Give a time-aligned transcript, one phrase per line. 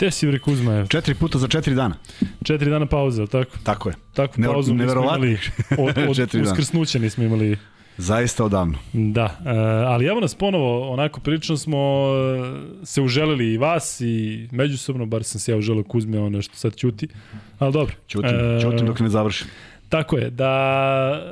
[0.00, 0.72] Gde si, bre, Kuzma?
[0.72, 0.86] Je?
[0.88, 1.94] Četiri puta za četiri dana.
[2.44, 3.58] Četiri dana pauze, tako?
[3.62, 3.94] Tako je.
[4.14, 5.38] Tako pauzu nismo imali
[5.78, 7.56] od, od uskrsnuća nismo imali
[7.96, 8.78] Zaista odavno.
[8.92, 9.50] Da, e,
[9.86, 12.08] ali evo nas ponovo, onako prilično smo
[12.82, 16.56] e, se uželili i vas i međusobno, bar sam se ja uželio Kuzme, ono što
[16.56, 17.08] sad ćuti,
[17.58, 17.94] ali dobro.
[18.08, 19.46] Ćutim, e, ćutim dok ne završim.
[19.90, 21.26] Tako je, da,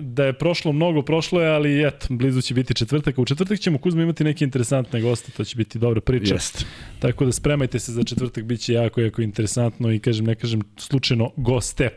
[0.00, 3.18] da je prošlo mnogo, prošlo je, ali eto, blizu će biti četvrtak.
[3.18, 6.34] U četvrtak ćemo Kuzma imati neke interesantne goste, to će biti dobra priča.
[6.34, 6.66] Jest.
[6.98, 10.60] Tako da spremajte se za četvrtak, bit će jako, jako interesantno i kažem, ne kažem
[10.76, 11.88] slučajno goste.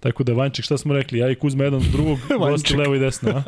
[0.00, 1.18] Tako da Vanček, šta smo rekli?
[1.18, 2.18] Ja i Kuzma jedan od drugog,
[2.50, 3.42] gosti levo i desno, a?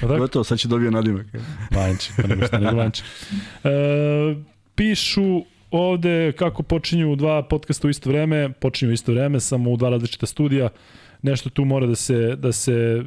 [0.00, 0.18] Pa tako?
[0.18, 1.26] Gotovo, sad će dobio nadimak.
[1.70, 3.06] Vanček, pa nego šta nego Vanček.
[3.64, 3.70] E,
[4.74, 9.76] pišu ovde kako počinju dva podcasta u isto vreme, počinju u isto vreme, samo u
[9.76, 10.68] dva različita studija.
[11.24, 13.04] Nešto tu mora da se, da se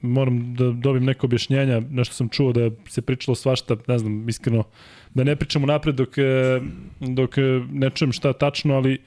[0.00, 4.64] moram da dobim neko objašnjenja, nešto sam čuo da se pričalo svašta, ne znam, iskreno,
[5.14, 6.16] da ne pričamo napred dok,
[7.00, 7.36] dok
[7.70, 9.00] ne čujem šta tačno, ali uh,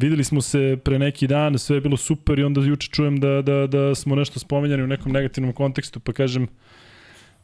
[0.00, 3.42] Videli smo se pre neki dan, sve je bilo super i onda juče čujem da,
[3.42, 6.46] da, da smo nešto spomenjani u nekom negativnom kontekstu, pa kažem,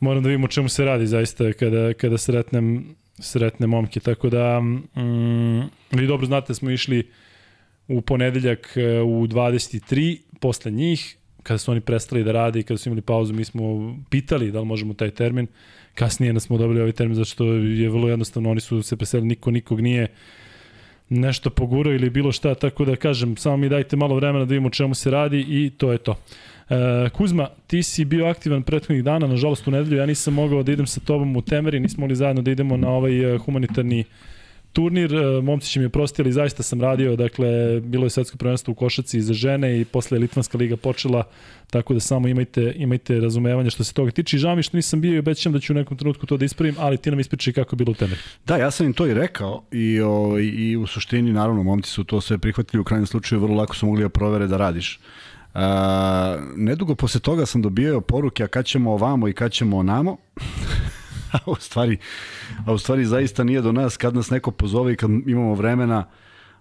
[0.01, 2.85] moram da vidimo o čemu se radi zaista kada, kada sretnem,
[3.19, 4.01] sretnem momke.
[4.01, 7.11] Tako da, mm, vi dobro znate da smo išli
[7.89, 12.79] u ponedeljak e, u 23, posle njih, kada su oni prestali da rade i kada
[12.79, 15.47] su imali pauzu, mi smo pitali da li možemo taj termin.
[15.95, 19.29] Kasnije nas smo dobili ovaj termin, zato što je vrlo jednostavno, oni su se preselili,
[19.29, 20.09] niko nikog nije
[21.09, 24.69] nešto pogurao ili bilo šta, tako da kažem, samo mi dajte malo vremena da vidimo
[24.69, 26.19] o čemu se radi i to je to.
[26.71, 30.73] E, Kuzma, ti si bio aktivan prethodnih dana, nažalost u nedelju ja nisam mogao da
[30.73, 34.05] idem sa tobom u Temeri, nismo mogli zajedno da idemo na ovaj e, humanitarni
[34.77, 38.75] turnir, e, momci će mi oprostiti, zaista sam radio, dakle, bilo je svetsko prvenstvo u
[38.75, 41.23] košaci za žene i posle Litvanska liga počela,
[41.71, 44.37] tako da samo imajte, imajte razumevanje što se toga tiče.
[44.37, 46.45] I žao mi što nisam bio i obećam da ću u nekom trenutku to da
[46.45, 48.21] ispravim, ali ti nam ispričaj kako je bilo u temelju.
[48.47, 52.05] Da, ja sam im to i rekao i, o, i u suštini, naravno, momci su
[52.05, 55.01] to sve prihvatili, u krajnjem slučaju vrlo lako su mogli da provere da radiš.
[55.55, 55.61] Uh,
[56.57, 60.17] nedugo posle toga sam dobio poruke, a kad ćemo ovamo i kad ćemo onamo.
[61.47, 61.99] a u stvari,
[62.67, 66.05] a u stvari zaista nije do nas kad nas neko pozove i kad imamo vremena,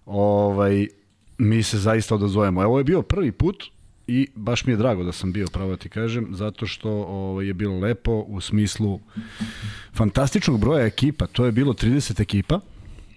[0.06, 0.88] ovaj,
[1.38, 2.64] mi se zaista odazovemo.
[2.64, 3.64] Evo je bio prvi put
[4.08, 7.48] i baš mi je drago da sam bio, pravo da ti kažem, zato što ovaj,
[7.48, 9.00] je bilo lepo u smislu
[9.94, 11.28] fantastičnog broja ekipa.
[11.28, 12.60] To je bilo 30 ekipa.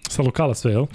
[0.09, 0.81] Sa lokala sve, jel?
[0.81, 0.89] Uh,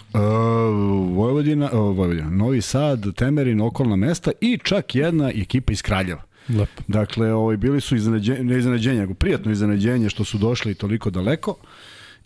[1.16, 6.22] Vojvodina, uh, Vojvodina, Novi Sad, Temerin, okolna mesta i čak jedna ekipa iz Kraljeva.
[6.48, 6.82] Lepo.
[6.88, 11.56] Dakle, ovaj, bili su iznenađenje, ne iznenađenje, nego prijatno iznenađenje što su došli toliko daleko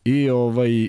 [0.04, 0.88] i ovaj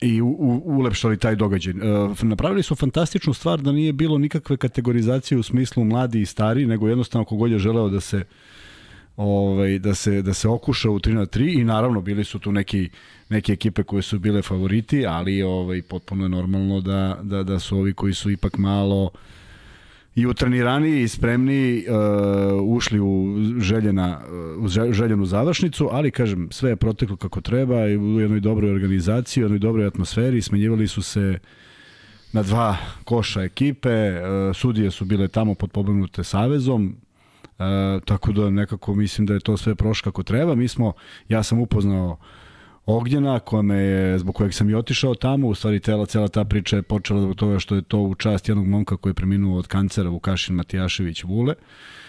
[0.00, 1.72] i u, u, ulepšali taj događaj.
[1.72, 1.76] E,
[2.22, 6.88] napravili su fantastičnu stvar da nije bilo nikakve kategorizacije u smislu mladi i stari, nego
[6.88, 8.24] jednostavno kogod je želeo da se
[9.16, 12.52] ovaj, da se, da se okuša u 3 na 3 i naravno bili su tu
[12.52, 12.90] neki,
[13.28, 17.78] neke ekipe koje su bile favoriti, ali ovaj, potpuno je normalno da, da, da su
[17.78, 19.10] ovi koji su ipak malo
[20.14, 24.20] i utrenirani i spremni uh, ušli u željena
[24.58, 29.42] u željenu završnicu, ali kažem sve je proteklo kako treba i u jednoj dobroj organizaciji,
[29.42, 31.38] u jednoj dobroj atmosferi, smenjivali su se
[32.32, 36.96] na dva koša ekipe, uh, sudije su bile tamo pod pobegnute savezom,
[37.42, 40.54] uh, tako da nekako mislim da je to sve prošlo kako treba.
[40.54, 40.92] Mi smo,
[41.28, 42.41] ja sam upoznao uh,
[42.86, 46.76] Ognjena, kome je, zbog kojeg sam i otišao tamo, u stvari cela, cela ta priča
[46.76, 49.66] je počela zbog toga što je to u čast jednog momka koji je preminuo od
[49.66, 51.54] kancera, Vukašin Matijašević Vule,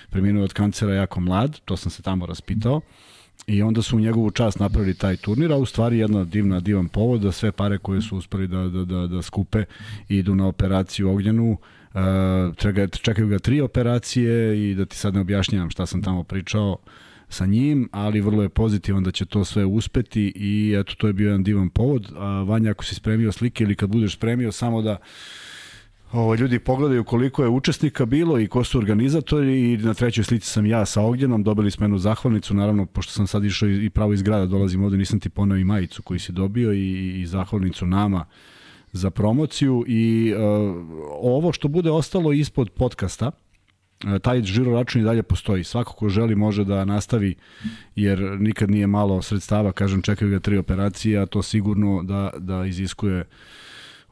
[0.09, 2.81] preminuo od kancera jako mlad, to sam se tamo raspitao,
[3.47, 6.87] i onda su u njegovu čast napravili taj turnir, a u stvari jedna divna, divan
[6.87, 9.63] povod da sve pare koje su uspeli da, da, da, da skupe
[10.09, 11.57] idu na operaciju Ognjenu,
[11.93, 12.55] Uh,
[13.01, 16.77] čekaju ga tri operacije i da ti sad ne objašnjavam šta sam tamo pričao, uh,
[17.33, 21.13] sa njim, ali vrlo je pozitivan da će to sve uspeti i eto, to je
[21.13, 22.11] bio jedan divan povod.
[22.15, 24.97] A Vanja, ako si spremio slike ili kad budeš spremio, samo da
[26.13, 30.47] ovo, ljudi pogledaju koliko je učesnika bilo i ko su organizatori i na trećoj slici
[30.47, 34.13] sam ja sa Ognjenom, dobili smo jednu zahvalnicu, naravno, pošto sam sad išao i pravo
[34.13, 37.85] iz grada, dolazim ovde, nisam ti poneo i majicu koju si dobio i, i zahvalnicu
[37.85, 38.25] nama
[38.91, 40.41] za promociju i uh,
[41.21, 43.31] ovo što bude ostalo ispod podcasta,
[44.21, 45.63] taj žiro račun i dalje postoji.
[45.63, 47.35] Svako ko želi može da nastavi,
[47.95, 52.65] jer nikad nije malo sredstava, kažem, čekaju ga tri operacije, a to sigurno da, da
[52.65, 53.23] iziskuje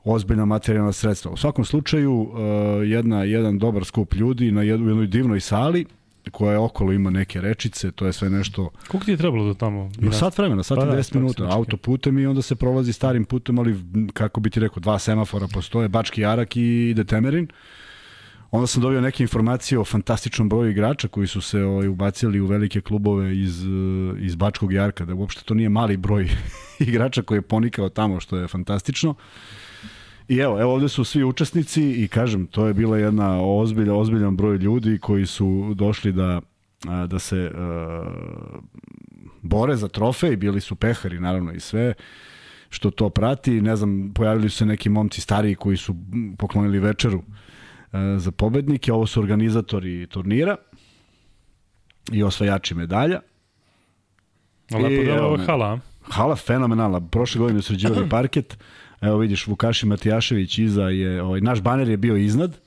[0.04, 1.32] ozbiljna materijalna sredstva.
[1.32, 2.42] U svakom slučaju, e,
[2.88, 5.86] jedna, jedan dobar skup ljudi na jednoj, jednoj divnoj sali,
[6.32, 8.70] koja je okolo ima neke rečice, to je sve nešto...
[8.88, 9.92] Koliko ti je trebalo do tamo?
[10.00, 13.26] No, sat vremena, sat pa, i 10 da, minuta, autoputem i onda se prolazi starim
[13.26, 13.76] putem, ali
[14.14, 17.48] kako bi ti rekao, dva semafora postoje, Bački Jarak i Detemerin.
[18.52, 22.46] Onda sam dobio neke informacije o fantastičnom broju igrača koji su se ovaj, ubacili u
[22.46, 23.64] velike klubove iz,
[24.20, 26.30] iz Bačkog Jarka, da uopšte to nije mali broj
[26.80, 29.16] igrača koji je ponikao tamo, što je fantastično.
[30.28, 34.38] I evo, evo ovde su svi učesnici i kažem, to je bila jedna ozbilja, ozbiljan
[34.38, 36.42] broj ljudi koji su došli da,
[37.08, 38.62] da se uh,
[39.42, 41.94] bore za trofej, bili su pehari naravno i sve
[42.70, 43.62] što to prati.
[43.62, 45.96] Ne znam, pojavili su se neki momci stariji koji su
[46.38, 47.24] poklonili večeru uh,
[48.18, 48.94] za pobednike.
[48.94, 50.56] Ovo su organizatori turnira
[52.12, 53.20] i osvajači medalja.
[54.72, 55.80] Lepo da ovo hala.
[56.02, 57.02] Hala fenomenalna.
[57.02, 58.58] Prošle godine sređivali parket.
[59.02, 62.58] Evo vidiš, Vukaši Matijašević iza je, ovaj, naš baner je bio iznad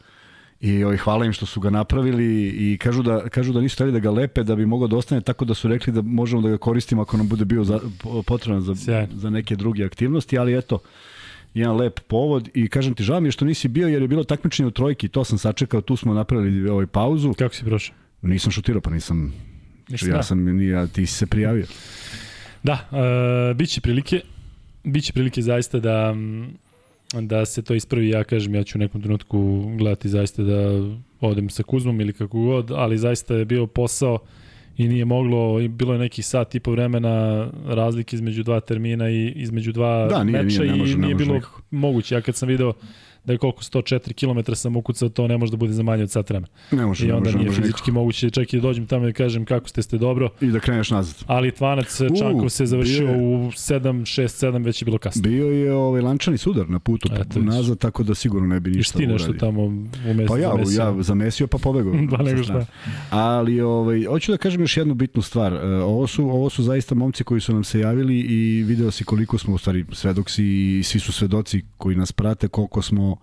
[0.60, 3.92] i ovaj, hvala im što su ga napravili i kažu da, kažu da nisu hteli
[3.92, 6.48] da ga lepe da bi mogao da ostane tako da su rekli da možemo da
[6.48, 7.80] ga koristimo ako nam bude bio za,
[8.26, 9.06] potreban za, Sjaj.
[9.14, 10.78] za neke druge aktivnosti, ali eto,
[11.54, 14.24] jedan lep povod i kažem ti, žao mi je što nisi bio jer je bilo
[14.24, 17.34] takmičenje u trojki, to sam sačekao, tu smo napravili ovaj pauzu.
[17.34, 17.96] Kako si prošao?
[18.22, 19.34] Nisam šutirao, pa nisam,
[19.88, 21.66] Ništa ja sam, nije, ti si se prijavio.
[22.62, 24.20] Da, uh, bit će prilike,
[24.84, 26.14] biće prilike zaista da
[27.20, 30.58] da se to ispravi, ja kažem, ja ću u nekom trenutku gledati zaista da
[31.20, 34.18] odem sa Kuzmom ili kako god, ali zaista je bio posao
[34.76, 39.32] i nije moglo, bilo je neki sat i po vremena razlike između dva termina i
[39.36, 41.62] između dva da, nije, meča nije, ne može, i nije ne bilo nikako.
[41.70, 42.14] moguće.
[42.14, 42.72] Ja kad sam video
[43.24, 46.10] da je koliko 104 km sam ukucao, to ne može da bude za manje od
[46.10, 46.52] sat vremena.
[46.70, 47.92] Ne može, I onda ne može, nije ne fizički nikako.
[47.92, 50.28] moguće, čak i da dođem tamo i da kažem kako ste ste dobro.
[50.40, 51.14] I da kreneš nazad.
[51.26, 55.22] Ali Tvanac Čankov se završio je, u 7, 6, 7, već je bilo kasno.
[55.22, 58.98] Bio je ovaj lančani sudar na putu Eto, nazad, tako da sigurno ne bi ništa
[58.98, 59.14] uradio.
[59.14, 60.82] I ti nešto tamo u mestu Pa ja, zamesio.
[60.82, 61.94] ja zamesio pa pobegao.
[62.16, 62.66] pa nego šta.
[63.10, 65.52] Ali ovaj, hoću da kažem još jednu bitnu stvar.
[65.52, 69.04] E, ovo su, ovo su zaista momci koji su nam se javili i video si
[69.04, 73.13] koliko smo u stvari svedoksi i svi su svedoci koji nas prate, koliko smo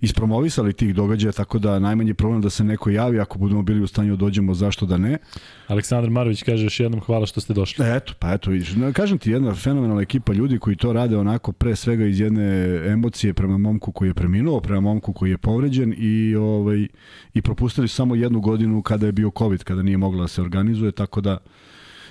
[0.00, 3.86] ispromovisali tih događaja, tako da najmanji problem da se neko javi ako budemo bili u
[3.86, 5.18] stanju da dođemo, zašto da ne.
[5.66, 7.96] Aleksandar Marović kaže još jednom hvala što ste došli.
[7.96, 8.74] Eto, pa eto vidiš.
[8.92, 13.34] Kažem ti, jedna fenomenalna ekipa ljudi koji to rade onako pre svega iz jedne emocije
[13.34, 16.86] prema momku koji je preminuo, prema momku koji je povređen i, ovaj,
[17.34, 20.92] i propustili samo jednu godinu kada je bio COVID, kada nije mogla da se organizuje,
[20.92, 21.38] tako da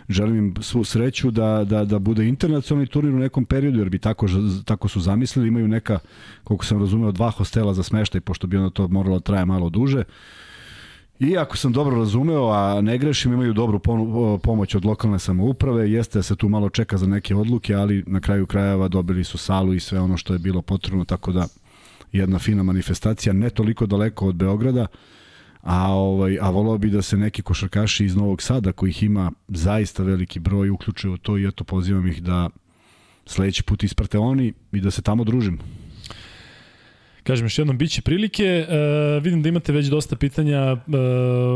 [0.10, 4.00] želim im svu sreću da, da, da bude internacionalni turnir u nekom periodu, jer bi
[4.00, 4.28] tako,
[4.66, 6.00] tako su zamislili, imaju neka,
[6.44, 9.70] koliko sam razumeo, dva hostela za smeštaj, pošto bi onda to moralo da traje malo
[9.70, 10.04] duže.
[11.20, 13.80] I ako sam dobro razumeo, a ne grešim, imaju dobru
[14.44, 18.20] pomoć od lokalne samouprave, jeste da se tu malo čeka za neke odluke, ali na
[18.20, 21.48] kraju krajeva dobili su salu i sve ono što je bilo potrebno, tako da
[22.12, 24.88] jedna fina manifestacija, ne toliko daleko od Beograda,
[25.70, 30.04] a, ovaj, a volao bi da se neki košarkaši iz Novog Sada, kojih ima zaista
[30.04, 32.50] veliki broj, uključe u to i eto pozivam ih da
[33.26, 35.60] sledeći put isprate oni i da se tamo družim.
[37.24, 38.66] Kažem još jednom, bit će prilike.
[38.68, 40.80] Uh, vidim da imate već dosta pitanja uh,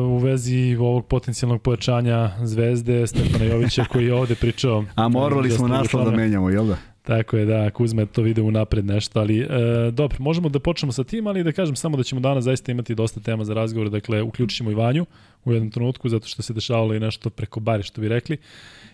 [0.09, 4.85] u vezi ovog potencijalnog pojačanja Zvezde, Stefana Jovića koji je ovde pričao.
[4.95, 6.92] A morali smo naslov da menjamo, jel da?
[7.03, 9.47] Tako je, da, Kuzma je to video unapred nešto, ali e,
[9.91, 12.95] dobro, možemo da počnemo sa tim, ali da kažem samo da ćemo danas zaista imati
[12.95, 15.05] dosta tema za razgovor, dakle, uključit ćemo i Vanju
[15.45, 18.37] u jednom trenutku, zato što se dešavalo i nešto preko bari, što bi rekli.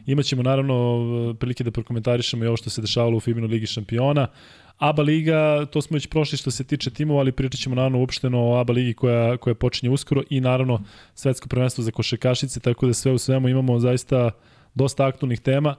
[0.05, 4.27] Imaćemo naravno prilike da prokomentarišemo i ovo što se dešavalo u Fibino Ligi šampiona,
[4.77, 8.39] ABA liga, to smo već prošli što se tiče timova, ali pričat ćemo naravno uopšteno
[8.39, 10.83] o ABA ligi koja, koja počinje uskoro i naravno
[11.15, 14.31] svetsko prvenstvo za košekašice, tako da sve u svemu imamo zaista
[14.75, 15.75] dosta aktualnih tema.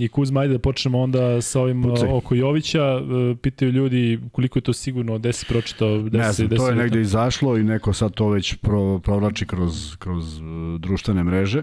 [0.00, 2.08] I Kuzma, ajde da počnemo onda sa ovim Pucaj.
[2.08, 2.82] oko Jovića.
[2.82, 6.74] E, pitaju ljudi koliko je to sigurno, gde si pročitao, gde ne znam, to je
[6.74, 10.42] negde izašlo i neko sad to već pro, provlači kroz, kroz e,
[10.78, 11.62] društvene mreže.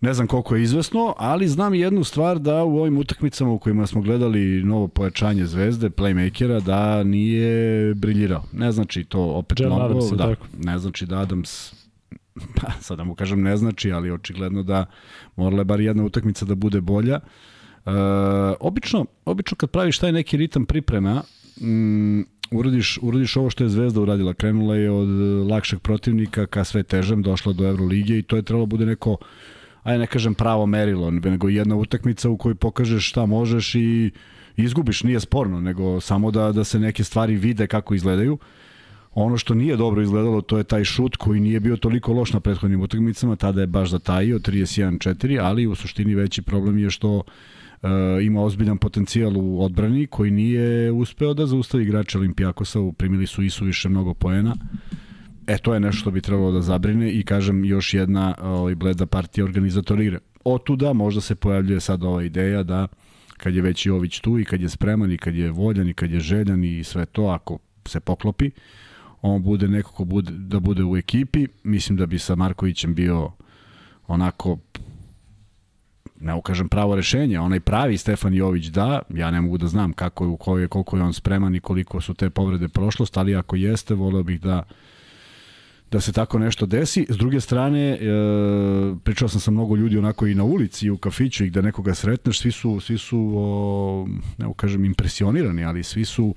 [0.00, 3.86] Ne znam koliko je izvesno, ali znam jednu stvar da u ovim utakmicama u kojima
[3.86, 8.44] smo gledali novo pojačanje zvezde, playmakera, da nije briljirao.
[8.52, 10.46] Ne znači to opet John mnogo, Adams, da, tako.
[10.58, 11.79] ne znači da Adams
[12.60, 14.86] pa sad da mu kažem ne znači, ali očigledno da
[15.36, 17.20] morala je bar jedna utakmica da bude bolja.
[17.86, 17.90] E,
[18.60, 21.22] obično, obično kad praviš taj neki ritam priprema,
[21.60, 22.20] mm,
[22.50, 24.34] uradiš, uradiš ovo što je Zvezda uradila.
[24.34, 25.08] Krenula je od
[25.50, 29.16] lakšeg protivnika ka sve težem, došla do Evrolige i to je trebalo da bude neko
[29.82, 34.10] ajde ne kažem pravo merilo, nego jedna utakmica u kojoj pokažeš šta možeš i
[34.56, 38.32] izgubiš, nije sporno, nego samo da, da se neke stvari vide kako izgledaju.
[38.32, 38.40] Uh,
[39.14, 42.40] Ono što nije dobro izgledalo, to je taj šut koji nije bio toliko loš na
[42.40, 47.22] prethodnim utakmicama, tada je baš zatajio 31-4, ali u suštini veći problem je što uh,
[48.22, 53.50] ima ozbiljan potencijal u odbrani koji nije uspeo da zaustavi igrače Olimpijakosa, primili su i
[53.50, 54.56] su više mnogo poena.
[55.46, 59.06] E, to je nešto što bi trebalo da zabrine i kažem još jedna ovaj, bleda
[59.06, 60.18] partija organizatora igre.
[60.44, 62.88] Otuda možda se pojavljuje sad ova ideja da
[63.36, 66.10] kad je već Jović tu i kad je spreman i kad je voljan i kad
[66.10, 68.50] je željan i sve to, ako se poklopi,
[69.22, 71.46] on bude neko ko bude, da bude u ekipi.
[71.62, 73.32] Mislim da bi sa Markovićem bio
[74.06, 74.58] onako
[76.20, 80.24] ne kažem pravo rešenje, onaj pravi Stefan Jović da, ja ne mogu da znam kako
[80.24, 83.56] je, u kojoj, koliko je on spreman i koliko su te povrede prošlost, ali ako
[83.56, 84.62] jeste, voleo bih da
[85.90, 87.06] da se tako nešto desi.
[87.08, 87.98] S druge strane, e,
[89.04, 91.94] pričao sam sa mnogo ljudi onako i na ulici i u kafiću i gde nekoga
[91.94, 94.08] sretneš, svi su, svi su o,
[94.38, 96.34] ne kažem impresionirani, ali svi su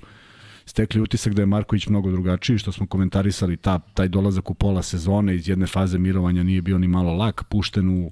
[0.66, 4.82] stekli utisak da je Marković mnogo drugačiji, što smo komentarisali ta, taj dolazak u pola
[4.82, 8.10] sezone iz jedne faze mirovanja nije bio ni malo lak, pušten u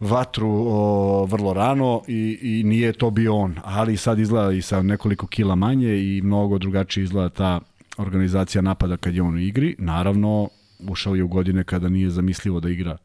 [0.00, 4.82] vatru o, vrlo rano i, i nije to bio on, ali sad izgleda i sa
[4.82, 7.60] nekoliko kila manje i mnogo drugačije izgleda ta
[7.96, 9.76] organizacija napada kad je on u igri.
[9.78, 10.48] Naravno,
[10.88, 12.96] ušao je u godine kada nije zamislivo da igra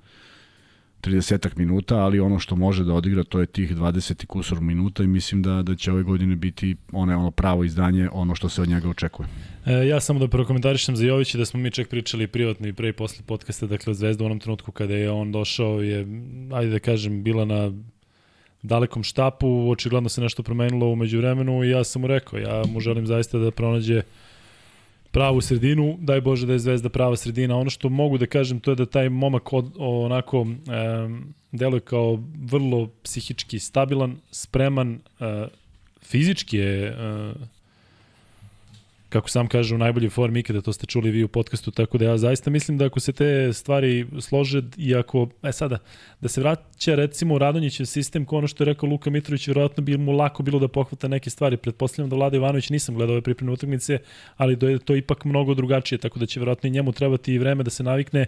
[1.05, 5.07] 30 minuta, ali ono što može da odigra to je tih 20 kusur minuta i
[5.07, 8.69] mislim da da će ove godine biti one ono pravo izdanje, ono što se od
[8.69, 9.27] njega očekuje.
[9.65, 12.89] E, ja samo da prokomentarišem za Jovića da smo mi čak pričali privatno i pre
[12.89, 16.07] i posle podcasta, dakle Zvezda u onom trenutku kada je on došao je,
[16.53, 17.71] ajde da kažem, bila na
[18.61, 22.79] dalekom štapu, očigledno se nešto promenilo umeđu vremenu i ja sam mu rekao, ja mu
[22.79, 24.01] želim zaista da pronađe
[25.15, 27.55] pravu sredinu, daj Bože da je Zvezda prava sredina.
[27.55, 30.57] Ono što mogu da kažem to je da taj momak od, onako um,
[31.51, 32.19] deluje kao
[32.51, 35.47] vrlo psihički stabilan, spreman, uh,
[36.03, 37.41] fizički je uh,
[39.09, 42.05] kako sam kaže, u najboljoj formi ikada, to ste čuli vi u podcastu, tako da
[42.05, 45.77] ja zaista mislim da ako se te stvari slože i ako, e sada,
[46.21, 49.83] da se vraća recimo u Radonjićev sistem, ko ono što je rekao Luka Mitrović, vjerojatno
[49.83, 51.57] bi mu lako bilo da pohvata neke stvari.
[51.57, 53.99] Pretpostavljam da Vlada Ivanović nisam gledao ove pripremne utakmice,
[54.37, 57.39] ali da je to ipak mnogo drugačije, tako da će vjerojatno i njemu trebati i
[57.39, 58.25] vreme da se navikne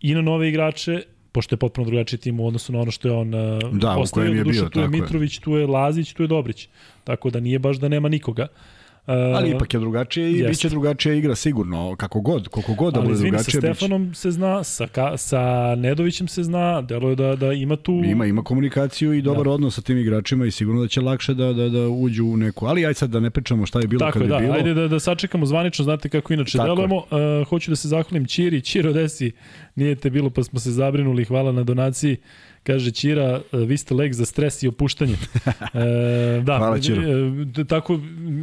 [0.00, 1.02] i na nove igrače,
[1.32, 3.30] pošto je potpuno drugačiji tim u odnosu na ono što je on
[3.72, 4.68] da, u kojem je bio.
[4.68, 6.68] Tu je Mitrović, tu je Lazić, tu je Dobrić.
[7.04, 8.46] Tako da nije baš da nema nikoga.
[8.50, 10.48] Uh, ali ipak je drugačije i jest.
[10.48, 13.36] biće drugačija igra sigurno, kako god, koliko god da bude drugačije.
[13.36, 14.20] Ali sa Stefanom biće.
[14.20, 17.92] se zna, sa, ka, sa Nedovićem se zna, deluje da, da ima tu...
[17.92, 19.50] Ima, ima komunikaciju i dobar da.
[19.50, 22.66] odnos sa tim igračima i sigurno da će lakše da, da, da uđu u neku...
[22.66, 24.54] Ali aj sad da ne pričamo šta je bilo Tako kad je, da, bilo.
[24.54, 26.96] Ajde da, da sačekamo zvanično, znate kako inače Tako delujemo.
[26.96, 29.32] Uh, hoću da se zahvalim Čiri, Čiro desi,
[29.74, 32.16] nije te bilo pa smo se zabrinuli, hvala na donaciji.
[32.62, 35.16] Kaže Ćira, e, vi ste lek za stres i opuštanje.
[35.74, 37.02] E, da, Hvala Ćiro.
[37.02, 38.00] E, tako,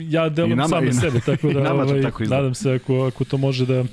[0.10, 3.66] ja delam sam na sebe, tako da ovaj, tako nadam se ako, ako to može
[3.66, 3.84] da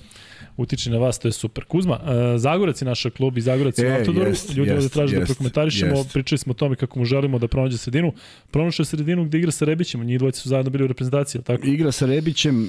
[0.57, 1.64] utiče na vas, to je super.
[1.64, 4.28] Kuzma, uh, Zagorac je naša klub i Zagorac je e, Autodoru.
[4.28, 6.12] Jest, Ljudi ovde traže da prokomentarišemo, jest.
[6.12, 8.12] pričali smo o tome kako mu želimo da pronađe sredinu.
[8.50, 11.66] Pronašao sredinu gde igra sa Rebićem, njih dvojice su zajedno bili u reprezentaciji, tako?
[11.66, 12.62] Igra sa Rebićem...
[12.62, 12.69] Uh...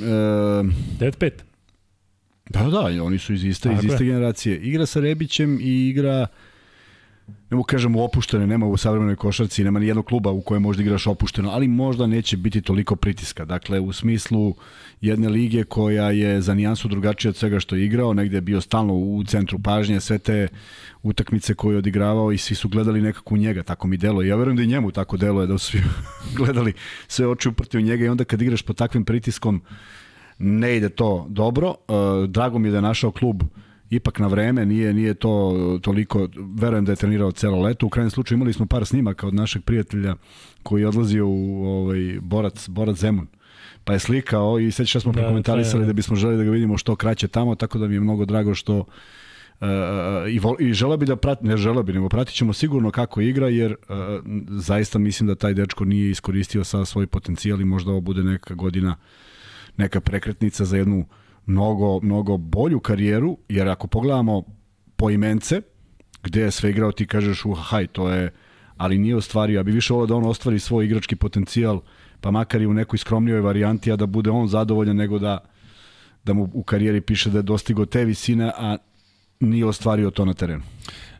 [0.99, 1.31] 9-5.
[2.49, 4.57] Da, da, oni su iz iste, iz iste generacije.
[4.57, 6.27] Igra sa Rebićem i igra
[7.27, 10.83] ne mogu kažem opuštene, nema u savremenoj košarci, nema ni jednog kluba u kojem možda
[10.83, 13.45] igraš opušteno, ali možda neće biti toliko pritiska.
[13.45, 14.55] Dakle, u smislu
[15.01, 18.61] jedne lige koja je za nijansu drugačija od svega što je igrao, negde je bio
[18.61, 20.47] stalno u centru pažnje, sve te
[21.03, 24.21] utakmice koje je odigravao i svi su gledali nekako u njega, tako mi delo.
[24.21, 25.81] Ja verujem da i njemu tako delo je, da su svi
[26.37, 26.73] gledali
[27.07, 29.61] sve oči uprti u njega i onda kad igraš pod takvim pritiskom
[30.37, 31.67] ne ide to dobro.
[31.69, 33.49] Uh, drago mi je da je našao klub uh,
[33.89, 37.85] ipak na vreme, nije nije to toliko, verujem da je trenirao celo leto.
[37.85, 40.15] U krajnjem slučaju imali smo par snimaka od našeg prijatelja
[40.63, 43.27] koji je odlazio u ovaj, Borac, Borac Zemun
[43.83, 46.77] pa je slikao i sveća smo da, prekomentarisali da, da bismo želi da ga vidimo
[46.77, 49.67] što kraće tamo, tako da mi je mnogo drago što uh,
[50.29, 53.21] i, vol, i žela bi da prati, ne žela bi, nego pratit ćemo sigurno kako
[53.21, 53.97] igra, jer uh,
[54.49, 58.53] zaista mislim da taj dečko nije iskoristio sa svoj potencijal i možda ovo bude neka
[58.53, 58.95] godina,
[59.77, 61.05] neka prekretnica za jednu uh,
[61.45, 64.43] mnogo, mnogo bolju karijeru, jer ako pogledamo
[64.95, 65.61] po imence,
[66.23, 68.31] gde je sve igrao, ti kažeš, uh, haj, to je,
[68.77, 69.57] ali nije ostvario.
[69.57, 71.81] Ja bi više volio da on ostvari svoj igrački potencijal,
[72.21, 75.37] pa makar i u nekoj skromnijoj varijanti, a da bude on zadovoljan nego da,
[76.23, 78.77] da mu u karijeri piše da je dostigo te visine, a
[79.39, 80.63] nije ostvario to na terenu.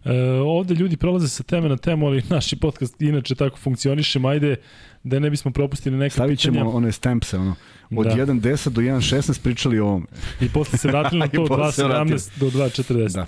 [0.06, 4.56] E, ovde ljudi prolaze sa teme na temu, ali naši podcast inače tako funkcioniše, ajde
[5.04, 6.76] da ne bismo propustili neka Stavit ćemo pitanja.
[6.76, 7.56] one stampse, ono,
[7.96, 8.12] od da.
[8.12, 10.08] 1.10 do 1.16 pričali o ovom.
[10.42, 13.14] I posle se vratili na to od 2.17 do 2.40.
[13.16, 13.26] Da.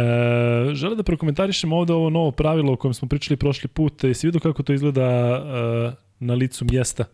[0.00, 4.04] E, žele da prokomentarišem ovde ovo novo pravilo o kojem smo pričali prošli put.
[4.04, 7.04] Jesi vidio kako to izgleda e, na licu mjesta?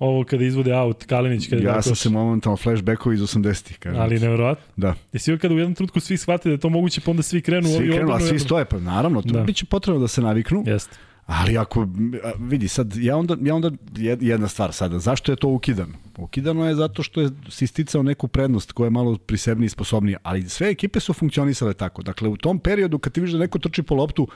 [0.00, 4.00] ovo kada izvode out Kalinić kada Ja sam se momentalno flashbackovi iz 80-ih, kažem.
[4.00, 4.64] Ali nevjerovatno.
[4.76, 4.94] Da.
[5.12, 7.68] Jesi kada u jednom trenutku svi shvate da je to moguće, pa onda svi krenu
[7.68, 9.42] svi krenu, a svi stoje, pa naravno, to da.
[9.42, 10.64] biće potrebno da se naviknu.
[10.66, 10.96] Jeste.
[11.30, 11.86] Ali ako,
[12.38, 13.70] vidi, sad, ja onda, ja onda
[14.20, 15.94] jedna stvar sada, zašto je to ukidano?
[16.18, 20.18] Ukidano je zato što je si sticao neku prednost koja je malo prisebnija i sposobnija,
[20.22, 22.02] ali sve ekipe su funkcionisale tako.
[22.02, 24.28] Dakle, u tom periodu kad ti viš da neko trči po loptu,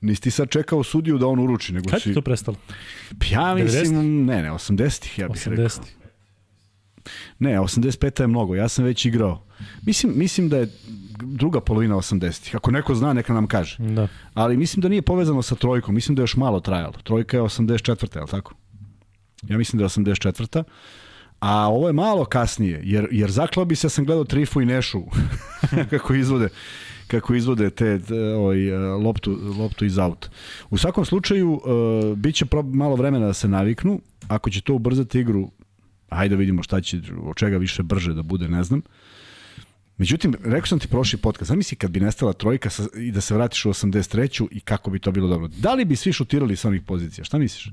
[0.00, 1.72] nisi ti sad čekao sudiju da on uruči.
[1.72, 2.14] Nego kad si...
[2.14, 2.56] to prestalo?
[3.30, 4.26] Ja mislim, 90?
[4.26, 5.68] ne, ne, 80-ih ja bih 80 rekao.
[7.38, 9.44] Ne, 85 je mnogo, ja sam već igrao.
[9.86, 10.68] Mislim, mislim da je
[11.22, 12.56] druga polovina 80-ih.
[12.56, 13.76] Ako neko zna, neka nam kaže.
[13.78, 14.08] Da.
[14.34, 15.94] Ali mislim da nije povezano sa trojkom.
[15.94, 16.94] Mislim da je još malo trajalo.
[17.02, 18.16] Trojka je 84.
[18.16, 18.54] je li tako?
[19.48, 20.62] Ja mislim da je 84.
[21.40, 24.66] A ovo je malo kasnije, jer, jer zaklao bi se, ja sam gledao Trifu i
[24.66, 25.02] Nešu
[25.90, 26.48] kako izvode
[27.08, 28.00] kako izvode te
[28.36, 30.28] ovaj, loptu, loptu iz auta.
[30.70, 34.00] U svakom slučaju, uh, bit će malo vremena da se naviknu.
[34.28, 35.50] Ako će to ubrzati igru,
[36.10, 38.82] hajde da vidimo šta će, od čega više brže da bude, ne znam.
[39.98, 43.34] Međutim, rekao sam ti prošli podcast, zamisli kad bi nestala trojka sa, i da se
[43.34, 44.46] vratiš u 83.
[44.50, 45.48] i kako bi to bilo dobro.
[45.48, 47.24] Da li bi svi šutirali sa onih pozicija?
[47.24, 47.70] Šta misliš?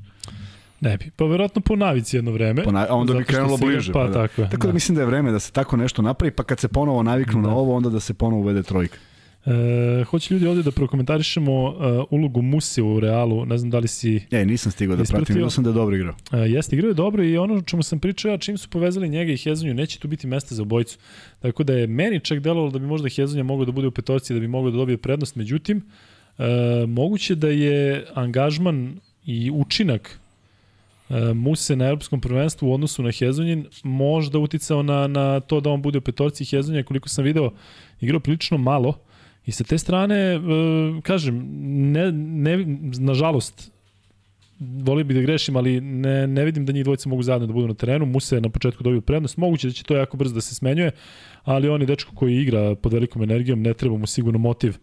[0.82, 2.64] Ne bi, pa verovatno po navici jedno vreme.
[2.64, 3.94] Po na, a onda bi krenulo bliže.
[3.94, 4.14] Pa, pa, da.
[4.14, 4.42] tako.
[4.42, 6.68] Tako da, da mislim da je vreme da se tako nešto napravi, pa kad se
[6.68, 7.48] ponovo naviknu da.
[7.48, 8.98] na ovo, onda da se ponovo uvede trojka.
[9.46, 11.76] E, hoće ljudi ovde da prokomentarišemo uh,
[12.10, 14.22] ulogu Muse u Realu, ne znam da li si...
[14.32, 16.16] Ja, nisam stigao da pratim, vidio sam da je dobro igrao.
[16.32, 19.32] Uh, jeste, igrao je dobro i ono čemu sam pričao, ja, čim su povezali njega
[19.32, 20.98] i Hezonju, neće tu biti mesta za obojicu.
[21.40, 24.34] Tako da je meni čak delovalo da bi možda Hezonja mogao da bude u petorci,
[24.34, 25.82] da bi mogao da dobije prednost, međutim,
[26.38, 26.46] uh,
[26.88, 30.20] moguće da je angažman i učinak
[31.36, 35.82] Muse na evropskom prvenstvu u odnosu na Hezonjin možda uticao na, na to da on
[35.82, 36.46] bude u petorci.
[36.46, 37.52] Hezonja, koliko sam video,
[38.02, 38.98] igrao prilično malo,
[39.46, 40.40] I sa te strane, e,
[41.02, 41.46] kažem,
[41.92, 42.58] ne, ne,
[43.00, 43.72] nažalost,
[44.60, 47.68] volio bih da grešim, ali ne, ne vidim da njih dvojica mogu zajedno da budu
[47.68, 48.06] na terenu.
[48.06, 49.38] Muse je na početku dobio prednost.
[49.38, 50.92] Moguće da će to jako brzo da se smenjuje,
[51.44, 54.78] ali on je dečko koji igra pod velikom energijom, ne treba mu sigurno motiv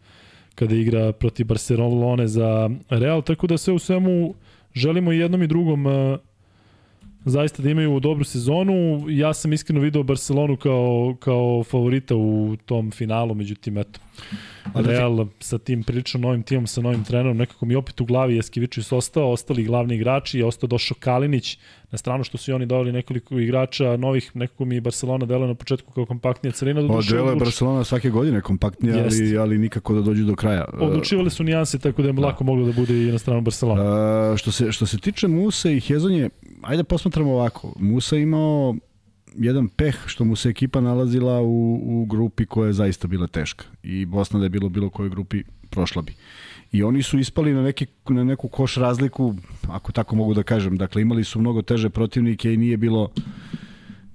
[0.54, 4.34] kada igra protiv Barcelone za Real, tako da sve u svemu
[4.74, 6.18] želimo i jednom i drugom uh,
[7.24, 9.06] zaista da imaju dobru sezonu.
[9.08, 14.00] Ja sam iskreno video Barcelonu kao, kao favorita u tom finalu, međutim, eto,
[14.74, 18.92] Real sa tim prilično novim timom, sa novim trenerom, nekako mi opet u glavi Jeskivičius
[18.92, 21.58] ostao, ostali glavni igrači, je ostao došao Kalinić,
[21.90, 25.54] na stranu što su i oni doveli nekoliko igrača novih, nekako mi Barcelona dela na
[25.54, 26.80] početku kao kompaktnija celina.
[27.10, 30.64] Delo je Barcelona svake godine kompaktnija, ali, ali nikako da dođu do kraja.
[30.80, 32.22] Odlučivali su nijanse, tako da je da.
[32.22, 33.82] lako moglo da bude i na stranu Barcelona.
[33.82, 36.28] A, što, se, što se tiče Muse i Hezonje,
[36.62, 37.74] ajde posmatramo ovako.
[37.78, 38.76] Musa imao
[39.36, 43.64] jedan peh što mu se ekipa nalazila u, u grupi koja je zaista bila teška.
[43.82, 46.14] I Bosna da je bilo bilo kojoj grupi prošla bi.
[46.72, 49.34] I oni su ispali na, neki, na neku koš razliku,
[49.68, 50.76] ako tako mogu da kažem.
[50.76, 53.10] Dakle, imali su mnogo teže protivnike i nije bilo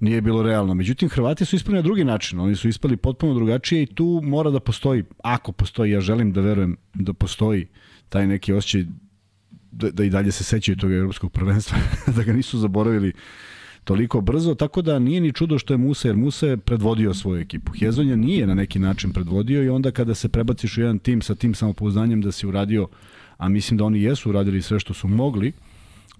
[0.00, 0.74] nije bilo realno.
[0.74, 2.40] Međutim, Hrvati su ispali na drugi način.
[2.40, 6.40] Oni su ispali potpuno drugačije i tu mora da postoji, ako postoji, ja želim da
[6.40, 7.66] verujem da postoji
[8.08, 8.84] taj neki osjećaj
[9.70, 11.78] da, da i dalje se sećaju tog evropskog prvenstva,
[12.16, 13.12] da ga nisu zaboravili
[13.88, 17.40] toliko brzo, tako da nije ni čudo što je Musa, jer Musa je predvodio svoju
[17.40, 17.72] ekipu.
[17.80, 21.34] Hezonja nije na neki način predvodio i onda kada se prebaciš u jedan tim sa
[21.34, 22.88] tim samopouzdanjem da si uradio,
[23.36, 25.52] a mislim da oni jesu uradili sve što su mogli,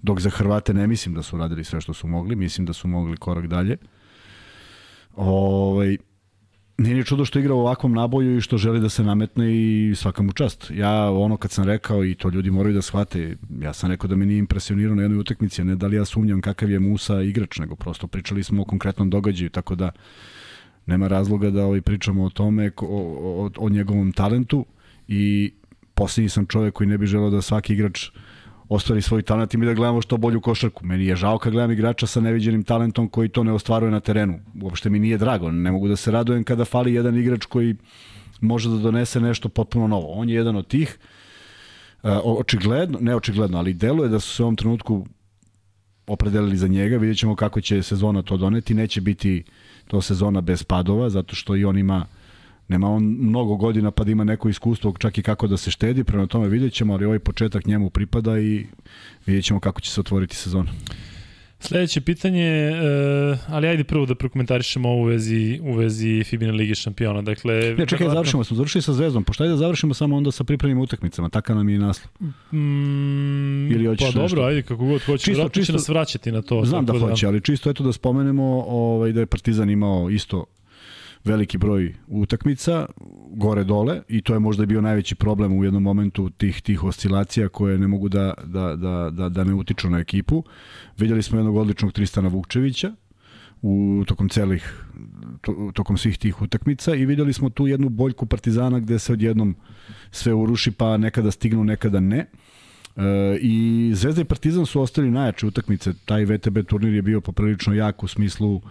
[0.01, 2.87] dok za Hrvate ne mislim da su uradili sve što su mogli, mislim da su
[2.87, 3.77] mogli korak dalje.
[5.15, 5.97] Ovaj,
[6.79, 9.93] Nije ni čudo što igra u ovakvom naboju i što želi da se nametne i
[9.95, 10.71] svaka mu čast.
[10.73, 14.15] Ja ono kad sam rekao i to ljudi moraju da shvate, ja sam rekao da
[14.15, 17.59] me nije impresionirao na jednoj utakmici, ne da li ja sumnjam kakav je Musa igrač,
[17.59, 19.91] nego prosto pričali smo o konkretnom događaju, tako da
[20.85, 24.65] nema razloga da ovaj pričamo o tome, o, o, o njegovom talentu
[25.07, 25.53] i
[25.93, 28.13] posljednji sam čovek koji ne bi želeo da svaki igrač uh,
[28.69, 30.85] ostvari svoj talent i mi da gledamo što bolju košarku.
[30.85, 34.39] Meni je žao kad gledam igrača sa neviđenim talentom koji to ne ostvaruje na terenu.
[34.61, 35.51] Uopšte mi nije drago.
[35.51, 37.75] Ne mogu da se radujem kada fali jedan igrač koji
[38.41, 40.07] može da donese nešto potpuno novo.
[40.07, 40.97] On je jedan od tih.
[42.03, 45.05] E, očigledno, ne očigledno, ali deluje da su se u ovom trenutku
[46.07, 46.97] opredelili za njega.
[46.97, 48.73] Vidjet ćemo kako će sezona to doneti.
[48.73, 49.43] Neće biti
[49.87, 52.05] to sezona bez padova, zato što i on ima
[52.69, 56.03] Nema on mnogo godina pa da ima neko iskustvo čak i kako da se štedi,
[56.03, 58.65] prema tome vidjet ćemo, ali ovaj početak njemu pripada i
[59.25, 60.71] vidjet ćemo kako će se otvoriti sezona.
[61.61, 66.75] Sledeće pitanje, uh, ali ajde prvo da prokomentarišemo ovo u vezi, u vezi Fibina Lige
[66.75, 67.21] šampiona.
[67.21, 68.13] Dakle, ne, čekaj, verovatno...
[68.13, 71.55] završimo, smo završili sa Zvezdom, pošto ajde da završimo samo onda sa pripremnim utakmicama, takav
[71.55, 72.11] nam je naslov.
[72.51, 74.35] Mm, Ili hoćeš pa nešto?
[74.35, 76.65] dobro, ajde, kako god hoćeš, čisto, čisto, će nas vraćati na to.
[76.65, 80.45] Znam da, da hoće, ali čisto eto da spomenemo ovaj, da je Partizan imao isto
[81.29, 82.85] veliki broj utakmica,
[83.31, 87.49] gore dole i to je možda bio najveći problem u jednom momentu tih tih oscilacija
[87.49, 90.43] koje ne mogu da, da, da, da, da ne utiču na ekipu.
[90.97, 92.93] Videli smo jednog odličnog Tristana Vukčevića
[93.61, 94.83] u tokom celih
[95.41, 99.55] to, tokom svih tih utakmica i videli smo tu jednu boljku Partizana gde se odjednom
[100.11, 102.17] sve uruši pa nekada stignu, nekada ne.
[102.17, 102.25] E,
[103.41, 105.93] I Zvezda i Partizan su ostali najjače utakmice.
[106.05, 108.61] Taj VTB turnir je bio poprilično jak u smislu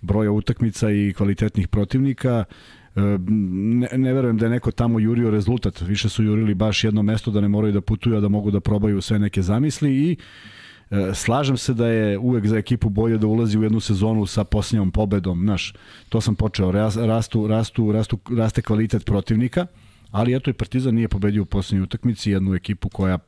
[0.00, 2.44] broja utakmica i kvalitetnih protivnika.
[2.96, 5.80] E, ne, ne verujem da je neko tamo jurio rezultat.
[5.80, 8.60] Više su jurili baš jedno mesto da ne moraju da putuju, a da mogu da
[8.60, 10.16] probaju sve neke zamisli i
[10.90, 14.44] E, slažem se da je uvek za ekipu bolje da ulazi u jednu sezonu sa
[14.44, 15.74] posljednjom pobedom, znaš,
[16.08, 19.66] to sam počeo, rastu, rastu, rastu, raste kvalitet protivnika,
[20.10, 23.18] ali eto i Partizan nije pobedio u posljednjoj utakmici, jednu ekipu koja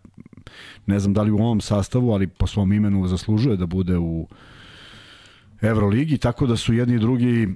[0.87, 4.29] ne znam da li u ovom sastavu, ali po svom imenu zaslužuje da bude u
[5.61, 7.49] Euroligi, tako da su jedni i drugi,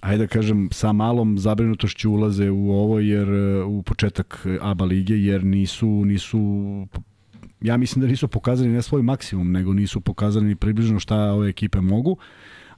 [0.00, 3.28] ajde da kažem, sa malom zabrinutošću ulaze u ovo jer
[3.66, 6.38] u početak ABA lige, jer nisu, nisu
[7.60, 11.48] ja mislim da nisu pokazali ne svoj maksimum, nego nisu pokazali ni približno šta ove
[11.48, 12.16] ekipe mogu.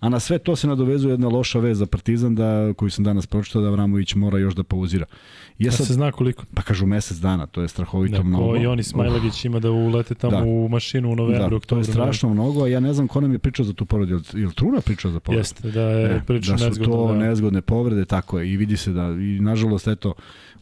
[0.04, 3.26] A na sve to se nadovezuje jedna loša vez za Partizan da, koju sam danas
[3.26, 5.06] pročitao da Vramović mora još da pauzira.
[5.06, 6.44] Sad, da se zna koliko?
[6.54, 8.56] Pa kažu mesec dana, to je strahovito da, mnogo.
[8.56, 10.44] I oni Smajlagić ima da ulete tamo da.
[10.44, 11.84] u mašinu u novembru, da, oktobru.
[11.84, 12.34] To je strašno ne.
[12.34, 14.20] mnogo, a ja ne znam ko nam je pričao za tu povredu.
[14.32, 15.40] Je li Truna pričao za povredu?
[15.40, 17.18] Jeste, da je pričao da, da su to da.
[17.18, 18.52] nezgodne povrede, tako je.
[18.52, 20.14] I vidi se da, i nažalost, eto,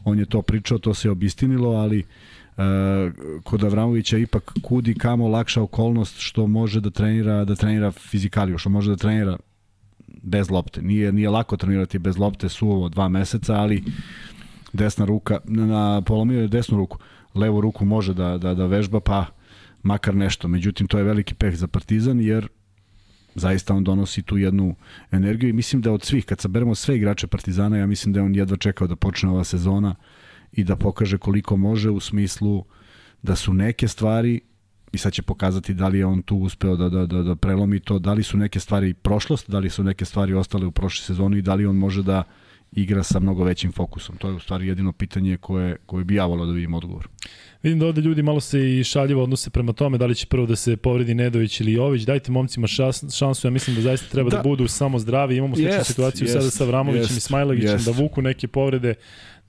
[0.03, 2.32] on je to pričao, to se obistinilo, ali Uh,
[3.43, 8.69] kod Avramovića ipak kudi kamo lakša okolnost što može da trenira da trenira fizikaliju, što
[8.69, 9.37] može da trenira
[10.07, 10.81] bez lopte.
[10.81, 13.83] Nije, nije lako trenirati bez lopte suvo dva meseca, ali
[14.73, 16.97] desna ruka, na, polomio je desnu ruku,
[17.35, 19.25] levu ruku može da, da, da vežba, pa
[19.83, 20.47] makar nešto.
[20.47, 22.47] Međutim, to je veliki peh za Partizan, jer
[23.35, 24.75] zaista on donosi tu jednu
[25.11, 28.23] energiju i mislim da od svih, kad saberemo sve igrače Partizana, ja mislim da je
[28.23, 29.95] on jedva čekao da počne ova sezona
[30.53, 32.65] i da pokaže koliko može u smislu
[33.21, 34.41] da su neke stvari
[34.91, 37.79] i sad će pokazati da li je on tu uspeo da, da, da, da prelomi
[37.79, 41.05] to, da li su neke stvari prošlost, da li su neke stvari ostale u prošloj
[41.05, 42.23] sezoni i da li on može da
[42.75, 44.17] igra sa mnogo većim fokusom.
[44.17, 47.07] To je u stvari jedino pitanje koje, koje bi ja volao da vidim odgovor.
[47.63, 50.45] Vidim da ovde ljudi malo se i šaljivo odnose prema tome da li će prvo
[50.45, 52.01] da se povredi Nedović ili Jović.
[52.01, 55.37] Dajte momcima šas, šansu, ja mislim da zaista treba da, da budu samo zdravi.
[55.37, 57.85] Imamo sličnu yes, situaciju yes, sada sa Vramovićem yes, i Smajlagićem yes.
[57.85, 58.95] da vuku neke povrede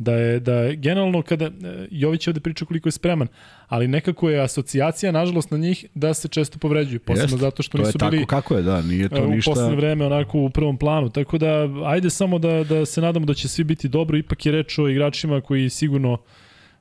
[0.05, 1.51] da je da je generalno kada e,
[1.90, 3.29] Jović ovde priča koliko je spreman,
[3.69, 7.99] ali nekako je asocijacija nažalost na njih da se često povređuju, posebno zato što nisu
[7.99, 9.51] to je tako kako je, da, nije to u ništa.
[9.51, 13.27] U poslednje vreme onako u prvom planu, tako da ajde samo da da se nadamo
[13.27, 16.19] da će svi biti dobro, ipak je reč o igračima koji sigurno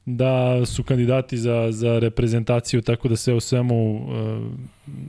[0.06, 4.40] da su kandidati za, za reprezentaciju, tako da sve u svemu e,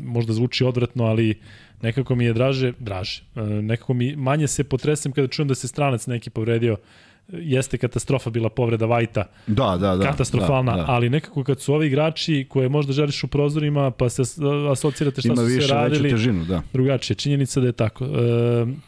[0.05, 1.41] možda zvuči odvratno, ali
[1.83, 5.69] nekako mi je draže, draže, e, nekako mi manje se potresem kada čujem da se
[5.69, 6.77] stranac neki povredio,
[7.29, 9.25] jeste katastrofa bila povreda Vajta.
[9.47, 10.05] Da, da, da.
[10.05, 10.85] Katastrofalna, da, da.
[10.89, 14.23] ali nekako kad su ovi igrači koje možda želiš u prozorima, pa se
[14.73, 16.09] asocirate šta Ima su se radili.
[16.09, 16.63] Ima više težinu, da.
[16.73, 18.05] Drugačije, činjenica da je tako.
[18.05, 18.09] E,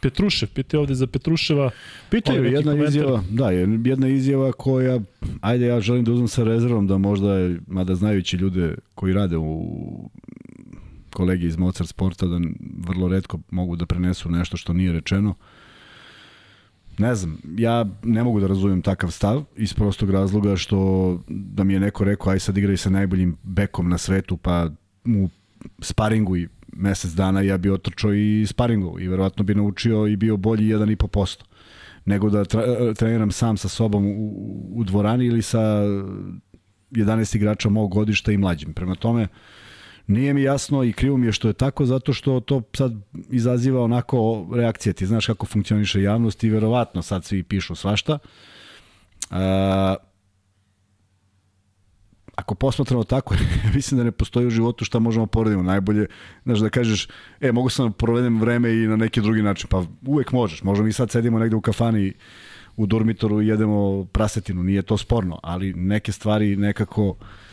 [0.01, 1.69] Petrušev, pitaju ovde za Petruševa.
[2.09, 2.89] Pitaju, jedna komentar.
[2.89, 4.99] izjava, da, jedna izjava koja,
[5.41, 7.27] ajde ja želim da uzmem sa rezervom da možda,
[7.67, 10.09] mada znajući ljude koji rade u
[11.13, 12.39] kolegi iz Mozart Sporta da
[12.87, 15.29] vrlo redko mogu da prenesu nešto što nije rečeno.
[15.29, 15.35] Uh,
[16.97, 21.73] Ne znam, ja ne mogu da razumem takav stav iz prostog razloga što da mi
[21.73, 24.69] je neko rekao aj sad igraj sa najboljim bekom na svetu pa
[25.03, 25.29] mu
[25.79, 30.37] sparingu i mesec dana ja bi otrčao i sparingu i verovatno bi naučio i bio
[30.37, 31.43] bolji 1,5%
[32.05, 34.33] nego da tra, treniram sam sa sobom u,
[34.75, 35.59] u dvorani ili sa
[36.91, 38.73] 11 igrača mog godišta i mlađim.
[38.73, 39.29] Prema tome, uh,
[40.07, 42.93] Nije mi jasno i krivo mi je što je tako, zato što to sad
[43.29, 44.93] izaziva onako reakcije.
[44.93, 48.19] Ti znaš kako funkcioniše javnost i verovatno sad svi pišu svašta.
[49.29, 49.95] A,
[52.35, 53.35] ako posmatramo tako,
[53.75, 56.07] mislim da ne postoji u životu šta možemo porediti najbolje.
[56.43, 57.07] Znaš, da kažeš,
[57.41, 59.67] e, mogu sam da provedem vreme i na neki drugi način.
[59.69, 60.63] Pa uvek možeš.
[60.63, 62.13] Možemo mi sad sedimo negde u kafani
[62.77, 64.63] u dormitoru i jedemo prasetinu.
[64.63, 67.46] Nije to sporno, ali neke stvari nekako E,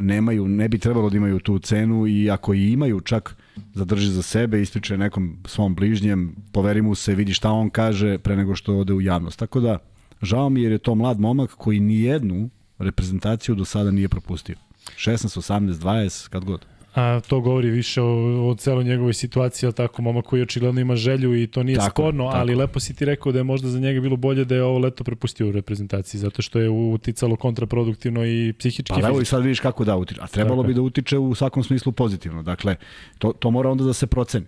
[0.00, 3.36] nemaju, ne bi trebalo da imaju tu cenu i ako i imaju čak
[3.74, 8.36] zadrži za sebe, ispriča nekom svom bližnjem, poveri mu se, vidi šta on kaže pre
[8.36, 9.38] nego što ode u javnost.
[9.38, 9.78] Tako da,
[10.22, 14.56] žao mi jer je to mlad momak koji ni jednu reprezentaciju do sada nije propustio.
[14.96, 16.66] 16, 18, 20, kad god.
[16.94, 20.96] A to govori više o, o celoj njegovoj situaciji, ali tako, momak koji očigledno ima
[20.96, 22.38] želju i to nije tako, sporno, tako.
[22.38, 24.78] ali lepo si ti rekao da je možda za njega bilo bolje da je ovo
[24.78, 29.00] leto prepustio u reprezentaciji, zato što je uticalo kontraproduktivno i psihički.
[29.00, 30.68] Pa evo i sad vidiš kako da utiče, a trebalo tako.
[30.68, 32.76] bi da utiče u svakom smislu pozitivno, dakle,
[33.18, 34.46] to, to mora onda da se proceni,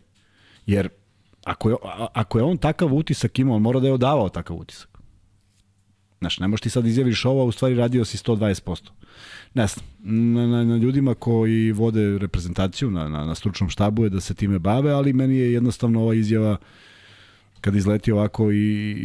[0.66, 0.88] jer
[1.44, 1.76] ako je,
[2.12, 4.98] ako je on takav utisak imao, on mora da je odavao takav utisak.
[6.20, 8.90] Znaš, ne možeš ti sad izjaviš ovo, a u stvari radio si 120%
[9.54, 9.86] ne znam,
[10.34, 14.34] na, na, na ljudima koji vode reprezentaciju na, na, na stručnom štabu je da se
[14.34, 16.56] time bave, ali meni je jednostavno ova izjava
[17.60, 18.96] kad izleti ovako i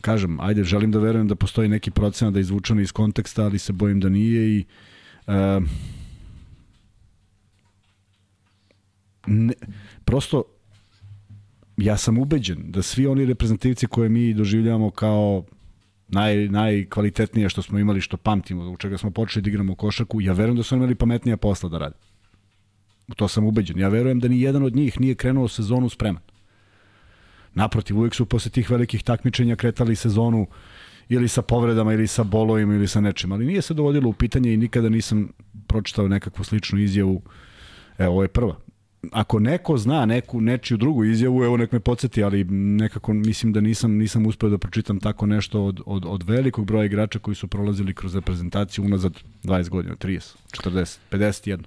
[0.00, 3.58] kažem, ajde, želim da verujem da postoji neki procenat da je izvučeno iz konteksta, ali
[3.58, 4.64] se bojim da nije i
[5.26, 5.34] uh,
[9.26, 9.52] ne,
[10.04, 10.42] prosto
[11.76, 15.44] ja sam ubeđen da svi oni reprezentativci koje mi doživljavamo kao
[16.12, 20.32] naj, najkvalitetnije što smo imali, što pamtimo, u čega smo počeli da igramo košarku, ja
[20.32, 21.96] verujem da su imali pametnija posla da rade.
[23.08, 23.78] U to sam ubeđen.
[23.78, 26.22] Ja verujem da ni jedan od njih nije krenuo sezonu spreman.
[27.54, 30.46] Naprotiv, uvijek su posle tih velikih takmičenja kretali sezonu
[31.08, 34.54] ili sa povredama ili sa bolovima ili sa nečim, ali nije se dovodilo u pitanje
[34.54, 35.28] i nikada nisam
[35.66, 37.22] pročitao nekakvu sličnu izjavu.
[37.98, 38.56] Evo, ovo je prva
[39.10, 43.60] ako neko zna neku nečiju drugu izjavu, evo nek me podsjeti, ali nekako mislim da
[43.60, 47.48] nisam nisam uspeo da pročitam tako nešto od, od, od velikog broja igrača koji su
[47.48, 49.12] prolazili kroz reprezentaciju unazad
[49.44, 51.58] 20 godina, 30, 40, 51.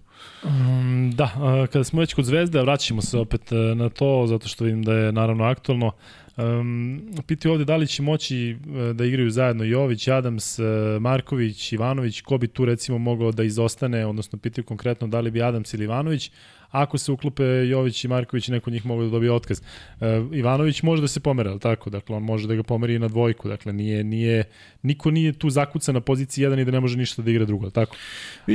[0.44, 1.32] Um, da,
[1.72, 4.94] kada smo već kod Zvezde, vraćamo se opet e, na to, zato što vidim da
[4.94, 5.92] je naravno aktualno.
[6.38, 10.64] Um, piti ovde da li će moći e, da igraju zajedno Jović, Adams, e,
[11.00, 15.44] Marković, Ivanović, ko bi tu recimo mogao da izostane, odnosno pitaju konkretno da li bi
[15.44, 16.32] Adams ili Ivanović,
[16.82, 19.62] ako se uklope Jović i Marković, neko od njih mogu da dobije otkaz.
[20.02, 21.90] E, Ivanović može da se pomera, ali tako?
[21.90, 23.48] Dakle, on može da ga pomeri na dvojku.
[23.48, 24.44] Dakle, nije, nije,
[24.84, 27.70] niko nije tu zakucan na poziciji 1 i da ne može ništa da igra drugo,
[27.70, 27.96] tako?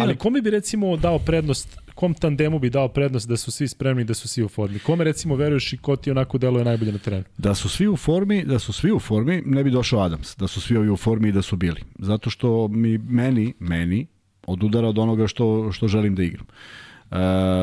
[0.01, 4.05] Ali kome bi recimo dao prednost, kom tandemu bi dao prednost da su svi spremni
[4.05, 4.79] da su svi u formi?
[4.79, 7.25] Kome recimo veruješ i ko ti onako deluje najbolje na terenu?
[7.39, 10.47] Da su svi u formi, da su svi u formi, ne bi došao Adams, da
[10.47, 11.83] su svi ovi u formi i da su bili.
[11.99, 14.07] Zato što mi meni, meni
[14.47, 16.47] odudara od onoga što što želim da igram.
[16.49, 16.90] Uh,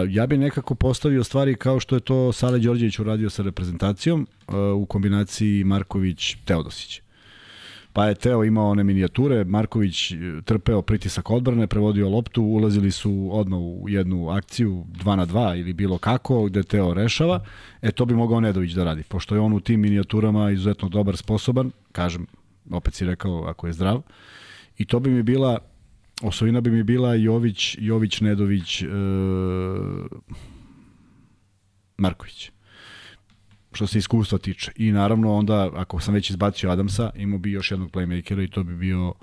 [0.10, 4.56] ja bih nekako postavio stvari kao što je to Sale Đorđević uradio sa reprezentacijom uh,
[4.82, 7.02] u kombinaciji Marković-Teodosić.
[7.94, 10.12] Pa je Teo imao one minijature, Marković
[10.46, 15.74] trpeo pritisak odbrane, prevodio loptu, ulazili su odmah u jednu akciju 2 na 2 ili
[15.74, 17.46] bilo kako, gde Teo rešava.
[17.82, 21.18] E to bi mogao Nedović da radi, pošto je on u tim minijaturama izuzetno dobar,
[21.18, 22.28] sposoban, kažem,
[22.72, 24.02] opet si rekao ako je zdrav.
[24.78, 25.60] I to bi mi bila
[26.22, 28.88] Osovina bi mi bila Jović, Jović, Nedović, e,
[31.98, 32.52] Marković.
[33.74, 34.72] Što se iskustva tiče.
[34.76, 38.64] I naravno onda, ako sam već izbacio Adamsa, imao bi još jednog playmakera i to
[38.64, 39.14] bi bio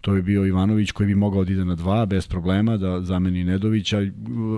[0.00, 3.44] to bi bio Ivanović koji bi mogao da ide na dva bez problema, da zameni
[3.44, 3.98] Nedovića.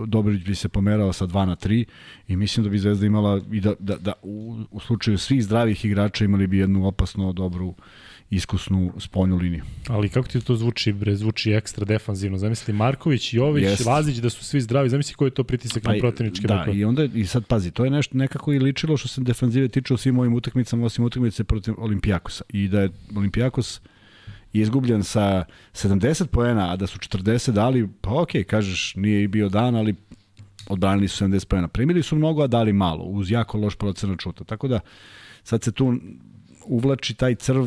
[0.07, 1.85] Dobrić bi se pomerao sa 2 na 3
[2.29, 5.85] i mislim da bi Zvezda imala i da, da, da u, u slučaju svih zdravih
[5.85, 7.77] igrača imali bi jednu opasno dobru uh,
[8.33, 9.65] iskusnu spoljnu liniju.
[9.89, 12.39] Ali kako ti to zvuči, bre, zvuči ekstra defanzivno.
[12.39, 13.87] Zamisli Marković, Jović, Jest.
[13.87, 14.89] Lazić da su svi zdravi.
[14.89, 17.85] Zamisli koji je to pritisak pa, na protivničke Da, i onda i sad pazi, to
[17.85, 21.45] je nešto nekako i ličilo što se defanzive tiče u svim ovim utakmicama osim utakmice
[21.45, 22.45] protiv Olimpijakosa.
[22.49, 23.81] I da je Olimpijakos
[24.53, 29.29] izgubljen sa 70 poena, a da su 40 dali, pa okej, okay, kažeš, nije i
[29.29, 29.95] bio dan, ali
[30.69, 31.69] odbranili su 70 poena.
[31.69, 34.45] Primili su mnogo, a dali malo, uz jako loš procenat šuta.
[34.45, 34.81] Tako da,
[35.45, 35.95] sad se tu
[36.67, 37.67] uvlači taj crv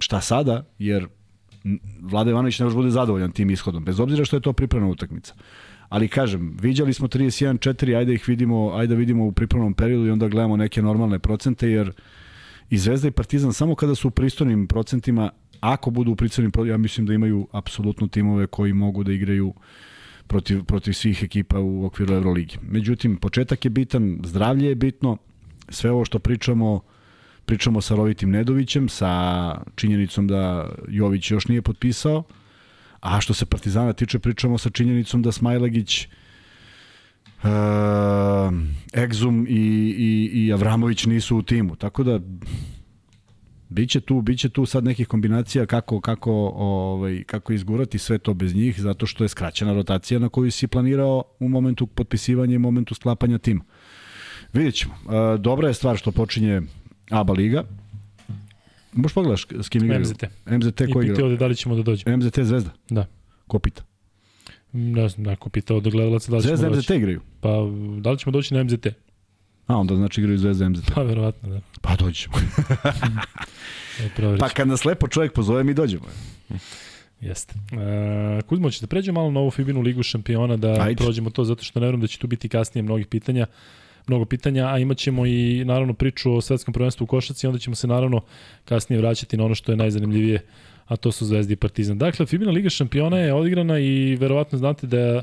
[0.00, 1.06] šta sada, jer
[2.00, 5.34] Vlada Ivanović ne može bude zadovoljan tim ishodom, bez obzira što je to pripremna utakmica.
[5.88, 10.28] Ali kažem, viđali smo 31-4, ajde ih vidimo, ajde vidimo u pripremnom periodu i onda
[10.28, 11.92] gledamo neke normalne procente, jer
[12.70, 16.76] i Zvezda i Partizan samo kada su u pristojnim procentima, ako budu u pristojnim ja
[16.76, 19.54] mislim da imaju apsolutno timove koji mogu da igraju
[20.26, 22.56] protiv, protiv svih ekipa u okviru Euroligi.
[22.62, 25.16] Međutim, početak je bitan, zdravlje je bitno,
[25.68, 26.80] sve ovo što pričamo,
[27.50, 29.10] Pričamo sa Rovitim Nedovićem, sa
[29.74, 32.22] činjenicom da Jović još nije potpisao,
[33.00, 36.08] a što se Partizana tiče, pričamo sa činjenicom da Smajlegić
[37.42, 37.48] Uh,
[38.94, 39.54] Egzum i,
[39.98, 41.76] i, i Avramović nisu u timu.
[41.76, 42.20] Tako da
[43.68, 48.54] biće tu, biće tu sad nekih kombinacija kako, kako, ovaj, kako izgurati sve to bez
[48.54, 52.94] njih, zato što je skraćena rotacija na koju si planirao u momentu potpisivanja i momentu
[52.94, 53.64] sklapanja tima.
[54.52, 54.94] Vidjet ćemo.
[54.94, 56.62] Uh, dobra je stvar što počinje
[57.10, 57.64] ABA liga.
[58.92, 60.00] Možeš pogledaš s kim igraju?
[60.00, 60.24] MZT.
[60.46, 61.20] MZT koji igra?
[61.20, 62.16] I ovde da li ćemo da dođemo.
[62.16, 62.70] MZT Zvezda?
[62.90, 63.06] Da.
[63.46, 63.82] Ko pita?
[64.72, 66.98] Ne znam, neko pita od gledalaca da li Zvezda ćemo MZT doći.
[66.98, 67.20] igraju?
[67.40, 67.48] Pa,
[68.00, 68.86] da li ćemo doći na MZT?
[69.66, 70.90] A, onda znači igraju Zvezda MZT.
[70.94, 71.60] Pa, verovatno, da.
[71.80, 72.34] Pa, dođemo.
[74.40, 76.04] pa, kad nas lepo čovjek pozove, mi dođemo.
[77.20, 77.54] Jeste.
[77.72, 81.04] E, Kuzmo, ćete da pređemo malo na ovu Fibinu ligu šampiona, da Ajde.
[81.04, 83.46] prođemo to, zato što ne vjerujem da će tu biti kasnije mnogih pitanja
[84.06, 87.76] mnogo pitanja, a imat ćemo i naravno priču o svetskom prvenstvu u košaci, onda ćemo
[87.76, 88.20] se naravno
[88.64, 90.40] kasnije vraćati na ono što je najzanimljivije,
[90.86, 91.98] a to su Zvezdi i Partizan.
[91.98, 95.22] Dakle, Fibina Liga šampiona je odigrana i verovatno znate da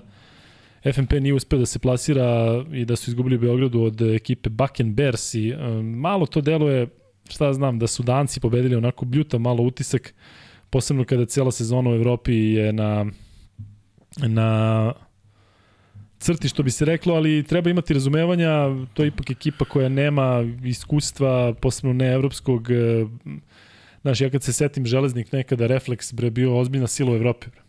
[0.93, 4.95] FNP nije uspeo da se plasira i da su izgubili Beogradu od ekipe Bakken
[5.33, 6.87] i um, malo to deluje,
[7.29, 10.13] šta znam, da su Danci pobedili onako bljuta malo utisak,
[10.69, 13.05] posebno kada cela sezona u Evropi je na
[14.17, 14.93] na
[16.19, 18.51] crti što bi se reklo, ali treba imati razumevanja,
[18.93, 23.06] to je ipak ekipa koja nema iskustva, posebno ne evropskog, e,
[24.01, 27.47] znaš, ja kad se setim železnik nekada, refleks bre, bio ozbiljna sila u Evropi.
[27.49, 27.66] Bre.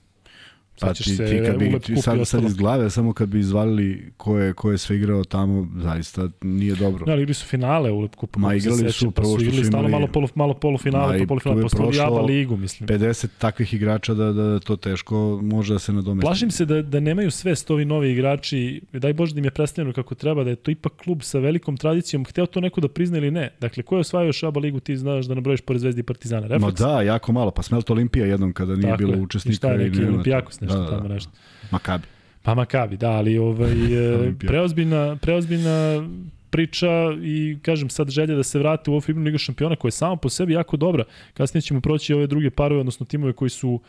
[0.81, 3.39] Pa Sećaš ti, se, ti kad bi, ti sad, sad iz glave, samo kad bi
[3.41, 7.05] izvalili ko je, ko je sve igrao tamo, zaista nije dobro.
[7.07, 8.41] Da, ali igri su finale u Kupu.
[8.41, 10.53] Ma, igrali su, sećam, pa prvo su što igrali su stalno imali- malo, polu, malo
[10.53, 12.89] Ma, polufinale, i pa polufinale, su prošlo ABA ligu, mislim.
[12.89, 16.27] 50 takvih igrača da, da to teško može da se nadomesti.
[16.27, 19.93] Plašim se da, da nemaju svest ovi novi igrači, daj Bože da im je predstavljeno
[19.93, 23.19] kako treba, da je to ipak klub sa velikom tradicijom, hteo to neko da prizna
[23.19, 23.51] ili ne.
[23.61, 26.41] Dakle, ko je osvajao Šaba ligu, ti znaš da nabrojiš pored Zvezdi i Partizana.
[26.41, 26.81] Ma Refleks?
[26.81, 27.51] da, jako malo.
[27.51, 29.21] Pa Smelt Olimpija jednom kada nije Tako bilo je.
[29.21, 29.53] učesnika.
[29.53, 30.31] I šta je neki nema to.
[30.69, 31.15] Nešto da, da, tamo da.
[31.15, 31.31] nešto.
[31.71, 32.05] Makabi.
[32.43, 33.73] Pa Makabi, da, ali ovaj,
[34.29, 36.09] e, preozbiljna, preozbiljna
[36.51, 36.89] priča
[37.23, 40.17] i kažem sad želja da se vrate u ovu Fibnu ligu šampiona koja je sama
[40.17, 41.05] po sebi jako dobra.
[41.35, 43.81] Kasnije ćemo proći ove druge parove, odnosno timove koji su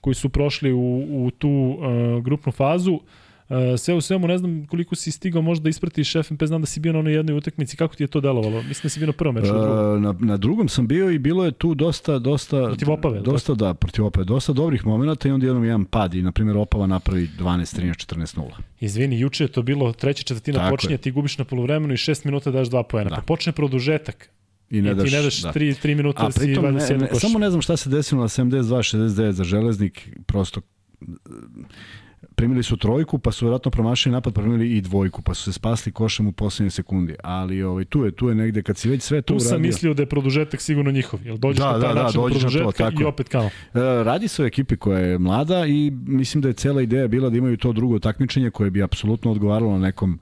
[0.00, 2.92] koji su prošli u, u tu uh, grupnu fazu.
[2.92, 3.00] Uh,
[3.78, 6.80] sve u svemu, ne znam koliko si stigao možda da ispratiš FNP, znam da si
[6.80, 8.62] bio na onoj jednoj utakmici, kako ti je to delovalo?
[8.62, 9.96] Mislim da si bio na prvom meču, na drugom.
[9.96, 13.54] E, na, na drugom sam bio i bilo je tu dosta dosta Protiv Opave, dosta
[13.54, 16.86] da protiv Opave dosta dobrih momenata i onda jednom jedan pad i na primjer Opava
[16.86, 20.98] napravi 12 13 14 0 Izvini, juče je to bilo treća četvrtina Tako počinje, je.
[20.98, 23.10] ti gubiš na polovremenu i šest minuta daš dva poena.
[23.10, 23.16] Da.
[23.16, 24.30] Pa počne produžetak,
[24.70, 25.52] i I ne ne daš, ti ne daš da.
[25.52, 27.20] 3 3 minuta A da si ne, ne, koš.
[27.20, 30.60] samo ne znam šta se desilo na 72 69 za Železnik prosto
[32.36, 35.52] primili su trojku, pa su vjerojatno promašili napad, pa primili i dvojku, pa su se
[35.52, 37.14] spasli košem u poslednjoj sekundi.
[37.22, 39.66] Ali ovaj, tu je, tu je negde, kad si već sve to Tu sam uradio...
[39.66, 41.20] mislio da je produžetak sigurno njihov.
[41.24, 43.44] Jel dođeš Da, na taj da, da, način dođeš na to, tako i opet kao.
[43.44, 43.50] E,
[44.04, 47.36] Radi se o ekipi koja je mlada i mislim da je cela ideja bila da
[47.36, 50.18] imaju to drugo takmičenje koje bi apsolutno odgovaralo na nekom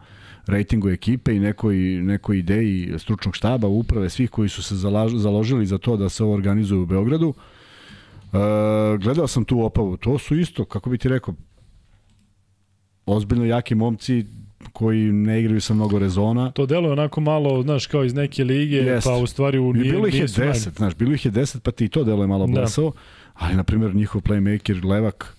[0.46, 5.66] rejtingu ekipe i nekoj, nekoj ideji stručnog štaba, uprave, svih koji su se zalaž, založili
[5.66, 7.34] za to da se ovo organizuje u Beogradu.
[8.32, 8.38] E,
[8.98, 9.96] gledao sam tu opavu.
[9.96, 11.34] To su isto, kako bi ti rekao,
[13.06, 14.24] ozbiljno jaki momci
[14.72, 16.50] koji ne igraju sa mnogo rezona.
[16.50, 19.06] To delo je onako malo, znaš, kao iz neke lige, Jest.
[19.06, 20.60] pa u stvari u I nije, bilo ih je nije su najbolji.
[20.60, 22.52] 10, znaš, bilo ih je 10, pa ti to delo je malo Da.
[22.52, 22.92] blesavo,
[23.34, 25.36] ali, na primjer, njihov playmaker Levak,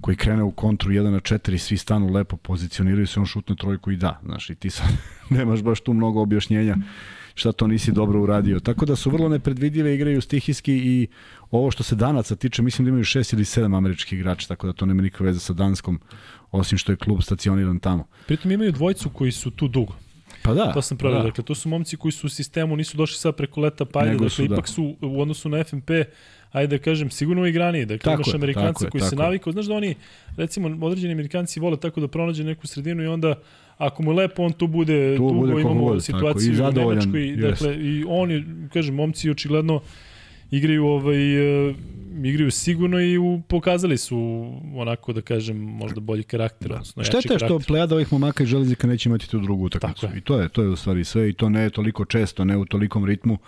[0.00, 3.90] koji krene u kontru 1 na 4, svi stanu lepo, pozicioniraju se, on šutne trojku
[3.90, 4.88] i da, znaš, i ti sad
[5.30, 6.76] nemaš baš tu mnogo objašnjenja
[7.34, 8.60] šta to nisi dobro uradio.
[8.60, 11.06] Tako da su vrlo nepredvidive, igraju stihijski i
[11.50, 14.72] ovo što se danaca tiče, mislim da imaju šest ili sedam američkih igrača, tako da
[14.72, 16.00] to nema nikakve veze sa Danskom,
[16.52, 18.06] osim što je klub stacioniran tamo.
[18.26, 19.94] Pritom imaju dvojcu koji su tu dugo.
[20.42, 20.72] Pa da.
[20.72, 21.18] To sam pravio.
[21.18, 21.24] da.
[21.24, 24.12] Dakle, to su momci koji su u sistemu, nisu došli sad preko leta pa ajde,
[24.12, 24.54] dakle, su, da.
[24.54, 25.90] ipak su u odnosu na FNP
[26.52, 27.86] ajde da kažem, sigurno igranije.
[27.86, 29.52] Dakle, Tako imaš je, Amerikanca tako je, koji se navikao.
[29.52, 29.94] Znaš da oni,
[30.36, 33.34] recimo, određeni Amerikanci vole tako da pronađe neku sredinu i onda
[33.78, 36.68] ako mu je lepo, on tu bude, Tu tu bude imamo god, tako, i situaciju
[36.68, 37.28] u Nemačkoj.
[37.28, 37.40] jest.
[37.40, 39.80] Dakle, i oni, kažem, momci očigledno
[40.50, 41.76] igraju ovaj uh,
[42.24, 44.18] igraju sigurno i u, pokazali su
[44.74, 48.48] onako da kažem možda bolji karakter, odnosno jači Šteta je što plejada ovih momaka iz
[48.48, 50.06] železnika neće imati tu drugu utakmicu.
[50.16, 52.56] I to je, to je u stvari sve i to ne je toliko često, ne
[52.56, 53.38] u tolikom ritmu,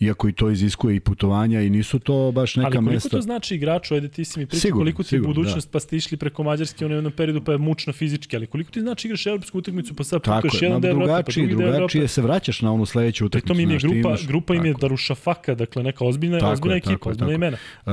[0.00, 3.08] iako i to iziskuje i putovanja i nisu to baš neka Ali koliko mesta.
[3.08, 5.80] to znači igraču, ajde ti si mi pričao Sigurno, koliko ti je sigurno, budućnost, pa
[5.80, 9.08] ste išli preko Mađarske u jednom periodu, pa je mučno fizički, ali koliko ti znači
[9.08, 11.76] igraš evropsku utakmicu, pa sad putuješ je, jedan deo Evrope, pa drugačije, drugi deo Evrope.
[11.78, 13.46] drugačije se vraćaš na onu sledeću utakmicu.
[13.46, 14.74] Pritom im je grupa, imaš- grupa im je.
[14.74, 17.56] Darušafaka, dakle neka ozbiljna, Tako ozbiljna je, ekipa, tako ozbiljna imena.
[17.86, 17.92] Uh,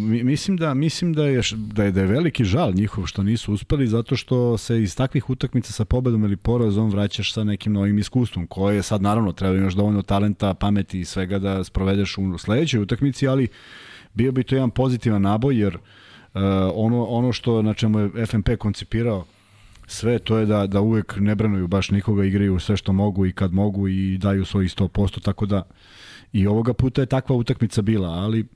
[0.00, 3.52] mi- mislim da mislim da je da je da je veliki žal njihov što nisu
[3.52, 7.98] uspeli zato što se iz takvih utakmica sa pobedom ili porazom vraćaš sa nekim novim
[7.98, 12.38] iskustvom koje sad naravno treba da imaš dovoljno talenta, pameti i svega da sprovedeš u
[12.38, 13.48] sledećoj utakmici, ali
[14.14, 15.80] bio bi to jedan pozitivan naboj jer uh,
[16.74, 19.24] ono ono što na čemu je FNP koncipirao
[19.86, 23.32] sve to je da da uvek ne branuju baš nikoga, igraju sve što mogu i
[23.32, 25.62] kad mogu i daju svoj 100%, tako da
[26.32, 28.46] i ovoga puta je takva utakmica bila, ali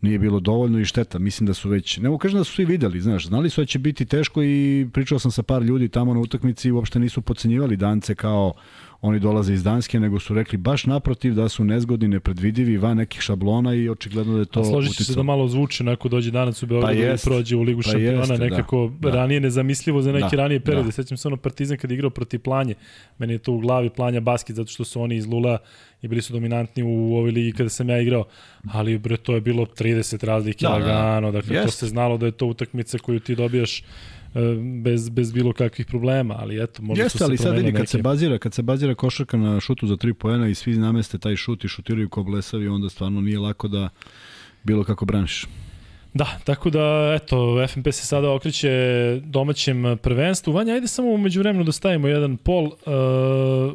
[0.00, 1.18] nije bilo dovoljno i šteta.
[1.18, 3.66] Mislim da su već, ne mogu kažem da su svi videli, znaš, znali su da
[3.66, 7.22] će biti teško i pričao sam sa par ljudi tamo na utakmici i uopšte nisu
[7.22, 8.54] podcenjivali Dance kao
[9.00, 13.20] oni dolaze iz Danske, nego su rekli baš naprotiv da su nezgodni, nepredvidivi, van nekih
[13.20, 16.30] šablona i očigledno da je to A složit ću se da malo zvuči onako dođe
[16.30, 17.24] danas u Beogradu Pa i jest.
[17.24, 18.44] prođe u Ligu Pa šampiona, jeste, da.
[18.44, 19.10] nekako Da.
[19.10, 20.86] ranije nezamislivo za neki Da, ranije periode.
[20.86, 20.92] da.
[20.92, 22.74] Sećam se ono Partizan kad je igrao protiv Planje,
[23.18, 25.58] meni je to u glavi Planja basket zato što su oni iz Lula
[26.02, 28.24] i bili su dominantni u ovoj ligi kada sam ja igrao,
[28.64, 30.74] ali bre to je bilo 30 razlike Da, da.
[30.76, 33.82] lagano, dakle to se znalo da je to utakmica koju ti dobijaš
[34.82, 37.88] bez, bez bilo kakvih problema, ali eto, možda Jeste, su se ali sad vidi, kad
[37.88, 41.36] se bazira, kad se bazira košarka na šutu za 3 poena i svi nameste taj
[41.36, 43.88] šut i šutiraju ko blesavi, onda stvarno nije lako da
[44.64, 45.46] bilo kako braniš.
[46.14, 48.70] Da, tako da, eto, FNP se sada okreće
[49.24, 50.52] domaćem prvenstvu.
[50.52, 52.72] Vanja, ajde samo umeđu vremenu da stavimo jedan pol uh,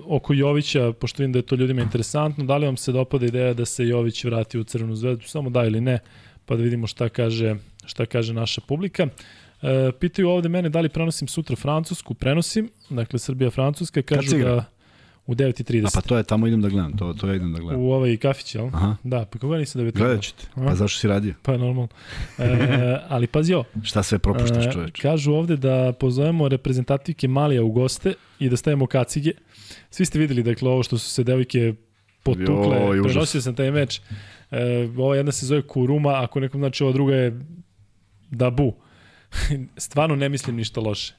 [0.07, 2.45] oko Jovića, pošto vidim da je to ljudima interesantno.
[2.45, 5.27] Da li vam se dopada ideja da se Jović vrati u Crvenu zvezdu?
[5.27, 5.99] Samo da ili ne,
[6.45, 7.55] pa da vidimo šta kaže,
[7.85, 9.03] šta kaže naša publika.
[9.03, 9.09] Uh,
[9.99, 12.13] pitaju ovde mene da li prenosim sutra Francusku.
[12.13, 14.01] Prenosim, dakle Srbija-Francuska.
[14.01, 14.65] Kažu da
[15.25, 15.87] U 9.30.
[15.87, 17.81] A pa to je, tamo idem da gledam, to, to ja idem da gledam.
[17.81, 18.67] U ovaj kafić, jel?
[18.67, 18.95] Aha.
[19.03, 20.47] Da, pa koga nisam da bi Gledat ću te.
[20.55, 21.33] Pa zašto si radio?
[21.41, 21.87] Pa normalno.
[22.37, 23.63] E, ali pazi ovo.
[23.83, 25.01] Šta sve propuštaš e, čoveče?
[25.01, 29.31] Kažu ovde da pozovemo reprezentativke Malija u goste i da stavimo kacige.
[29.89, 31.73] Svi ste videli, dakle, ovo što su se devojke
[32.23, 32.77] potukle.
[32.81, 33.11] Joj, užas.
[33.11, 34.01] Prenosio sam taj meč.
[34.51, 37.41] E, ova jedna se zove Kuruma, ako nekom znači ova druga je
[38.29, 38.73] Dabu.
[39.77, 41.13] Stvarno ne mislim ništa loše.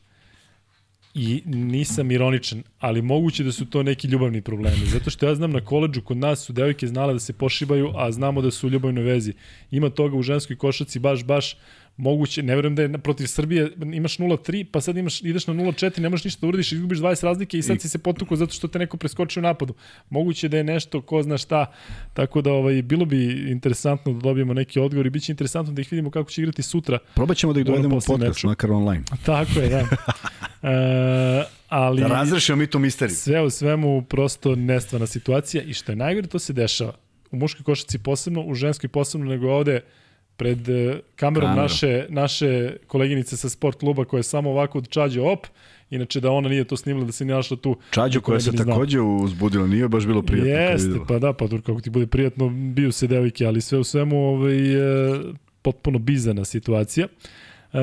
[1.15, 4.87] I nisam ironičan, ali moguće da su to neki ljubavni problemi.
[4.87, 8.13] Zato što ja znam na koleđu kod nas su devojke znale da se pošibaju, a
[8.13, 9.33] znamo da su u ljubavnoj vezi.
[9.71, 11.57] Ima toga u ženskoj košaci baš, baš
[11.97, 16.01] moguće, ne verujem da je protiv Srbije imaš 0-3, pa sad imaš, ideš na 0-4,
[16.01, 18.69] ne možeš ništa da uradiš, izgubiš 20 razlike i sad si se potukao zato što
[18.69, 19.75] te neko preskočio u napadu.
[20.11, 21.73] Moguće da je nešto, ko zna šta,
[22.15, 25.81] tako da ovaj, bilo bi interesantno da dobijemo neki odgovor i bit će interesantno da
[25.81, 26.99] ih vidimo kako će igrati sutra.
[27.15, 28.47] Probat ćemo da ih dovedemo u podcast, meču.
[28.47, 29.05] makar online.
[29.25, 29.79] Tako je, da.
[30.69, 33.17] e, ali da razrešimo mi tu misteriju.
[33.17, 36.93] Sve u svemu prosto nestvana situacija i što je najgore to se dešava.
[37.31, 39.81] U muškoj košaci posebno, u ženskoj posebno, nego ovde
[40.43, 41.63] pred e, kamerom Kamera.
[41.63, 45.47] naše, naše koleginice sa sport kluba koja je samo ovako od čađe op,
[45.91, 47.77] inače da ona nije to snimila, da se nije našla tu.
[47.91, 50.51] Čađu koja se takođe uzbudila, nije baš bilo prijatno.
[50.51, 54.17] Jeste, pa da, pa kako ti bude prijatno, bio se devojke, ali sve u svemu
[54.17, 55.21] ovaj, e,
[55.63, 57.07] potpuno bizana situacija.
[57.07, 57.79] E,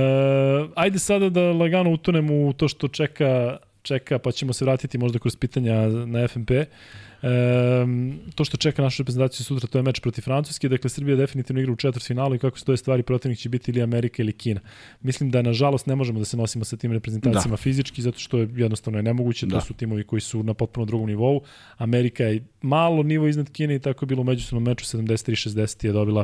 [0.75, 5.19] ajde sada da lagano utonemo u to što čeka, čeka, pa ćemo se vratiti možda
[5.19, 6.51] kroz pitanja na FNP.
[7.21, 11.61] Um, to što čeka našu reprezentaciju sutra, to je meč protiv Francuske, dakle Srbija definitivno
[11.61, 14.61] igra u četvrtfinalu i kako stoje stvari, protivnik će biti ili Amerika ili Kina.
[15.01, 17.57] Mislim da nažalost ne možemo da se nosimo sa tim reprezentacijama da.
[17.61, 19.59] fizički, zato što je jednostavno je nemoguće, da.
[19.59, 21.41] to su timovi koji su na potpuno drugom nivou.
[21.77, 25.91] Amerika je malo nivo iznad Kine i tako je bilo u međusobnom meču 73-60 je
[25.91, 26.23] dobila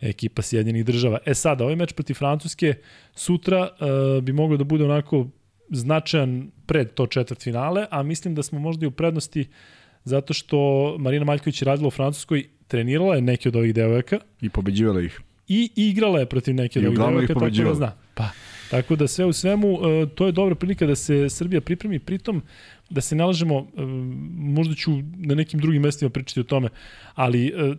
[0.00, 1.18] ekipa Sjedinjenih država.
[1.26, 2.74] E sada, ovaj meč protiv Francuske
[3.14, 5.26] sutra uh, bi mogao da bude onako
[5.70, 10.34] značajan pred to četvrt finale, a mislim da smo možda i u prednosti uh, zato
[10.34, 10.58] što
[10.98, 14.18] Marina Maljković je radila u Francuskoj, trenirala je neke od ovih devojaka.
[14.40, 15.20] I pobeđivala ih.
[15.48, 17.92] I igrala je protiv neke od ovih devojaka, tako da zna.
[18.14, 18.28] Pa,
[18.70, 22.42] tako da sve u svemu, e, to je dobra prilika da se Srbija pripremi, pritom
[22.90, 23.82] da se nalažemo, e,
[24.36, 26.68] možda ću na nekim drugim mestima pričati o tome,
[27.14, 27.74] ali e,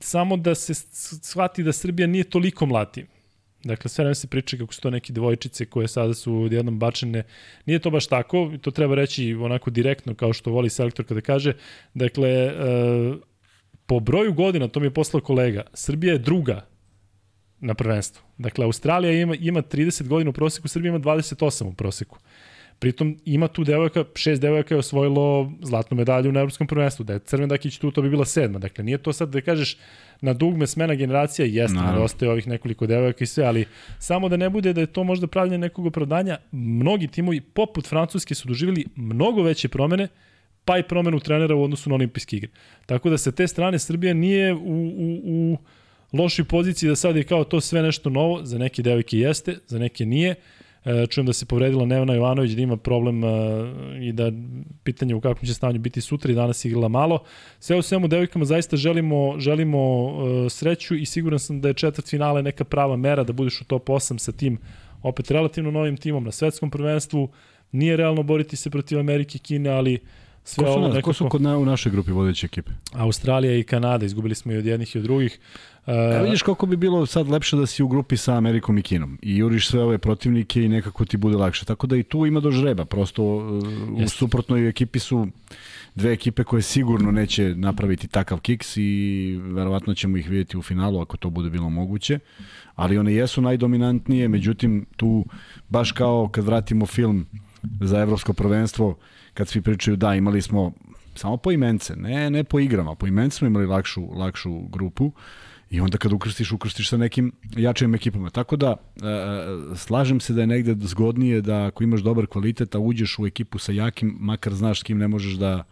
[0.00, 0.74] samo da se
[1.22, 3.06] shvati da Srbija nije toliko mlati.
[3.66, 7.22] Dakle, sve vreme se priča kako su to neke devojčice koje sada su odjednom bačene.
[7.66, 11.52] Nije to baš tako, to treba reći onako direktno kao što voli selektor kada kaže.
[11.94, 12.52] Dakle, e,
[13.86, 16.66] po broju godina, to mi je poslao kolega, Srbija je druga
[17.60, 18.22] na prvenstvu.
[18.38, 22.18] Dakle, Australija ima, ima 30 godina u proseku, Srbija ima 28 u proseku.
[22.78, 27.18] Pritom ima tu devojka, šest devojaka je osvojilo zlatnu medalju na evropskom prvenstvu, da je
[27.18, 28.58] Crvendakić tu, to bi bila sedma.
[28.58, 29.76] Dakle, nije to sad da kažeš
[30.20, 33.64] na dugme smena generacija, jeste, ostaje ovih nekoliko devojaka i sve, ali
[33.98, 38.34] samo da ne bude da je to možda pravljanje nekog opravdanja, mnogi timovi poput Francuske
[38.34, 40.08] su doživjeli mnogo veće promene,
[40.64, 42.50] pa i promenu trenera u odnosu na olimpijske igre.
[42.86, 45.58] Tako da sa te strane Srbija nije u, u, u
[46.12, 49.78] lošoj poziciji da sad je kao to sve nešto novo, za neke devojke jeste, za
[49.78, 50.34] neke nije,
[51.10, 53.28] čujem da se povredila Nevana Jovanović, da ima problem e,
[54.00, 54.32] i da
[54.82, 57.22] pitanje u kakvom će stanju biti sutra i danas igrala malo.
[57.60, 62.08] Sve u svemu devojkama zaista želimo, želimo e, sreću i siguran sam da je četvrt
[62.08, 64.58] finale neka prava mera da budeš u top 8 sa tim
[65.02, 67.28] opet relativno novim timom na svetskom prvenstvu.
[67.72, 69.98] Nije realno boriti se protiv Amerike i Kine, ali
[70.44, 71.10] sve ko su, ovo nekako...
[71.10, 72.70] Ko su kod na, u našoj grupi vodeće ekipe?
[72.92, 75.38] Australija i Kanada, izgubili smo i od jednih i od drugih.
[75.86, 78.82] Uh, e, vidiš kako bi bilo sad lepše da si u grupi sa Amerikom i
[78.82, 79.18] Kinom.
[79.22, 81.64] I juriš sve ove protivnike i nekako ti bude lakše.
[81.64, 83.62] Tako da i tu ima do žreba, prosto uh,
[84.04, 85.28] u suprotnoj ekipi su
[85.94, 91.00] dve ekipe koje sigurno neće napraviti takav kiks i verovatno ćemo ih vidjeti u finalu
[91.00, 92.18] ako to bude bilo moguće,
[92.74, 95.24] ali one jesu najdominantnije, međutim tu
[95.68, 97.26] baš kao kad vratimo film
[97.80, 98.96] za evropsko prvenstvo,
[99.34, 100.72] kad svi pričaju da imali smo
[101.14, 105.12] samo po imence, ne, ne po igrama, po imence smo imali lakšu, lakšu grupu
[105.70, 108.30] i onda kad ukrstiš, ukrstiš sa nekim jačim ekipama.
[108.30, 112.74] Tako da, e, e, slažem se da je negde zgodnije da ako imaš dobar kvalitet,
[112.74, 115.64] a uđeš u ekipu sa jakim, makar znaš s kim ne možeš da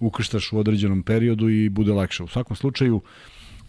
[0.00, 2.22] ukrštaš u određenom periodu i bude lakše.
[2.22, 3.00] U svakom slučaju,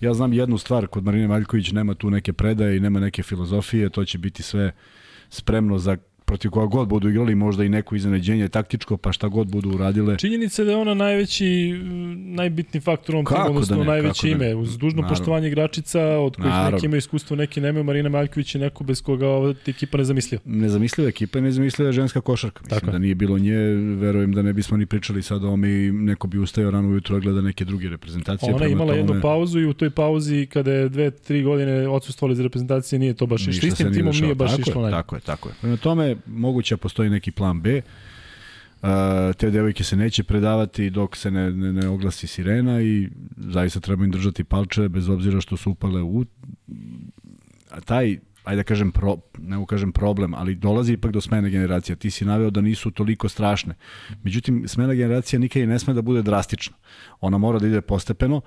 [0.01, 3.89] ja znam jednu stvar, kod Marine Maljković nema tu neke predaje i nema neke filozofije,
[3.89, 4.71] to će biti sve
[5.29, 5.97] spremno za
[6.34, 10.17] protiv koga god budu igrali, možda i neko iznenađenje taktičko, pa šta god budu uradile.
[10.17, 11.79] Činjenica je da je ona najveći,
[12.15, 14.45] najbitni faktor ovom timu, odnosno da ne, najveće ime.
[14.45, 14.55] Ne.
[14.55, 15.15] Uz dužno Naravno.
[15.15, 16.71] poštovanje igračica, od kojih Naravno.
[16.71, 17.84] neki imaju iskustvo, neki nemaju.
[17.84, 20.39] Marina Maljković je neko bez koga ova ekipa ne zamislio.
[20.45, 22.61] Nezamisliva ekipa i nezamisliva ženska košarka.
[22.63, 22.91] Mislim Tako.
[22.91, 23.57] da nije bilo nje,
[24.01, 27.19] verujem da ne bismo ni pričali sad o ome i neko bi ustajao rano ujutro
[27.19, 28.53] gleda neke druge reprezentacije.
[28.53, 28.99] Ona je imala tome...
[28.99, 33.13] jednu pauzu i u toj pauzi kada je dve, tri godine odsustvovali za reprezentacije, nije
[33.13, 33.67] to baš išlo.
[33.67, 34.86] Istim timom nije baš tako išlo.
[34.88, 35.55] Je, tako je, tako je.
[35.61, 37.82] Prema tome, moguće postoji neki plan B.
[39.38, 44.03] te devojke se neće predavati dok se ne, ne, ne oglasi sirena i zaista treba
[44.03, 46.26] im držati palče bez obzira što su upale u
[47.71, 51.49] a taj ajde da kažem, pro, ne mogu kažem problem, ali dolazi ipak do smene
[51.49, 51.95] generacija.
[51.95, 53.76] Ti si naveo da nisu toliko strašne.
[54.24, 56.76] Međutim, smena generacija nikad i ne sme da bude drastična.
[57.21, 58.41] Ona mora da ide postepeno.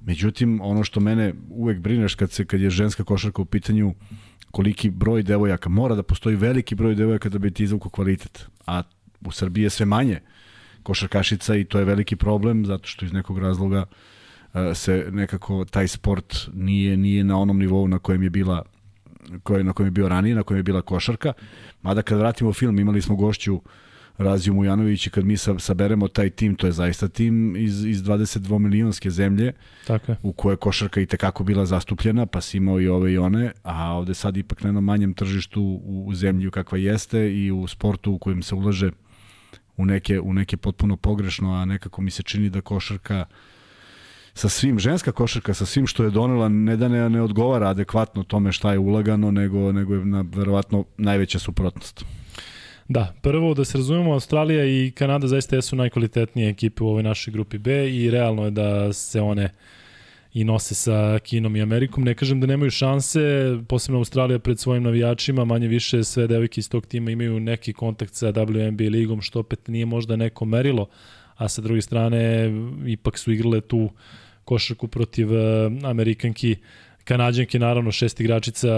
[0.00, 3.94] Međutim, ono što mene uvek brineš kad, se, kad je ženska košarka u pitanju,
[4.50, 8.46] koliki broj devojaka, mora da postoji veliki broj devojaka da bi ti izvuko kvalitet.
[8.66, 8.82] A
[9.24, 10.20] u Srbiji je sve manje
[10.82, 13.84] košarkašica i to je veliki problem zato što iz nekog razloga
[14.54, 18.62] e, se nekako taj sport nije nije na onom nivou na kojem je bila
[19.42, 21.32] koje, na kojem je bio ranije, na kojem je bila košarka.
[21.82, 23.60] Mada kad vratimo film, imali smo gošću
[24.18, 28.58] Raziju Mujanović i kad mi saberemo taj tim, to je zaista tim iz, iz 22
[28.58, 29.52] milionske zemlje
[29.86, 30.18] Tako je.
[30.22, 33.92] u kojoj košarka i tekako bila zastupljena, pa si imao i ove i one, a
[33.92, 38.12] ovde sad ipak na jednom manjem tržištu u, u zemlji kakva jeste i u sportu
[38.12, 38.90] u kojem se ulaže
[39.76, 43.24] u neke, u neke potpuno pogrešno, a nekako mi se čini da košarka
[44.34, 48.22] sa svim, ženska košarka sa svim što je donela, ne da ne, ne odgovara adekvatno
[48.22, 52.04] tome šta je ulagano, nego, nego je na, verovatno najveća suprotnost.
[52.88, 57.32] Da, prvo da se razumemo, Australija i Kanada zaista jesu najkvalitetnije ekipe u ovoj našoj
[57.32, 59.50] grupi B i realno je da se one
[60.34, 62.04] i nose sa Kinom i Amerikom.
[62.04, 63.20] Ne kažem da nemaju šanse,
[63.68, 68.14] posebno Australija pred svojim navijačima, manje više sve devojke iz tog tima imaju neki kontakt
[68.14, 70.88] sa WNBA ligom, što opet nije možda neko merilo,
[71.36, 72.50] a sa druge strane
[72.86, 73.90] ipak su igrale tu
[74.44, 75.38] košarku protiv uh,
[75.84, 76.56] Amerikanki,
[77.04, 78.68] Kanadjanke, naravno šest igračica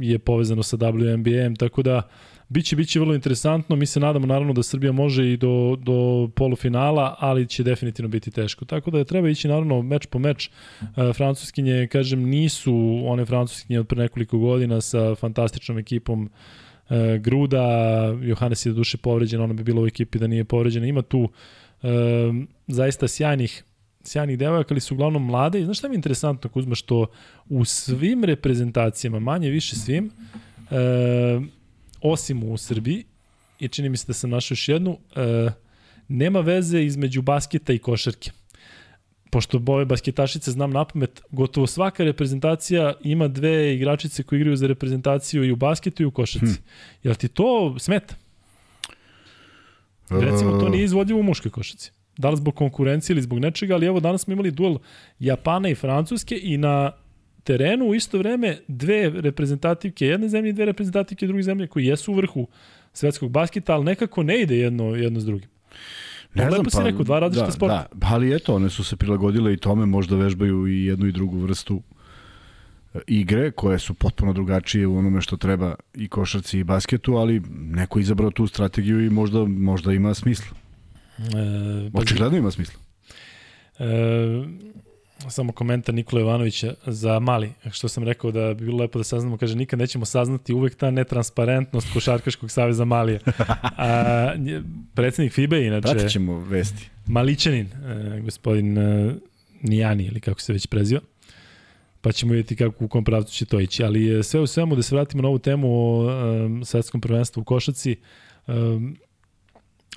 [0.00, 2.08] je povezano sa WNBA-em, tako da
[2.52, 7.16] Biće, biće vrlo interesantno, mi se nadamo naravno da Srbija može i do, do polufinala,
[7.18, 8.64] ali će definitivno biti teško.
[8.64, 10.50] Tako da je treba ići naravno meč po meč.
[10.80, 17.66] Uh, Francuskinje, kažem, nisu one Francuskinje od pre nekoliko godina sa fantastičnom ekipom uh, Gruda,
[18.22, 20.86] Johannes je do duše povređen, ona bi bila u ekipi da nije povređena.
[20.86, 21.90] Ima tu uh,
[22.66, 23.64] zaista sjajnih
[24.04, 25.60] sjajnih devojaka, ali su uglavnom mlade.
[25.60, 27.06] I znaš šta mi je interesantno, Kuzma, što
[27.48, 30.10] u svim reprezentacijama, manje više svim,
[30.70, 31.40] e,
[32.02, 33.04] osim u Srbiji,
[33.58, 35.50] i čini mi se da sam našao još jednu, e,
[36.08, 38.30] nema veze između basketa i košarke.
[39.30, 44.66] Pošto boje basketašice znam na pamet, gotovo svaka reprezentacija ima dve igračice koji igraju za
[44.66, 46.54] reprezentaciju i u basketu i u košarci.
[46.54, 46.62] Hm.
[47.02, 48.14] Jel ti to smeta?
[50.10, 51.92] Recimo, to nije izvodljivo u muškoj košarci.
[52.16, 54.76] Da li zbog konkurencije ili zbog nečega, ali evo danas smo imali duel
[55.18, 56.92] Japana i Francuske i na
[57.44, 62.12] terenu u isto vreme dve reprezentativke jedne zemlje i dve reprezentativke druge zemlje koji jesu
[62.12, 62.48] u vrhu
[62.92, 65.48] svetskog basketa, ali nekako ne ide jedno, jedno s drugim.
[66.34, 67.86] Ne Lepo znam, si pa, rekao, dva različita da, sporta.
[67.92, 71.38] Da, ali eto, one su se prilagodile i tome, možda vežbaju i jednu i drugu
[71.38, 71.82] vrstu
[72.94, 77.42] e, igre koje su potpuno drugačije u onome što treba i košarci i basketu, ali
[77.50, 80.56] neko izabrao tu strategiju i možda, možda ima smisla.
[81.18, 82.80] E, pa, Očigledno ima smisla.
[83.78, 83.84] E,
[85.30, 89.36] samo komentar Nikola Jovanovića za Mali, što sam rekao da bi bilo lepo da saznamo,
[89.36, 93.20] kaže nikad nećemo saznati uvek ta netransparentnost Košarkaškog saveza Malije.
[93.62, 94.34] A,
[94.94, 95.88] predsednik FIBE inače...
[95.88, 96.90] Pratit ćemo vesti.
[97.06, 99.14] Malićanin, e, gospodin e,
[99.62, 101.00] Nijani ili kako se već prezio.
[102.00, 103.84] Pa ćemo vidjeti kako u kom pravcu će to ići.
[103.84, 106.08] Ali e, sve u svemu da se vratimo na ovu temu o
[106.64, 107.96] svetskom prvenstvu u košaci.
[108.46, 108.52] E,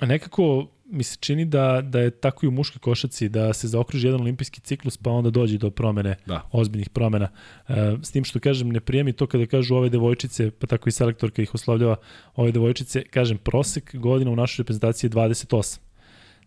[0.00, 4.06] nekako mi se čini da, da je tako i u muškoj košaci, da se zaokruži
[4.06, 6.48] jedan olimpijski ciklus, pa onda dođe do promene, da.
[6.52, 7.28] ozbiljnih promena.
[7.68, 10.92] E, s tim što kažem, ne prijemi to kada kažu ove devojčice, pa tako i
[10.92, 11.96] selektorka ih oslavljava
[12.34, 15.78] ove devojčice, kažem, prosek godina u našoj reprezentaciji je 28.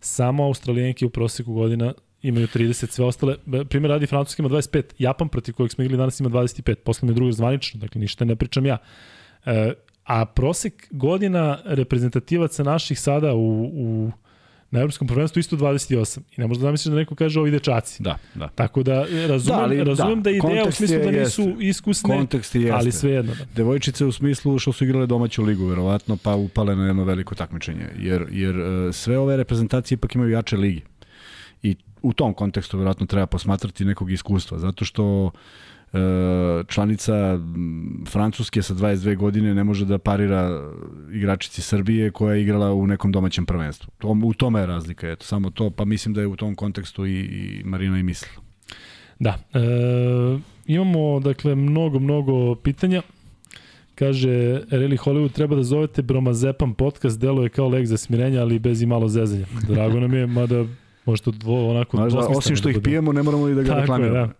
[0.00, 3.36] Samo australijenke u proseku godina imaju 30, sve ostale,
[3.68, 7.12] primjer radi Francuska ima 25, Japan protiv kojeg smo igrali danas ima 25, posle mi
[7.12, 8.78] je drugo zvanično, dakle ništa ne pričam ja.
[9.46, 9.72] E,
[10.04, 14.10] a prosek godina reprezentativaca naših sada u, u
[14.70, 16.20] na evropskom prvenstvu isto 28.
[16.36, 18.02] I ne možda zamisliš da neko kaže ovi dečaci.
[18.02, 18.48] Da, da.
[18.48, 21.66] Tako da razumem da, ali, razumem da, da ideja u smislu da nisu jeste.
[21.66, 23.34] iskusne, Kontekst je ali svejedno.
[23.34, 23.44] Da.
[23.54, 27.86] Devojčice u smislu što su igrale domaću ligu, verovatno, pa upale na jedno veliko takmičenje.
[27.98, 30.82] Jer, jer e, sve ove reprezentacije ipak imaju jače ligi.
[31.62, 35.69] I u tom kontekstu verovatno treba posmatrati nekog iskustva, zato što E,
[36.66, 37.38] članica
[38.08, 40.70] Francuske sa 22 godine ne može da parira
[41.12, 43.92] igračici Srbije koja je igrala u nekom domaćem prvenstvu.
[44.24, 47.20] U tome je razlika, eto, samo to, pa mislim da je u tom kontekstu i,
[47.20, 48.42] i Marina i mislila.
[49.18, 49.60] Da, e,
[50.66, 53.02] imamo dakle mnogo, mnogo pitanja.
[53.94, 58.82] Kaže, Reli Hollywood treba da zovete Bromazepam podcast, deluje kao lek za smirenje, ali bez
[58.82, 59.46] i malo zezanja.
[59.68, 60.64] Drago nam je, mada
[61.04, 61.96] možda dvo, onako...
[61.96, 64.26] Možda, osim što ih pijemo, ne moramo i da ga reklamiramo.
[64.26, 64.32] Da.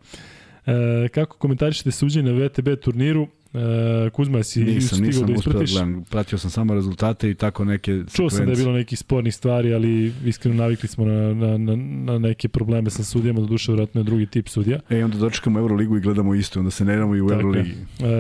[1.05, 3.29] E, kako komentarišete suđenje na VTB turniru?
[3.55, 5.73] E, Kuzma, si Nisam, stigao nisam da da ispratiš?
[5.73, 6.05] gledam.
[6.11, 9.75] Pratio sam samo rezultate i tako neke Čuo sam da je bilo nekih spornih stvari,
[9.75, 14.01] ali iskreno navikli smo na, na, na, na neke probleme sa sudijama, do duše vratno
[14.01, 14.81] je drugi tip sudija.
[14.91, 17.41] E, onda dočekamo Euroligu i gledamo isto, onda se ne igramo i u Tako je.
[17.41, 17.75] Euroligi.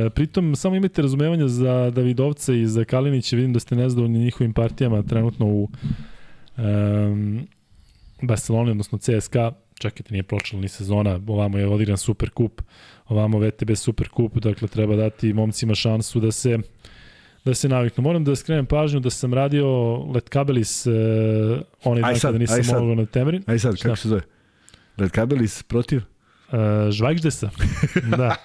[0.06, 4.52] E, pritom, samo imajte razumevanja za Davidovca i za Kalinića, vidim da ste nezadovoljni njihovim
[4.52, 5.68] partijama trenutno u
[6.56, 7.46] um,
[8.22, 12.62] Barceloni, odnosno CSKA, čekajte, nije pročela ni sezona, ovamo je odigran Super Kup,
[13.08, 16.58] ovamo VTB Super Kup, dakle treba dati momcima šansu da se
[17.44, 18.02] da se naviknu.
[18.02, 20.92] Moram da skrenem pažnju da sam radio Letkabelis uh,
[21.84, 22.80] onaj Aj dan kada nisam sad.
[22.80, 23.42] mogao na temerin.
[23.46, 23.82] Aj sad, Šta?
[23.88, 24.20] kako se zove?
[24.96, 26.02] Red Kabelis protiv?
[26.52, 27.50] Uh, Žvajgždesa.
[28.18, 28.36] da.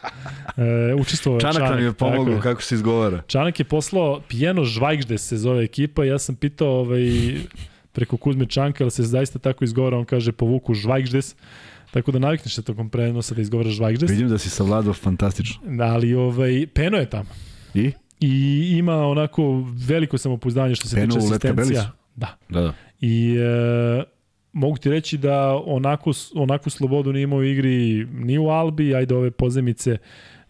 [0.93, 3.21] Uh, učestvovao je Čanak nam je pomogao kako se izgovara.
[3.27, 6.05] Čanak je poslao Pijeno Žvajgžde se zove ekipa.
[6.05, 7.35] Ja sam pitao ovaj,
[7.95, 11.35] preko Kuzme Čanka, ali se zaista tako izgovara, on kaže povuku Žvajgždes.
[11.91, 14.11] Tako da navikneš se tokom prenosa da izgovaraš Žvajgždes.
[14.11, 15.61] Vidim da si savladao fantastično.
[15.81, 17.29] Ali ovaj, Peno je tamo.
[17.73, 17.91] I?
[18.19, 21.91] I ima onako veliko samopouzdanje što se Peno tiče asistencija.
[22.15, 22.37] Da.
[22.49, 22.73] Da, da.
[23.01, 24.03] I e,
[24.53, 29.15] mogu ti reći da onako, onakvu slobodu nije imao u igri ni u Albi, ajde
[29.15, 29.97] ove pozemice,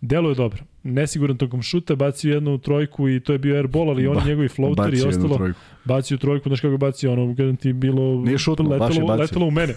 [0.01, 0.63] delo je dobro.
[0.83, 4.47] Nesiguran tokom šuta, bacio jednu trojku i to je bio airball, ali on Ba- njegovi
[4.47, 5.59] floater i ostalo, trojku.
[5.85, 8.21] bacio trojku, znaš kako bacio, ono, kada ti bilo...
[8.21, 9.21] Nije šutnuo, baš je letelo, bacio.
[9.21, 9.73] letelo u mene,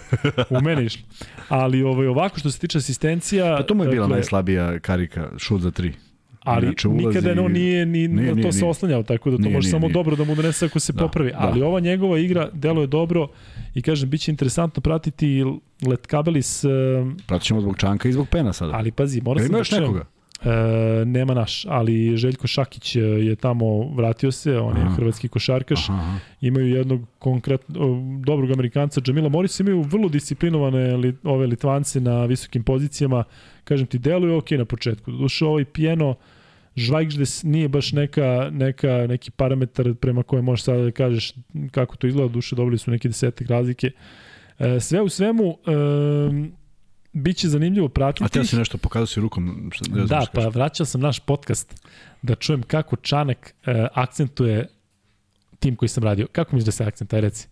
[0.49, 1.01] u mene išlo.
[1.49, 3.55] Ali ovaj, ovako što se tiče asistencija...
[3.57, 5.93] Pa to mu je bila dakle, najslabija karika, šut za tri.
[6.49, 9.37] Ali Inače, ulazi- nikada on nije ni Nije, nije, nije, to se oslanjao, tako da
[9.37, 9.93] to Nije, može nije, samo nije.
[9.93, 11.31] dobro da mu donese ako se Da, popravi.
[11.31, 11.37] da.
[11.39, 13.27] Ali ova njegova igra deluje dobro
[13.75, 15.43] i kažem, bit će interesantno pratiti
[15.83, 16.67] Letkabelis, e,
[17.27, 18.73] Pratit ćemo zbog Čanka i zbog Pena sada.
[18.73, 19.83] ali pazi, mora se da čujem.
[19.83, 20.05] nekoga?
[20.41, 20.49] E,
[21.05, 24.91] nema naš, ali Željko Šakić e, je tamo vratio se, on je Aha.
[24.91, 26.17] hrvatski košarkaš, Aha, aha.
[26.41, 27.75] imaju jednog konkretno
[28.19, 33.23] dobrog Amerikanca Džamila Morris imaju vrlo disciplinovane li, ove Litvance na visokim pozicijama
[33.63, 36.15] kažem ti deluje ok na početku doduše ovaj Pijeno
[36.75, 41.33] Žvajgždes nije baš neka, neka, neki parametar prema kojem možeš sada da kažeš
[41.71, 43.91] kako to izgleda, duše dobili su neki desetak razlike.
[44.59, 46.59] E, sve u svemu, e,
[47.13, 48.23] Biće zanimljivo pratiti.
[48.23, 49.69] A te si nešto pokazao si rukom.
[49.73, 51.87] Šta, ne Da, pa vraćao sam naš podcast
[52.21, 54.67] da čujem kako Čanak e, akcentuje
[55.59, 56.27] tim koji sam radio.
[56.31, 57.47] Kako misliš da se akcent, aj reci?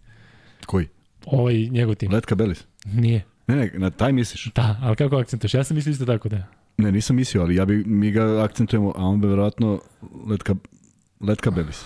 [0.65, 0.87] Koji?
[1.25, 2.11] Ovaj njegov tim.
[2.11, 2.65] Letka Belis.
[2.85, 3.25] Nije.
[3.47, 4.51] Ne, ne, na taj misliš?
[4.55, 5.53] Da, ali kako akcentuješ?
[5.53, 6.45] Ja sam mislio isto tako da je.
[6.77, 9.79] Ne, nisam mislio, ali ja bi, mi ga akcentujemo, a on bi verovatno
[10.27, 10.55] Letka,
[11.21, 11.85] Letka Belis.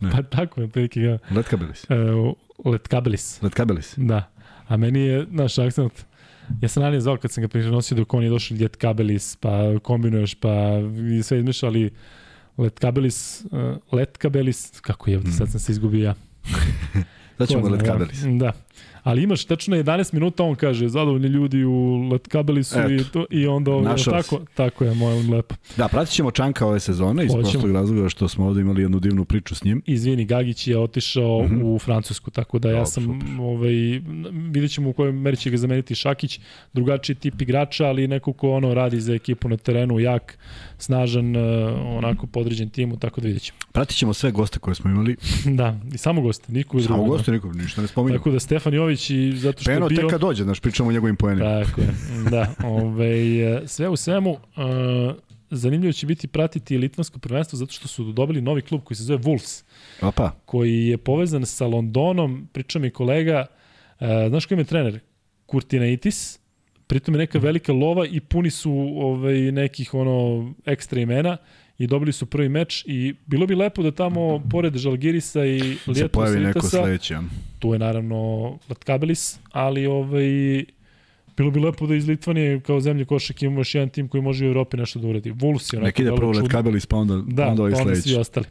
[0.00, 0.10] Ne.
[0.10, 1.18] Pa tako je, prilike ga.
[1.34, 1.84] Letka Belis.
[1.90, 1.94] E,
[2.64, 3.42] Letkabelis.
[3.42, 3.94] Letka Belis.
[3.96, 4.30] Da.
[4.68, 6.04] A meni je naš akcent,
[6.60, 9.78] ja sam ranije zvao kad sam ga prinosio dok on je došao Ljet Kabelis, pa
[9.82, 10.50] kombinuješ, pa
[11.18, 11.90] i sve izmišlja, ali
[12.58, 16.14] Let Kabelis, uh, Let Kabelis, kako je ovde, sad sam se izgubio ja.
[17.38, 17.98] Sad ćemo Ko zna, Letka
[18.38, 18.52] da.
[19.08, 19.10] Da.
[19.10, 23.04] Ali imaš tačno 11 minuta, on kaže, zadovoljni ljudi u Letkabelisu i, Eto.
[23.04, 25.54] to, i onda ovo, tako, tako je, moj lepo.
[25.76, 27.42] Da, pratit ćemo Čanka ove sezone iz Hoćemo.
[27.42, 29.82] prostog razloga što smo ovde imali jednu divnu priču s njim.
[29.86, 31.62] Izvini, Gagić je otišao Mhm.
[31.64, 33.40] u Francusku, tako da ja sam, super.
[33.40, 33.72] ovaj,
[34.44, 36.40] vidjet ćemo u kojoj meri će ga zameniti Šakić,
[36.72, 40.38] drugačiji tip igrača, ali neko ko ono radi za ekipu na terenu, jak,
[40.78, 41.40] snažan, eh,
[41.88, 43.58] onako podređen timu, tako da vidjet ćemo.
[43.72, 45.16] Pratit ćemo sve goste koje smo imali.
[45.46, 47.10] da, i samo goste, niko Samo drugo.
[47.10, 48.18] goste, nikom, ništa ne spominjamo.
[48.18, 50.00] Tako da Stefan Jović i zato što Peno je bio...
[50.00, 51.64] tek kad dođe, znaš, pričamo o njegovim poenima.
[51.64, 51.88] Tako je,
[52.30, 52.54] da.
[52.64, 54.38] Ove, sve u svemu, uh,
[55.50, 59.18] zanimljivo će biti pratiti litvansko prvenstvo zato što su dobili novi klub koji se zove
[59.18, 59.64] Wolves,
[60.02, 63.46] Opa, koji je povezan sa Londonom, priča mi kolega,
[64.00, 65.00] uh, znaš ko im je trener?
[65.46, 66.38] Kurtinaitis,
[66.86, 71.36] pritom je neka velika lova i puni su ovaj, nekih ono ekstra imena
[71.78, 75.92] i dobili su prvi meč i bilo bi lepo da tamo pored Žalgirisa i se
[75.92, 77.12] neko Svitasa, sledeći.
[77.12, 77.22] ja.
[77.58, 80.64] tu je naravno Latkabelis, ali ovaj,
[81.36, 84.44] bilo bi lepo da iz Litvanije kao zemlje košak imamo još jedan tim koji može
[84.44, 85.30] u Evropi nešto da uradi.
[85.30, 86.44] Vulus je onako Nek ide vrlo prvo čudan.
[86.44, 88.46] Letkabelis, pa onda, Da, onda ovaj pa onda svi ostali.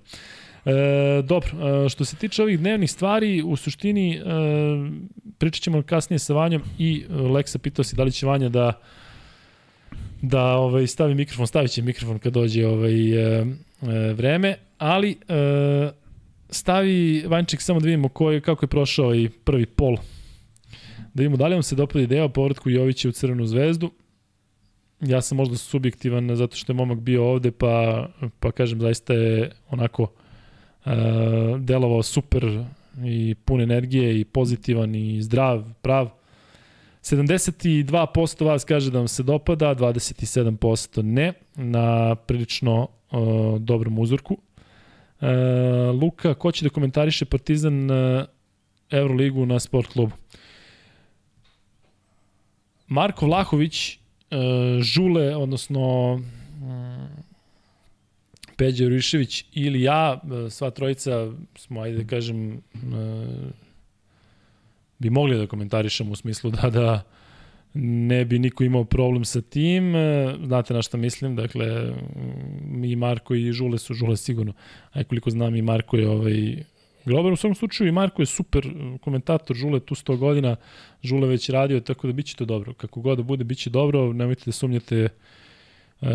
[0.66, 1.50] E, dobro,
[1.86, 4.22] e, što se tiče ovih dnevnih stvari, u suštini e,
[5.38, 8.82] pričat ćemo kasnije sa Vanjom i e, Leksa pitao si da li će Vanja da
[10.22, 13.46] da ovaj stavi mikrofon, stavit će mikrofon kad dođe ovaj e,
[13.82, 15.92] e, vreme, ali e,
[16.50, 19.98] stavi Vanček samo da vidimo koji, kako je prošao i prvi pol.
[21.14, 23.92] Da vidimo da li vam se dopada ideja o povratku Jovića u Crvenu zvezdu.
[25.02, 28.08] Ja sam možda subjektivan zato što je momak bio ovde, pa,
[28.40, 30.92] pa kažem, zaista je onako uh,
[31.60, 32.64] delovao super
[33.06, 36.10] i pun energije i pozitivan i zdrav, prav.
[37.12, 44.38] 72% vas kaže da vam se dopada, 27% ne, na prilično uh, dobrom uzorku.
[45.22, 45.28] Uh,
[46.02, 48.24] Luka, ko će da komentariše Partizan uh,
[48.92, 50.12] Euroligu na sport klubu?
[52.88, 57.28] Marko Vlahović, uh, Žule, odnosno mm,
[58.58, 62.58] Peđa Jurišević ili ja, sva trojica smo, ajde da kažem, e,
[65.00, 67.04] bi mogli da komentarišemo u smislu da da
[67.74, 69.96] ne bi niko imao problem sa tim.
[69.96, 71.94] E, znate na šta mislim, dakle,
[72.84, 74.54] i Marko i Žule su Žule sigurno.
[74.92, 76.64] Aj koliko znam i Marko je ovaj
[77.06, 78.68] Grober u svom slučaju i Marko je super
[79.02, 80.56] komentator, Žule tu 100 godina,
[81.04, 82.74] Žule već radio, tako da biće to dobro.
[82.74, 85.10] Kako god da bude, biće dobro, nemojte da sumnjate
[86.02, 86.08] uh,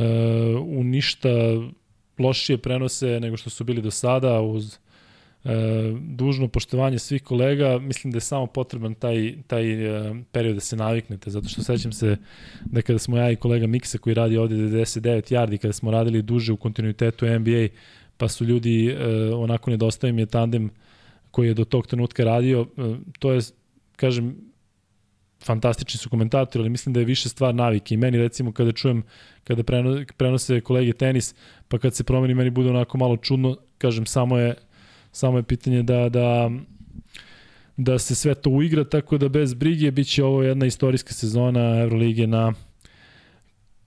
[0.65, 1.29] u ništa
[2.19, 4.79] lošije prenose nego što su bili do sada uz
[6.01, 10.77] dužno poštovanje svih kolega, mislim da je samo potreban taj, taj e, period da se
[10.77, 12.17] naviknete, zato što sećam se
[12.65, 16.23] da kada smo ja i kolega Miksa koji radi ovde 99 yardi, kada smo radili
[16.23, 17.69] duže u kontinuitetu NBA,
[18.17, 20.71] pa su ljudi, e, onako nedostaje mi je tandem
[21.31, 23.41] koji je do tog trenutka radio, e, to je,
[23.97, 24.37] kažem,
[25.45, 27.95] fantastični su komentatori, ali mislim da je više stvar navike.
[27.95, 29.03] I meni recimo kada čujem,
[29.45, 29.63] kada
[30.17, 31.35] prenose kolege tenis,
[31.69, 34.55] pa kad se promeni meni bude onako malo čudno, kažem, samo je,
[35.13, 36.51] samo je pitanje da, da,
[37.77, 42.27] da se sve to uigra, tako da bez brige biće ovo jedna istorijska sezona Evrolige
[42.27, 42.53] na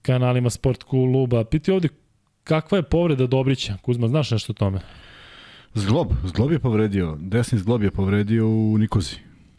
[0.02, 1.44] kanalima Sport Kluba.
[1.44, 1.88] Piti ovde
[2.44, 3.76] kakva je povreda Dobrića?
[3.82, 4.80] Kuzma, znaš nešto o tome?
[5.74, 9.16] Zglob, Zglob je povredio, desni Zglob je povredio u Nikozi.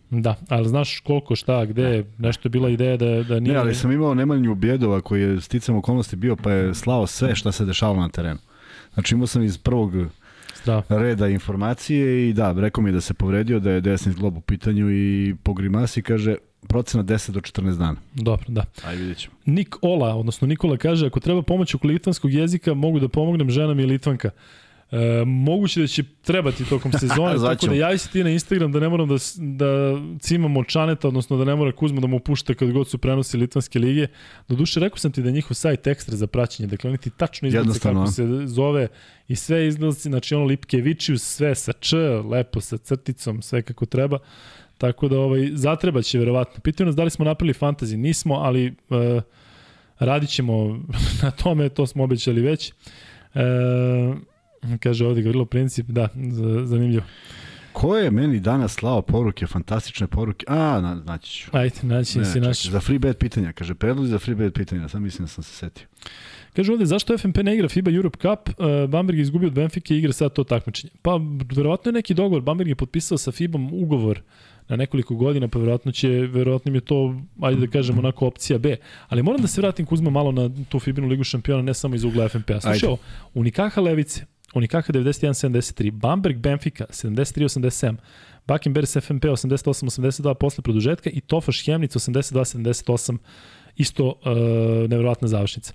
[0.09, 3.53] Da, ali znaš koliko, šta, gde, nešto je bila ideja da, da nije...
[3.53, 7.35] Ne, ali sam imao Nemanju Bjedova koji je sticam okolnosti bio pa je slao sve
[7.35, 8.39] šta se dešavalo na terenu.
[8.93, 9.91] Znači imao sam iz prvog
[10.67, 10.83] da.
[10.89, 14.41] reda informacije i da, rekao mi je da se povredio, da je desni zglob u
[14.41, 16.35] pitanju i po grimasi kaže
[16.67, 17.95] procena 10 do 14 dana.
[18.13, 18.63] Dobro, da.
[18.85, 19.35] Ajde vidjet ćemo.
[19.45, 23.73] Nik Ola, odnosno Nikola kaže, ako treba pomoć oko litvanskog jezika, mogu da pomognem, žena
[23.73, 24.29] mi je litvanka.
[24.91, 28.79] E, moguće da će trebati tokom sezone, tako da javi se ti na Instagram da
[28.79, 32.71] ne moram da, da cimamo čaneta, odnosno da ne mora Kuzma da mu pušta kad
[32.71, 34.07] god su prenosi Litvanske lige.
[34.47, 37.09] Do duše, rekao sam ti da je njihov sajt ekstra za praćenje, dakle oni ti
[37.09, 38.87] tačno izgleda kako se zove
[39.27, 41.97] i sve izgleda, znači ono Lipkevičius, sve sa č,
[42.31, 44.19] lepo sa crticom, sve kako treba.
[44.77, 46.61] Tako da ovaj, zatreba će verovatno.
[46.61, 49.21] Pitaju nas da li smo napravili fantasy, nismo, ali uh,
[49.99, 50.79] radit ćemo
[51.23, 52.73] na tome, to smo obećali već.
[53.33, 53.41] Uh,
[54.79, 56.09] Kaže ovde Gavrilo Princip, da,
[56.63, 57.03] zanimljivo.
[57.73, 60.45] Ko je meni danas slao poruke, fantastične poruke?
[60.49, 61.49] A, na, naći ću.
[61.53, 62.69] Ajde, naći ne, si naš.
[62.69, 65.53] Za free bet pitanja, kaže, predlozi za free bet pitanja, sam mislim da sam se
[65.53, 65.87] setio.
[66.55, 68.49] Kaže ovde, zašto FNP ne igra FIBA Europe Cup?
[68.49, 70.91] Uh, Bamberg je izgubio od Benfike i igra sad to takmičenje.
[71.01, 71.19] Pa,
[71.55, 72.41] verovatno je neki dogovor.
[72.41, 74.21] Bamberg je potpisao sa FIBom ugovor
[74.67, 78.75] na nekoliko godina, pa verovatno će, verovatno je to, ajde da kažemo, onako opcija B.
[79.07, 82.03] Ali moram da se vratim Kuzma malo na tu FIBinu ligu šampiona, ne samo iz
[82.03, 82.61] ugla FNP-a.
[82.61, 82.95] Slušaj,
[83.33, 84.25] Unikaha Levice,
[84.57, 87.95] Unikaka 91-73, Bamberg Benfica 73-87,
[88.47, 93.17] Bakin Bears FMP 88-82 posle produžetka i Tofaš Hemnic 82-78
[93.75, 94.15] isto uh,
[94.89, 95.73] nevjerovatna završnica.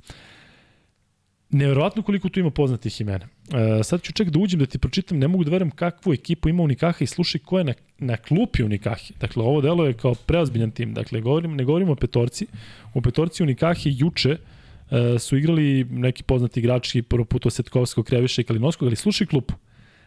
[1.50, 3.26] Neverovatno koliko tu ima poznatih imena.
[3.48, 6.48] Uh, sad ću ček da uđem da ti pročitam, ne mogu da verujem kakvu ekipu
[6.48, 9.14] ima Unikaha i slušaj ko je na, na klupi Unikahi.
[9.20, 10.94] Dakle, ovo delo je kao preozbiljan tim.
[10.94, 12.46] Dakle, govorim, ne govorimo o petorci.
[12.94, 14.38] U petorci Unikahi juče uh,
[15.18, 19.55] su igrali neki poznati igrači, prvo puto Setkovskog, Kreviša i Kalinovskog, ali slušaj klupu.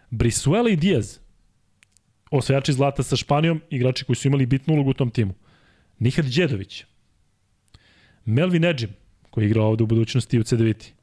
[0.10, 1.20] Brisuela i Diaz,
[2.32, 5.34] osvajači zlata sa Španijom, igrači koji su imali bitnu ulogu u tom timu.
[6.00, 6.84] Nihad Đedović,
[8.26, 8.90] Melvin Edžim,
[9.30, 10.94] koji je igrao ovde u budućnosti u CDVT.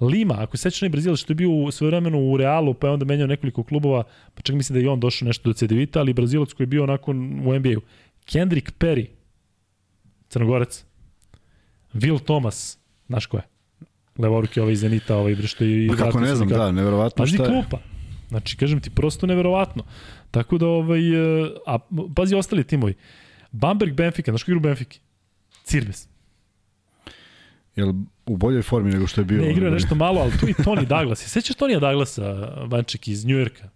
[0.00, 2.86] Lima, ako se sećaš na Brazil što je bio u svoje vremenu u Realu, pa
[2.86, 6.00] je onda menjao nekoliko klubova, pa čak mislim da je on došao nešto do CDVita,
[6.00, 7.80] ali Brazilac koji je bio nakon u NBA-u.
[8.24, 9.06] Kendrick Perry,
[10.28, 10.84] Crnogorac.
[11.94, 12.78] Will Thomas,
[13.08, 13.42] Znaš ko je?
[14.18, 15.88] Levoruki ovaj Zenita, ovaj bre što je...
[15.88, 17.48] Pa kako ne znam, da, neverovatno pazi šta je.
[17.48, 17.78] klupa.
[18.28, 19.84] Znači, kažem ti, prosto neverovatno.
[20.30, 21.78] Tako da, ovaj, e, a
[22.14, 22.94] pazi ostali timovi.
[23.52, 25.00] Bamberg Benfica, znaš ko igra u Benfica?
[25.64, 26.08] Cirbes.
[27.76, 27.92] Jel
[28.26, 29.42] u boljoj formi nego što je bio?
[29.42, 31.18] Ne, igra nešto malo, ali tu i Tony Douglas.
[31.18, 32.32] Se sećaš Tonija Douglasa,
[32.66, 33.68] Vanček iz Njujorka?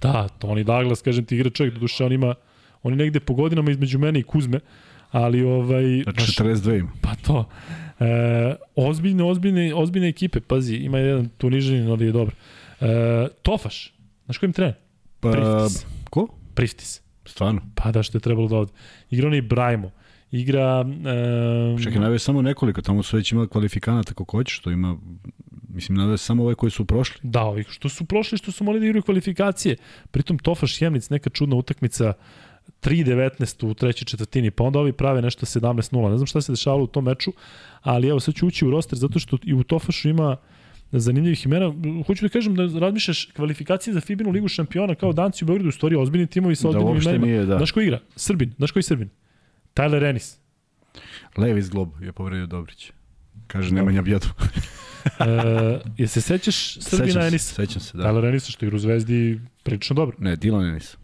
[0.00, 2.34] Da, Tony Douglas, kažem ti, igra čovjek, do duše on ima,
[2.82, 4.60] on je negde po godinama između mene i Kuzme,
[5.10, 6.02] ali ovaj...
[6.02, 6.90] Znači 42 ima.
[7.00, 7.48] Pa to.
[8.02, 12.34] E, ozbiljne, ozbiljne, ozbiljne ekipe, pazi, ima jedan tunižanin, ali je dobro.
[12.80, 13.94] E, Tofaš,
[14.24, 14.74] znaš kojim trener?
[15.20, 15.86] Pa, Priftis.
[16.10, 16.28] Ko?
[16.54, 17.00] Priftis.
[17.24, 17.60] Stvarno?
[17.74, 18.72] Pa da, što je trebalo da ovde.
[19.10, 19.90] Igra onaj Brajmo.
[20.30, 20.84] Igra...
[21.78, 24.96] E, Čekaj, navio samo nekoliko, tamo su već imali kvalifikanata kako hoćeš, što ima
[25.74, 27.16] Mislim, navio samo ove koji su prošli.
[27.22, 29.76] Da, ovi što su prošli, što su morali da igraju kvalifikacije.
[30.10, 32.12] Pritom Tofaš Hemnic, neka čudna utakmica,
[32.82, 36.10] 3-19 u trećoj četvrtini, pa onda ovi prave nešto 17-0.
[36.10, 37.32] Ne znam šta se dešavalo u tom meču,
[37.80, 40.36] ali evo sad ću ući u roster zato što i u Tofašu ima
[40.92, 41.72] zanimljivih imena.
[42.06, 45.72] Hoću da kažem da razmišljaš kvalifikacije za Fibinu ligu šampiona kao danci u Beogradu, u
[45.72, 47.26] stvari ozbiljni timovi sa da, ozbiljnim da, imenima.
[47.26, 47.56] Nije, da.
[47.56, 48.00] Znaš ko igra?
[48.16, 48.52] Srbin.
[48.56, 49.08] Znaš koji Srbin?
[49.74, 50.38] Tyler Ennis.
[51.36, 52.92] Levis Glob je povredio Dobrić.
[53.46, 54.26] Kaže Nemanja Bjadu.
[55.20, 57.54] e, je se sećaš Srbina Enisa?
[57.54, 58.04] Se, sećam se, da.
[58.04, 60.16] Tyler Enisa što igra u Zvezdi prilično dobro.
[60.20, 60.96] Ne, Dylan Enis.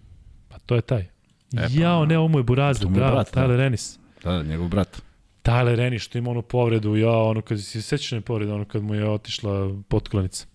[0.49, 1.18] Pa to je taj.
[1.53, 3.41] E, pa, Jao, ne, ovo mu je Burazer, da, brat, da.
[3.43, 3.99] Tyler Ennis.
[4.25, 5.03] Da, da, njegov brat.
[5.45, 8.83] Tyler Ennis što ima onu povredu, ja, ono kad se sećaš ne povredu, ono kad
[8.83, 10.47] mu je otišla potklonica.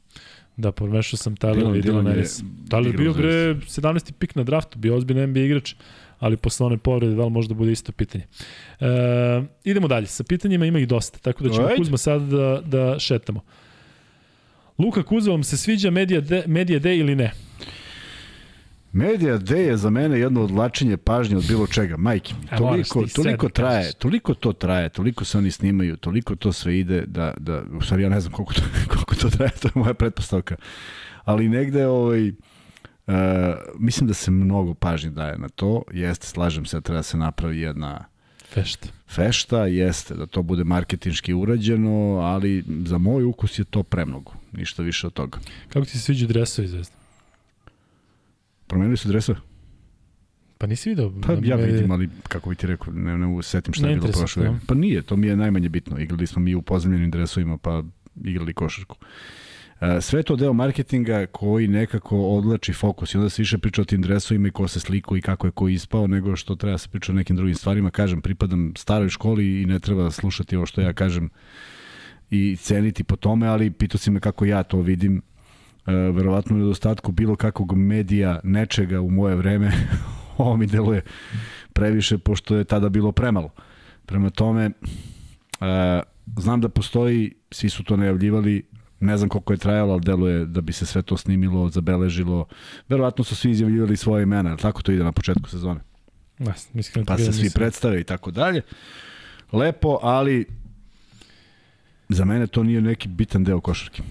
[0.58, 2.41] Da, pomešao sam Tyler Dylan- i Dylan Ennis.
[2.70, 4.12] Tyler bio bre 17.
[4.12, 5.76] pik na draftu, bio ozbiljno NBA igrač,
[6.20, 8.24] ali posle one povrede, da li možda bude isto pitanje.
[8.80, 8.86] E,
[9.64, 11.78] idemo dalje, sa pitanjima ima ih dosta, tako da ćemo Ajde.
[11.78, 13.41] Kuzma sad da, da šetamo.
[14.78, 17.32] Luka Kuzma, vam se sviđa Media Day, Media Day ili ne?
[18.94, 22.34] Media Day je za mene jedno odlačenje pažnje od bilo čega, majke.
[22.34, 22.60] mi.
[22.60, 27.04] Moraš Toliko, toliko traje, toliko to traje, toliko se oni snimaju, toliko to sve ide
[27.08, 28.62] da, da u stvari ja ne znam koliko to,
[28.94, 30.56] koliko to traje, to je moja pretpostavka.
[31.24, 32.32] Ali negde ovaj,
[33.08, 33.14] Uh,
[33.80, 37.60] mislim da se mnogo pažnje daje na to, jeste, slažem se da treba se napravi
[37.60, 38.06] jedna
[38.54, 38.88] Fešta.
[39.10, 44.84] fešta, jeste da to bude marketinški urađeno, ali za moj ukus je to premnogo, ništa
[44.84, 45.39] više od toga.
[45.70, 47.03] Kako ti se sviđa dresovi zvezda?
[48.68, 49.39] Promenili su dresove?
[50.57, 51.11] Pa nisi video?
[51.28, 53.91] Pa ja vidim, ali kako bi ti rekao, ne, ne mogu se setim šta Ne
[53.91, 54.66] je bilo prošle te, godine.
[54.68, 55.99] Pa nije, to mi je najmanje bitno.
[55.99, 57.84] Igrali smo mi u pozemljenim dresovima, pa
[58.24, 58.97] igrali košarku.
[59.82, 63.86] E, Sve to deo marketinga koji nekako odlači fokus i onda se više priča o
[63.86, 66.89] tim dresovima i ko se sliku i kako je ko ispao, nego što treba se
[66.89, 67.91] priča o nekim drugim stvarima.
[67.91, 71.30] Kažem, pripadam staroj školi i ne treba slušati ovo što ja kažem
[72.30, 75.22] i ceniti po tome, ali pitao si me kako ja to vidim.
[75.88, 79.72] E, verovatno u nedostatku bilo kakvog medija, nečega u moje vreme,
[80.38, 81.02] ovo mi deluje
[81.74, 83.50] previše, pošto je tada bilo premalo.
[84.06, 84.72] Prema tome, e,
[86.38, 88.64] znam da postoji, svi su to najavljivali,
[89.00, 92.46] ne znam koliko je trajalo, ali deluje da bi se sve to snimilo, zabeležilo.
[92.90, 95.80] Verovatno su svi izjavljivali svoje imena, ali tako to ide na početku sezone.
[96.40, 98.62] Da, mislim, Pa se svi predstave i tako dalje.
[99.52, 100.46] Lepo, ali
[102.10, 104.04] za mene to nije neki bitan deo košarke.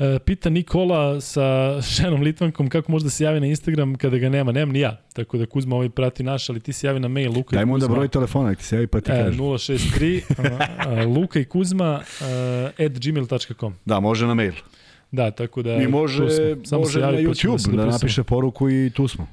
[0.00, 4.28] E, pita Nikola sa Šenom Litvankom kako može da se javi na Instagram kada ga
[4.28, 4.52] nema.
[4.52, 7.32] Nemam ni ja, tako da Kuzma ovaj prati naš, ali ti se javi na mail
[7.32, 9.38] Luka Daj mu onda broj telefona, ti se javi pa ti E, kaže.
[9.38, 14.52] 063 a, a, Luka i Kuzma uh, at gmail.com Da, može na mail.
[15.10, 15.74] Da, tako da...
[15.74, 16.26] I može.
[16.64, 17.92] Samo može se na javi, pa YouTube se da dopisujemo.
[17.92, 19.26] napiše poruku i tu smo.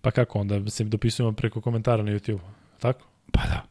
[0.00, 0.70] Pa kako onda?
[0.70, 2.38] Se dopisujemo preko komentara na YouTube.
[2.80, 3.06] Tako?
[3.32, 3.62] Pa da.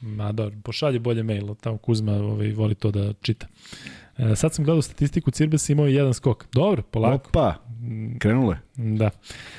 [0.00, 3.46] Ma dobro, pošalje bolje mail, tamo Kuzma ovaj, voli to da čita.
[4.20, 6.46] E, sad sam gledao statistiku, Cirbes imao je jedan skok.
[6.52, 7.28] Dobro, polako.
[7.28, 7.54] Opa,
[8.18, 8.56] krenule.
[8.76, 9.10] Da.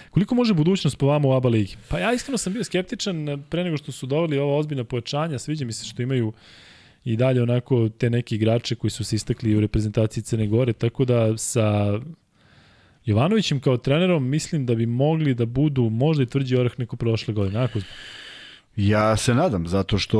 [0.10, 1.76] Koliko može budućnost po vama u ABA ligi?
[1.90, 5.40] Pa ja iskreno sam bio skeptičan eh, pre nego što su doveli ova ozbiljna pojačanja.
[5.40, 6.34] Sviđa mi se što imaju
[7.04, 11.06] i dalje onako te neki igrače koji su se istakli u reprezentaciji Crne Gore, tako
[11.06, 12.00] da sa
[13.06, 17.34] Jovanovićem kao trenerom mislim da bi mogli da budu možda i tvrđi orah neko prošle
[17.34, 17.60] godine.
[17.60, 17.80] Ako,
[18.76, 20.20] Ja se nadam, zato što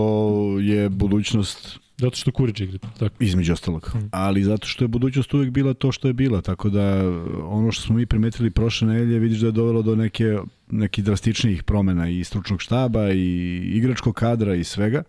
[0.60, 2.78] je budućnost zato što Kurić igra.
[3.00, 3.16] Tako.
[3.20, 7.04] između ostalog, ali zato što je budućnost uvek bila to što je bila, tako da
[7.44, 10.38] ono što smo mi primetili prošle nedelje vidiš da je dovelo do neke,
[10.72, 15.04] nekih drastičnijih promena i stručnog štaba i igračkog kadra i svega.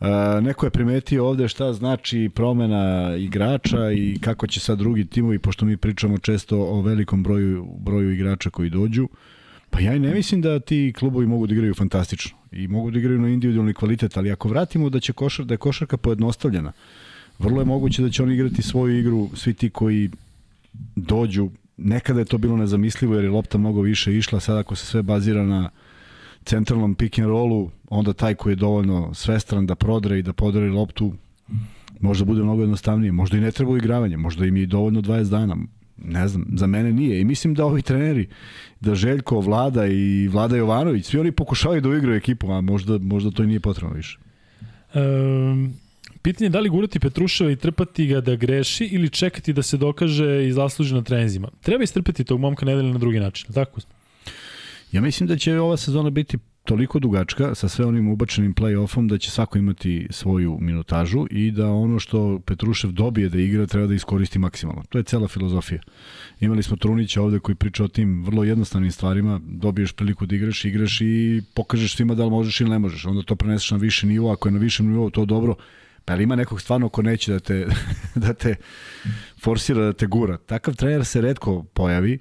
[0.00, 0.08] Uh,
[0.42, 5.64] neko je primetio ovde šta znači promena igrača i kako će sad drugi timovi, pošto
[5.64, 9.08] mi pričamo često o velikom broju, broju igrača koji dođu,
[9.72, 12.98] Pa ja i ne mislim da ti klubovi mogu da igraju fantastično i mogu da
[12.98, 16.72] igraju na individualni kvalitet, ali ako vratimo da će košar, da je košarka pojednostavljena,
[17.38, 20.10] vrlo je moguće da će oni igrati svoju igru, svi ti koji
[20.96, 24.86] dođu, nekada je to bilo nezamislivo jer je lopta mnogo više išla, sad ako se
[24.86, 25.70] sve bazira na
[26.44, 30.70] centralnom pick and rollu, onda taj koji je dovoljno svestran da prodre i da podari
[30.70, 31.12] loptu,
[32.00, 35.56] možda bude mnogo jednostavnije, možda i ne treba igravanje, možda im je dovoljno 20 dana,
[35.96, 37.20] ne znam, za mene nije.
[37.20, 38.28] I mislim da ovi treneri,
[38.80, 43.30] da Željko, Vlada i Vlada Jovanović, svi oni pokušavaju da uigraju ekipu, a možda, možda
[43.30, 44.18] to i nije potrebno više.
[44.94, 45.74] Um,
[46.22, 49.76] pitanje je da li gurati Petruševa i trpati ga da greši ili čekati da se
[49.76, 51.48] dokaže i zasluži na trenzima.
[51.60, 53.80] Treba istrpeti tog momka nedelje na drugi način, tako?
[54.92, 59.18] Ja mislim da će ova sezona biti toliko dugačka sa sve onim ubačenim play-offom da
[59.18, 63.94] će svako imati svoju minutažu i da ono što Petrušev dobije da igra treba da
[63.94, 64.82] iskoristi maksimalno.
[64.88, 65.80] To je cela filozofija.
[66.40, 70.64] Imali smo Trunića ovde koji priča o tim vrlo jednostavnim stvarima, dobiješ priliku da igraš,
[70.64, 73.04] igraš i pokažeš svima da li možeš ili ne možeš.
[73.04, 75.54] Onda to preneseš na više nivo, ako je na višem nivou to dobro,
[76.04, 77.66] pa ima nekog stvarno ko neće da te,
[78.24, 78.54] da te
[79.40, 80.36] forsira, da te gura.
[80.36, 82.18] Takav trener se redko pojavi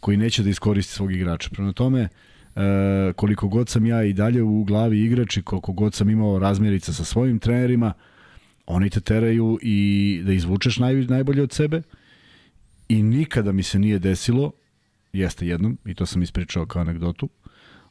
[0.00, 1.50] koji neće da iskoristi svog igrača.
[1.50, 2.08] Prema tome,
[2.56, 6.38] e, koliko god sam ja i dalje u glavi igrač i koliko god sam imao
[6.38, 7.92] razmjerica sa svojim trenerima,
[8.66, 11.82] oni te teraju i da izvučeš naj, najbolje od sebe
[12.88, 14.52] i nikada mi se nije desilo,
[15.12, 17.28] jeste jednom, i to sam ispričao kao anegdotu,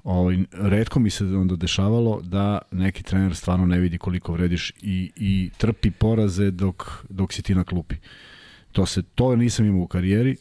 [0.03, 5.11] ovaj, redko mi se onda dešavalo da neki trener stvarno ne vidi koliko vrediš i,
[5.15, 7.95] i trpi poraze dok, dok si ti na klupi.
[8.71, 10.37] To se to nisam imao u karijeri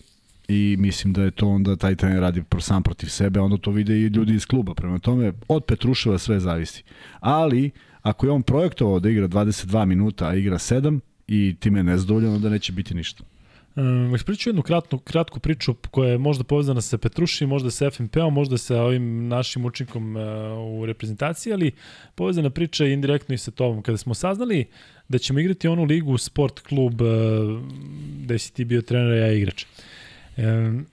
[0.49, 3.94] i mislim da je to onda taj trener radi sam protiv sebe, onda to vide
[3.94, 4.74] i ljudi iz kluba.
[4.74, 6.82] Prema tome, od Petruševa sve zavisi.
[7.20, 7.70] Ali,
[8.03, 12.34] ako je on projektovao da igra 22 minuta, a igra 7 i time je nezadovoljan,
[12.34, 13.24] onda neće biti ništa.
[13.76, 18.34] Um, ispriču jednu kratku, kratku priču koja je možda povezana sa Petruši, možda sa FNP-om,
[18.34, 20.22] možda sa ovim našim učinkom uh,
[20.80, 21.72] u reprezentaciji, ali
[22.14, 23.82] povezana priča je indirektno i sa tobom.
[23.82, 24.64] Kada smo saznali
[25.09, 27.09] da ćemo igrati onu ligu Sport klub uh,
[28.26, 29.64] da si ti bio trener, ja igrač.
[30.39, 30.86] Um,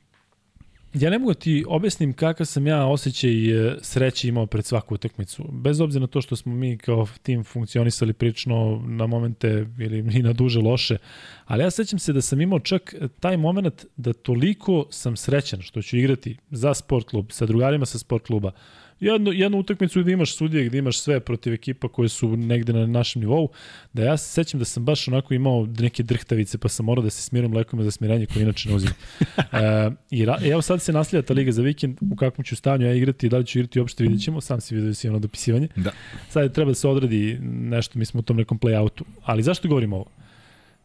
[0.99, 4.93] ja ne mogu da ti objasnim kakav sam ja osjećaj e, sreće imao pred svaku
[4.95, 5.45] utakmicu.
[5.51, 10.23] Bez obzira na to što smo mi kao tim funkcionisali prično na momente ili i
[10.23, 10.97] na duže loše,
[11.45, 15.81] ali ja sećam se da sam imao čak taj moment da toliko sam srećan što
[15.81, 18.51] ću igrati za sport klub, sa drugarima sa sport kluba,
[18.99, 22.87] jednu, jednu utakmicu gde imaš sudije, gde imaš sve protiv ekipa koje su negde na
[22.87, 23.49] našem nivou,
[23.93, 27.09] da ja se sećam da sam baš onako imao neke drhtavice, pa sam morao da
[27.09, 28.95] se smiram lekovima za smiranje koje inače ne uzimam.
[29.37, 32.85] e, I ra, evo sad se naslija ta liga za vikend, u kakvom ću stanju
[32.85, 35.19] ja igrati, da li ću igrati uopšte vidjet ćemo, sam si vidio da si ono
[35.19, 35.67] dopisivanje.
[35.75, 35.91] Da.
[36.29, 39.01] Sad treba da se odradi nešto, mi smo u tom nekom playoutu.
[39.23, 40.05] Ali zašto govorimo ovo?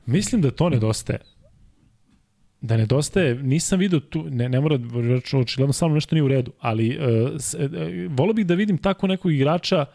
[0.07, 1.19] Mislim da to nedostaje
[2.61, 4.79] da nedostaje, nisam video tu, ne, ne mora,
[5.41, 7.61] očigledno samo nešto nije u redu, ali uh, s, uh,
[8.09, 9.87] volio bih da vidim tako nekog igrača,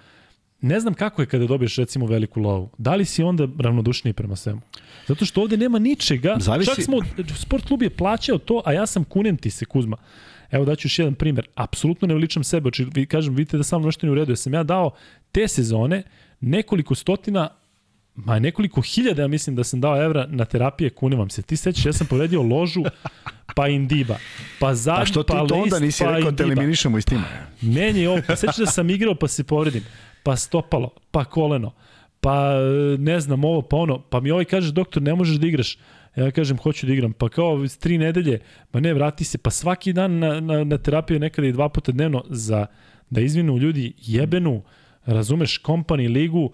[0.62, 2.70] ne znam kako je kada dobiješ recimo veliku lovu.
[2.78, 4.62] Da li si onda ravnodušniji prema svemu?
[5.08, 6.36] Zato što ovde nema ničega.
[6.40, 6.76] Zavisi...
[6.76, 6.98] Čak smo,
[7.36, 9.98] sport klub je plaćao to, a ja sam kunem ti se Kuzma.
[10.52, 11.48] Evo daću još jedan primer.
[11.56, 12.68] Apsolutno ne veličam sebe.
[12.68, 14.32] Oči, kažem, vidite da samo nešto nije u redu.
[14.32, 14.92] Ja sam ja dao
[15.32, 16.04] te sezone
[16.42, 17.50] nekoliko stotina
[18.16, 21.42] ma nekoliko hiljada, ja mislim da sam dao evra na terapije, kunem vam se.
[21.42, 22.84] Ti sećaš, ja sam povredio ložu,
[23.56, 24.18] pa indiba,
[24.60, 27.24] pa zad, pa što ti pa to onda nisi pa rekao da eliminišemo iz tima?
[27.62, 29.84] Ne, ne, ovo, pa sećaš da sam igrao pa se povredim,
[30.24, 31.72] pa stopalo, pa koleno,
[32.22, 32.54] pa
[32.98, 35.78] ne znam ovo, pa ono, pa mi ovaj kaže, doktor, ne možeš da igraš.
[36.16, 37.14] Ja kažem, hoću da igram.
[37.14, 38.40] Pa kao tri nedelje,
[38.72, 39.38] pa ne, vrati se.
[39.38, 42.66] Pa svaki dan na, na, na terapiju nekada i dva puta dnevno za
[43.10, 44.62] da izvinu ljudi jebenu,
[45.06, 46.52] razumeš, kompani, ligu,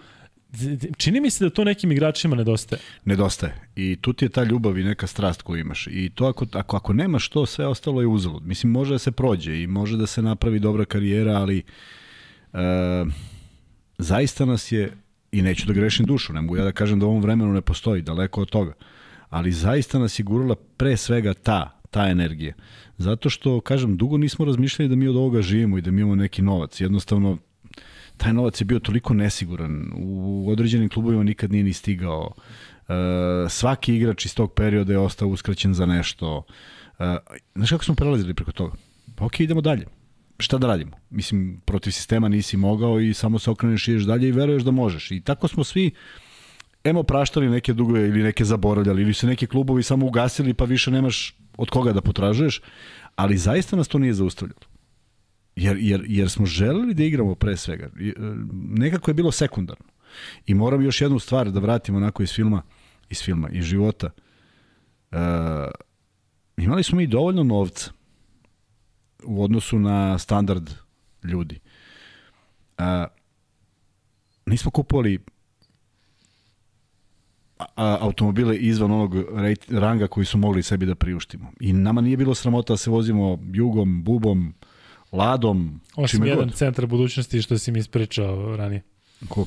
[0.97, 2.81] Čini mi se da to nekim igračima nedostaje.
[3.05, 3.55] Nedostaje.
[3.75, 5.87] I tu ti je ta ljubav i neka strast koju imaš.
[5.87, 8.45] I to ako, ako, ako nemaš to, sve ostalo je uzalud.
[8.45, 11.63] Mislim, može da se prođe i može da se napravi dobra karijera, ali
[12.53, 13.05] e,
[13.97, 14.91] zaista nas je,
[15.31, 17.61] i neću da grešim dušu, ne mogu ja da kažem da u ovom vremenu ne
[17.61, 18.73] postoji, daleko od toga,
[19.29, 22.53] ali zaista nas je gurala pre svega ta, ta energija.
[22.97, 26.15] Zato što, kažem, dugo nismo razmišljali da mi od ovoga živimo i da mi imamo
[26.15, 26.81] neki novac.
[26.81, 27.37] Jednostavno,
[28.21, 29.91] taj novac je bio toliko nesiguran.
[29.97, 32.31] U određenim klubovima nikad nije ni stigao.
[32.31, 32.95] Uh,
[33.49, 36.37] svaki igrač iz tog perioda je ostao uskraćen za nešto.
[36.99, 37.05] Uh,
[37.55, 38.75] znaš kako smo prelazili preko toga?
[39.15, 39.85] Pa ok, idemo dalje.
[40.39, 40.91] Šta da radimo?
[41.09, 44.71] Mislim, protiv sistema nisi mogao i samo se okreneš i ideš dalje i veruješ da
[44.71, 45.11] možeš.
[45.11, 45.91] I tako smo svi
[46.83, 50.91] emo praštali neke dugove ili neke zaboravljali ili se neki klubovi samo ugasili pa više
[50.91, 52.61] nemaš od koga da potražuješ,
[53.15, 54.70] ali zaista nas to nije zaustavljalo.
[55.55, 57.85] Jer, jer, jer smo želeli da igramo pre svega.
[57.85, 58.13] E,
[58.69, 59.85] nekako je bilo sekundarno.
[60.45, 62.61] I moram još jednu stvar da vratim onako iz filma,
[63.09, 64.09] iz filma, iz života.
[65.11, 65.17] Uh,
[66.57, 67.91] imali smo i dovoljno novca
[69.23, 70.69] u odnosu na standard
[71.23, 71.59] ljudi.
[72.77, 72.85] Uh,
[74.45, 75.19] nismo kupovali
[77.75, 79.15] automobile izvan onog
[79.69, 81.51] ranga koji su mogli sebi da priuštimo.
[81.59, 84.53] I nama nije bilo sramota da se vozimo jugom, bubom,
[85.11, 86.55] Ladom, Osim jedan god.
[86.55, 88.81] centar budućnosti što si mi ispričao ranije.
[89.29, 89.45] Ko?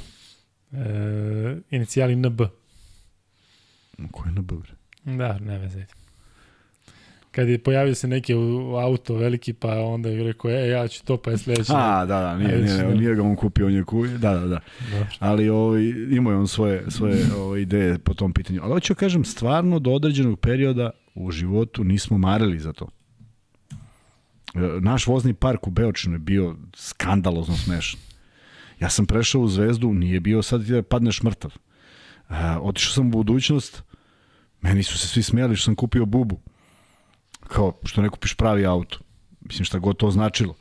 [0.73, 2.41] E, inicijali NB.
[4.11, 4.53] Ko je NB?
[5.05, 5.85] Da, ne veze.
[7.31, 8.35] Kad je pojavio se neki
[8.83, 11.73] auto veliki, pa onda je rekao, e, ja ću to, pa je sledeći.
[11.75, 14.47] A, da, da, nije, nije, nije, nije ga on kupio, on je kupio, da, da,
[14.47, 14.61] da.
[14.93, 15.07] Dobro.
[15.19, 18.61] Ali ovaj, imao je on svoje, svoje ovaj, ideje po tom pitanju.
[18.63, 22.89] Ali hoću kažem, stvarno do određenog perioda u životu nismo marili za to
[24.81, 28.01] naš vozni park u Beočinu je bio skandalozno smešan.
[28.81, 31.51] Ja sam prešao u Zvezdu, nije bio sad da padneš mrtav.
[32.29, 33.83] Uh, otišao sam u budućnost,
[34.61, 36.41] meni su se svi smijali što sam kupio bubu.
[37.49, 38.99] Kao, što ne kupiš pravi auto.
[39.41, 40.55] Mislim, šta god to značilo.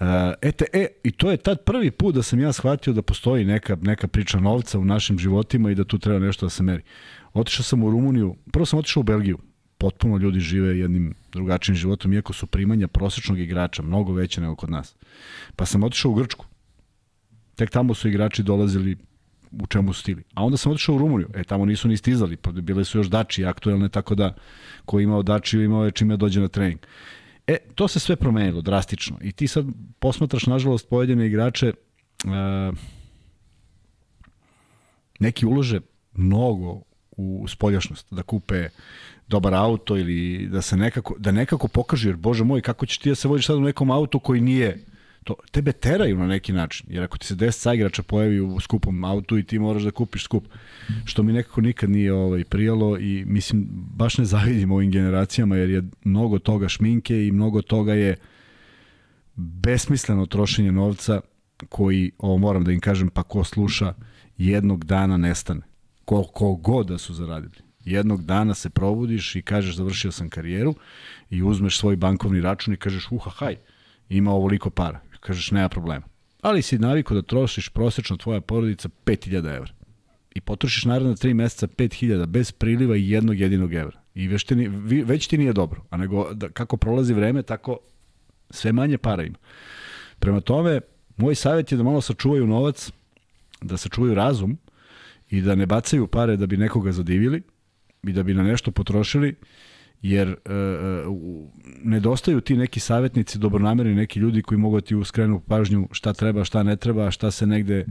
[0.00, 0.06] Uh,
[0.42, 3.76] ete, e, i to je tad prvi put da sam ja shvatio da postoji neka,
[3.82, 6.82] neka priča novca u našim životima i da tu treba nešto da se meri.
[7.32, 9.38] Otišao sam u Rumuniju, prvo sam otišao u Belgiju,
[9.78, 14.70] potpuno ljudi žive jednim drugačijim životom, iako su primanja prosečnog igrača mnogo veće nego kod
[14.70, 14.96] nas.
[15.56, 16.46] Pa sam otišao u Grčku.
[17.54, 18.96] Tek tamo su igrači dolazili
[19.52, 20.22] u čemu su stili.
[20.34, 21.28] A onda sam otišao u Rumuniju.
[21.34, 24.34] E, tamo nisu ni stizali, pa bile su još dači aktuelne, tako da
[24.84, 26.78] ko je imao dači imao je čime dođe na trening.
[27.46, 29.66] E, to se sve promenilo drastično i ti sad
[29.98, 31.72] posmatraš, nažalost, pojedine igrače,
[32.24, 32.78] uh,
[35.20, 35.80] neki ulože
[36.12, 36.82] mnogo
[37.16, 38.68] u spoljašnost, da kupe
[39.28, 43.08] dobar auto ili da se nekako, da nekako pokaže, jer bože moj, kako ćeš ti
[43.08, 44.84] da se voziš sad u nekom autu koji nije
[45.24, 49.04] to, tebe teraju na neki način, jer ako ti se 10 igrača pojavi u skupom
[49.04, 50.44] autu i ti moraš da kupiš skup,
[51.04, 55.70] što mi nekako nikad nije ovaj, prijalo i mislim, baš ne zavidim ovim generacijama, jer
[55.70, 58.16] je mnogo toga šminke i mnogo toga je
[59.36, 61.20] besmisleno trošenje novca
[61.68, 63.94] koji, ovo moram da im kažem, pa ko sluša,
[64.38, 65.60] jednog dana nestane.
[66.04, 67.67] Ko, ko god da su zaradili.
[67.90, 70.74] Jednog dana se probudiš i kažeš završio sam karijeru
[71.30, 73.56] i uzmeš svoj bankovni račun i kažeš uha haj,
[74.08, 75.00] ima ovoliko para.
[75.20, 76.06] Kažeš nema problema.
[76.42, 79.72] Ali si naviko da trošiš prosečno tvoja porodica 5000 evra.
[80.34, 84.00] I potrošiš naravno 3 meseca 5000 bez priliva i jednog jedinog evra.
[84.14, 84.54] I već ti,
[85.04, 85.84] već ti nije dobro.
[85.90, 87.78] A nego da, kako prolazi vreme, tako
[88.50, 89.38] sve manje para ima.
[90.18, 90.80] Prema tome,
[91.16, 92.90] moj savjet je da malo sačuvaju novac,
[93.62, 94.58] da sačuvaju razum
[95.30, 97.42] i da ne bacaju pare da bi nekoga zadivili
[98.02, 99.34] i da bi na nešto potrošili,
[100.02, 101.04] jer e, e,
[101.84, 106.44] nedostaju ti neki savjetnici, dobronamerni neki ljudi koji mogu da ti uskrenu pažnju šta treba,
[106.44, 107.86] šta ne treba, šta se negde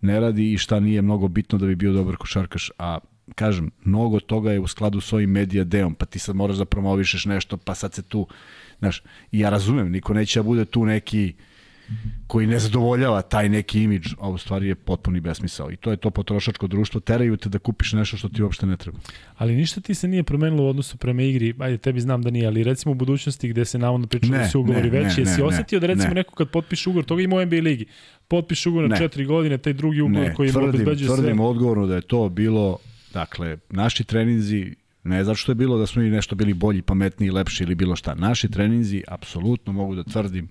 [0.00, 2.98] ne radi i šta nije mnogo bitno da bi bio dobar košarkaš, a
[3.34, 6.64] kažem, mnogo toga je u skladu s ovim medija deom, pa ti sad moraš da
[6.64, 8.26] promovišeš nešto, pa sad se tu,
[8.78, 9.02] znaš,
[9.32, 11.44] ja razumem, niko neće da bude tu neki uh,
[12.26, 15.70] koji ne zadovoljava taj neki imidž, a u stvari je potpuni besmisao.
[15.70, 18.76] I to je to potrošačko društvo, teraju te da kupiš nešto što ti uopšte ne
[18.76, 18.98] treba.
[19.36, 22.46] Ali ništa ti se nije promenilo u odnosu prema igri, ajde, tebi znam da nije,
[22.46, 25.40] ali recimo u budućnosti gde se navodno priča da su ugovori ne, veći, ne, jesi
[25.40, 26.14] ne, osetio da recimo ne.
[26.14, 27.86] neko kad potpiše ugovor, toga ima u NBA ligi,
[28.28, 31.16] potpiše ugovor na četiri godine, taj drugi ugovor ne, koji im obezbeđuje sve.
[31.16, 32.78] Tvrdim odgovorno da je to bilo,
[33.12, 34.74] dakle, naši treninzi
[35.04, 37.96] Ne zato što je bilo da smo i nešto bili bolji, pametniji, lepši ili bilo
[37.96, 38.14] šta.
[38.14, 40.48] Naši treninzi, apsolutno mogu da tvrdim,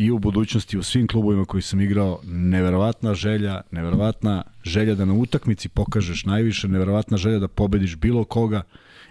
[0.00, 5.14] i u budućnosti u svim klubovima koji sam igrao neverovatna želja, neverovatna želja da na
[5.14, 8.62] utakmici pokažeš najviše, neverovatna želja da pobediš bilo koga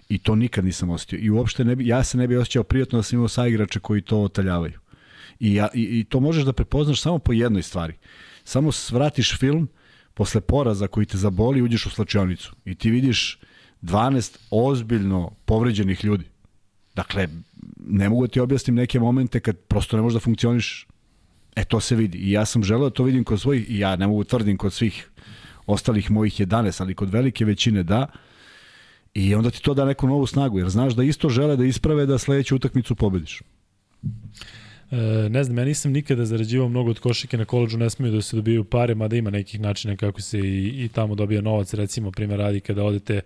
[0.09, 1.19] i to nikad nisam osetio.
[1.21, 4.01] I uopšte ne bi, ja se ne bi osjećao prijatno da sam imao saigrače koji
[4.01, 4.79] to otaljavaju.
[5.39, 7.93] I, ja, i, I to možeš da prepoznaš samo po jednoj stvari.
[8.43, 9.67] Samo svratiš film
[10.13, 13.39] posle poraza koji te zaboli uđeš u slačionicu i ti vidiš
[13.81, 16.25] 12 ozbiljno povređenih ljudi
[16.99, 17.27] Dakle,
[17.79, 20.87] ne mogu da ti objasnim neke momente kad prosto ne možeš da funkcioniš.
[21.55, 22.17] E, to se vidi.
[22.17, 24.57] I ja sam želeo da to vidim kod svojih, i ja ne mogu da tvrdim
[24.57, 25.09] kod svih
[25.65, 28.07] ostalih mojih 11, ali kod velike većine da.
[29.13, 32.05] I onda ti to da neku novu snagu, jer znaš da isto žele da isprave
[32.05, 33.41] da sledeću utakmicu pobediš.
[34.91, 38.21] E, ne znam, ja nisam nikada zarađivao mnogo od košike na koleđu, ne smiju da
[38.21, 42.11] se dobijaju pare, mada ima nekih načina kako se i, i tamo dobija novac, recimo,
[42.11, 43.21] primjer radi kada odete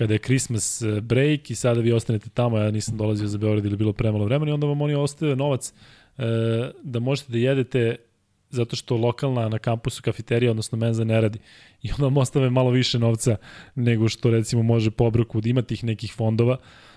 [0.00, 3.64] kada je Christmas eh, break i sada vi ostanete tamo, ja nisam dolazio za Beograd
[3.64, 5.72] ili bilo premalo vremena i onda vam oni ostave novac
[6.18, 6.22] e,
[6.82, 7.96] da možete da jedete
[8.50, 11.38] zato što lokalna na kampusu kafeterija, odnosno menza ne radi.
[11.82, 13.36] I onda vam ostave malo više novca
[13.74, 16.56] nego što recimo može po da ima tih nekih fondova.
[16.56, 16.89] E,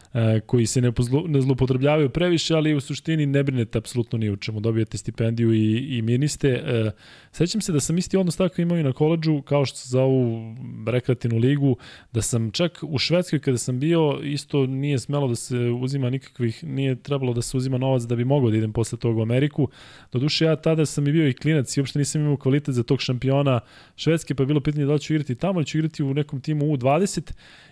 [0.46, 0.92] koji se ne,
[1.28, 4.60] ne zlupotrebljavaju previše, ali u suštini ne brinete apsolutno ni u čemu.
[4.60, 6.50] Dobijate stipendiju i, i ministe.
[6.50, 6.92] E,
[7.32, 10.56] sećam se da sam isti odnos tako imao i na koleđu, kao što za ovu
[10.88, 11.78] rekreativnu ligu,
[12.12, 16.64] da sam čak u Švedskoj kada sam bio, isto nije smelo da se uzima nikakvih,
[16.64, 19.68] nije trebalo da se uzima novac da bi mogao da idem posle toga u Ameriku.
[20.12, 23.02] Doduše, ja tada sam i bio i klinac i uopšte nisam imao kvalitet za tog
[23.02, 23.60] šampiona
[23.96, 26.42] Švedske, pa je bilo pitanje da li ću igrati tamo ili ću igrati u nekom
[26.42, 27.32] timu U20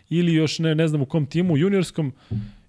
[0.09, 2.13] ili još ne, ne znam u kom timu, juniorskom,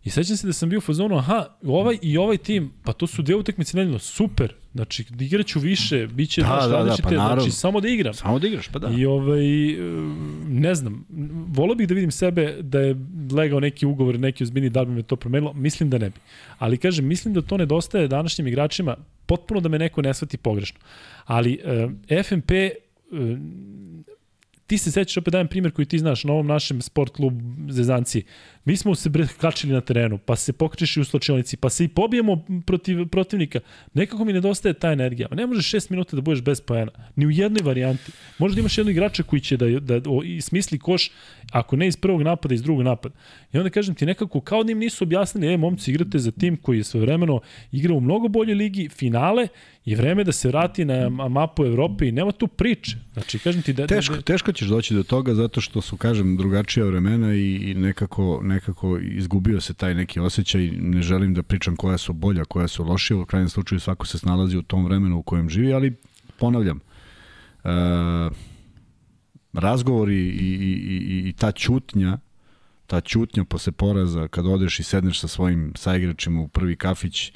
[0.05, 3.07] I sećam se da sam bio u fazonu, aha, ovaj i ovaj tim, pa to
[3.07, 4.55] su dve utakmice nedeljno, super.
[4.75, 8.15] Znači, igraću više, bit će, da, da, da, pa znači, samo da igram.
[8.15, 8.91] Samo da igraš, pa da.
[8.97, 9.45] I ovaj,
[10.49, 11.07] ne znam,
[11.49, 12.97] volao bih da vidim sebe da je
[13.33, 16.17] legao neki ugovor, neki ozbiljni, da bi me to promenilo, mislim da ne bi.
[16.59, 18.97] Ali kažem, mislim da to nedostaje današnjim igračima,
[19.27, 20.81] potpuno da me neko ne shvati pogrešno.
[21.25, 21.61] Ali
[22.09, 23.19] uh, FNP uh,
[24.67, 27.33] ti se sećaš, opet dajem primjer koji ti znaš, na ovom našem sport klub
[27.71, 28.23] Zezanci.
[28.65, 29.11] Mi smo se
[29.41, 33.61] kačili na terenu, pa se pokrećeš u slačionici, pa se i pobijemo protiv protivnika.
[33.95, 35.29] Nekako mi nedostaje ta energija.
[35.31, 36.93] Ne možeš 6 minuta da budeš bez poena.
[37.17, 38.13] Ni u jednoj varijanti.
[38.39, 41.11] Možda imaš jednog igrača koji će da, da o, i smisli koš,
[41.53, 43.15] ako ne iz prvog napada, iz drugog napada.
[43.53, 46.57] I onda kažem ti nekako, kao da im nisu objasnili, e, momci, igrate za tim
[46.57, 47.41] koji je svojevremeno
[47.73, 49.49] igrao u mnogo boljoj ligi, finale,
[49.85, 52.97] i vreme da se vrati na mapu Evrope i nema tu priče.
[53.13, 53.87] Znači, kažem ti da...
[53.87, 54.23] Teško, da, da...
[54.23, 58.99] teško ćeš doći do toga zato što su, kažem, drugačija vremena i, i nekako, nekako
[58.99, 60.71] izgubio se taj neki osjećaj.
[60.71, 63.17] Ne želim da pričam koja su bolja, koja su lošija.
[63.17, 65.97] U krajnjem slučaju svako se snalazi u tom vremenu u kojem živi, ali
[66.39, 66.81] ponavljam,
[67.65, 67.71] e,
[69.53, 72.19] razgovori i, i, i, i ta čutnja
[72.93, 77.33] ta ćutnja posle poraza, kad odeš i sedneš sa svojim saigračima u prvi kafić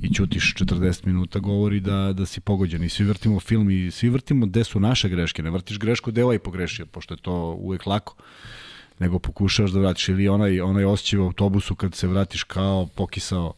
[0.00, 2.84] i ćutiš 40 minuta, govori da, da si pogođen.
[2.84, 5.42] I svi vrtimo film i svi vrtimo gde su naše greške.
[5.42, 8.14] Ne vrtiš grešku gde ovaj pogrešio, pošto je to uvek lako
[8.98, 13.52] nego pokušaš da vratiš ili onaj, onaj osjećaj u autobusu kad se vratiš kao pokisao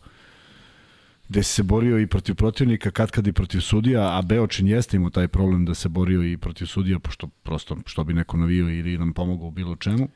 [1.29, 5.11] gde se borio i protiv protivnika, kad kad i protiv sudija, a Beočin jeste imao
[5.11, 8.99] taj problem da se borio i protiv sudija, pošto prosto što bi neko navio ili
[8.99, 10.09] nam pomogao u bilo čemu.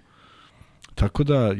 [0.95, 1.55] Tako da,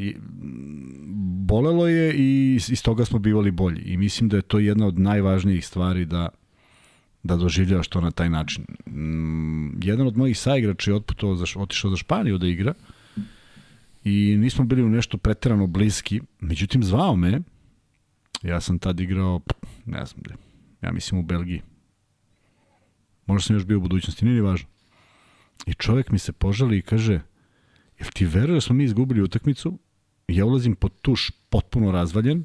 [1.47, 3.83] bolelo je i iz toga smo bivali bolji.
[3.83, 6.29] I mislim da je to jedna od najvažnijih stvari da
[7.25, 8.65] da doživljavaš to na taj način.
[8.87, 12.75] Mm, jedan od mojih saigrača je otputovao za, otišao za Španiju da igra
[14.05, 16.21] i nismo bili u nešto preterano bliski.
[16.41, 17.41] Međutim, zvao me,
[18.43, 19.41] ja sam tad igrao,
[19.85, 20.35] ne znam gde,
[20.83, 21.63] ja mislim u Belgiji.
[23.27, 24.69] Možda sam još bio u budućnosti, nije ni važno.
[25.67, 27.21] I čovek mi se požali i kaže,
[27.99, 29.79] jel ti veruje da smo mi izgubili utakmicu?
[30.29, 32.45] Ja ulazim pod tuš potpuno razvaljen,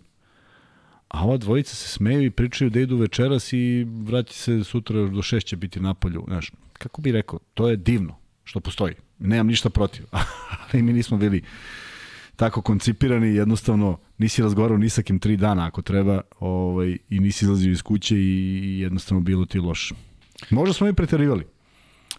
[1.08, 5.22] a ova dvojica se smeju i pričaju da idu večeras i vrati se sutra do
[5.22, 6.24] šest će biti na polju.
[6.28, 8.94] Znaš, kako bi rekao, to je divno što postoji.
[9.20, 10.06] Nemam ništa protiv,
[10.74, 11.44] ali mi nismo bili
[12.36, 17.46] tako koncipirani, jednostavno nisi razgovarao ni sa kim tri dana ako treba ovaj, i nisi
[17.46, 19.96] izlazio iz kuće i jednostavno bilo ti loše.
[20.50, 21.46] Možda smo mi preterivali.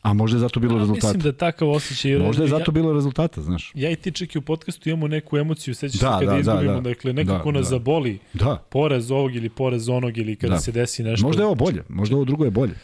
[0.02, 1.06] A možda je zato bilo ja, rezultata.
[1.06, 2.18] Mislim da je takav osjećaj.
[2.18, 3.72] Možda je zato ja, bilo rezultata, znaš.
[3.74, 6.72] Ja i ti čeki u podcastu imamo neku emociju, sećaš da, se kada da, izgubimo,
[6.72, 7.70] da, da, dakle nekako da, nas da.
[7.70, 8.56] zaboli da.
[8.70, 10.60] poraz ovog ili poraz onog ili kada da.
[10.60, 11.26] se desi nešto.
[11.26, 12.74] Možda je ovo bolje, možda ovo drugo je bolje.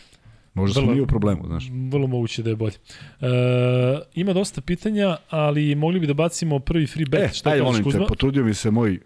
[0.55, 1.70] Možda vrlo, smo mi u problemu, znaš.
[1.90, 2.74] Vrlo moguće da je bolje.
[3.20, 3.26] E,
[4.14, 7.30] ima dosta pitanja, ali mogli bi da bacimo prvi free bet.
[7.30, 9.01] E, Šta ajde, molim te, potrudio mi se moj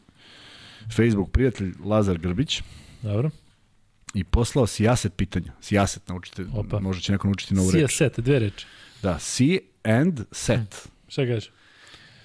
[0.97, 2.63] Facebook prijatelj Lazar Grbić.
[3.03, 3.31] Dobro.
[4.15, 5.53] I poslao sijaset pitanja.
[5.61, 6.81] Sijaset, naučite, Opa.
[6.81, 7.77] možda će neko naučiti novu reč.
[7.77, 8.67] Sijaset, dve reči.
[9.03, 10.89] Da, si and set.
[11.09, 11.51] Šta kažeš?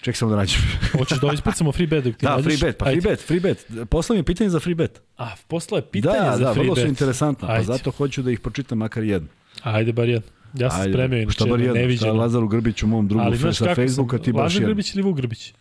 [0.02, 0.62] Ček samo da nađem.
[1.00, 3.68] Hoćeš da ispucamo free bet dok ti Da, free bet, pa free bet, free bet.
[3.90, 5.02] Poslao mi pitanje za free bet.
[5.18, 6.68] A, poslao je pitanje da, za da, free bet.
[6.68, 9.28] Da, vrlo su interesantno, pa zato hoću da ih pročitam makar jedno.
[9.64, 10.30] Ajde, bar jedno.
[10.54, 12.12] Ja sam Ajde, spremio, inače šta bar jedno, neviđeno.
[12.12, 15.54] Šta Lazaru Grbiću, mom drugu Ali, sa Facebooka, ti baš Lazar Grbić ili Vuk Grbić?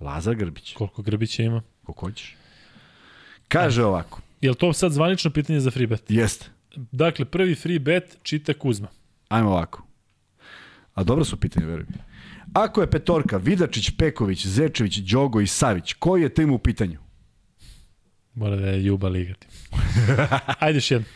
[0.00, 0.74] Lazar Grbić.
[0.74, 1.62] Koliko Grbića ima?
[1.82, 2.36] Koliko hoćeš.
[3.48, 3.86] Kaže A.
[3.86, 4.20] ovako.
[4.46, 6.02] Je li to sad zvanično pitanje za free bet?
[6.08, 6.46] Jeste.
[6.76, 8.88] Dakle, prvi free bet čita Kuzma.
[9.28, 9.86] Ajmo ovako.
[10.94, 11.88] A dobro su pitanje, verujem.
[12.52, 16.98] Ako je petorka Vidačić, Peković, Zečević, Đogo i Savić, koji je tim u pitanju?
[18.34, 19.46] Mora da je Juba ligati.
[20.60, 21.06] Ajde još jedno.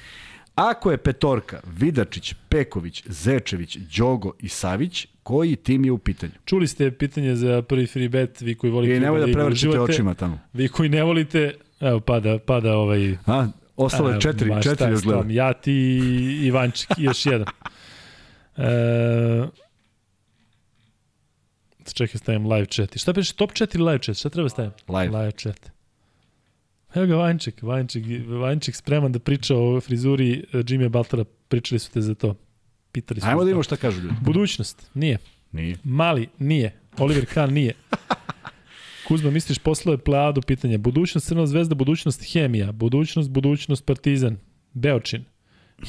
[0.54, 6.32] Ako je petorka Vidačić, Peković, Zečević, Đogo i Savić, koji tim je u pitanju?
[6.44, 8.96] Čuli ste pitanje za prvi free bet, vi koji volite...
[8.96, 10.38] I nemoj da, prevrćete očima tamo.
[10.52, 13.16] Vi koji ne volite, evo pada, pada ovaj...
[13.26, 13.46] A,
[13.76, 15.32] ostalo je četiri, ma, četiri još gleda.
[15.32, 15.72] Ja ti
[16.42, 17.46] Ivančik i još jedan.
[18.56, 19.46] E,
[21.92, 22.98] čekaj, stavim live chat.
[22.98, 24.16] Šta piše, top chat ili live chat?
[24.16, 24.70] Šta treba stavim?
[24.88, 25.18] Live.
[25.18, 25.70] Live chat.
[26.94, 31.90] Evo ga Vanček, Vanček, Vanček spreman da priča o frizuri eh, Jimmy Baltara, pričali su
[31.90, 32.34] te za to.
[32.92, 34.14] Pitali su Ajmo da vidimo šta kažu ljudi.
[34.20, 35.18] Budućnost, nije.
[35.52, 35.76] Nije.
[35.84, 36.80] Mali, nije.
[36.98, 37.74] Oliver Kahn, nije.
[39.10, 40.78] Kuzma, misliš posle Pleadu pitanje.
[40.78, 44.36] Budućnost Crna zvezda, budućnost Hemija, budućnost, budućnost Partizan,
[44.72, 45.24] Beočin,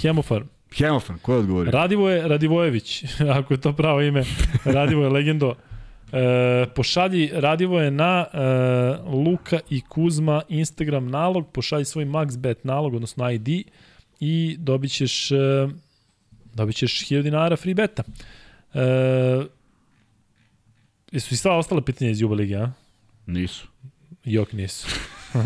[0.01, 0.45] Hemofarm.
[0.77, 1.71] Hemofarm, ko je odgovorio?
[1.71, 3.03] Radivoje Radivojević,
[3.37, 4.23] ako je to pravo ime.
[4.65, 5.55] Radivoje legendo.
[6.11, 8.37] E, pošalji Radivoje na e,
[9.05, 13.47] Luka i Kuzma Instagram nalog, pošalji svoj MaxBet nalog, odnosno ID
[14.19, 15.35] i dobit ćeš, e,
[16.53, 18.03] dobit ćeš 1000 dinara free beta.
[18.73, 18.81] E,
[21.11, 22.80] jesu i sva ostala pitanja iz Juba Lige, a?
[23.25, 23.67] Nisu.
[24.25, 24.87] Jok nisu.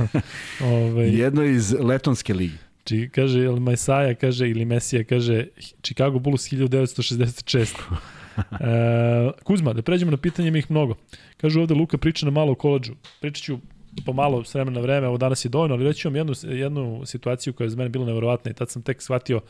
[0.74, 2.58] Ove, Jedno iz Letonske ligi.
[2.84, 5.48] Či, kaže, ili Majsaja kaže, ili Mesija kaže,
[5.82, 7.76] Chicago Bulls 1966.
[8.38, 10.96] e, Kuzma, da pređemo na pitanje, ima ih mnogo.
[11.38, 12.94] Kažu ovde Luka priča na malo o koleđu.
[13.22, 13.60] Pričat ću
[14.06, 17.54] pomalo s vremena na vreme, ovo danas je dovoljno, ali reći vam jednu, jednu situaciju
[17.54, 19.42] koja je za mene bila nevjerovatna i tad sam tek shvatio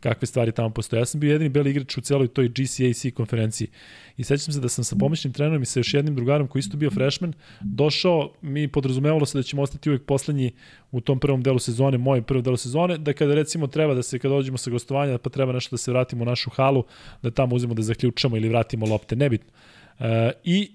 [0.00, 1.00] kakve stvari tamo postoje.
[1.00, 3.68] Ja sam bio jedini beli igrač u celoj toj GCAC konferenciji
[4.16, 6.76] i sećam se da sam sa pomoćnim trenerom i sa još jednim drugarom koji isto
[6.76, 10.52] bio freshman došao, mi podrazumevalo se da ćemo ostati uvek poslednji
[10.90, 14.18] u tom prvom delu sezone, mojem prvom delu sezone, da kada recimo treba da se,
[14.18, 16.84] kada dođemo sa gostovanja, pa treba nešto da se vratimo u našu halu,
[17.22, 19.52] da tamo uzmemo da zaključamo ili vratimo lopte, nebitno.
[19.98, 20.70] E, I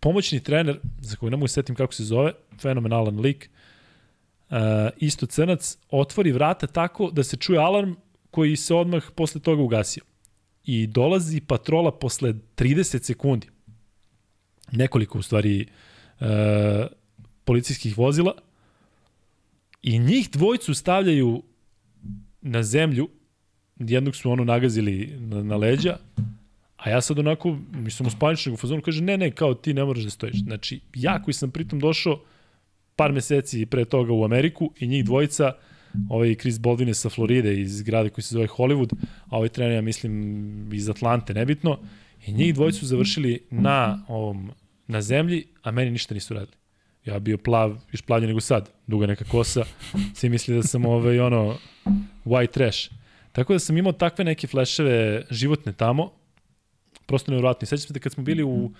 [0.00, 3.50] pomoćni trener, za kojeg ne mogu setim kako se zove, fenomenalan lik,
[4.50, 4.56] uh,
[4.96, 7.94] isto crnac, otvori vrata tako da se čuje alarm
[8.30, 10.02] koji se odmah posle toga ugasio.
[10.64, 13.48] I dolazi patrola posle 30 sekundi.
[14.72, 15.66] Nekoliko, u stvari,
[16.20, 16.26] uh,
[17.44, 18.34] policijskih vozila
[19.82, 21.42] i njih dvojcu stavljaju
[22.40, 23.08] na zemlju,
[23.78, 25.96] jednog su ono nagazili na, na leđa,
[26.84, 30.04] A ja sad onako, mislim, uspaničnog u fazonu, kaže, ne, ne, kao ti ne moraš
[30.04, 30.42] da stojiš.
[30.42, 32.20] Znači, ja koji sam pritom došao
[32.96, 35.52] par meseci pre toga u Ameriku i njih dvojica,
[36.08, 38.94] ovaj Chris Baldwin sa Floride iz grada koji se zove Hollywood,
[39.26, 41.78] a ovaj trener ja mislim iz Atlante, nebitno,
[42.26, 44.50] i njih dvojica su završili na ovom
[44.86, 46.56] na zemlji, a meni ništa nisu radili.
[47.04, 49.64] Ja bio plav, još plavljen nego sad, duga neka kosa,
[50.14, 51.56] svi misli da sam ovaj, ono,
[52.24, 52.90] white trash.
[53.32, 56.12] Tako da sam imao takve neke fleševe životne tamo,
[57.06, 57.66] prosto nevjerojatno.
[57.66, 58.72] Sećam se da kad smo bili u uh,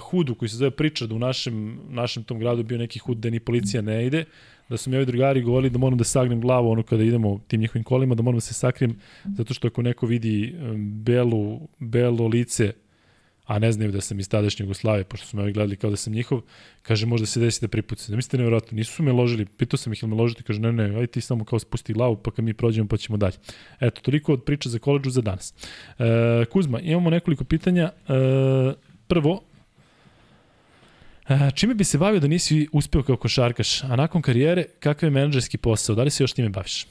[0.00, 3.40] Hudu, koji se zove Pričard, u našem, našem tom gradu bio neki Hud da ni
[3.40, 4.24] policija ne ide,
[4.68, 7.60] da su mi ovi drugari govorili da moram da sagnem glavu ono kada idemo tim
[7.60, 8.98] njihovim kolima, da moram da se sakrijem,
[9.36, 12.72] zato što ako neko vidi belu, belo lice
[13.52, 15.96] a ne znaju da sam iz tadašnje Jugoslavije, pošto su me ovi gledali kao da
[15.96, 16.40] sam njihov,
[16.82, 18.10] kaže možda se desi da pripuci.
[18.10, 20.72] Da mislite nevjerojatno, nisu su me ložili, pitao sam ih ili me ložiti, kaže ne,
[20.72, 23.36] ne, aj ti samo kao spusti glavu pa kad mi prođemo pa ćemo dalje.
[23.80, 25.54] Eto, toliko od priče za koleđu za danas.
[25.98, 27.92] E, Kuzma, imamo nekoliko pitanja.
[28.08, 28.72] E,
[29.06, 29.42] prvo,
[31.28, 35.10] E, čime bi se bavio da nisi uspeo kao košarkaš, a nakon karijere, kakav je
[35.10, 35.94] menadžerski posao?
[35.94, 36.86] Da li se još time baviš?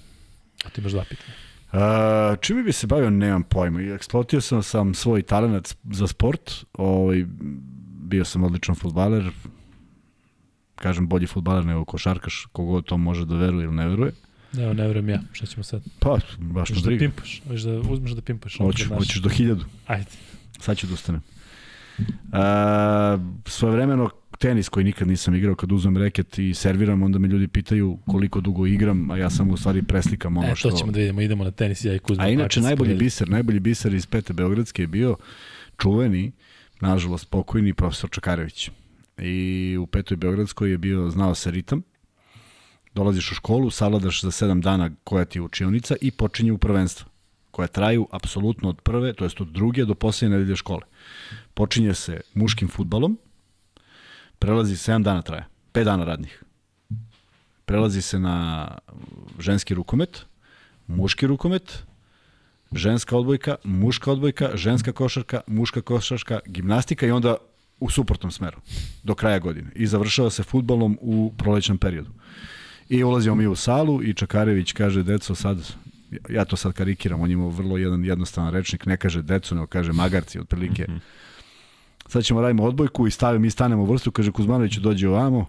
[0.65, 1.50] A ti imaš dva pitanja.
[1.73, 1.79] Uh,
[2.41, 3.81] čime bi se bavio, nemam pojma.
[3.81, 6.65] Eksplotio sam, sam svoj talent za sport.
[6.73, 7.25] Ovaj,
[8.03, 9.31] bio sam odličan futbaler.
[10.75, 14.11] Kažem, bolji futbaler nego košarkaš, kogod to može da veruje ili ne veruje.
[14.53, 15.19] Ne, ne verujem ja.
[15.31, 15.83] Šta ćemo sad?
[15.99, 17.05] Pa, baš da briga.
[17.05, 17.41] da pimpaš?
[17.47, 18.57] Hoćeš da uzmeš da pimpaš?
[18.57, 19.65] Hoćeš, hoćeš do hiljadu.
[19.87, 20.09] Ajde.
[20.59, 21.21] Sad ću da ustanem.
[22.01, 24.09] Uh, svoje vremeno
[24.39, 28.41] tenis koji nikad nisam igrao, kad uzmem reket i serviram, onda me ljudi pitaju koliko
[28.41, 30.67] dugo igram, a ja sam u stvari preslikam ono što...
[30.67, 32.23] E, to ćemo da vidimo, idemo na tenis, ja i Kuzma.
[32.23, 35.15] A inače, najbolji biser, najbolji biser iz Pete Beogradske je bio
[35.77, 36.31] čuveni,
[36.81, 38.69] nažalost pokojni profesor Čakarević.
[39.17, 41.81] I u Petoj Beogradskoj je bio, znao se ritam,
[42.95, 47.11] dolaziš u školu, savladaš za sedam dana koja ti je učionica i počinje u prvenstvo
[47.51, 50.81] koja traju apsolutno od prve, to jest od druge do poslednje nedelje škole.
[51.53, 53.17] Počinje se muškim futbalom,
[54.39, 56.43] prelazi 7 dana traje, 5 dana radnih.
[57.65, 58.67] Prelazi se na
[59.39, 60.25] ženski rukomet,
[60.87, 61.83] muški rukomet,
[62.71, 67.35] ženska odbojka, muška odbojka, ženska košarka, muška košarka, gimnastika i onda
[67.79, 68.57] u suprotnom smeru
[69.03, 69.71] do kraja godine.
[69.75, 72.09] I završava se futbolom u prolećnom periodu.
[72.89, 75.57] I ulazimo mi u salu i Čakarević kaže, deco, sad,
[76.29, 79.93] ja to sad karikiram, on ima vrlo jedan jednostavan rečnik, ne kaže deco, nego kaže
[79.93, 80.85] magarci, otprilike.
[80.89, 81.31] Mm -hmm
[82.11, 85.45] sad ćemo radimo odbojku i stavimo, mi stanemo vrstu, kaže Kuzmanović dođe ovamo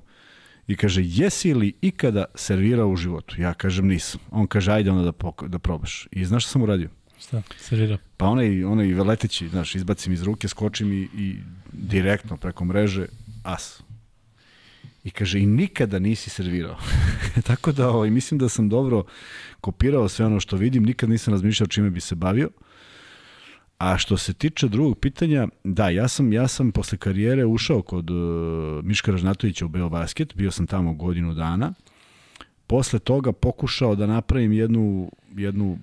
[0.67, 3.41] i kaže, jesi li ikada servirao u životu?
[3.41, 4.21] Ja kažem, nisam.
[4.31, 6.09] On kaže, ajde onda da, pok da probaš.
[6.11, 6.89] I znaš šta sam uradio?
[7.19, 7.99] Šta, servirao?
[8.17, 11.37] Pa onaj, onaj veletići, znaš, izbacim iz ruke, skočim i, i
[11.73, 13.07] direktno preko mreže,
[13.45, 13.83] as.
[15.05, 16.77] I kaže, i nikada nisi servirao.
[17.49, 19.05] Tako da, ovaj, mislim da sam dobro
[19.61, 22.51] kopirao sve ono što vidim, nikad nisam razmišljao čime bi se bavio.
[23.79, 28.11] A što se tiče drugog pitanja, da, ja sam, ja sam posle karijere ušao kod
[28.11, 31.73] uh, Miška Ražnatovića u Beobasket, bio sam tamo godinu dana.
[32.67, 35.79] Posle toga pokušao da napravim jednu, jednu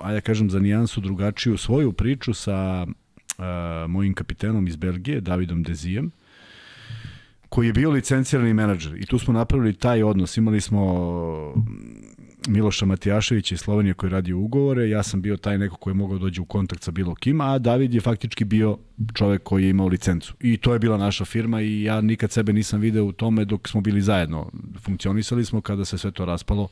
[0.00, 3.44] ajde da kažem za nijansu drugačiju svoju priču sa uh,
[3.88, 6.10] mojim kapitenom iz Belgije, Davidom Dezijem,
[7.48, 8.96] koji je bio licencirani menadžer.
[8.96, 10.36] I tu smo napravili taj odnos.
[10.36, 11.54] Imali smo
[12.48, 16.18] Miloša Matijaševića iz Slovenije koji radi ugovore, ja sam bio taj neko koji je mogao
[16.18, 18.78] dođe u kontakt sa bilo kim, a David je faktički bio
[19.14, 20.34] čovek koji je imao licencu.
[20.40, 23.68] I to je bila naša firma i ja nikad sebe nisam video u tome dok
[23.68, 24.50] smo bili zajedno.
[24.78, 26.68] Funkcionisali smo kada se sve to raspalo.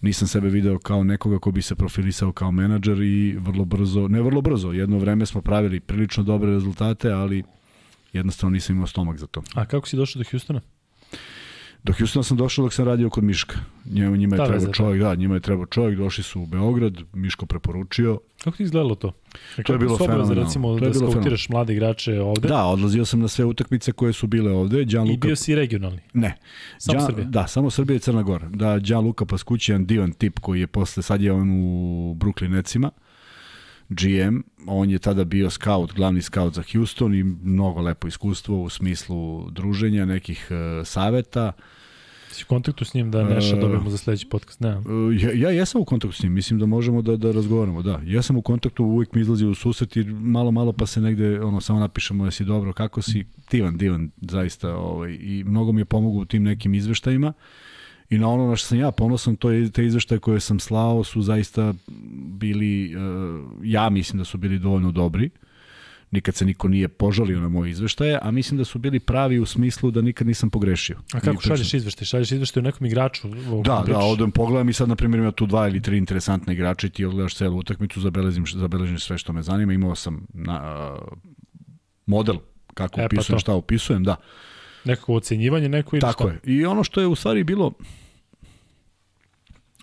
[0.00, 4.22] Nisam sebe video kao nekoga ko bi se profilisao kao menadžer i vrlo brzo, ne
[4.22, 7.42] vrlo brzo, jedno vreme smo pravili prilično dobre rezultate, ali
[8.12, 9.42] jednostavno nisam imao stomak za to.
[9.54, 10.60] A kako si došao do Hustona?
[11.84, 13.58] Do Houstona sam došao dok sam radio kod Miška.
[13.84, 17.46] Njima, njima je trebao čovjek, da, njima je trebao čovjek, došli su u Beograd, Miško
[17.46, 18.20] preporučio.
[18.44, 19.12] Kako ti izgledalo to?
[19.58, 20.34] E, to je bilo fenomenalno.
[20.34, 22.48] recimo, to je da skautiraš mlade igrače ovde?
[22.48, 24.82] Da, odlazio sam na sve utakmice koje su bile ovde.
[24.82, 25.26] I Luka...
[25.26, 26.00] bio si regionalni?
[26.14, 26.34] Ne.
[26.78, 27.06] Samo Gian...
[27.06, 27.26] Srbija?
[27.28, 28.48] Da, samo Srbija i Crna Gora.
[28.48, 32.90] Da, Gian Luka Paskućijan, divan tip koji je posle, sad je on u Brooklyn Netsima.
[33.88, 38.68] GM, on je tada bio scout, glavni scout za Houston i mnogo lepo iskustvo u
[38.68, 41.52] smislu druženja, nekih uh, saveta.
[42.30, 44.60] Si u kontaktu s njim da Neša uh, dobijemo za sledeći podcast?
[44.60, 44.76] Ne.
[44.76, 44.84] Uh,
[45.22, 48.00] ja, ja jesam u kontaktu s njim, mislim da možemo da, da razgovaramo, da.
[48.04, 51.40] Ja sam u kontaktu, uvijek mi izlazi u susret i malo, malo pa se negde,
[51.40, 55.84] ono, samo napišemo jesi dobro, kako si, divan, divan, zaista, ovaj, i mnogo mi je
[55.84, 57.32] pomogao u tim nekim izveštajima.
[58.10, 61.04] I na ono na što sam ja ponosan, to je te izveštaje koje sam slao
[61.04, 61.74] su zaista
[62.38, 65.30] bili, uh, ja mislim da su bili dovoljno dobri.
[66.10, 69.46] nikad se niko nije požalio na moje izveštaje, a mislim da su bili pravi u
[69.46, 70.98] smislu da nikad nisam pogrešio.
[71.12, 72.04] A kako šalješ izveštaj?
[72.04, 73.28] Šalješ izveštaj u nekom igraču?
[73.64, 76.86] Da, da, odem pogledam i sad, na primjer, ima tu dva ili tri interesantne igrača
[76.86, 79.72] i ti odgledaš celu utakmicu, zabeležim, zabeležim sve što me zanima.
[79.72, 81.18] Imao sam na, uh,
[82.06, 82.36] model
[82.74, 84.16] kako e, pa upisujem, pa šta upisujem, da.
[84.84, 86.32] Nekako ocenjivanje, neko ili Tako šta?
[86.32, 86.54] je.
[86.54, 87.66] I ono što je u stvari bilo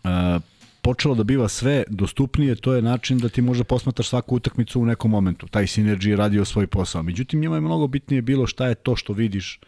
[0.03, 0.41] uh,
[0.81, 4.85] počelo da biva sve dostupnije, to je način da ti može posmataš svaku utakmicu u
[4.85, 5.47] nekom momentu.
[5.47, 7.03] Taj Synergy je radio svoj posao.
[7.03, 9.59] Međutim, njima je mnogo bitnije bilo šta je to što vidiš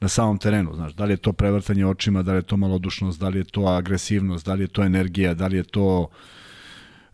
[0.00, 3.20] na samom terenu, znaš, da li je to prevrtanje očima, da li je to malodušnost,
[3.20, 6.08] da li je to agresivnost, da li je to energija, da li je to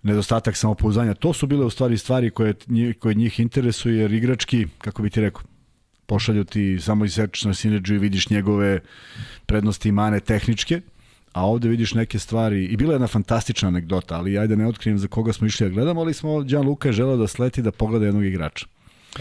[0.02, 1.14] nedostatak samopouzdanja.
[1.14, 2.54] To su bile u stvari stvari koje,
[2.98, 5.42] koje njih interesuje, jer igrački, kako bi ti rekao,
[6.10, 8.80] pošalju ti samo isečeš na Synergy i vidiš njegove
[9.46, 10.80] prednosti i mane tehničke,
[11.32, 14.98] a ovde vidiš neke stvari i bila je jedna fantastična anegdota, ali ajde ne otkrijem
[14.98, 17.70] za koga smo išli da gledamo, ali smo, Đan Luka je želeo da sleti da
[17.70, 18.66] pogleda jednog igrača.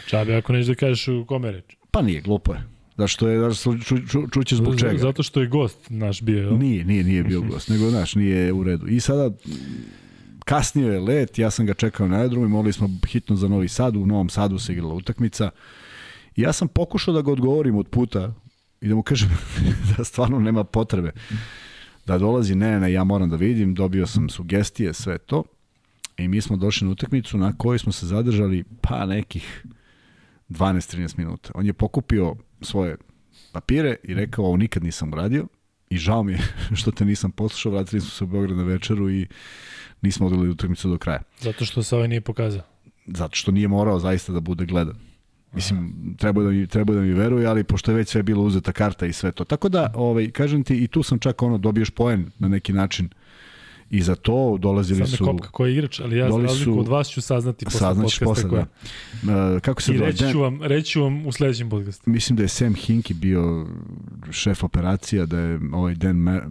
[0.07, 1.75] Čabe, ako nećeš da kažeš u kome reč?
[1.91, 2.63] Pa nije, glupo je.
[2.97, 3.77] Zašto je, da ču,
[4.09, 4.97] ču, čuće zbog čega?
[4.97, 6.57] Zato što je gost naš bio, jel?
[6.57, 8.87] Nije, nije, nije bio gost, nego naš, nije u redu.
[8.87, 9.29] I sada,
[10.45, 13.67] kasnije je let, ja sam ga čekao na aerodromu i morali smo hitno za Novi
[13.67, 15.45] Sad, u Novom Sadu se igrala utakmica.
[15.45, 15.78] I
[16.41, 18.33] ja sam pokušao da ga odgovorim od puta
[18.81, 19.29] i da mu kažem
[19.97, 21.11] da stvarno nema potrebe
[22.09, 25.43] da dolazi, ne, ne, ja moram da vidim, dobio sam sugestije, sve to.
[26.17, 29.65] I mi smo došli na utakmicu na kojoj smo se zadržali pa nekih
[30.49, 31.51] 12-13 minuta.
[31.55, 32.97] On je pokupio svoje
[33.51, 35.47] papire i rekao, ovo nikad nisam uradio
[35.89, 36.39] i žao mi je
[36.79, 39.27] što te nisam poslušao, vratili smo se u Beograd na večeru i
[40.01, 41.21] nismo odgledali utakmicu do kraja.
[41.39, 42.61] Zato što se ovaj nije pokazao?
[43.07, 45.08] Zato što nije morao zaista da bude gledan.
[45.53, 48.71] Mislim, treba da, mi, treba da mi veruje, ali pošto je već sve bilo uzeta
[48.71, 49.43] karta i sve to.
[49.43, 53.09] Tako da, ovaj, kažem ti, i tu sam čak ono, dobiješ poen na neki način
[53.89, 55.17] i za to dolazili Sad su...
[55.17, 57.95] Sad kopka koji je igrač, ali ja za razliku su, od vas ću saznati posle
[57.95, 58.65] podcasta posle, da.
[59.55, 62.09] Uh, kako se I reći ću, vam, reći ću vam u sledećem podcastu.
[62.09, 63.67] Mislim da je Sam Hinky bio
[64.31, 66.41] šef operacija, da je ovaj Dan Ma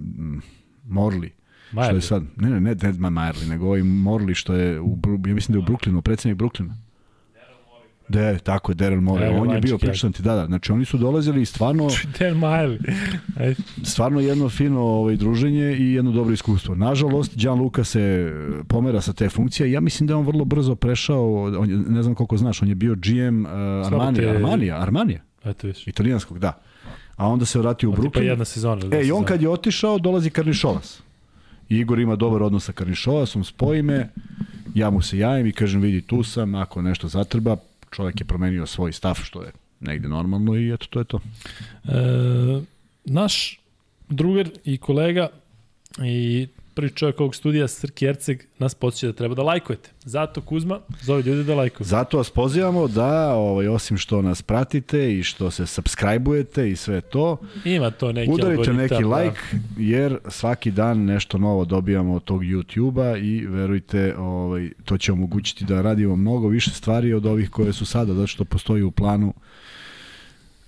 [0.88, 1.30] Morley,
[1.72, 2.00] Majerli.
[2.00, 5.34] Što je sad, ne, ne, ne Dan Majerli, nego ovaj Morley što je, u, ja
[5.34, 6.72] mislim da je u Brooklynu, predsednik Brooklyna.
[8.08, 9.40] De, tako je, Daryl Morey.
[9.40, 10.46] On je bio prilično ti, da, da.
[10.46, 11.84] Znači, oni su dolazili i stvarno...
[12.18, 12.78] Daryl Morey.
[13.84, 16.74] stvarno jedno fino ovaj, druženje i jedno dobro iskustvo.
[16.74, 18.32] Nažalost, Gian Luka se
[18.68, 22.14] pomera sa te funkcije ja mislim da je on vrlo brzo prešao, on, ne znam
[22.14, 23.50] koliko znaš, on je bio GM uh,
[23.86, 24.36] Armanija, te...
[24.36, 25.20] Armanija, Armanija.
[25.44, 25.86] Eto viš.
[25.86, 26.60] Italijanskog, da.
[27.16, 28.12] A onda se vratio u Brooklyn.
[28.12, 28.96] Pa jedna sezona.
[28.96, 31.02] E, i on kad je otišao, dolazi Karnišovas.
[31.68, 34.08] Igor ima dobar odnos sa Karnišovasom, spoji me,
[34.74, 37.56] ja mu se javim i kažem, vidi, tu sam, ako nešto zatreba,
[37.90, 41.20] čovjek je promenio svoj stav, što je negde normalno i eto, to je to.
[41.84, 42.60] E,
[43.04, 43.60] naš
[44.08, 45.28] drugar i kolega
[46.04, 46.48] i
[46.78, 49.90] prvi čovjek ovog studija, Srki Erceg, nas podsjeća da treba da lajkujete.
[50.04, 51.84] Zato Kuzma zove ljudi da lajkuju.
[51.86, 57.00] Zato vas pozivamo da, ovaj, osim što nas pratite i što se subscribe-ujete i sve
[57.00, 59.16] to, Ima to neki udarite neki da.
[59.16, 59.38] like,
[59.76, 65.64] jer svaki dan nešto novo dobijamo od tog YouTube-a i verujte, ovaj, to će omogućiti
[65.64, 69.34] da radimo mnogo više stvari od ovih koje su sada, zato što postoji u planu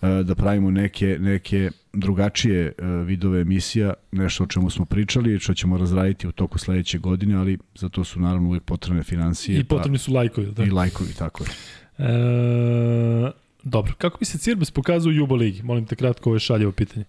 [0.00, 5.54] da pravimo neke, neke drugačije e, vidove emisija, nešto o čemu smo pričali i što
[5.54, 9.58] ćemo razraditi u toku sledeće godine, ali za to su naravno uvijek potrebne financije.
[9.58, 10.52] I potrebni pa, su lajkovi.
[10.52, 10.64] Da?
[10.64, 11.50] I lajkovi, tako je.
[11.98, 13.32] E,
[13.62, 15.62] dobro, kako bi se Cirbes pokazao u Juba Ligi?
[15.62, 17.04] Molim te kratko, ovo je šaljevo pitanje.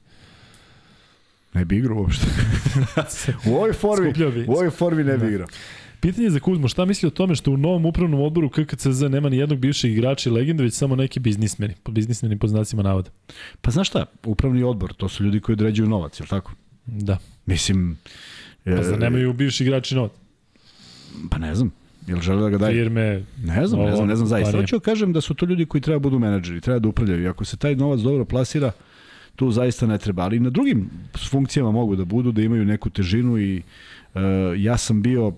[1.54, 2.26] Ne bi igrao uopšte.
[3.50, 4.14] u ovoj formi,
[4.48, 5.30] u ovoj formi ne bi da.
[5.30, 5.48] igrao.
[6.02, 9.38] Pitanje za Kuzmo, šta misli o tome što u novom upravnom odboru KKCZ nema ni
[9.38, 13.10] jednog bivšeg igrača i legende, već samo neki biznismeni, po biznismeni po znacima navoda?
[13.61, 16.52] Pa znaš šta, upravni odbor, to su ljudi koji određuju novac, je li tako?
[16.86, 17.18] Da.
[17.45, 17.98] Mislim...
[18.64, 20.11] Pa zar nemaju bivši igrači novac?
[21.32, 21.72] Pa ne znam.
[22.07, 22.84] Jel žele da ga daju?
[22.84, 23.23] Firme.
[23.44, 24.57] Ne znam, ne znam, ne znam zaista.
[24.57, 27.23] Hoću da kažem da su to ljudi koji treba da budu menadžeri, treba da upravljaju.
[27.23, 28.72] I ako se taj novac dobro plasira,
[29.36, 30.23] tu zaista ne treba.
[30.23, 30.90] Ali na drugim
[31.30, 33.61] funkcijama mogu da budu, da imaju neku težinu i
[34.14, 34.22] uh,
[34.57, 35.34] ja sam bio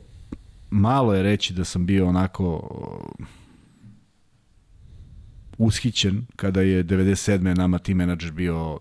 [0.73, 3.25] malo je reći da sam bio onako uh,
[5.57, 7.57] ushićen kada je 97.
[7.57, 8.79] nama team menadžer bio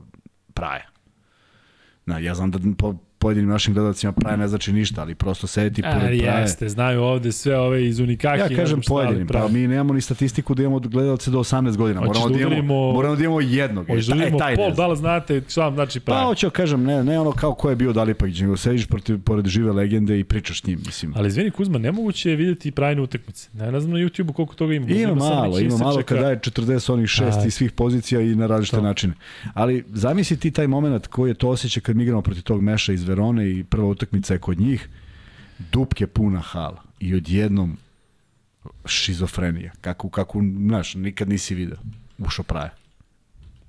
[0.55, 0.89] Praja.
[2.07, 5.83] Na, ja znam da po, pojedinim našim gledalcima praje ne znači ništa, ali prosto sedeti
[5.83, 6.41] pored praje.
[6.41, 8.53] Jeste, znaju ovde sve ove iz Unikaki.
[8.53, 12.01] Ja kažem pojedinim, pa mi nemamo ni statistiku da imamo gledalce do 18 godina.
[12.01, 13.87] Moramo da, imamo, udarimo, moramo da imamo jednog.
[13.87, 16.21] Hoćeš da udarimo e, pol, da li znate šta vam znači praje?
[16.21, 19.47] Pa hoću kažem, ne, ne ono kao ko je bio Dalipagić, nego sediš protiv, pored
[19.47, 20.81] žive legende i pričaš s njim.
[20.87, 21.13] Mislim.
[21.17, 23.49] Ali izvini Kuzma, nemoguće je videti prajne utakmice.
[23.53, 24.87] Ne, ne znam na YouTubeu koliko toga ima.
[24.89, 28.77] Ima, malo, ima malo kada je 40 onih šest iz svih pozicija i na različite
[28.77, 28.83] to.
[28.83, 29.15] načine.
[29.55, 32.93] Ali zamisli ti taj moment koji je to osjećaj kad mi igramo protiv tog meša
[32.93, 34.89] iz Verone i prva utakmica je kod njih,
[35.73, 37.77] dupke puna hala i odjednom
[38.87, 41.79] šizofrenija, kako, kako, znaš, nikad nisi video.
[42.19, 42.71] Ušao praja.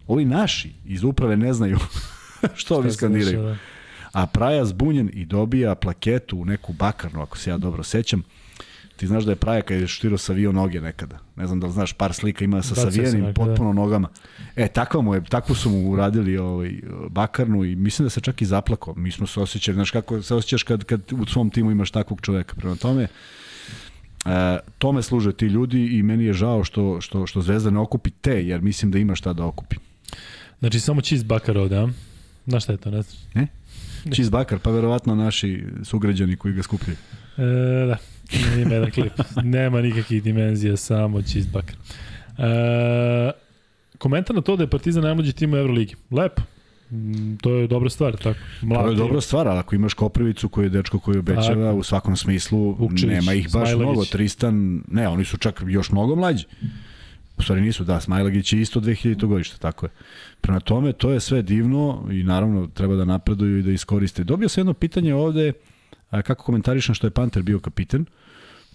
[0.08, 1.78] Ovi naši iz uprave ne znaju
[2.60, 3.44] što ovi skandiraju.
[3.44, 3.58] Da.
[4.14, 8.24] A praja zbunjen i dobija plaketu u neku bakarnu, ako se ja dobro sećam.
[8.96, 11.20] Ti znaš da je Praja kad je štirao savio noge nekada.
[11.36, 13.74] Ne znam da li znaš, par slika ima sa da, savijenim potpuno da.
[13.74, 14.10] nogama.
[14.56, 16.72] E, takva mu je, takvu su mu uradili ovaj,
[17.10, 18.94] bakarnu i mislim da se čak i zaplako.
[18.98, 22.22] Mi smo se osjećali, znaš kako se osjećaš kad, kad u svom timu imaš takvog
[22.22, 22.56] čoveka.
[22.56, 23.08] Prema tome,
[24.26, 28.12] E, tome služe ti ljudi i meni je žao što, što, što Zvezda ne okupi
[28.12, 29.76] te, jer mislim da ima šta da okupi.
[30.60, 31.88] Znači samo cheesebaker ovde, a?
[32.48, 33.18] Znaš šta je to, ne znaš?
[33.34, 33.48] Ne?
[34.16, 36.98] Cheesebaker, pa verovatno naši sugrađani koji ga skupljaju.
[37.38, 37.98] E, da,
[38.62, 39.14] ima jedan klip.
[39.44, 41.76] Nema nikakvih dimenzija, samo cheesebaker.
[42.38, 43.32] E,
[43.98, 45.96] komentar na to da je Partizan najmlađi tim u Euroligi.
[46.12, 46.42] Lepo.
[46.92, 48.40] Mm, to je dobra stvar, tako.
[48.62, 51.78] Mlad to je dobra stvar, ali ako imaš Koprivicu koji je dečko koji obećava tako.
[51.78, 53.82] u svakom smislu, Vukčević, nema ih baš Smajlagić.
[53.82, 54.06] mnogo.
[54.06, 56.46] Tristan, ne, oni su čak još mnogo mlađi.
[57.38, 59.26] U stvari nisu, da, Smajlagić je isto 2000.
[59.26, 59.90] godište, tako je.
[60.42, 64.24] Prema tome, to je sve divno i naravno treba da napreduju i da iskoriste.
[64.24, 65.54] Dobio se jedno pitanje ovde,
[66.12, 68.06] kako komentarišem što je Panter bio kapiten?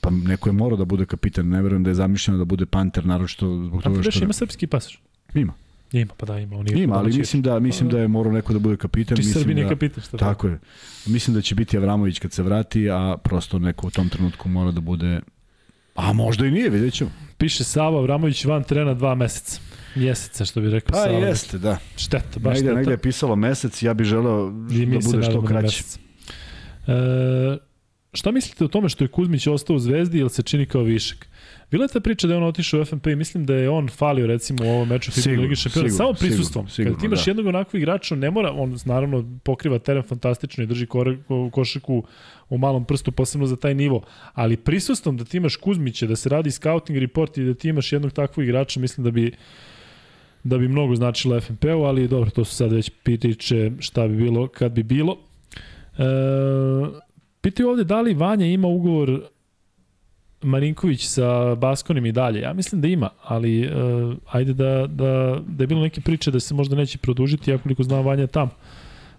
[0.01, 3.07] Pa neko je morao da bude kapitan, ne verujem da je zamišljeno da bude Panter,
[3.07, 4.25] naročito zbog toga što...
[4.25, 4.97] ima srpski pasaž?
[5.35, 5.53] Ima.
[5.93, 6.57] Ima, pa da ima.
[6.57, 9.17] On ima, ali mislim da, mislim da je morao neko da bude kapitan.
[9.17, 10.59] Či mislim Srbi da, kapitan, što Tako je.
[11.07, 14.71] Mislim da će biti Avramović kad se vrati, a prosto neko u tom trenutku mora
[14.71, 15.21] da bude...
[15.95, 17.11] A možda i nije, vidjet ćemo.
[17.39, 19.61] Piše Sava Avramović van trena dva meseca.
[19.95, 21.21] Mjeseca, što bi rekao pa, Sava.
[21.21, 21.79] Pa jeste, da.
[21.97, 22.77] Šteta, baš negde, šteta.
[22.77, 25.85] Negde je pisalo mesec, ja bih želeo da bude što kraće.
[26.87, 27.59] E,
[28.13, 31.29] šta mislite o tome što je Kuzmić ostao u Zvezdi ili se čini kao višak?
[31.71, 33.89] Bila je ta priča da je on otišao u FNP i mislim da je on
[33.89, 36.69] falio recimo u ovom meču Fibu Ligi šampiona samo prisustvom.
[36.69, 37.31] Sigurno, Kad ti imaš da.
[37.31, 41.19] jednog onakvog igrača, ne mora, on naravno pokriva teren fantastično i drži kore,
[41.53, 42.05] košaku
[42.49, 44.03] u malom prstu, posebno za taj nivo,
[44.35, 47.93] ali prisustvom da ti imaš Kuzmića, da se radi scouting report i da ti imaš
[47.93, 49.33] jednog takvog igrača, mislim da bi
[50.45, 54.49] da bi mnogo značilo FNP-u, ali dobro, to su sad već priče šta bi bilo
[54.49, 55.19] kad bi bilo.
[55.99, 56.03] E,
[57.51, 59.21] pitaju ovde da li Vanja ima ugovor
[60.43, 62.41] Marinković sa Baskonim i dalje.
[62.41, 66.41] Ja mislim da ima, ali uh, ajde da, da, da je bilo neke priče da
[66.41, 68.51] se možda neće produžiti, ja koliko znam Vanja tam.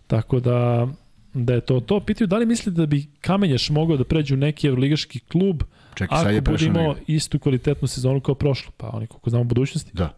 [0.07, 0.87] Tako da,
[1.33, 1.99] da je to to.
[1.99, 5.63] Pitaju da li mislite da bi Kamenjaš mogao da pređe u neki evroligaški klub
[5.95, 8.71] Čekaj, ako budimo istu kvalitetnu sezonu kao prošlo?
[8.77, 9.91] Pa oni koliko znamo budućnosti.
[9.93, 10.17] Da.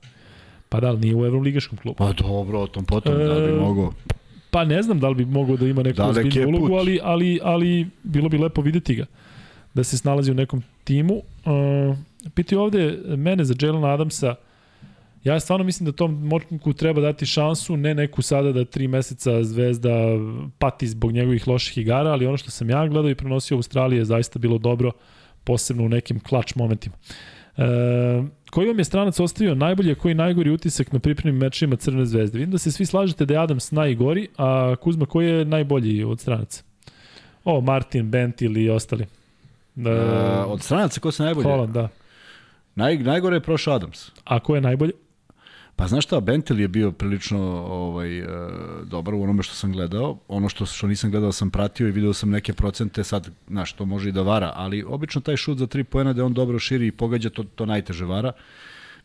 [0.70, 1.98] Pa da, li nije u evroligaškom klubu.
[1.98, 3.94] Pa dobro, o tom potom, e, da bi mogao.
[4.52, 7.40] Pa ne znam da li bi mogao da ima neku da ozbiljnu ulogu, ali, ali,
[7.44, 9.06] ali bilo bi lepo videti ga
[9.74, 11.14] da se snalazi u nekom timu.
[11.16, 11.98] Uh,
[12.34, 14.36] pitaju ovde mene za Jalen Adamsa,
[15.24, 19.44] ja stvarno mislim da tom močniku treba dati šansu, ne neku sada da tri meseca
[19.44, 19.90] zvezda
[20.58, 23.98] pati zbog njegovih loših igara, ali ono što sam ja gledao i prenosio u Australiji
[23.98, 24.92] je zaista bilo dobro,
[25.44, 26.96] posebno u nekim klač momentima.
[27.58, 27.64] E,
[28.52, 32.40] koji vam je stranac ostavio najbolje, koji najgori utisak na pripremnim mečima Crvene zvezde?
[32.40, 36.20] Vidim da se svi slažete da je Adams najgori, a Kuzma koji je najbolji od
[36.20, 36.64] stranaca?
[37.44, 39.06] O, Martin, Bent ili ostali?
[39.76, 39.92] Da,
[40.46, 41.44] uh, od stranaca ko se najbolje?
[41.44, 41.90] Holland, da.
[42.76, 44.12] Naj, najgore je prošao Adams.
[44.24, 44.92] A ko je najbolje?
[45.82, 48.26] Pa znaš šta, Bentel je bio prilično ovaj, e,
[48.86, 50.18] dobar u onome što sam gledao.
[50.28, 53.86] Ono što, što nisam gledao sam pratio i video sam neke procente, sad, znaš, to
[53.86, 56.88] može i da vara, ali obično taj šut za tri pojena da on dobro širi
[56.88, 58.32] i pogađa, to, to najteže vara.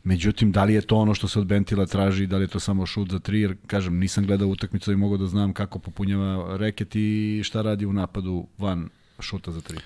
[0.04, 2.60] Međutim, da li je to ono što se od Bentila traži, da li je to
[2.60, 6.56] samo šut za tri, jer, kažem, nisam gledao utakmicu i mogu da znam kako popunjava
[6.56, 8.88] reket i šta radi u napadu van
[9.20, 9.78] šuta za tri.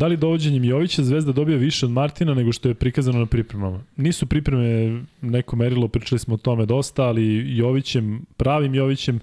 [0.00, 3.82] Da li dovođenjem Jovića Zvezda dobija više od Martina nego što je prikazano na pripremama?
[3.96, 9.20] Nisu pripreme neko merilo, pričali smo o tome dosta, ali Jovićem, pravim Jovićem,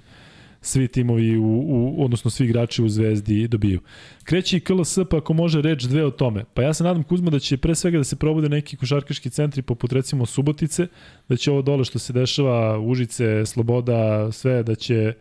[0.61, 3.79] svi timovi, u, u, odnosno svi igrači u Zvezdi dobiju.
[4.23, 6.43] Kreće i KLS, pa ako može reč dve o tome.
[6.53, 9.61] Pa ja se nadam Kuzma da će pre svega da se probude neki košarkaški centri
[9.61, 10.87] poput recimo Subotice,
[11.29, 15.13] da će ovo dole što se dešava, Užice, Sloboda, sve da će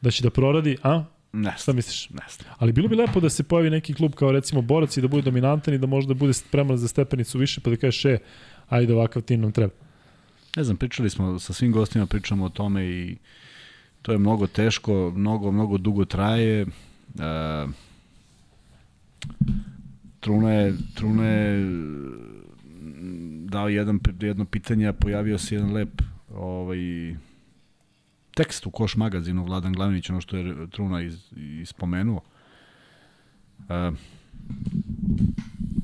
[0.00, 1.04] da će da proradi, a?
[1.32, 2.10] Ne Šta misliš?
[2.10, 2.22] Ne
[2.58, 5.22] Ali bilo bi lepo da se pojavi neki klub kao recimo Borac i da bude
[5.22, 8.18] dominantan i da možda bude spreman za stepenicu više pa da kažeš e,
[8.68, 9.72] ajde ovakav tim nam treba.
[10.56, 13.16] Ne znam, pričali smo sa svim gostima, pričamo o tome i
[14.02, 16.60] to je mnogo teško, mnogo, mnogo dugo traje.
[16.60, 16.66] E,
[20.20, 21.66] Truna je, Truna je
[23.44, 26.02] dao jedan, jedno pitanje, a pojavio se jedan lep
[26.34, 26.78] ovaj,
[28.34, 32.20] tekst u Koš magazinu Vladan Glavinić, ono što je Truna iz, ispomenuo.
[33.68, 33.90] E,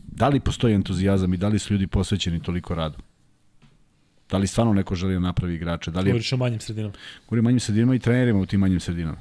[0.07, 2.99] da li postoji entuzijazam i da li su ljudi posvećeni toliko radu?
[4.31, 5.91] Da li stvarno neko želi da napravi igrače?
[5.91, 6.95] Da li Govoriš o manjim sredinama?
[7.27, 9.19] Govorim o manjim sredinama i trenerima u tim manjim sredinama.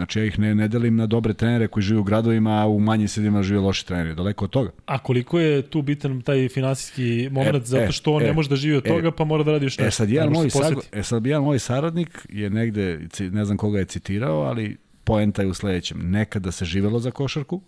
[0.00, 2.80] Znači ja ih ne, ne delim na dobre trenere koji žive u gradovima, a u
[2.80, 4.14] manjim sredinama žive loši treneri.
[4.14, 4.70] Daleko od toga.
[4.86, 8.48] A koliko je tu bitan taj finansijski moment, E, zato što on e, ne može
[8.48, 9.88] da živi od e, toga, pa mora da radi još nešto.
[9.88, 13.78] E sad, jedan moj, sago, e sad jedan moj saradnik je negde, ne znam koga
[13.78, 16.10] je citirao, ali poenta je u sledećem.
[16.10, 17.60] Nekada se živelo za košarku,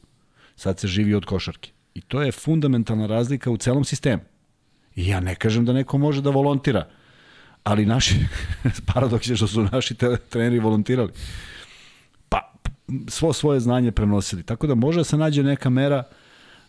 [0.56, 1.70] sad se živi od košarke.
[1.94, 4.22] I to je fundamentalna razlika u celom sistemu.
[4.96, 6.88] I ja ne kažem da neko može da volontira,
[7.64, 8.14] ali naši,
[8.94, 9.94] paradoks je što su naši
[10.30, 11.10] treneri volontirali.
[13.08, 14.42] Svo svoje znanje prenosili.
[14.42, 16.02] Tako da može da se nađe neka mera,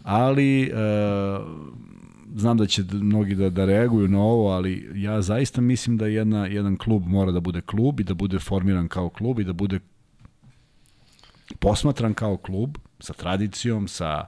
[0.03, 0.69] ali e,
[2.35, 6.45] znam da će mnogi da, da reaguju na ovo, ali ja zaista mislim da jedna,
[6.45, 9.79] jedan klub mora da bude klub i da bude formiran kao klub i da bude
[11.59, 14.25] posmatran kao klub sa tradicijom, sa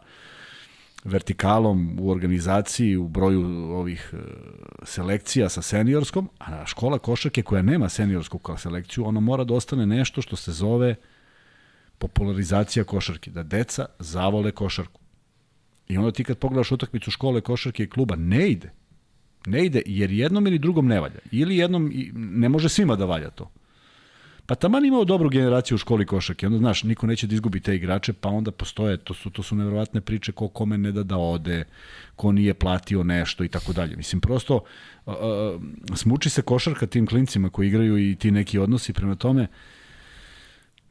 [1.03, 3.41] vertikalom u organizaciji, u broju
[3.71, 4.17] ovih e,
[4.83, 9.85] selekcija sa seniorskom, a škola košarke koja nema seniorsku kao selekciju, ona mora da ostane
[9.85, 10.95] nešto što se zove
[11.97, 15.01] popularizacija košarke, da deca zavole košarku.
[15.87, 18.71] I onda ti kad pogledaš utakmicu škole košarke i kluba, ne ide.
[19.45, 21.19] Ne ide, jer jednom ili drugom ne valja.
[21.31, 23.51] Ili jednom, ne može svima da valja to.
[24.45, 27.75] Pa taman imao dobru generaciju u školi košarke, onda znaš, niko neće da izgubi te
[27.75, 31.17] igrače, pa onda postoje, to su, to su nevjerovatne priče ko kome ne da da
[31.17, 31.63] ode,
[32.15, 33.95] ko nije platio nešto i tako dalje.
[33.95, 34.55] Mislim, prosto
[35.05, 35.61] uh, uh,
[35.95, 39.47] smuči se košarka tim klincima koji igraju i ti neki odnosi prema tome.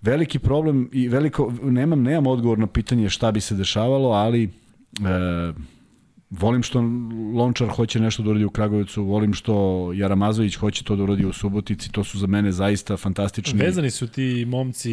[0.05, 4.49] Veliki problem i veliko, nemam, nemam odgovor na pitanje šta bi se dešavalo, ali e,
[6.39, 6.81] volim što
[7.35, 11.33] Lončar hoće nešto da uradi u Kragujevcu, volim što Jaramazović hoće to da uradi u
[11.33, 13.59] Subotici, to su za mene zaista fantastični.
[13.59, 14.91] Vezani su ti momci,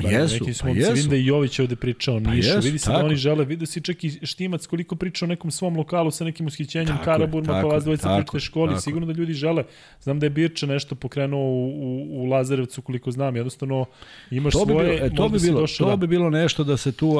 [0.00, 0.92] Jesu, neki su pa momci, jesu.
[0.92, 3.06] vidim da i Jović je ovde pričao o Pa Nišu, jesu, vidi se da tako.
[3.06, 6.46] oni žele, vidi si čak i Štimac koliko priča o nekom svom lokalu sa nekim
[6.46, 9.64] ushićenjem Tako Karaburma, pa tako vas je, dvojica pričate školi, tako sigurno da ljudi žele.
[10.00, 13.84] Znam da je Birča nešto pokrenuo u, u, u Lazarevcu, koliko znam, jednostavno
[14.30, 15.96] imaš to bi svoje, bilo, e, to bi bilo, to da...
[15.96, 17.14] bi bilo nešto da se tu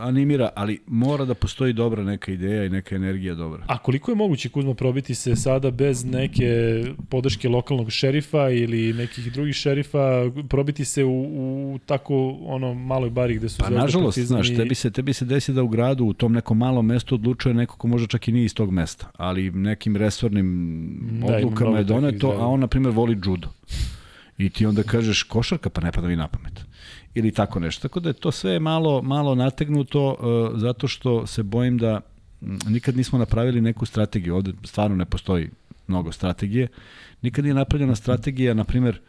[0.00, 3.64] animira, ali mora da postoji dobra neka ideja i neka energija dobra.
[3.66, 9.32] A koliko je moguće, Kuzma, probiti se sada bez neke podrške lokalnog šerifa ili nekih
[9.32, 11.20] drugih šerifa, probiti se u,
[11.74, 15.12] u tako ono maloj bari gde su Pa Zvezda, nažalost, Partizan znaš, tebi se, tebi
[15.12, 18.28] se desi da u gradu, u tom nekom malom mestu odlučuje neko ko možda čak
[18.28, 20.50] i nije iz tog mesta, ali nekim resornim
[21.28, 23.48] Da, odlukama je doneto, a on, na primjer, voli judo.
[24.38, 26.64] I ti onda kažeš košarka, pa ne pada mi na pamet.
[27.14, 27.88] Ili tako nešto.
[27.88, 32.00] Tako da je to sve malo, malo nategnuto uh, zato što se bojim da
[32.68, 34.36] nikad nismo napravili neku strategiju.
[34.36, 35.50] Ovde stvarno ne postoji
[35.86, 36.68] mnogo strategije.
[37.22, 39.00] Nikad nije napravljena strategija, na primjer,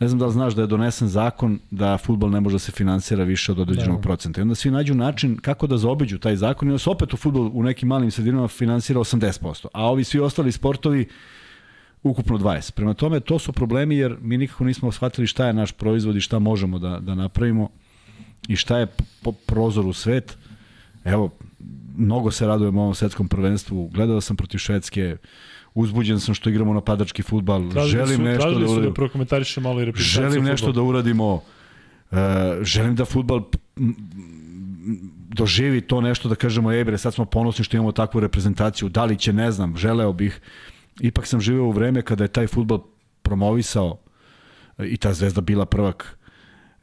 [0.00, 2.72] ne znam da li znaš da je donesen zakon da futbol ne može da se
[2.72, 4.02] finansira više od određenog Da.
[4.02, 4.40] procenta.
[4.40, 7.16] I onda svi nađu način kako da zaobiđu taj zakon i onda se opet u
[7.16, 11.08] futbol u nekim malim sredinama finansira 80%, a ovi svi ostali sportovi
[12.02, 12.72] ukupno 20.
[12.72, 16.20] Prema tome, to su problemi jer mi nikako nismo shvatili šta je naš proizvod i
[16.20, 17.68] šta možemo da, da napravimo
[18.48, 18.86] i šta je
[19.22, 20.36] po, prozor u svet.
[21.04, 21.30] Evo,
[21.96, 23.88] mnogo se radujem ovom svetskom prvenstvu.
[23.88, 25.16] Gledao sam protiv Švedske,
[25.74, 27.70] uzbuđen sam što igramo napadački futbal.
[27.70, 28.90] Tražili Želim su, nešto da uradim.
[28.90, 31.34] da prokomentariše malo i Želim nešto da uradimo.
[31.34, 32.18] Uh,
[32.62, 33.40] želim da futbal
[35.34, 38.88] doživi to nešto da kažemo ej bre, sad smo ponosni što imamo takvu reprezentaciju.
[38.88, 40.40] Da li će, ne znam, želeo bih.
[41.00, 42.78] Ipak sam živeo u vreme kada je taj futbal
[43.22, 43.98] promovisao
[44.78, 46.18] e, i ta zvezda bila prvak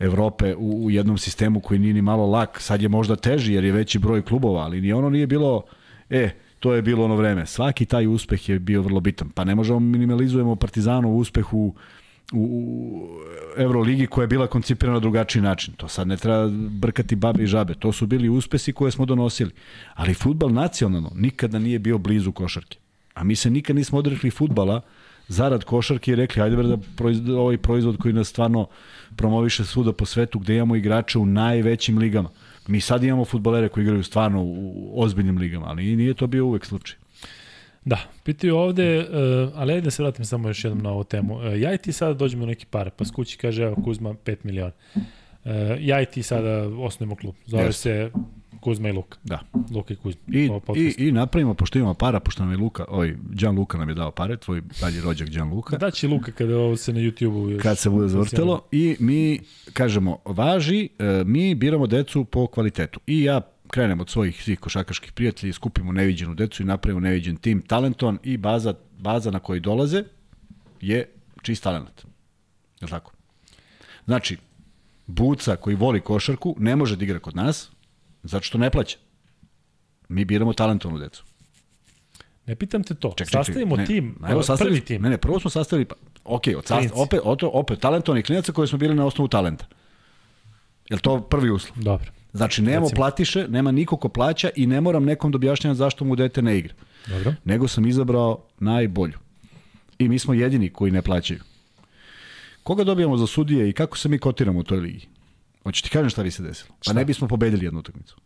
[0.01, 2.61] Evrope u, u jednom sistemu koji nije ni malo lak.
[2.61, 5.63] Sad je možda teži jer je veći broj klubova, ali ni ono nije bilo,
[6.09, 6.29] e,
[6.59, 7.45] to je bilo ono vreme.
[7.45, 9.29] Svaki taj uspeh je bio vrlo bitan.
[9.29, 11.75] Pa ne možemo minimalizujemo Partizanov uspeh u,
[12.33, 13.07] u, u
[13.57, 15.73] Euroligi koja je bila koncipirana na drugačiji način.
[15.73, 17.73] To sad ne treba brkati babe i žabe.
[17.73, 19.51] To su bili uspesi koje smo donosili.
[19.93, 22.77] Ali futbal nacionalno nikada nije bio blizu košarke.
[23.13, 24.81] A mi se nikad nismo odrekli futbala
[25.27, 28.67] zarad košarke i rekli, ajde da proizvod, ovaj proizvod koji nas stvarno
[29.15, 32.29] promoviše svuda po svetu, gde imamo igrače u najvećim ligama.
[32.67, 36.65] Mi sad imamo futbolere koji igraju stvarno u ozbiljnim ligama, ali nije to bio uvek
[36.65, 36.97] slučaj.
[37.85, 39.05] Da, pitaju ovde, uh,
[39.55, 41.35] ali ajde da se vratim samo još jednom na ovu temu.
[41.35, 44.35] Uh, ja i ti sada dođemo u neki pare, pa skući kaže, evo Kuzma 5
[44.43, 44.71] miliona.
[44.95, 47.35] Uh, ja i ti sada osnovimo klub.
[47.45, 47.81] Zove Jeste.
[47.81, 48.11] se
[48.61, 49.17] Kuzma i Luka.
[49.23, 49.39] Da.
[49.71, 50.21] Luka i Kuzma.
[50.27, 51.07] I, i.
[51.07, 54.11] I napravimo, pošto imamo para, pošto nam je Luka, ovaj, Đan Luka nam je dao
[54.11, 55.77] pare, tvoj dalji rođak Đan Luka.
[55.77, 59.39] Da će Luka kada ovo se na YouTube-u kad se bude zavrtelo i mi
[59.73, 62.99] kažemo važi, e, mi biramo decu po kvalitetu.
[63.07, 67.61] I ja krenem od svojih svih košakaških prijatelja, skupimo neviđenu decu i napravimo neviđen tim
[67.61, 70.03] talentovan i baza, baza na koji dolaze
[70.81, 71.09] je
[71.41, 72.01] čist talent.
[72.81, 73.11] Je li tako?
[74.05, 74.37] Znači,
[75.07, 77.70] Buca koji voli košarku ne može da igra kod nas
[78.23, 78.97] zato što ne plaća.
[80.09, 81.23] Mi biramo talentovanu decu.
[82.45, 83.13] Ne pitam te to.
[83.17, 85.01] Ček, ček, Sastavimo ne, tim, evo, uh, sastavili, prvi tim.
[85.01, 88.67] Ne, ne, prvo smo sastavili, pa, ok, od sast, opet, opet, opet talentovani klinaca koji
[88.67, 89.65] smo bili na osnovu talenta.
[90.89, 91.77] Je to prvi uslov?
[91.83, 92.11] Dobro.
[92.33, 92.95] Znači, nemamo Recimo.
[92.95, 96.57] platiše, nema niko ko plaća i ne moram nekom da objašnjam zašto mu dete ne
[96.57, 96.73] igra.
[97.07, 97.33] Dobro.
[97.43, 99.17] Nego sam izabrao najbolju.
[99.99, 101.39] I mi smo jedini koji ne plaćaju.
[102.63, 105.07] Koga dobijamo za sudije i kako se mi kotiramo u toj ligi?
[105.63, 106.69] Hoću ti kažem šta bi se desilo.
[106.69, 106.93] Pa Šta?
[106.93, 108.17] ne bismo pobedili jednu utakmicu.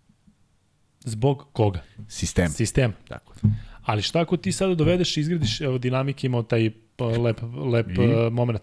[1.00, 1.84] Zbog koga?
[2.08, 2.50] Sistem.
[2.50, 2.94] Sistem.
[3.08, 3.34] Tako.
[3.84, 7.42] Ali šta ako ti sada dovedeš i izgradiš, evo dinamik imao taj pa, lep,
[7.74, 8.00] lep I?
[8.00, 8.62] uh, moment,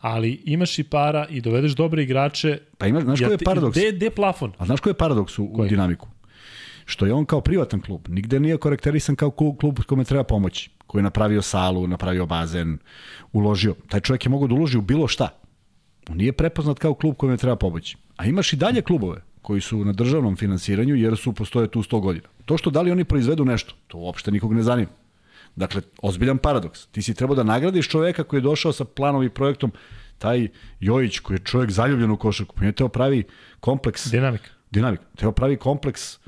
[0.00, 3.78] ali imaš i para i dovedeš dobre igrače, Pa ima, znaš koji je paradoks?
[3.78, 4.52] Gde, je plafon?
[4.58, 5.68] A znaš koji je paradoks u, u Koji?
[5.68, 6.08] dinamiku?
[6.84, 8.08] Što je on kao privatan klub.
[8.08, 10.70] Nigde nije karakterisan kao klub, klub kome treba pomoći.
[10.86, 12.78] Koji je napravio salu, napravio bazen,
[13.32, 13.74] uložio.
[13.88, 15.28] Taj čovjek je mogao da uloži u bilo šta.
[16.08, 17.96] On nije prepoznat kao klub kome treba pomoći.
[18.16, 22.00] A imaš i dalje klubove koji su na državnom finansiranju jer su postoje tu 100
[22.00, 22.28] godina.
[22.44, 24.90] To što da li oni proizvedu nešto, to uopšte nikog ne zanima.
[25.56, 26.86] Dakle, ozbiljan paradoks.
[26.86, 29.72] Ti si trebao da nagradiš čoveka koji je došao sa planom i projektom,
[30.18, 30.48] taj
[30.80, 33.24] Jojić koji je čovjek zaljubljen u košarku, pa je teo pravi
[33.60, 34.50] kompleks Dinamik.
[34.70, 35.00] dinamik.
[35.16, 36.18] Treba pravi kompleks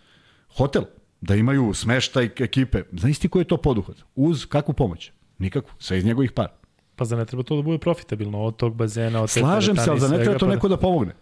[0.57, 0.83] hotel,
[1.21, 2.83] da imaju smeštaj ekipe.
[2.93, 3.97] Znaš ti koji je to poduhvat?
[4.15, 5.13] Uz kakvu pomoć?
[5.39, 5.73] Nikakvu.
[5.79, 6.60] Sve iz njegovih para.
[7.01, 10.01] Pa za ne treba to da bude profitabilno od tog bazena, od Slažem se, ali
[10.01, 11.15] za ne treba to pa da- neko da pomogne.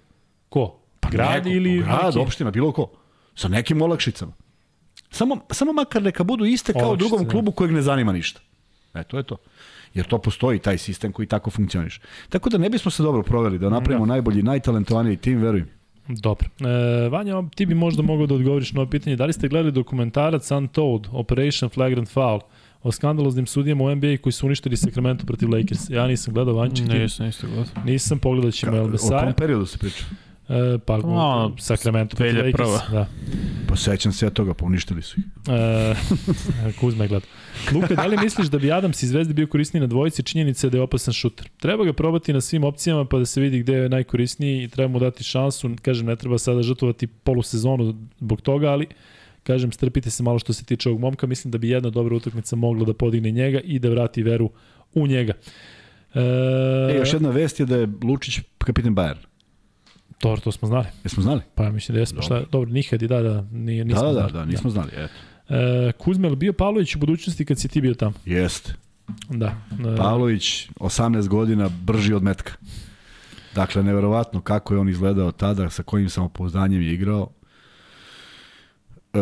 [0.49, 0.81] Ko?
[1.11, 2.19] Grad Neko, ili Grad, neki?
[2.19, 2.89] opština, bilo ko.
[3.35, 4.33] Sa nekim olakšicama.
[5.11, 7.31] Samo, samo makar neka budu iste kao Olakšice, drugom da.
[7.31, 8.41] klubu kojeg ne zanima ništa.
[8.95, 9.37] E, to je to.
[9.95, 12.01] Jer to postoji, taj sistem koji tako funkcioniš.
[12.29, 15.69] Tako da ne bismo se dobro proveli, da napravimo najbolji, najtalentovaniji tim, verujem.
[16.09, 16.49] Dobro.
[16.61, 19.17] E, Vanja, ti bi možda mogao da odgovoriš na ovo pitanje.
[19.17, 22.41] Da li ste gledali dokumentarac Untold, Operation Flagrant Foul,
[22.83, 25.91] o skandaloznim sudijama u NBA koji su uništili Sacramento protiv Lakers?
[25.91, 26.87] Ja nisam gledao Vanči.
[26.87, 26.99] ti?
[26.99, 27.85] Nisam isto gledao.
[27.85, 29.25] Nisam, pogledat ćemo El O Besaja.
[29.25, 30.05] kom periodu se priča?
[30.49, 32.45] E, pa, ono, Sacramento protiv 2001.
[32.47, 32.91] Lakers.
[32.93, 33.07] Da.
[33.69, 35.27] Pa sećam se ja toga, pa uništili su ih.
[35.49, 35.95] E,
[36.81, 37.27] Kuzma je gleda.
[37.75, 40.23] Luka, da li misliš da bi Adams iz Zvezde bio korisniji na dvojici?
[40.23, 41.49] Činjenica je da je opasan šuter.
[41.59, 44.89] Treba ga probati na svim opcijama pa da se vidi gde je najkorisniji i treba
[44.93, 45.71] mu dati šansu.
[45.83, 48.87] Kažem, ne treba sada žrtvovati polusezonu zbog toga, ali
[49.49, 51.27] kažem, strpite se malo što se tiče ovog momka.
[51.27, 54.51] Mislim da bi jedna dobra utakmica mogla da podigne njega i da vrati veru
[54.95, 55.33] u njega.
[56.15, 56.21] E,
[56.91, 59.25] E, još jedna vest je da je Lučić kapiten Bayern.
[60.19, 60.87] To, to smo znali.
[61.05, 61.41] Jesmo znali?
[61.55, 62.23] Pa ja mislim da jesmo.
[62.23, 64.33] Šta, dobro, nikad i da, da, nije, nismo Da, da, znali.
[64.33, 64.91] da, nismo znali.
[64.97, 65.13] Eto.
[65.49, 68.15] E, li bio Pavlović u budućnosti kad si ti bio tamo?
[68.25, 68.75] Jeste.
[69.31, 69.57] Da.
[69.93, 72.53] E, Pavlović, 18 godina, brži od metka.
[73.55, 77.31] Dakle, neverovatno kako je on izgledao tada, sa kojim samopouzdanjem je igrao.
[79.15, 79.19] E,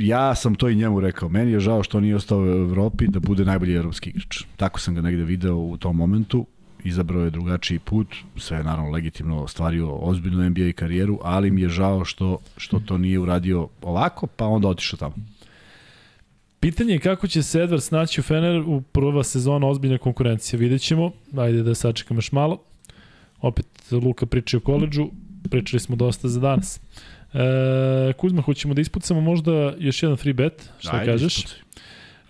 [0.00, 1.28] ja sam to i njemu rekao.
[1.28, 4.42] Meni je žao što nije ostao u Evropi da bude najbolji evropski igrač.
[4.56, 6.46] Tako sam ga negde video u tom momentu.
[6.84, 11.68] Izabrao je drugačiji put, sve je naravno legitimno ostvario ozbiljnu NBA karijeru, ali mi je
[11.68, 15.14] žao što, što to nije uradio ovako, pa onda otišao tamo.
[16.60, 20.58] Pitanje je kako će se Edward snaći u Fener u prva sezona ozbiljne konkurencije.
[20.60, 21.12] Vidjet ćemo.
[21.36, 22.58] Ajde da sačekamo još malo.
[23.40, 25.10] Opet Luka priča o koleđu.
[25.50, 26.80] Pričali smo dosta za danas.
[27.34, 31.38] E, Kuzma, hoćemo da ispucamo možda još jedan free bet, šta Ajde, kažeš?
[31.38, 31.58] ispucaj.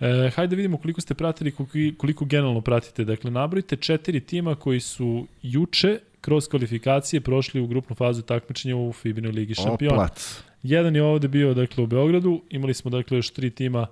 [0.01, 3.05] E, hajde da vidimo koliko ste pratili, koliko, koliko generalno pratite.
[3.05, 8.93] Dakle, nabrojite četiri tima koji su juče kroz kvalifikacije prošli u grupnu fazu takmičenja u
[8.93, 9.95] Fibinoj ligi šampiona.
[9.95, 10.43] Oplac.
[10.63, 13.87] Jedan je ovde bio dakle u Beogradu, imali smo dakle još tri tima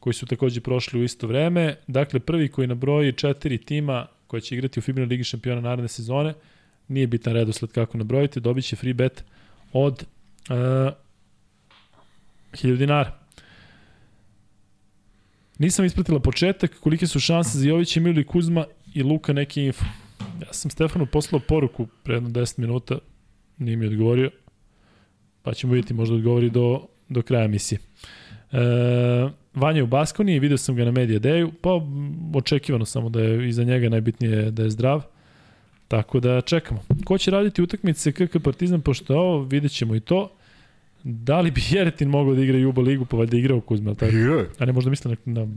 [0.00, 1.76] koji su takođe prošli u isto vreme.
[1.86, 6.34] Dakle, prvi koji nabroji četiri tima koja će igrati u Fibinoj ligi šampiona naredne sezone,
[6.88, 9.24] nije bitan redosled kako nabrojite, dobit će free bet
[9.72, 10.04] od
[10.48, 10.92] uh,
[12.52, 13.18] 1000 dinara.
[15.58, 18.64] Nisam ispratila početak, kolike su šanse za Jovića, Emilio Kuzma
[18.94, 19.84] i Luka neki info.
[20.40, 22.98] Ja sam Stefanu poslao poruku pre jedno 10 minuta,
[23.58, 24.30] nije mi odgovorio,
[25.42, 27.78] pa ćemo vidjeti, možda odgovori do, do kraja emisije.
[28.52, 28.58] E,
[29.54, 31.70] Vanja u Baskoniji, video sam ga na Media Dayu, pa
[32.38, 35.02] očekivano samo da je iza njega najbitnije da je zdrav.
[35.88, 36.80] Tako da čekamo.
[37.04, 40.37] Ko će raditi utakmice KK Partizan, pošto ovo, vidjet ćemo i to.
[41.04, 44.16] Da li bi Jeretin mogao da igra Juba ligu, pa valjda igrao Kuzma, tako?
[44.16, 44.48] Je.
[44.58, 45.48] A ne, možda misle na, na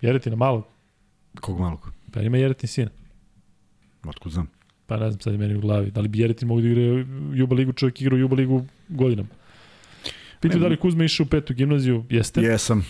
[0.00, 0.68] Jeretina malo,
[1.40, 1.92] Kog malog?
[2.12, 2.90] pa ima Jeretin sina.
[4.04, 4.50] Otkud znam?
[4.86, 5.90] Pa ne znam sad je meni u glavi.
[5.90, 6.82] Da li bi Jeretin mogu da igra
[7.34, 9.28] Juba ligu, čovjek igra Juba ligu godinama.
[10.40, 12.40] Pitaju da li Kuzma išao u petu gimnaziju, jeste?
[12.40, 12.86] Jesam.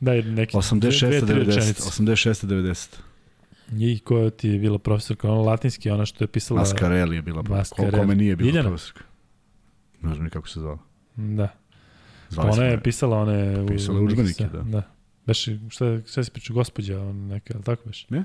[0.00, 0.80] Da, je neki 86.
[0.80, 1.46] dve, tri 90.
[1.46, 1.82] rečenice.
[1.82, 2.46] 86.
[2.46, 2.88] 90.
[3.70, 6.60] Njih koja ti je bila profesorka, ona latinski, ona što je pisala...
[6.60, 7.42] Mascarelli je bila.
[7.42, 7.92] Mascarelli.
[7.92, 9.04] Ko, kome nije bila profesorka?
[10.02, 10.78] Ne znam ni kako se zvala.
[11.16, 11.48] Da.
[12.30, 13.66] Zvali Ona smo je pisala one...
[13.68, 14.62] Pisala u- udžbenike, sve, da.
[14.62, 14.82] Da.
[15.26, 18.10] Beš, šta, šta si pričao, gospođa, on neka, ali tako beš?
[18.10, 18.24] Ne?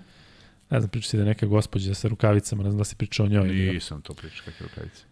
[0.69, 3.29] Ne znam, pričao si da neka gospođa sa rukavicama, ne znam da si pričao o
[3.29, 3.47] njoj.
[3.47, 5.03] Nisam to pričao kakve rukavice.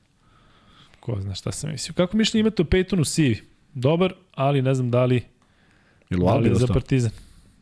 [1.00, 1.94] Ko zna šta sam mislio.
[1.94, 3.42] Kako mišljenje imate o Peytonu Sivi?
[3.74, 5.24] Dobar, ali ne znam da li,
[6.10, 6.68] Ili u da Albi za?
[6.68, 7.12] Partizan.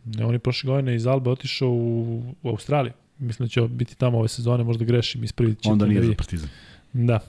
[0.06, 2.94] Ne, on je prošle godine iz Albe otišao u, u Australiju.
[3.18, 5.70] Mislim da će biti tamo ove sezone, možda grešim, ispravit ćete.
[5.70, 6.18] Onda da nije za vidi.
[6.18, 6.50] Partizan.
[6.94, 7.20] Da.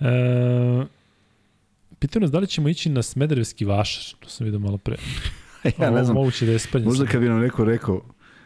[0.00, 0.84] E,
[1.98, 4.96] pitaju nas da li ćemo ići na Smederevski vašar, to sam vidio malo pre.
[5.80, 6.84] ja ne znam, Moguće da je spanje.
[6.84, 8.02] možda kad bi nam neko rekao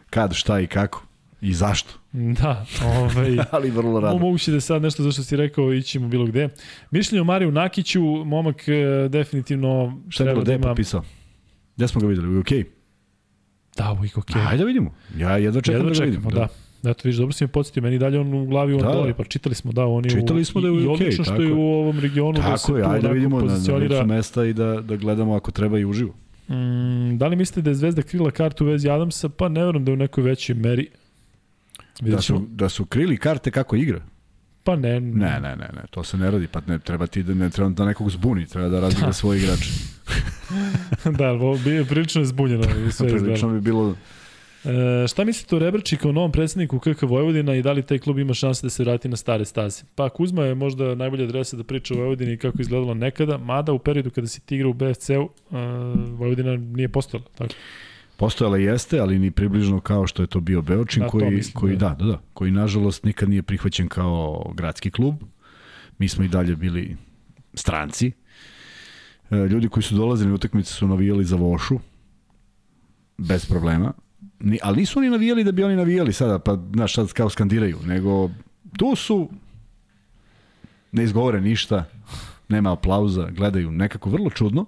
[0.09, 1.03] kad, šta i kako
[1.41, 1.93] i zašto,
[2.41, 4.17] Da, ovaj, ali vrlo rado.
[4.17, 6.49] moguće da je sad nešto zašto si rekao ićemo bilo gde.
[6.91, 11.03] Mišljenje o Mariju Nakiću, momak e, definitivno Šta je bilo, da gde je potpisao?
[11.75, 12.49] Gde smo ga videli, u UK?
[13.77, 14.09] Da, okej.
[14.09, 14.47] Okay.
[14.47, 14.93] Ajde da vidimo.
[15.17, 16.39] Ja jedva čekam Jedva da ga čekamo, vidim.
[16.39, 16.47] da.
[16.83, 19.15] Eto, vidiš, dobro si mi podsjetio, meni dalje on u glavi u Da, Andori, da.
[19.15, 21.23] pa čitali smo da on je Čitali u, smo da je u i UK, odlično
[21.23, 23.49] što je u ovom regionu da se Tako je, tu ajde da vidimo na, na
[23.49, 23.95] pozicionira.
[23.95, 26.13] licu mesta i da, da gledamo ako treba i uživo.
[26.49, 29.29] Mm, da li mislite da je Zvezda krila kartu u vezi Adamsa?
[29.29, 30.87] Pa ne verujem da je u nekoj većoj meri.
[31.77, 32.45] Da Vidjet su, ćemo.
[32.49, 34.01] da su krili karte kako igra.
[34.63, 34.99] Pa ne.
[34.99, 37.69] Ne, ne, ne, ne, to se ne radi, pa ne treba ti da ne treba
[37.69, 39.13] da nekog zbuni, treba da razliga Da.
[39.13, 39.69] svoje igrače.
[41.17, 43.07] da, ovo bi prilično je zbunjeno i sve.
[43.13, 43.95] Prilično bi bilo
[44.65, 48.19] E, šta mislite o Rebrči kao novom predsedniku KK Vojvodina i da li taj klub
[48.19, 49.83] ima šanse da se vrati na stare staze?
[49.95, 53.73] Pa Kuzma je možda najbolja adresa da priča o Vojvodini i kako izgledalo nekada, mada
[53.73, 55.55] u periodu kada si ti igrao u BFC-u, e,
[56.11, 57.27] Vojvodina nije postojala.
[57.37, 57.53] Tako.
[58.17, 61.75] Postojala jeste, ali ni približno kao što je to bio Beočin, Da, koji, mislim, koji
[61.75, 61.89] da.
[61.89, 61.95] da.
[61.95, 65.15] da, da, koji nažalost nikad nije prihvaćen kao gradski klub.
[65.97, 66.97] Mi smo i dalje bili
[67.53, 68.11] stranci.
[69.31, 71.79] E, Ljudi koji su dolazili na utakmice su navijali za Vošu,
[73.17, 73.93] bez problema.
[74.43, 77.79] Ni, ali nisu oni navijali da bi oni navijali sada, pa znaš, sad kao skandiraju,
[77.85, 78.29] nego
[78.77, 79.29] tu su,
[80.91, 81.85] ne izgovore ništa,
[82.49, 84.65] nema aplauza, gledaju nekako vrlo čudno.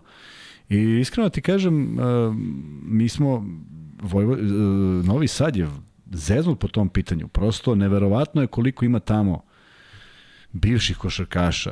[0.69, 2.03] I iskreno ti kažem, e,
[2.83, 3.45] mi smo,
[4.01, 4.39] Vojvo, e,
[5.07, 5.67] Novi Sad je
[6.11, 7.27] zeznut po tom pitanju.
[7.27, 9.41] Prosto neverovatno je koliko ima tamo
[10.51, 11.71] bivših košarkaša,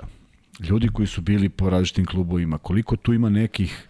[0.59, 3.87] ljudi koji su bili po različitim klubovima, koliko tu ima nekih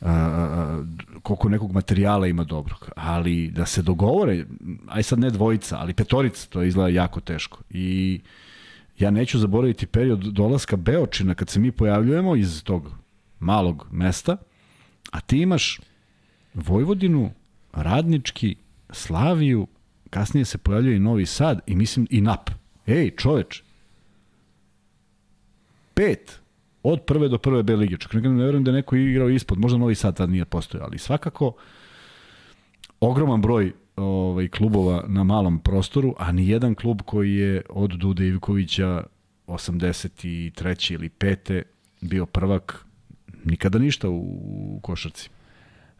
[0.00, 0.84] a,
[1.22, 4.44] koliko nekog materijala ima dobrog, ali da se dogovore,
[4.88, 7.58] aj sad ne dvojica, ali petorica, to izgleda jako teško.
[7.70, 8.20] I
[8.98, 12.90] ja neću zaboraviti period dolaska Beočina kad se mi pojavljujemo iz tog
[13.38, 14.36] malog mesta,
[15.10, 15.80] a ti imaš
[16.54, 17.30] Vojvodinu,
[17.72, 18.56] Radnički,
[18.90, 19.66] Slaviju,
[20.10, 22.50] kasnije se pojavljuje i Novi Sad i mislim i NAP.
[22.86, 23.62] Ej, čoveč,
[25.94, 26.40] pet
[26.82, 27.96] od prve do prve B lige.
[27.96, 30.98] Čak ne verujem da je neko igrao ispod, možda Novi Sad tad nije postojao, ali
[30.98, 31.52] svakako
[33.00, 38.26] ogroman broj ovaj, klubova na malom prostoru, a ni jedan klub koji je od Dude
[38.26, 39.02] Ivkovića
[39.46, 40.94] 83.
[40.94, 41.62] ili 5.
[42.00, 42.86] bio prvak
[43.44, 45.30] nikada ništa u košarci.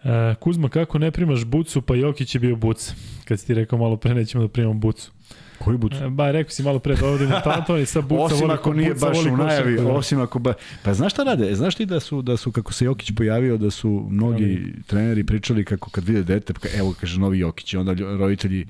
[0.04, 2.94] E, Kuzma, kako ne primaš bucu, pa Jokić je bio buc.
[3.24, 5.10] Kad si ti rekao malo pre, nećemo da primamo bucu.
[5.58, 5.92] Koji buc?
[5.92, 8.22] E, ba, rekao si malo pre da ovdje ima talentovanih sa buca.
[8.22, 9.98] osim voli ako ko nije baš u najavi, košarku, da.
[9.98, 10.54] osim ako ba...
[10.82, 11.54] Pa znaš šta rade?
[11.54, 15.64] Znaš ti da su, da su kako se Jokić pojavio, da su mnogi treneri pričali
[15.64, 18.66] kako kad vide dete, pa evo kaže novi Jokić, i onda roditelji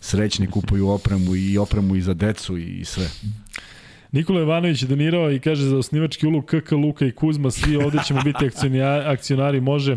[0.00, 3.08] srećni kupuju opremu i opremu i za decu i sve.
[4.12, 7.98] Nikola Ivanović je donirao i kaže za osnivački ulog KK, Luka i Kuzma, svi ovde
[8.06, 9.96] ćemo biti akcionari, akcionari može.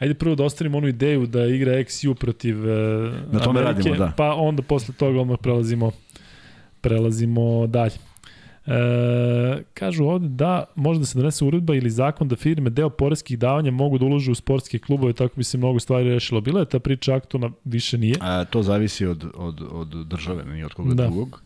[0.00, 2.72] Ajde prvo da ostavimo onu ideju da igra XU protiv e,
[3.32, 4.12] Na tome Amerike, radimo, da.
[4.16, 5.90] pa onda posle toga odmah prelazimo
[6.80, 7.94] prelazimo dalje.
[8.66, 8.72] E,
[9.74, 13.70] kažu ovde da može da se donese uredba ili zakon da firme deo poreskih davanja
[13.70, 16.40] mogu da ulože u sportske klubove, tako bi se mnogo stvari rešilo.
[16.40, 18.14] Bila je ta priča aktualna, više nije.
[18.20, 21.02] A, to zavisi od, od, od države, nije od koga Da.
[21.06, 21.42] drugog.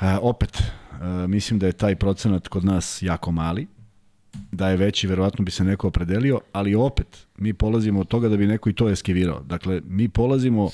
[0.00, 0.62] A, opet,
[0.92, 3.66] a, mislim da je taj procenat kod nas jako mali,
[4.52, 8.36] da je veći, verovatno bi se neko opredelio, ali opet, mi polazimo od toga da
[8.36, 9.40] bi neko i to eskivirao.
[9.40, 10.70] Dakle, mi polazimo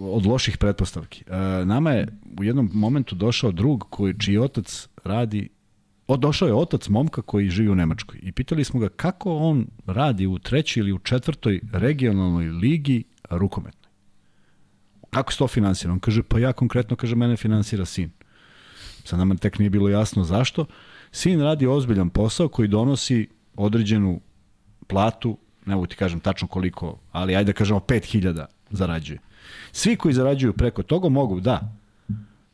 [0.00, 1.24] od loših pretpostavki.
[1.26, 2.08] E, nama je
[2.38, 5.48] u jednom momentu došao drug koji, čiji otac radi
[6.06, 9.66] O, došao je otac momka koji živi u Nemačkoj i pitali smo ga kako on
[9.86, 13.90] radi u trećoj ili u četvrtoj regionalnoj ligi rukometnoj.
[15.10, 15.92] Kako se to finansira?
[15.92, 18.10] On kaže, pa ja konkretno, kaže, mene finansira sin.
[19.04, 20.66] Sad nama tek nije bilo jasno zašto.
[21.14, 24.20] Sin radi ozbiljan posao koji donosi određenu
[24.86, 29.18] platu, ne mogu ti kažem tačno koliko, ali ajde da kažemo 5000 zarađuje.
[29.72, 31.72] Svi koji zarađuju preko toga mogu da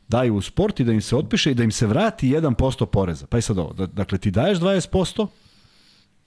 [0.07, 3.27] daju u sport i da im se otpiše i da im se vrati 1% poreza.
[3.27, 5.27] Pa i sad ovo, da, dakle ti daješ 20%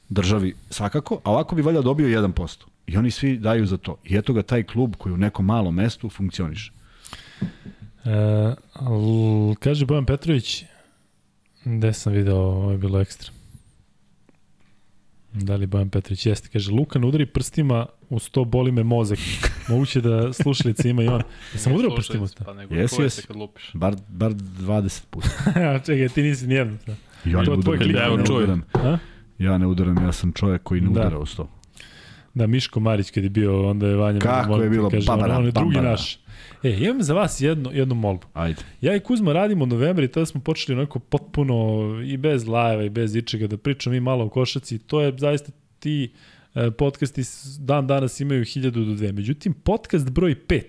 [0.08, 2.64] državi svakako, a ovako bi valjda dobio 1%.
[2.86, 3.96] I oni svi daju za to.
[4.04, 6.72] I eto ga taj klub koji u nekom malom mestu funkcioniše.
[8.04, 8.54] E,
[9.58, 10.64] kaže Bojan Petrović,
[11.64, 13.30] gde sam video, ovo je bilo ekstra.
[15.32, 16.48] Da li Bojan Petrović jeste?
[16.48, 19.18] Kaže, Lukan udari prstima u sto boli me mozak.
[19.68, 21.22] Moguće da slušalice ima i on.
[21.52, 22.44] Ja sam udarao prstima u sto.
[22.44, 23.70] Pa nego Jesi, kad lupiš.
[23.74, 25.28] Bar, bar 20 puta.
[25.86, 26.76] Čekaj, ti nisi nijedno.
[27.24, 27.96] Ja To ne tvoj udaram, klik.
[27.96, 28.62] ja ne udaram.
[29.38, 30.90] Ja ne udaram, ja sam čovjek koji ne Da.
[30.92, 31.48] udara u sto.
[32.34, 34.18] Da, Miško Marić kad je bio, onda je Vanja...
[34.18, 35.90] Kako je bilo, kaže, babara, on je drugi babara.
[35.90, 36.18] naš.
[36.64, 38.26] E, imam za vas jednu, jednu molbu.
[38.32, 38.62] Ajde.
[38.80, 42.86] Ja i Kuzma radimo u novembru i tada smo počeli onako potpuno i bez live
[42.86, 44.78] i bez ičega da pričamo mi malo o košaci.
[44.78, 46.12] To je zaista ti
[46.54, 47.22] e, podcasti
[47.58, 49.12] dan danas imaju 1000 do 2.
[49.12, 50.62] Međutim, podcast broj 5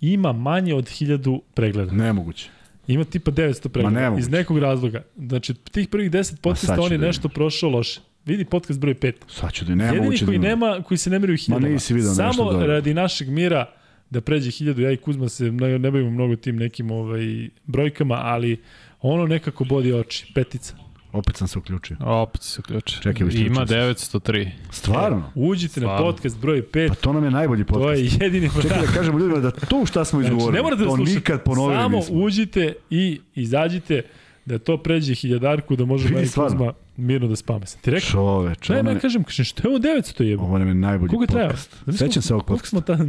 [0.00, 1.92] ima manje od 1000 pregleda.
[1.92, 2.48] Nemoguće.
[2.86, 4.00] Ima tipa 900 pregleda.
[4.00, 4.20] nemoguće.
[4.20, 5.02] iz nekog razloga.
[5.16, 8.00] Znači, tih prvih 10 sad podcasta on je da nešto prošao loše.
[8.24, 9.12] Vidi podcast broj 5.
[9.28, 10.48] Sad ću da Jedini nemoguće koji da...
[10.48, 11.72] nema, koji se ne meraju hiljadama.
[11.72, 13.81] nisi video nešto Samo radi našeg mira
[14.12, 17.22] da pređe hiljadu, ja i Kuzma se ne, ne bavimo mnogo tim nekim ovaj,
[17.66, 18.60] brojkama, ali
[19.00, 20.74] ono nekako bodi oči, petica.
[21.12, 21.96] Opet sam se uključio.
[22.00, 22.96] Opet se uključi.
[22.96, 23.76] Čekaj, isključio Ima sam.
[23.76, 24.48] 903.
[24.70, 25.32] Stvarno?
[25.34, 26.06] Uđite na Stvarno.
[26.06, 27.84] podcast broj 5, Pa to nam je najbolji podcast.
[27.84, 30.82] to je jedini Čekaj da kažemo ljudima da to šta smo izgovorili, Znači, ne morate
[30.82, 32.16] da to slušate, nikad ponovili samo nismo.
[32.16, 34.02] uđite i izađite
[34.44, 36.50] da to pređe hiljadarku, da može stvarno.
[36.50, 37.66] Kuzma mirno da spame.
[37.66, 38.10] Sam ti rekao?
[38.10, 40.42] Čoveč, Ne, ne, kažem, kažem, što je ovo 900 jebo?
[40.42, 41.48] ovo nam je najbolji trajao?
[41.48, 41.76] podcast.
[41.76, 42.80] Koliko- Sećam se ovog podcasta.
[42.80, 43.00] tad...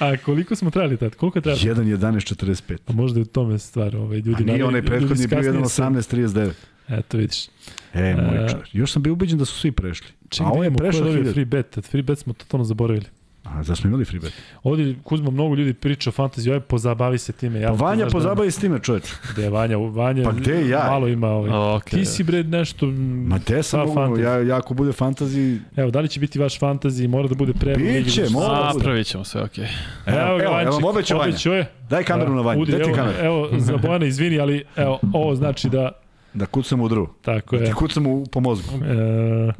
[0.00, 1.14] A koliko smo trajali tad?
[1.14, 1.60] Koliko je trajalo?
[1.60, 2.76] 1.11.45.
[2.86, 4.42] A možda je u tome stvar, ovaj, ljudi...
[4.42, 6.50] A nije onaj prethodni bio kasnije se- 1.18.39.
[6.88, 7.46] Eto, vidiš.
[7.94, 8.68] E, moj E, čovječ.
[8.72, 10.06] Još sam bio ubeđen da su svi prešli.
[10.28, 11.32] Čekaj, A ovo je ko je prešao dobio 1000.
[11.32, 11.78] free bet.
[11.82, 13.06] Free bet smo totalno zaboravili.
[13.50, 14.32] A, da smo imali free bet.
[14.62, 17.60] Ovdje, Kuzma, mnogo ljudi priča o fantaziju, aj pozabavi se time.
[17.60, 19.04] Ja, Pa Vanja znaš da- pozabavi s time, čovječ.
[19.32, 19.76] Gde je Vanja?
[19.78, 20.84] Vanja Pa gde ja?
[20.86, 21.76] Malo ima ovaj.
[21.76, 21.84] Ok.
[21.84, 22.86] Ti si bre nešto...
[23.26, 24.20] Ma te sam sa mogu, fantasy.
[24.20, 27.08] ja, ja ako bude fantasy, Evo, da li će biti vaš fantazi?
[27.08, 27.74] Mora da bude pre.
[27.74, 28.78] Biće, mora da bude.
[28.78, 29.64] Napravit ćemo sve, okej.
[30.06, 31.28] Evo, Evo, ga, evo, Vanček, evo obećao Vanja.
[31.28, 31.70] obećao je.
[31.90, 33.18] daj kameru na Vanju, daj ti kameru.
[33.20, 35.90] Evo, za Bojana, izvini, ali evo, ovo znači da,
[36.34, 37.08] Da kucam u drvu.
[37.22, 37.68] tako Da je.
[37.68, 38.68] ti kucam u, po mozgu.
[38.76, 39.52] E,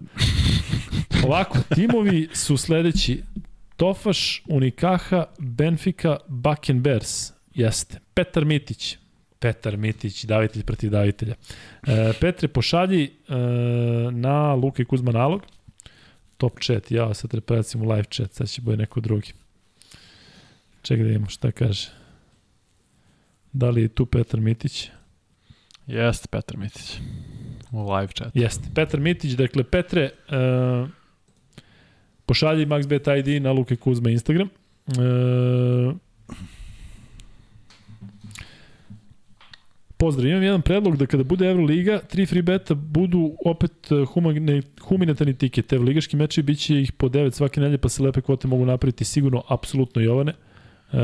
[1.25, 3.23] ovako, timovi su sledeći.
[3.81, 7.33] Tofaš, Unikaha, Benfica, Bakken Bears.
[7.55, 8.01] Jeste.
[8.15, 8.99] Petar Mitić.
[9.39, 11.35] Petar Mitić, davitelj protiv davitelja.
[11.87, 13.37] E, Petre, pošalji e,
[14.11, 15.43] na Luka i Kuzma nalog.
[16.37, 19.33] Top chat, ja sad treba u live chat, sad će boje neko drugi.
[20.83, 21.89] Čekaj da vidimo šta kaže.
[23.53, 24.89] Da li je tu Petar Mitić?
[25.87, 26.99] Jeste Petar Mitić.
[27.73, 28.37] U live chat.
[28.37, 28.69] Jeste.
[28.75, 30.89] Petar Mitić, dakle, Petre, uh,
[32.31, 34.49] pošalji MaxBet ID na Luke Kuzma Instagram.
[34.87, 35.97] Uh,
[39.97, 44.63] Pozdrav, imam jedan predlog da kada bude Euroliga, tri free beta budu opet eh, humane,
[44.81, 45.73] humanitarni tiket.
[45.73, 48.65] Evo, ligaški meči bit će ih po 9 svake nedelje, pa se lepe kvote mogu
[48.65, 50.33] napraviti sigurno, apsolutno Jovane.
[50.33, 50.97] E,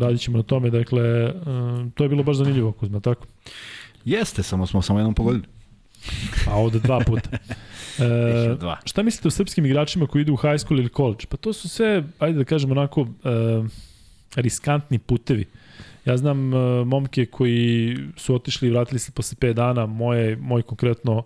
[0.00, 1.32] radit ćemo na tome, dakle, e,
[1.94, 3.26] to je bilo baš zanimljivo, Kuzma, tako?
[4.04, 5.46] Jeste, samo smo samo jednom pogodili.
[6.48, 7.30] A ovde dva puta.
[7.98, 8.78] E, dva.
[8.84, 11.26] šta mislite o srpskim igračima koji idu u high school ili college?
[11.28, 13.06] Pa to su sve, ajde da kažemo onako, e,
[14.36, 15.44] riskantni putevi.
[16.04, 19.86] Ja znam e, momke koji su otišli i vratili se posle 5 dana.
[19.86, 21.22] Moje, moj konkretno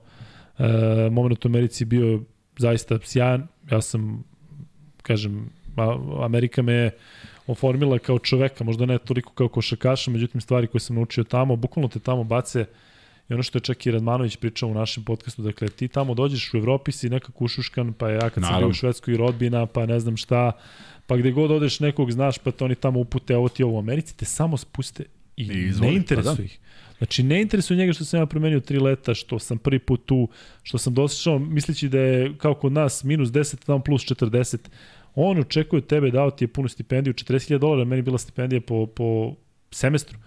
[0.58, 0.64] e,
[1.10, 2.20] moment u Americi bio
[2.58, 3.46] zaista sjajan.
[3.70, 4.24] Ja sam,
[5.02, 5.50] kažem,
[6.22, 6.90] Amerika me je
[7.46, 11.88] oformila kao čoveka, možda ne toliko kao košakaša, međutim stvari koje sam naučio tamo, bukvalno
[11.88, 12.64] te tamo bace
[13.28, 16.54] I ono što je čak i Radmanović pričao u našem podcastu, dakle ti tamo dođeš
[16.54, 18.68] u Evropi si nekako ušuškan, pa ja kad sam bio Naravno.
[18.68, 20.52] u Švedskoj rodbina, pa ne znam šta,
[21.06, 23.78] pa gde god odeš nekog znaš, pa te oni tamo upute, ovo ti ovo u
[23.78, 25.04] Americi, te samo spuste
[25.36, 26.44] i, I izvoli, ne interesuje pa da.
[26.44, 26.58] ih.
[26.98, 30.28] Znači, ne interesuje njega što sam ja promenio tri leta, što sam prvi put tu,
[30.62, 34.58] što sam došao misleći da je kao kod nas minus 10, tamo plus 40.
[35.14, 38.86] On očekuje od tebe, dao ti je punu stipendiju, 40.000 dolara, meni bila stipendija po,
[38.86, 39.34] po
[39.70, 40.18] semestru.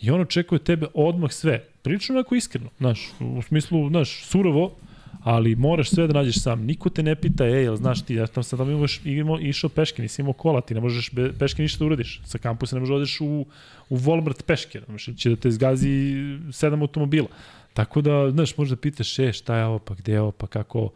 [0.00, 1.64] I on očekuje od tebe odmah sve.
[1.88, 4.74] Prilično onako iskreno, znaš, u smislu, znaš, surovo,
[5.22, 6.64] ali moraš sve da nađeš sam.
[6.64, 9.70] Niko te ne pita, ej, jel znaš ti, ja tam sam tamo imaš, imao, išao
[9.70, 12.20] peške, nisi imao kola, ti ne možeš be, peške ništa da uradiš.
[12.24, 13.46] Sa kampusa ne možeš da odeš u,
[13.88, 16.14] u Walmart peške, znaš, će da te zgazi
[16.52, 17.28] sedam automobila.
[17.74, 20.90] Tako da, znaš, možda pitaš, e, šta je ovo, pa gde je ovo, pa kako...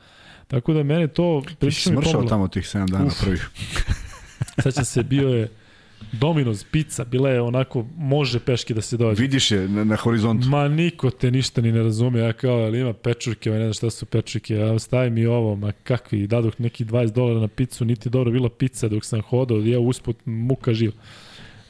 [0.48, 3.20] Tako da mene to Ti si smršao tamo tih 7 dana Uf.
[3.20, 3.48] prvih.
[4.62, 5.48] Sećam se, bio je
[6.12, 9.22] Domino's pizza, bila je onako, može peške da se dođe.
[9.22, 10.48] Vidiš je na, na horizontu.
[10.48, 13.72] Ma niko te ništa ni ne razume, ja kao, ali ima pečurke, ma ne znam
[13.72, 17.84] šta su pečurke, ja stavi mi ovo, ma kakvi, dadoh neki 20 dolara na picu,
[17.84, 20.92] niti dobro bila pizza dok sam hodao, ja usput muka živ.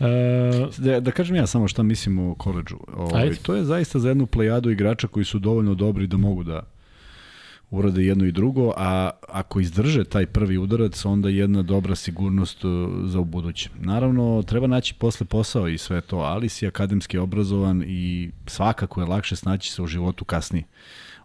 [0.01, 2.77] E, Da, da kažem ja samo šta mislim o koleđu.
[2.97, 6.72] Ovaj, to je zaista za jednu plejadu igrača koji su dovoljno dobri da mogu da
[7.73, 12.65] urade jedno i drugo, a ako izdrže taj prvi udarac, onda je jedna dobra sigurnost
[12.65, 13.71] uh, za u buduće.
[13.81, 19.07] Naravno, treba naći posle posao i sve to, ali si akademski obrazovan i svakako je
[19.07, 20.65] lakše snaći se u životu kasnije.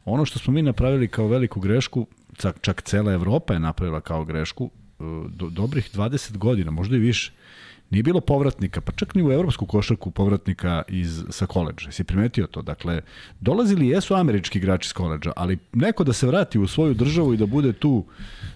[0.05, 2.07] Ono što smo mi napravili kao veliku grešku,
[2.37, 4.63] čak, čak cela Evropa je napravila kao grešku,
[4.99, 7.31] uh, do, dobrih 20 godina, možda i više,
[7.89, 11.91] Nije bilo povratnika, pa čak ni u evropsku košarku povratnika iz, sa koleđa.
[11.91, 12.61] Si primetio to?
[12.61, 13.01] Dakle,
[13.39, 17.37] dolazili jesu američki igrači iz koleđa, ali neko da se vrati u svoju državu i
[17.37, 18.05] da bude tu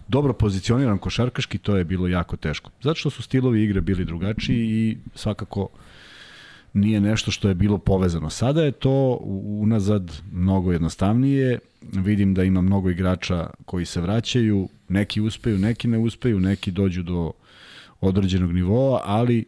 [0.07, 2.71] dobro pozicioniran košarkaški, to je bilo jako teško.
[2.81, 5.67] Zato što su stilovi igre bili drugačiji i svakako
[6.73, 8.29] nije nešto što je bilo povezano.
[8.29, 11.59] Sada je to unazad mnogo jednostavnije.
[11.81, 17.03] Vidim da ima mnogo igrača koji se vraćaju, neki uspeju, neki ne uspeju, neki dođu
[17.03, 17.31] do
[18.01, 19.45] određenog nivoa, ali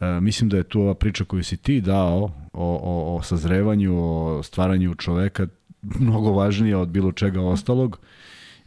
[0.00, 2.22] e, mislim da je tu ova priča koju si ti dao
[2.52, 5.46] o, o, o sazrevanju, o stvaranju čoveka
[5.82, 7.98] mnogo važnija od bilo čega ostalog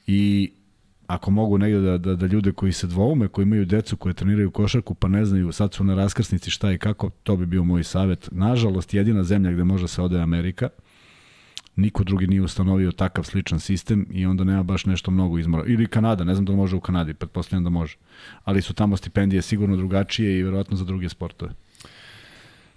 [0.07, 0.51] i
[1.07, 4.51] ako mogu negde da, da, da ljude koji se dvoume, koji imaju decu koje treniraju
[4.51, 7.83] košarku pa ne znaju, sad su na raskrsnici šta i kako, to bi bio moj
[7.83, 8.29] savet.
[8.31, 10.69] Nažalost, jedina zemlja gde može se ode Amerika,
[11.77, 15.63] niko drugi nije ustanovio takav sličan sistem i onda nema baš nešto mnogo izmora.
[15.67, 17.97] Ili Kanada, ne znam da može u Kanadi, pretpostavljam da može.
[18.43, 21.51] Ali su tamo stipendije sigurno drugačije i verovatno za druge sportove.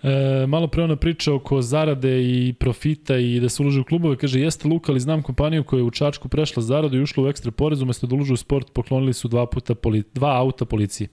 [0.03, 4.17] E, malo pre ona priča oko zarade i profita i da se uloži u klubove,
[4.17, 7.29] kaže jeste Luka, ali znam kompaniju koja je u Čačku prešla zaradu i ušla u
[7.29, 11.09] ekstra porez, umesto da uloži u sport, poklonili su dva puta poli, dva auta policiji.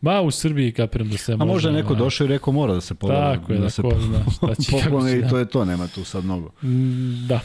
[0.00, 1.50] Ma u Srbiji kapiram da se A može.
[1.50, 1.98] A možda neko ma...
[1.98, 3.20] došao i rekao mora da se pokloni.
[3.20, 4.72] Tako je, da, da se ko zna šta će.
[4.72, 6.50] poklone i to je to, nema tu sad mnogo.
[6.62, 7.40] Mm, Da.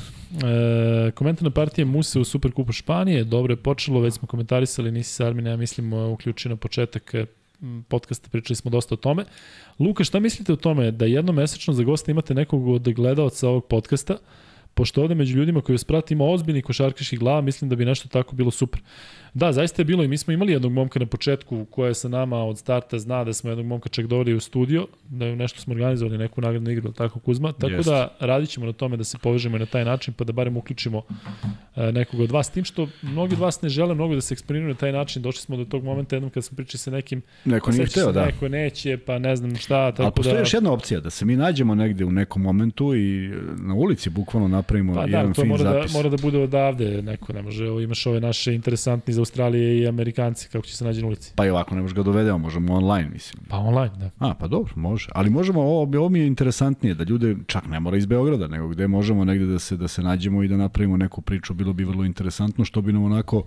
[0.47, 5.25] E, komentarna partija Muse u Superkupu Španije, dobro je počelo, već smo komentarisali, nisi sa
[5.25, 7.25] Armine, ja mislim, uključio na početak e,
[7.87, 9.25] podcasta, pričali smo dosta o tome.
[9.79, 13.65] Luka, šta mislite o tome da jednom mesečno za gosta imate nekog od gledalaca ovog
[13.65, 14.17] podcasta,
[14.73, 18.09] pošto ovde među ljudima koji vas prati ima ozbiljni košarkaški glava, mislim da bi nešto
[18.09, 18.81] tako bilo super.
[19.33, 22.09] Da, zaista je bilo i mi smo imali jednog momka na početku koja je sa
[22.09, 25.61] nama od starta zna da smo jednog momka čak doveli u studio, da je nešto
[25.61, 27.89] smo organizovali neku nagradnu igru, tako Kuzma, tako Jest.
[27.89, 30.57] da radit ćemo na tome da se povežemo i na taj način, pa da barem
[30.57, 31.01] uključimo
[31.75, 32.49] e, nekog od vas.
[32.49, 35.41] Tim što mnogi od vas ne žele mnogo da se eksponiraju na taj način, došli
[35.41, 38.25] smo do tog momenta jednom kad smo pričali sa nekim, neko nije hteo, da.
[38.25, 39.91] Neko neće, pa ne znam šta.
[39.91, 40.39] Tako Ali postoji da...
[40.39, 44.47] još jedna opcija, da se mi nađemo negde u nekom momentu i na ulici bukvalno
[44.47, 45.91] napravimo pa, jedan da, to fin mora zapis.
[45.91, 49.81] Da, mora da bude odavde, neko ne može, ovo imaš ove naše interesantni iz Australije
[49.81, 51.33] i Amerikanci, kako će se nađe na ulici.
[51.35, 53.43] Pa i ovako ne možemo ga dovedemo, možemo online, mislim.
[53.49, 54.09] Pa online, da.
[54.19, 55.09] A, pa dobro, može.
[55.15, 58.67] Ali možemo, ovo, ovo mi je interesantnije, da ljude, čak ne mora iz Beograda, nego
[58.67, 61.83] gde možemo negde da se, da se nađemo i da napravimo neku priču, bilo bi
[61.83, 63.43] vrlo interesantno, što bi nam onako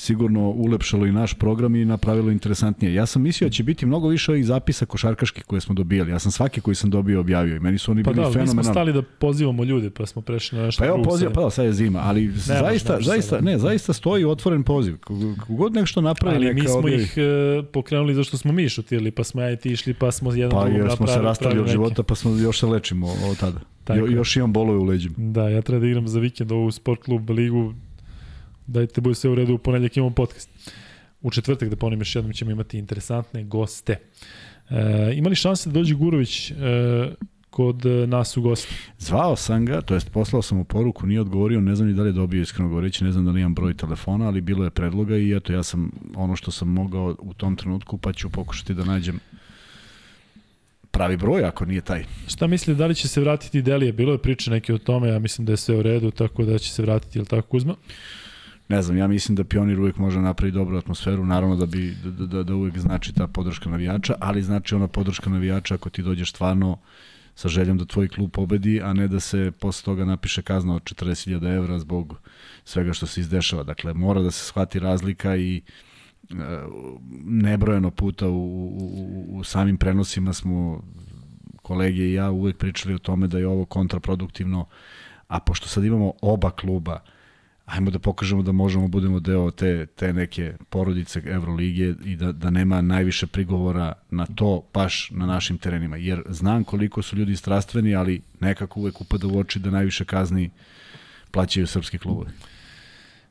[0.00, 2.94] sigurno ulepšalo i naš program i napravilo interesantnije.
[2.94, 6.10] Ja sam mislio da će biti mnogo više ovih zapisa košarkaških koje smo dobijali.
[6.10, 8.56] Ja sam svaki koji sam dobio objavio i meni su oni pa bili da, fenomenalni.
[8.56, 11.02] Pa da, mi smo stali da pozivamo ljude, pa smo prešli na nešto Pa evo
[11.02, 14.62] poziv, pa da, sad je zima, ali ne, zaista, ne, zaista, ne, zaista stoji otvoren
[14.62, 14.96] poziv.
[15.46, 17.02] Kogod nešto napravi, ali neka mi smo objavi.
[17.02, 20.32] ih uh, pokrenuli zašto smo mi šutirali, pa smo ja i ti išli, pa smo
[20.32, 20.88] jedan pa, drugom napravili.
[20.88, 23.60] Pa smo se rastali od života, pa smo još se lečimo od tada.
[23.94, 25.14] Jo, još imam bolove u leđima.
[25.18, 27.74] Da, ja treba da igram za vikend ovu sport klub ligu.
[28.70, 30.50] Dajte, bude sve u redu, u ponedljak imamo podcast.
[31.22, 33.96] U četvrtak, da ponovim još jednom, ćemo imati interesantne goste.
[34.70, 36.54] E, imali šanse da dođe Gurović e,
[37.50, 38.74] kod nas u gosti?
[38.98, 42.02] Zvao sam ga, to jest poslao sam mu poruku, nije odgovorio, ne znam ni da
[42.02, 44.70] li je dobio iskreno govoreći, ne znam da li imam broj telefona, ali bilo je
[44.70, 48.74] predloga i eto ja sam ono što sam mogao u tom trenutku, pa ću pokušati
[48.74, 49.18] da nađem
[50.90, 52.04] pravi broj ako nije taj.
[52.28, 53.92] Šta misli da li će se vratiti Delije?
[53.92, 56.58] Bilo je priče neke o tome, ja mislim da je sve u redu, tako da
[56.58, 57.74] će se vratiti, je li tako Kuzma?
[58.70, 62.26] Ne znam, ja mislim da Pionir uvek može napraviti dobru atmosferu, naravno da bi da,
[62.26, 66.30] da, da uvek znači ta podrška navijača, ali znači ona podrška navijača ako ti dođeš
[66.30, 66.78] stvarno
[67.34, 70.82] sa željom da tvoj klub pobedi, a ne da se posle toga napiše kazna od
[70.82, 72.20] 40.000 evra zbog
[72.64, 73.62] svega što se izdešava.
[73.62, 76.34] Dakle, mora da se shvati razlika i e,
[77.24, 80.82] nebrojeno puta u, u, u samim prenosima smo
[81.62, 84.66] kolege i ja uvek pričali o tome da je ovo kontraproduktivno,
[85.28, 87.00] a pošto sad imamo oba kluba,
[87.70, 92.32] ajmo da pokažemo da možemo da budemo deo te, te neke porodice Evrolige i da,
[92.32, 95.96] da nema najviše prigovora na to baš na našim terenima.
[95.96, 100.50] Jer znam koliko su ljudi strastveni, ali nekako uvek upada u oči da najviše kazni
[101.30, 102.30] plaćaju srpski klubovi.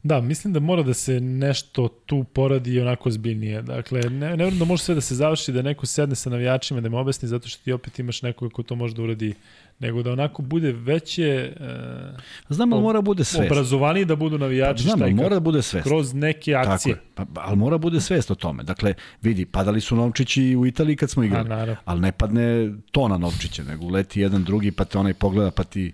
[0.03, 3.61] Da, mislim da mora da se nešto tu poradi onako zbiljnije.
[3.61, 6.87] Dakle, ne, ne da može sve da se završi, da neko sedne sa navijačima, da
[6.87, 9.33] im objasni, zato što ti opet imaš nekoga ko to može da uradi
[9.79, 12.19] nego da onako bude veće uh,
[12.49, 13.51] Znam, ali mora bude svest.
[13.51, 14.83] Obrazovaniji da budu navijači.
[14.83, 15.87] Pa, znam, ali mora da bude svest.
[15.87, 16.95] Kroz neke akcije.
[16.95, 17.33] Tako je.
[17.33, 18.63] Pa, ali mora da bude svest o tome.
[18.63, 21.53] Dakle, vidi, padali su novčići u Italiji kad smo igrali.
[21.53, 25.63] A, ali ne padne tona novčića, nego leti jedan drugi, pa te onaj pogleda, pa
[25.63, 25.93] ti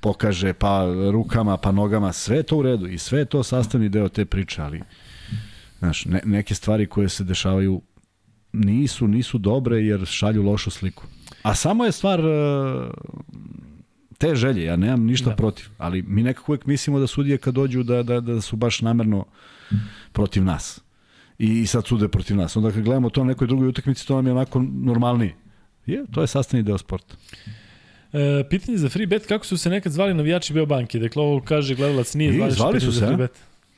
[0.00, 4.24] pokaže, pa rukama, pa nogama, sve to u redu i sve to sastavni deo te
[4.24, 4.82] priče, ali
[5.78, 7.80] znaš, ne, neke stvari koje se dešavaju
[8.52, 11.04] nisu, nisu dobre jer šalju lošu sliku.
[11.42, 12.90] A samo je stvar uh,
[14.18, 15.36] te želje, ja nemam ništa da.
[15.36, 18.80] protiv, ali mi nekako uvek mislimo da sudije kad dođu da, da, da su baš
[18.80, 19.24] namerno
[20.12, 20.80] protiv nas.
[21.38, 22.56] i sad sude protiv nas.
[22.56, 25.34] Onda kad gledamo to na nekoj drugoj utakmici, to nam je onako normalniji.
[25.86, 27.14] Je, to je sastavni deo sporta.
[28.12, 30.98] E, pitanje za free bet, kako su se nekad zvali navijači Beobanke?
[30.98, 33.16] Dakle, ovo kaže gledalac nije I, zvali, zvali su se, a?
[33.16, 33.30] bet.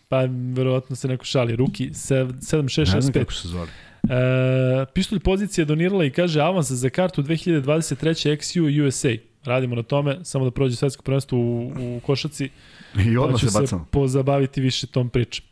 [0.09, 1.57] Pa, verovatno se neko šali.
[1.57, 2.95] Ruki, 7665.
[2.95, 3.69] Ne znam kako su se zvali.
[4.03, 8.37] E, Pištolj pozicija donirala i kaže avans za kartu 2023.
[8.37, 9.09] XU USA.
[9.45, 12.45] Radimo na tome, samo da prođe svetsko prvenstvo u, u košaci.
[12.45, 13.87] I pa odmah ću se bacamo.
[13.91, 15.47] pozabaviti više tom pričom.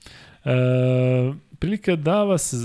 [0.45, 0.51] E,
[1.59, 2.57] prilika da vas e,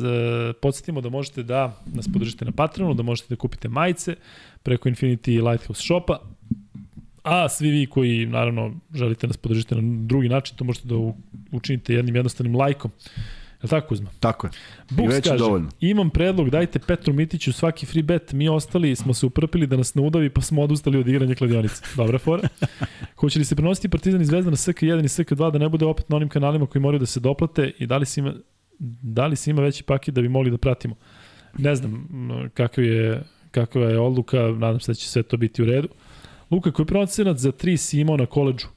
[0.54, 4.16] podsjetimo da možete da nas podržite na Patreonu, da možete da kupite majice
[4.66, 6.20] preko Infinity Lighthouse Shopa,
[7.24, 10.96] a svi vi koji naravno želite nas podržite na drugi način, to možete da
[11.52, 12.92] učinite jednim jednostavnim lajkom.
[13.64, 14.10] Je tako Kuzma?
[14.20, 14.52] Tako je.
[14.92, 15.70] I Buks kaže, dovoljno.
[15.80, 19.96] imam predlog, dajte Petru Mitiću svaki free bet, mi ostali smo se uprpili da nas
[19.96, 21.82] ne udavi pa smo odustali od igranja kladionice.
[21.96, 22.48] Dobra fora.
[23.20, 26.10] Hoće li se prenositi Partizan i Zvezda na SK1 i SK2 da ne bude opet
[26.10, 28.34] na onim kanalima koji moraju da se doplate i da li se ima,
[29.02, 30.96] da li se ima veći paket da bi mogli da pratimo?
[31.58, 32.08] Ne znam
[32.54, 33.24] kakav je,
[33.56, 35.88] kakva je odluka, nadam se da će sve to biti u redu.
[36.52, 38.68] Luka, koji je procenat za 3 si imao na koleđu?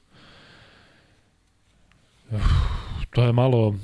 [2.31, 2.41] Uf,
[3.11, 3.75] to je malo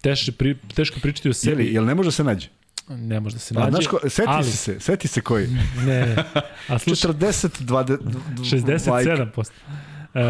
[0.00, 1.62] teše, pri, teško pričati o sebi.
[1.62, 2.48] Jeli, jel ne može se nađe?
[2.88, 3.70] Ne može da se nađe.
[3.70, 5.46] znaš ko, seti ali- se, seti se koji.
[5.86, 6.16] Ne, ne.
[6.68, 7.98] A slušaj, 40, 20,
[8.38, 9.50] 67%.
[10.14, 10.20] E,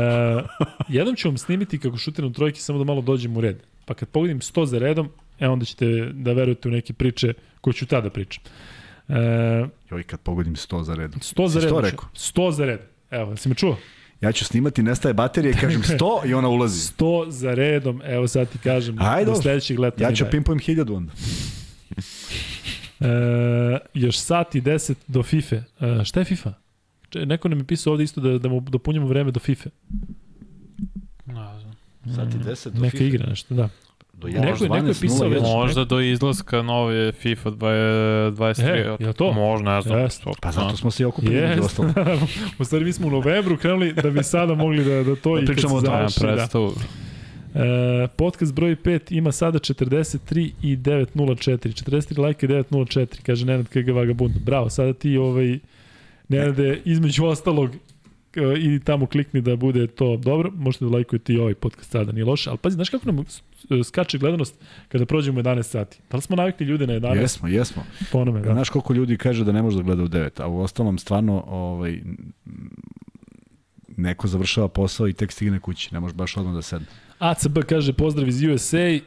[0.89, 3.57] jednom ću vam snimiti kako šutiram trojke samo da malo dođem u red.
[3.85, 5.09] Pa kad pogodim 100 za redom,
[5.39, 8.45] e onda ćete da verujete u neke priče koje ću tada pričam.
[9.09, 11.21] E, Joj, kad pogodim 100 za redom.
[11.21, 11.73] 100 za redom.
[11.73, 12.09] 100 ću- rekao?
[12.15, 12.87] 100 za redom.
[13.11, 13.77] Evo, si me čuo?
[14.21, 16.93] Ja ću snimati, nestaje baterija i kažem 100 i ona ulazi.
[16.93, 20.05] 100 za redom, evo sad ti kažem, Ajde, do sledećeg leta.
[20.05, 21.13] Ja ću pimpujem 1000 onda.
[23.01, 23.07] E,
[23.95, 25.57] još sat i 10 do FIFA.
[25.57, 25.65] E,
[26.05, 26.53] šta je FIFA?
[27.11, 29.71] Če- Neko nam je pisao ovde isto da, da mu dopunjamo vreme do FIFA.
[31.27, 31.77] Ne znam.
[32.07, 33.05] Sati 10 do Neka FIFA.
[33.07, 33.69] igra nešto, da.
[34.19, 35.31] Do Neko je- neko je 11, pisao 01.
[35.31, 35.43] već.
[35.45, 37.57] Možda do izlaska nove FIFA 20,
[38.31, 38.63] 23.
[38.93, 39.33] E, jel to?
[39.33, 40.09] Možda, ne znam.
[40.25, 41.57] To- Pa zato smo se i okupili Yes.
[41.57, 41.61] yes.
[41.61, 41.93] ostalo.
[42.59, 45.43] u stvari mi smo u novembru krenuli da bi sada mogli da, da to Da
[45.43, 46.21] i pričamo o tome, završi.
[46.21, 46.27] Da.
[46.27, 46.73] predstavu.
[47.55, 47.61] E,
[48.09, 50.19] podcast broj 5 ima sada 43
[50.63, 51.19] i 904.
[51.75, 54.35] 43 lajka i 904, kaže Nenad KG Vagabund.
[54.39, 55.59] Bravo, sada ti ovaj,
[56.29, 57.71] Nenade, između ostalog,
[58.59, 62.25] i tamo klikni da bude to dobro, možete da lajkujete i ovaj podcast sada, nije
[62.25, 63.43] loše, ali pazi, znaš kako nam s-
[63.85, 64.55] skače gledanost
[64.89, 65.99] kada prođemo 11 sati?
[66.11, 67.17] Da li smo navikli ljude na 11?
[67.17, 67.83] Jesmo, jesmo.
[68.13, 68.53] Po onome, da.
[68.53, 71.45] Znaš koliko ljudi kaže da ne može da gleda u 9, a u ostalom stvarno
[71.47, 72.01] ovaj,
[73.89, 76.87] neko završava posao i tek stigne kući, ne može baš odmah da sedne.
[77.19, 78.99] ACB kaže pozdrav iz USA,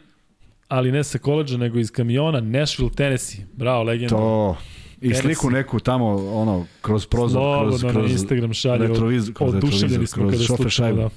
[0.67, 3.45] ali ne sa koleđa, nego iz kamiona, Nashville, Tennessee.
[3.53, 4.15] Bravo, legenda.
[4.15, 4.57] To,
[5.01, 8.87] i sliku neku tamo, ono, kroz prozor, kroz, Slobodno na kroz Instagram šalje.
[8.87, 10.97] retroviz, kroz Oduševljeni retrovizor, smo kroz kada šajbu.
[10.97, 11.09] da.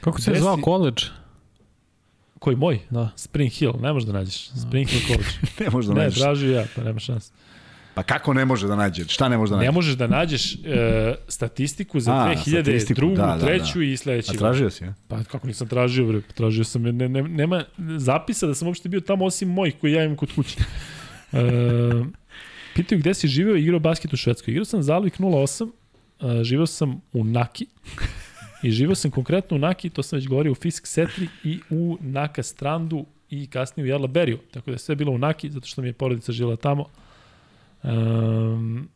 [0.00, 1.04] Kako se zvao koleđ?
[2.38, 2.80] Koji moj?
[2.90, 3.10] Da.
[3.16, 4.48] Spring Hill, ne možeš da nađeš.
[4.48, 5.30] Spring Hill College.
[5.64, 6.18] Ne može da ne, nađeš.
[6.20, 7.30] tražio ja, pa nema šans.
[7.94, 9.04] Pa kako ne može da nađe?
[9.08, 9.74] Šta ne može da Ne nađe?
[9.74, 12.62] možeš da nađeš e, statistiku za A, 2002.
[12.62, 13.46] statistiku, da, da, da.
[13.46, 14.30] treću i sledeći.
[14.36, 14.94] A tražio si, ja?
[15.08, 17.64] Pa kako nisam tražio, bre, tražio sam, ne, ne, nema
[17.96, 20.56] zapisa da sam uopšte bio tamo osim mojih koji ja imam kod kuće.
[21.32, 21.40] E,
[22.74, 24.52] pitaju gde si živeo i igrao basket u Švedskoj.
[24.52, 25.70] Igrao sam za Alvik 08,
[26.20, 27.66] e, živeo sam u Naki
[28.62, 31.98] i živeo sam konkretno u Naki, to sam već govorio, u Fisk Setri i u
[32.00, 34.38] Naka Strandu i kasnije u Jarla Beriju.
[34.50, 36.86] Tako da je sve bilo u Naki, zato što mi je porodica živjela tamo.
[37.82, 38.88] Um,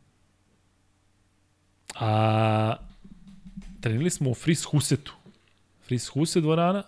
[1.95, 2.75] a
[3.81, 5.13] trenirali smo u Fris Husetu.
[5.85, 6.83] Fris Huset dvorana,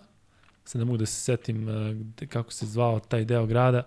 [0.64, 3.84] sad ne mogu da se setim uh, kako se zvao taj deo grada,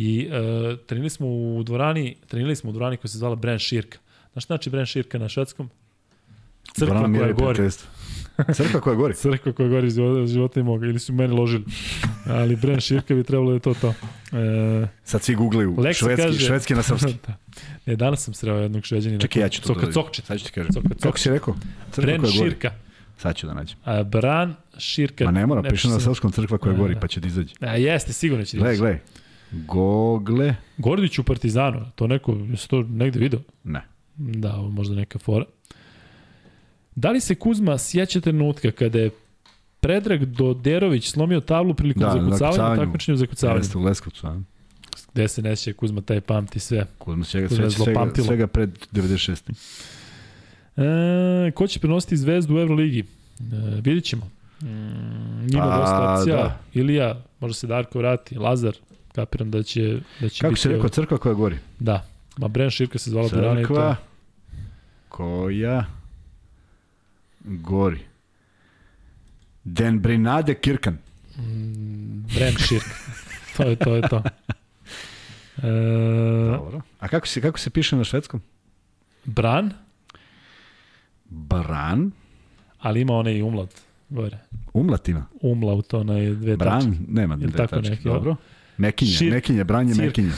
[0.00, 3.98] i uh, trenirali smo u dvorani, trenirali smo u dvorani koja se zvala Bren Širka.
[4.32, 5.70] Znaš šta znači Bren Širka na švedskom?
[6.72, 7.70] Crkva Dvorana koja gori.
[8.54, 9.14] Crkva koja gori.
[9.14, 11.64] Crkva koja gori života, života i moga, ili su meni ložili.
[12.26, 13.88] Ali Bren Širka bi trebalo da je to to.
[14.32, 17.12] E, Sad svi googlaju Leksa švedski, kaže- švedski na srpski.
[17.26, 17.34] da.
[17.86, 19.20] Ne, danas sam sreo jednog šveđanina.
[19.20, 19.92] Čekaj, ja ću to Coka da.
[19.92, 20.22] Cokče.
[20.22, 20.72] Sad ću ti kažem.
[20.72, 21.54] Coka Kako si rekao?
[21.92, 22.50] Crkva Bren koja gori.
[22.50, 22.70] Širka.
[23.18, 23.78] Sad ću da nađem.
[23.84, 25.24] A, Bran Širka.
[25.24, 27.00] Ma ne mora, piše na srpskom crkva koja Da, gori, da.
[27.00, 27.54] pa će da izađe.
[27.60, 28.80] A jeste, sigurno će Gle, reći.
[28.80, 28.98] gle.
[29.52, 30.54] Gogle.
[30.78, 33.40] Gordić u Partizanu, to neko, jesi to negde video?
[33.64, 33.82] Ne.
[34.16, 35.44] Da, možda neka fora.
[36.94, 39.10] Da li se Kuzma sjeća trenutka kada je
[39.80, 42.80] Predrag Doderović slomio tablu prilikom Da, zakucavanja, zakucavanju.
[42.80, 43.60] takmičenju za kucavanju?
[43.60, 44.40] Jeste u Leskovcu, a?
[45.12, 46.86] Gde se neće Kuzma taj pamti sve.
[46.98, 48.26] Kuzma svega, je sve, svega, zlopamtilo.
[48.26, 49.52] svega pred 96.
[50.76, 53.00] E, ko će prenositi zvezdu u Euroligi?
[53.00, 53.04] E,
[53.80, 54.30] vidit ćemo.
[54.62, 54.66] Mm,
[55.48, 56.36] ima Pa, dosta opcija.
[56.36, 56.58] da.
[56.74, 58.38] Ilija, može se Darko vrati.
[58.38, 58.72] Lazar,
[59.18, 60.60] kapiram da će, da će Kako biti...
[60.62, 61.56] se rekao, crkva koja gori?
[61.80, 62.06] Da.
[62.36, 63.68] Ma Bren Širka se zvala Dorana i to.
[63.68, 63.96] Crkva
[65.08, 65.84] koja
[67.42, 68.00] gori.
[69.64, 70.98] Den Brinade Kirkan.
[71.36, 72.90] Mm, Bren Širka.
[73.56, 74.22] to je to, je to.
[75.58, 75.70] E,
[76.48, 76.80] Dobro.
[77.00, 78.40] A kako se, kako se piše na švedskom?
[79.24, 79.70] Bran,
[81.24, 82.10] Bran,
[82.78, 83.74] ali ima onaj umlaut
[84.08, 84.38] gore.
[84.72, 85.26] umlatina.
[85.40, 86.96] Umlaut, onaj dve Bran, tačke.
[87.08, 87.90] nema Ili dve tako tačke.
[87.90, 88.36] neki, Dobro.
[88.78, 90.06] Mekinje, Šir- mekinje, branje, Cirka.
[90.06, 90.32] mekinje.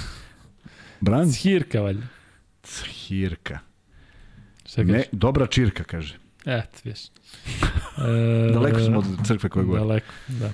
[1.00, 2.06] Bran, Shirka, valjda.
[2.88, 3.58] hirka.
[4.66, 6.18] Šta Me, dobra čirka, kaže.
[6.46, 6.98] Eto, viš.
[7.98, 9.80] E, Daleko smo od crkve koje gore.
[9.80, 10.52] Daleko, da.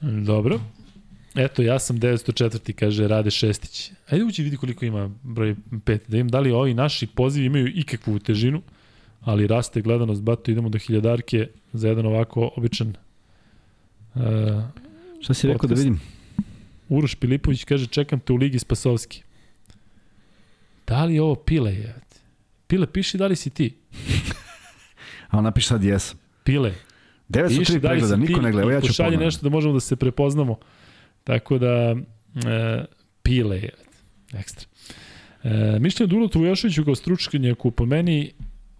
[0.00, 0.60] Dobro.
[1.34, 2.72] Eto, ja sam 904.
[2.72, 3.90] kaže Rade Šestić.
[4.08, 5.98] Ajde uđi vidi koliko ima broj 5.
[6.08, 8.62] Da im da li ovi naši pozivi imaju ikakvu težinu,
[9.20, 12.94] ali raste gledanost, bato, idemo do hiljadarke za jedan ovako običan
[14.16, 14.62] uh,
[15.20, 16.00] Šta si rekao da vidim?
[16.88, 19.22] Uroš Pilipović kaže čekam te u Ligi Spasovski.
[20.86, 21.94] Da li je ovo Pile je?
[22.66, 23.76] Pile, piši da li si ti.
[25.30, 26.18] A on napiše sad jesam.
[26.44, 26.74] Pile,
[27.28, 29.18] 903 Piši da pregleda, niko ne gleda, ja ću ponovno.
[29.18, 30.58] nešto da možemo da se prepoznamo.
[31.24, 31.96] Tako da,
[32.46, 32.84] e,
[33.22, 33.70] pile je
[34.34, 34.68] ekstra.
[35.42, 38.32] E, mišljenje o Dulotu Vujošoviću kao stručnjaku po meni,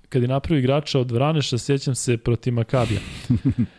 [0.09, 3.01] kad je napravio igrača od Vraneša, sjećam se protiv Makabija.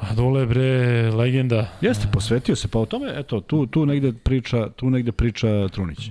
[0.00, 1.68] Pa dole bre, legenda.
[1.80, 6.10] Jeste, posvetio se, pa o tome, eto, tu, tu negde priča, tu negde priča Trunić.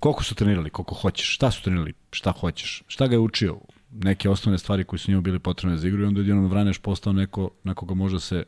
[0.00, 3.56] Koliko su trenirali, koliko hoćeš, šta su trenirali, šta hoćeš, šta ga je učio,
[3.92, 6.78] neke osnovne stvari koje su njemu bili potrebne za igru i onda je on Vraneš
[6.78, 8.44] postao neko na koga može se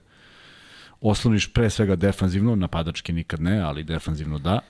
[1.00, 4.60] osloniš pre svega defanzivno, napadački nikad ne, ali defanzivno da.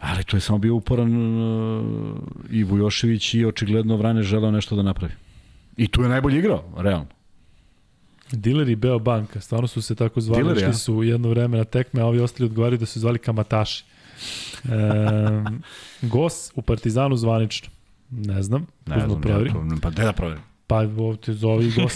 [0.00, 2.16] Ali to je samo bio uporan uh,
[2.50, 5.12] i Vujošević i očigledno Vraneš želeo nešto da napravi.
[5.76, 7.17] I tu je najbolje igrao, realno.
[8.32, 10.72] Dileri Beo Banka, stvarno su se tako zvali, Dileri, ja?
[10.72, 13.84] su jedno vreme na tekme, a ovi ostali odgovaraju da su zvali kamataši.
[14.64, 14.68] E,
[16.08, 17.68] Gos u Partizanu zvanično.
[18.10, 19.50] Ne znam, Ne znam, proveri.
[19.50, 20.42] to- pa gde da proverim?
[20.66, 21.94] Pa ovde zovi Gos.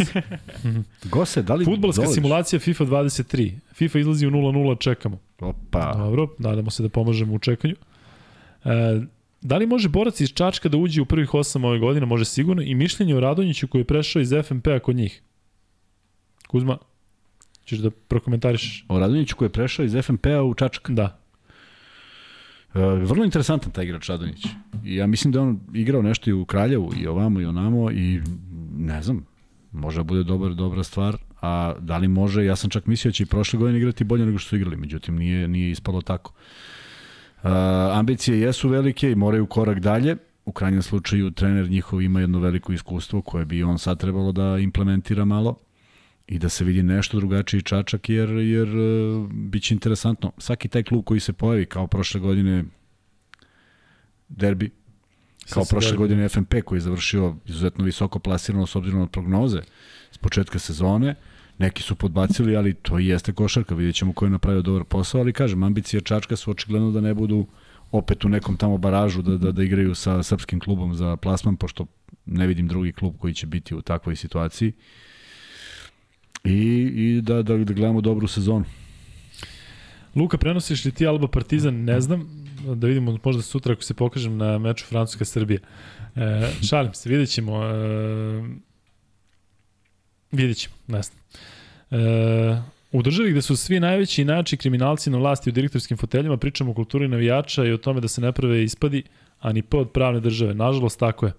[1.12, 2.14] Gose, da li Futbolska dolaziš?
[2.14, 3.52] simulacija FIFA 23.
[3.74, 5.18] FIFA izlazi u 0-0, čekamo.
[5.40, 7.74] Opa, Dobro, nadamo se da pomožemo u čekanju.
[8.64, 8.68] E,
[9.40, 12.06] da li može borac iz Čačka da uđe u prvih osam ove godine?
[12.06, 12.62] Može sigurno.
[12.62, 15.22] I mišljenje o Radonjiću koji je prešao iz FNP-a kod njih.
[16.52, 16.76] Kuzma,
[17.64, 18.84] ćeš da prokomentarišeš?
[18.88, 20.90] o Radonjiću koji je prešao iz FNP-a u Čačak.
[20.90, 21.18] Da.
[22.74, 24.46] E, vrlo interesantan taj igrač Radonjić.
[24.84, 28.20] I ja mislim da on igrao nešto i u Kraljevu i ovamo i onamo i
[28.76, 29.24] ne znam,
[29.72, 33.14] može da bude dobar, dobra stvar, a da li može, ja sam čak mislio da
[33.14, 36.32] će i prošle godine igrati bolje nego što su igrali, međutim nije, nije ispalo tako.
[37.42, 37.48] E,
[37.92, 42.72] ambicije jesu velike i moraju korak dalje, u krajnjem slučaju trener njihov ima jedno veliko
[42.72, 45.56] iskustvo koje bi on sad trebalo da implementira malo
[46.32, 50.32] i da se vidi nešto drugačiji čačak jer jer uh, biće interesantno.
[50.38, 52.64] Svaki taj klub koji se pojavi kao prošle godine
[54.28, 54.70] derbi,
[55.50, 55.98] kao prošle derbi.
[55.98, 59.60] godine FNP koji je završio izuzetno visoko plasirano s obzirom na prognoze
[60.10, 61.14] s početka sezone,
[61.58, 65.20] neki su podbacili, ali to i jeste košarka, vidjet ćemo ko je napravio dobar posao,
[65.20, 67.46] ali kažem, ambicije Čačka su očigledno da ne budu
[67.90, 71.86] opet u nekom tamo baražu da, da, da igraju sa srpskim klubom za plasman, pošto
[72.26, 74.72] ne vidim drugi klub koji će biti u takvoj situaciji.
[76.44, 78.64] I, i da, da, da gledamo dobru sezonu.
[80.14, 81.74] Luka, prenosiš li ti Alba Partizan?
[81.74, 82.46] Ne znam.
[82.74, 85.58] Da vidimo možda sutra ako se pokažem na meču Francuska-Srbija.
[86.16, 87.64] E, šalim se, vidjet ćemo.
[87.64, 88.42] E,
[90.32, 91.18] vidjet ćemo, ne znam.
[91.90, 92.62] E,
[92.92, 96.70] u državi gde su svi najveći i najjači kriminalci na vlasti u direktorskim foteljima, pričamo
[96.70, 99.02] o kulturi navijača i o tome da se ne prave ispadi,
[99.40, 100.54] a ni po od pravne države.
[100.54, 101.32] Nažalost, tako je.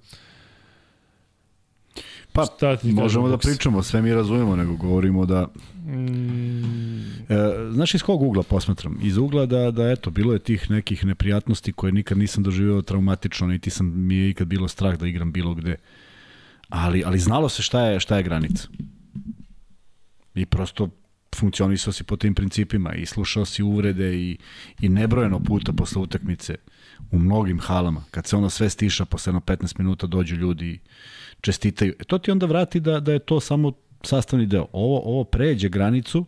[2.34, 5.48] Pa, Šta ti možemo da pričamo, sve mi razumemo, nego govorimo da...
[5.86, 6.84] Mm,
[7.30, 9.00] E, znaš iz kog ugla posmatram?
[9.02, 13.48] Iz ugla da, da eto, bilo je tih nekih neprijatnosti koje nikad nisam doživio traumatično,
[13.48, 15.76] niti sam, mi je ikad bilo strah da igram bilo gde.
[16.70, 18.68] Ali, ali znalo se šta je, šta je granica.
[20.36, 20.90] I prosto
[21.36, 24.38] funkcionisao si po tim principima i slušao si uvrede i,
[24.82, 26.56] i nebrojeno puta posle utakmice
[27.12, 30.80] u mnogim halama, kad se ono sve stiša, posle jedno 15 minuta dođu ljudi i
[31.44, 31.94] čestitaju.
[32.00, 33.72] E to ti onda vrati da, da je to samo
[34.04, 34.68] sastavni deo.
[34.72, 36.26] Ovo, ovo pređe granicu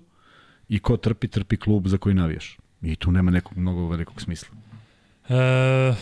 [0.70, 2.58] i ko trpi, trpi klub za koji navijaš.
[2.82, 4.50] I tu nema nekog mnogo velikog smisla.
[5.30, 5.94] e,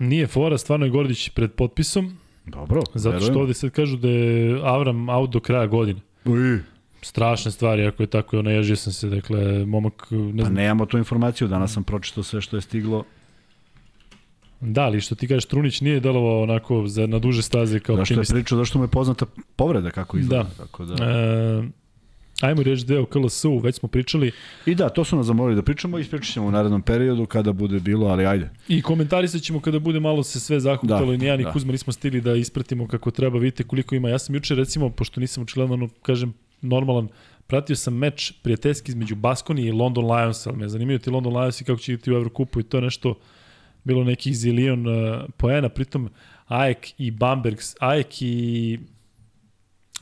[0.00, 2.16] nije fora, stvarno je Gordić pred potpisom,
[2.46, 3.42] Dobro, Zato što verujem.
[3.42, 6.00] ovde sad kažu da je Avram out do kraja godine.
[6.24, 6.58] Uj,
[7.02, 10.98] Strašne stvari, ako je tako, naježio sam se, dakle, momak, ne pa znam, nemamo tu
[10.98, 13.04] informaciju, danas sam pročitao sve što je stiglo.
[14.60, 18.20] Da, ali što ti kažeš, Trunić nije delovao onako za, na duže staze kao Zašto
[18.20, 19.26] je pričao, zašto mu je poznata
[19.56, 20.42] povreda kako izgleda.
[20.42, 20.64] Da.
[20.64, 21.04] Tako da.
[21.04, 21.62] E,
[22.40, 24.32] ajmo reći deo KLS-u, već smo pričali
[24.66, 27.52] I da, to su nas zamolili da pričamo i ispričat ćemo u narednom periodu kada
[27.52, 28.50] bude bilo, ali ajde.
[28.68, 31.52] i komentarisat ćemo kada bude malo se sve zahutalo Da, i ni ja ni da.
[31.52, 34.08] Kuzma nismo stigli da ispratimo kako treba, vidite koliko ima.
[34.08, 37.08] Ja sam juče recimo, pošto nisam očigledno, ono, kažem, normalan,
[37.46, 41.60] pratio sam meč prijateljski između Baskoni i London Lions, ali me zanimaju ti London Lions
[41.60, 43.14] i kako će igrati u Evrokupu i to je nešto
[43.84, 46.08] bilo nekih zilion uh, poena, pritom
[46.46, 48.78] Ajek i Bambergs, Ajek i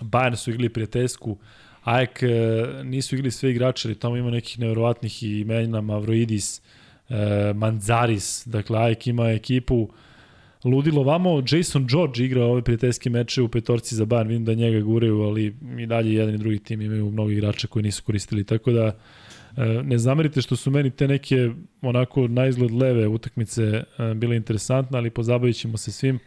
[0.00, 1.38] Bayern su igrali prijateljsku,
[1.84, 6.60] Ajek uh, nisu igrali sve igrače, ali tamo ima nekih nevjerovatnih imena, Mavroidis,
[7.08, 7.16] uh,
[7.56, 9.88] Manzaris, dakle Ajek ima ekipu.
[10.64, 14.80] Ludilo vamo, Jason George igra ove prijateljske meče u petorci za Bayern, vidim da njega
[14.80, 18.72] guraju, ali i dalje jedan i drugi tim imaju mnogo igrača koji nisu koristili, tako
[18.72, 18.98] da
[19.84, 21.50] ne zamerite što su meni te neke
[21.82, 23.84] onako na izgled leve utakmice
[24.16, 26.18] bile interesantne, ali pozabavit ćemo se svim.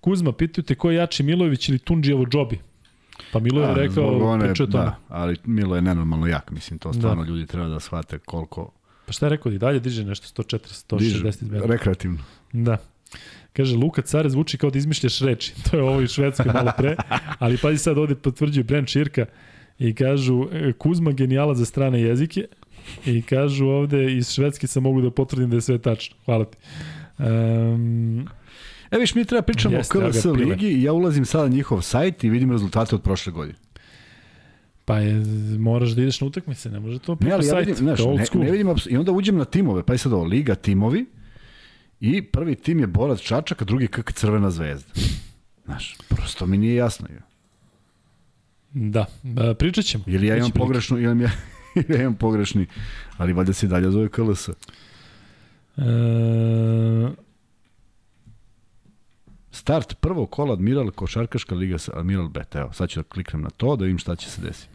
[0.00, 2.58] Kuzma, pitaju te ko je jači Milojević ili Tunđijevo Džobi?
[3.32, 4.84] Pa Milo je rekao, one, pričao tome.
[4.84, 7.28] Da, ali Milo je nenormalno jak, mislim, to stvarno da.
[7.28, 8.72] ljudi treba da shvate koliko...
[9.06, 11.66] Pa šta je rekao, i dalje diže nešto 140, 160 izmjena.
[11.66, 12.18] rekreativno.
[12.52, 12.76] Da.
[13.52, 15.54] Kaže, Luka Care zvuči kao da izmišljaš reči.
[15.70, 16.96] To je ovo iz Švedske malo pre.
[17.38, 19.26] Ali pazi sad, ovde potvrđuje Brent Širka
[19.78, 22.46] i kažu e, Kuzma genijala za strane jezike
[23.06, 26.16] i kažu ovde iz Švedske sam mogu da potvrdim da je sve tačno.
[26.24, 26.56] Hvala ti.
[27.18, 28.28] Um,
[28.92, 31.82] E viš, mi treba pričamo Jeste, o KLS ligi i ja ulazim sada na njihov
[31.82, 33.58] sajt i vidim rezultate od prošle godine.
[34.84, 35.22] Pa je,
[35.58, 38.00] moraš da ideš na utakmice, ne može to ne, ali ja vidim, znaš,
[38.34, 41.06] ne, ne vidim, i onda uđem na timove, pa je sad ovo, Liga, timovi,
[42.00, 44.92] i prvi tim je Borac Čačak, a drugi KK Crvena zvezda.
[45.64, 47.08] Znaš, prosto mi nije jasno.
[47.08, 47.20] Je.
[48.72, 49.06] Da,
[49.50, 50.04] e, pričat ćemo.
[50.06, 51.30] Ili ja imam pogrešnu, ili ja, ja
[52.00, 52.66] imam pogrešni,
[53.16, 54.48] ali valjda se dalje zove KLS.
[54.48, 54.52] E...
[59.50, 62.54] Start prvog kola Admiral Košarkaška liga sa Admiral Bet.
[62.54, 64.68] Evo, sad ću da kliknem na to da vidim šta će se desiti.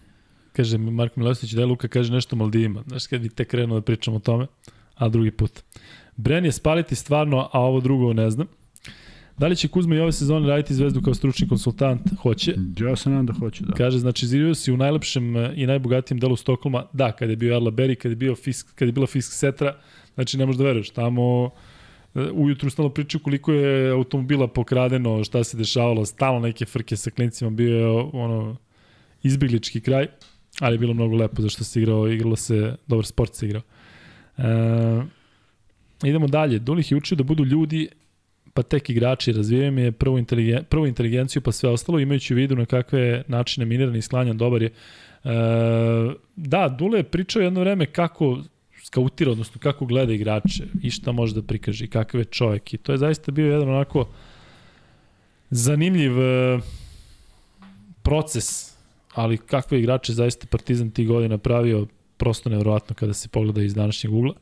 [0.53, 2.83] Kaže Mark Milosić da je Luka kaže nešto o Maldivima.
[2.87, 4.47] Znaš kad bi te krenuo da pričamo o tome,
[4.95, 5.63] a drugi put.
[6.15, 8.47] Bren je spaliti stvarno, a ovo drugo ne znam.
[9.37, 12.01] Da li će Kuzma i ove sezone raditi zvezdu kao stručni konsultant?
[12.21, 12.55] Hoće.
[12.79, 13.73] Ja se nadam da hoće, da.
[13.73, 16.85] Kaže, znači, živio si u najlepšem e, i najbogatijem delu Stokholma.
[16.93, 19.75] Da, kada je bio Erla Berry, kada je, bio fisk, kada je bila Fisk Setra,
[20.15, 20.89] znači ne možeš da veruješ.
[20.89, 21.49] Tamo
[22.15, 27.11] e, ujutru stalo pričaju koliko je automobila pokradeno, šta se dešavalo, stalno neke frke sa
[27.11, 28.55] klincima, bio je ono
[29.23, 30.07] izbjeglički kraj,
[30.59, 33.61] ali je bilo mnogo lepo zašto se igrao, igralo se, dobar sport se igrao.
[34.37, 34.43] E,
[36.03, 36.59] idemo dalje.
[36.59, 37.87] Dulih je učio da budu ljudi
[38.57, 42.55] pa tek igrači razvijaju je prvu, inteligen, prvu inteligenciju pa sve ostalo imajući u vidu
[42.55, 44.69] na kakve načine minirani i sklanjan dobar je.
[44.69, 44.73] E,
[46.35, 48.39] da, Dule je pričao jedno vreme kako
[48.83, 52.77] skautira, odnosno kako gleda igrače i šta može da prikaže i kakav je čovjek i
[52.77, 54.07] to je zaista bio jedan onako
[55.49, 56.59] zanimljiv e,
[58.01, 58.73] proces,
[59.13, 64.13] ali kakve igrače zaista Partizan tih godina pravio prosto nevrovatno kada se pogleda iz današnjeg
[64.13, 64.33] ugla.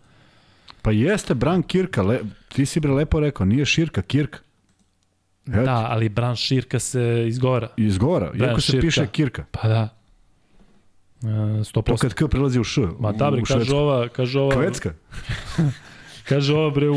[0.82, 2.20] Pa jeste Bran Kirka, le,
[2.56, 4.40] ti si bre lepo rekao, nije Širka, Kirka.
[5.48, 5.54] Et.
[5.54, 7.70] Da, ali Bran Širka se izgovara.
[7.78, 8.88] Izgovara, Bran iako se širka.
[8.88, 9.46] piše Kirka.
[9.52, 9.90] Pa da.
[11.22, 11.84] Uh, 100%.
[11.84, 12.82] To kad K prelazi u Š.
[13.00, 14.08] Ma da, bre, kaže ova...
[14.08, 14.94] Kaže ova Kvecka.
[16.30, 16.96] kaže ova, bre, u,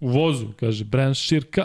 [0.00, 0.46] u vozu.
[0.60, 1.64] Kaže, Bran Širka.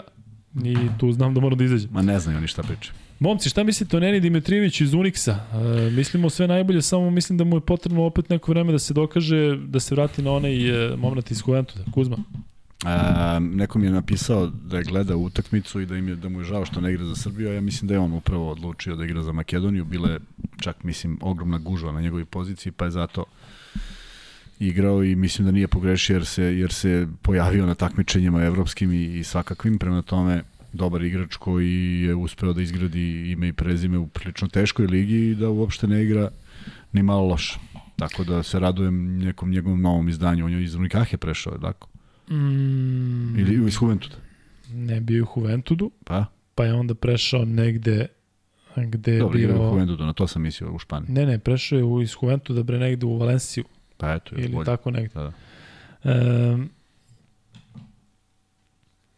[0.64, 1.90] I tu znam da moram da izađem.
[1.92, 2.92] Ma ne znaju oni šta priča.
[3.18, 5.36] Momci, šta mislite o Neni Dimitrijeviću iz Unixa?
[5.86, 8.94] E, mislimo sve najbolje, samo mislim da mu je potrebno opet neko vreme da se
[8.94, 11.84] dokaže, da se vrati na onaj e, moment iz Juventusa.
[11.94, 12.16] Kuzma?
[12.86, 16.40] E, neko mi je napisao da je gleda utakmicu i da, im je, da mu
[16.40, 18.96] je žao što ne igra za Srbiju, a ja mislim da je on upravo odlučio
[18.96, 19.84] da igra za Makedoniju.
[19.84, 20.18] Bile
[20.60, 23.24] čak, mislim, ogromna gužva na njegovoj poziciji, pa je zato
[24.60, 29.18] igrao i mislim da nije pogrešio jer se, jer se pojavio na takmičenjima evropskim i,
[29.18, 30.42] i svakakvim, prema tome
[30.72, 35.34] dobar igrač koji je uspeo da izgradi ime i prezime u prilično teškoj ligi i
[35.34, 36.30] da uopšte ne igra
[36.92, 37.58] ni malo loše.
[37.96, 40.44] Tako da se radujem nekom njegovom novom izdanju.
[40.44, 41.89] On je iz Unikahe prešao, tako?
[42.30, 44.16] Mm, Ili iz Juventuda?
[44.72, 45.90] Ne, bio u Juventudu.
[46.04, 46.24] Pa?
[46.54, 48.06] Pa je onda prešao negde
[48.76, 49.48] gde je Dobro, bio...
[49.48, 51.12] Dobro, u Juventudu, na to sam mislio u Španiji.
[51.12, 53.64] Ne, ne, prešao je u, iz Juventuda bre negde u Valenciju.
[53.96, 54.64] Pa eto, Ili bolje.
[54.64, 55.14] tako negde.
[55.14, 55.32] Da,
[56.04, 56.52] da.
[56.52, 56.70] Um,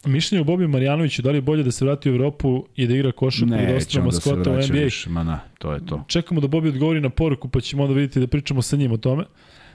[0.04, 2.94] Mišljenje o Bobi Marjanoviću, da li je bolje da se vrati u Evropu i da
[2.94, 4.84] igra košarku i da ostane maskota u NBA?
[4.84, 6.04] Više, ma na, to je to.
[6.06, 8.96] Čekamo da Bobi odgovori na poruku, pa ćemo onda vidjeti da pričamo sa njim o
[8.96, 9.24] tome.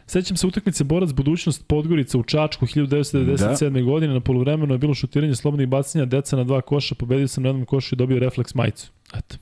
[0.08, 3.70] Sećam se utakmice Borac budućnost Podgorica u Čačku 1997.
[3.70, 3.82] Da.
[3.82, 7.50] godine na poluvremenu je bilo šutiranje slobodnih bacanja deca na dva koša, pobedio sam na
[7.50, 8.92] jednom košu i dobio refleks majicu.
[9.16, 9.36] Eto.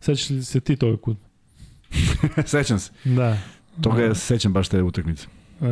[0.00, 1.16] Sećaš li se ti toga kud?
[2.46, 2.92] Sećam se.
[3.04, 3.38] Da.
[3.82, 5.26] Toga ja sećam baš te utakmice.
[5.60, 5.66] E,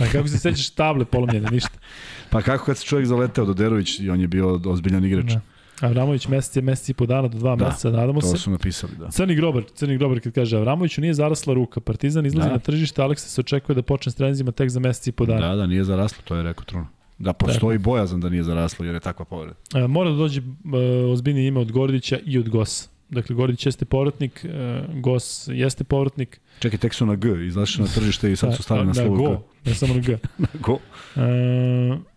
[0.00, 1.78] a kako se sećaš table polomljene, ništa.
[2.30, 5.32] Pa kako kad se čovjek zaleteo Doderović i on je bio ozbiljan igrač.
[5.32, 5.40] Da.
[5.80, 8.32] Avramović mesec je mesec i po dana do dva da, meseca, nadamo se.
[8.32, 9.10] to su napisali, da.
[9.10, 12.52] Crni grobar, Crni grobar kad kaže Avramoviću nije zarasla ruka, Partizan izlazi da.
[12.54, 15.48] na tržište, Aleksa se očekuje da počne s trenzima tek za mesec i po dana.
[15.48, 16.86] Da, da, nije zaraslo, to je rekao Truno.
[17.18, 19.54] Da postoji bojazan da nije zaraslo jer je takva povreda.
[19.74, 22.88] E, mora da dođe e, ozbiljnije ime od Gordića i od Gosa.
[23.10, 26.40] dakle Gordić jeste povratnik, e, Gos jeste povratnik.
[26.58, 29.16] Čekaj, tek su na G, izašli na tržište i sad su stali na da, slovo
[29.16, 29.70] Go, G.
[29.70, 30.18] ne samo na G.
[30.66, 30.78] Go.
[31.16, 32.09] E,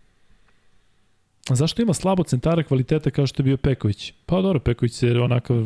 [1.49, 4.13] zašto ima slabo centara kvaliteta kao što je bio Peković?
[4.25, 5.65] Pa dobro, Peković se onako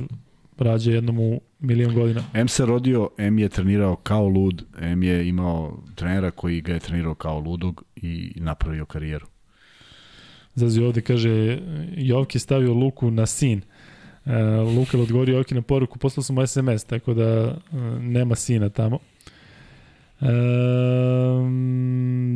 [0.58, 2.24] rađa jednom u milion godina.
[2.34, 6.80] M se rodio, M je trenirao kao lud, M je imao trenera koji ga je
[6.80, 9.26] trenirao kao ludog i napravio karijeru.
[10.56, 11.60] Zazi ovde kaže,
[11.98, 13.62] Jovki je stavio Luku na sin.
[14.26, 14.34] Uh,
[14.78, 18.70] Luka je odgovorio Jovki na poruku, poslao sam mu SMS, tako da uh, nema sina
[18.70, 19.00] tamo.
[20.22, 20.28] E,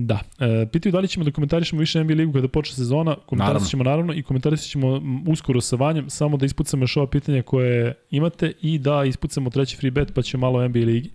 [0.05, 0.19] da.
[0.39, 3.15] E, pitaju da li ćemo da komentarišemo više NBA ligu kada počne sezona.
[3.25, 7.41] Komentarisat ćemo naravno i komentarisat ćemo uskoro sa Vanjem, samo da ispucamo još ova pitanja
[7.41, 11.09] koje imate i da ispucamo treći free bet pa će malo NBA ligi.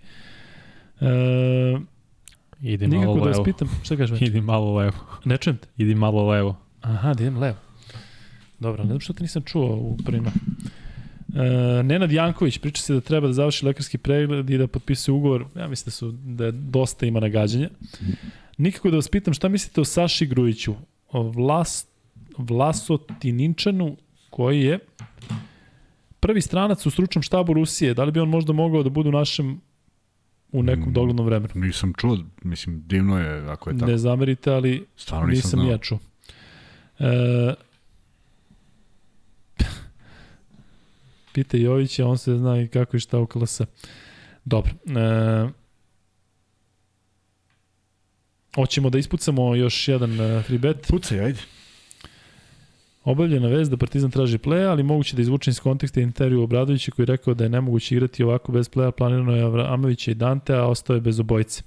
[1.00, 1.06] E,
[2.60, 3.44] Idi malo da vas levo.
[3.44, 4.22] pitam, šta kažeš?
[4.22, 4.96] Idi malo levo.
[5.24, 5.68] Ne čujem te.
[5.76, 6.56] Idi malo levo.
[6.80, 7.56] Aha, da idem levo.
[8.58, 10.30] Dobro, ne znam što te nisam čuo u prvima.
[11.34, 15.44] E, Nenad Janković priča se da treba da završi lekarski pregled i da potpisuje ugovor.
[15.56, 17.70] Ja mislim da, su, da je dosta ima nagađanja.
[18.58, 20.74] Nikako da vas pitam šta mislite o Saši Grujiću,
[21.08, 21.86] o Vlas,
[22.38, 23.96] Vlasotininčanu,
[24.30, 24.78] koji je
[26.20, 27.94] prvi stranac u stručnom štabu Rusije.
[27.94, 29.60] Da li bi on možda mogao da bude u našem
[30.52, 31.52] u nekom Mm, doglednom vremenu?
[31.54, 33.90] Nisam čuo, mislim, divno je ako je tako.
[33.90, 35.98] Ne zamerite, ali Stvarno nisam, nisam ja čuo.
[36.98, 37.54] E,
[41.36, 43.60] Pita Jovića, on se zna i kako i šta u KLS.
[44.44, 44.72] Dobro.
[44.86, 45.48] E,
[48.54, 50.86] hoćemo da ispucamo još jedan e, free bet.
[50.88, 51.40] Pucaj, ajde.
[53.04, 57.04] Obavljena vez da Partizan traži pleja, ali moguće da izvučem iz konteksta intervju Obradovića koji
[57.04, 58.90] je rekao da je nemoguće igrati ovako bez pleja.
[58.90, 61.62] Planirano je Avramovića i Dante, a ostao je bez obojice.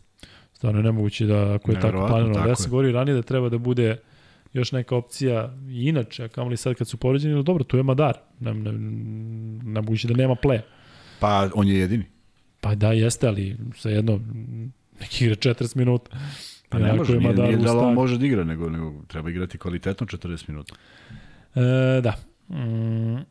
[0.54, 2.34] Stvarno je nemoguće da ako je tako Neverovatno, planirano.
[2.34, 2.56] tako ja je.
[2.56, 3.98] sam govorio ranije da treba da bude
[4.54, 7.84] još neka opcija i inače, a kamoli sad kad su poređeni, ali dobro, tu je
[7.84, 8.18] Madar.
[8.40, 8.72] Ne, ne,
[9.64, 10.62] nemoguće da nema pleja.
[11.20, 12.06] Pa on je jedini.
[12.62, 14.20] Pa da, jeste, ali sa jedno
[15.00, 16.18] neki igra 40 minuta.
[16.70, 19.58] Pa ne može, je nije, nije da on može da igra, nego, nego treba igrati
[19.58, 20.76] kvalitetno 40 minuta.
[21.56, 22.14] E, da.
[22.58, 23.26] Mm.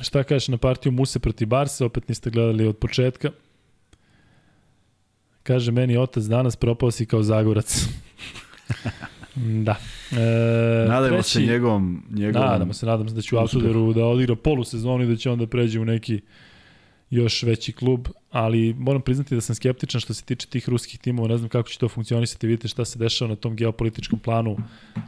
[0.00, 3.30] Šta kažeš na partiju Muse proti Barse, opet niste gledali od početka.
[5.42, 7.86] Kaže meni otac danas propao si kao Zagorac.
[9.36, 9.76] da.
[10.12, 12.04] E, Nadajmo se njegovom...
[12.10, 13.38] njegovom Nadamo se, nadam se da će u.
[13.38, 16.20] Autoderu da odigra polusezonu i da će onda pređe u neki
[17.10, 21.28] još veći klub, ali moram priznati da sam skeptičan što se tiče tih ruskih timova,
[21.28, 24.56] ne znam kako će to funkcionisati, vidite šta se dešava na tom geopolitičkom planu,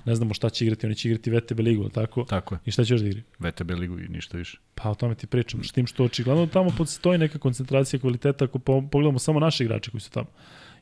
[0.05, 2.25] ne znamo šta će igrati, oni će igrati VTB ligu, tako?
[2.25, 2.59] Tako je.
[2.65, 3.23] I šta će još da igri?
[3.39, 4.59] VTB ligu i ništa više.
[4.75, 8.59] Pa o tome ti pričam, s tim što očigledno tamo postoji neka koncentracija kvaliteta ako
[8.59, 10.27] po- pogledamo samo naše igrače koji su tamo.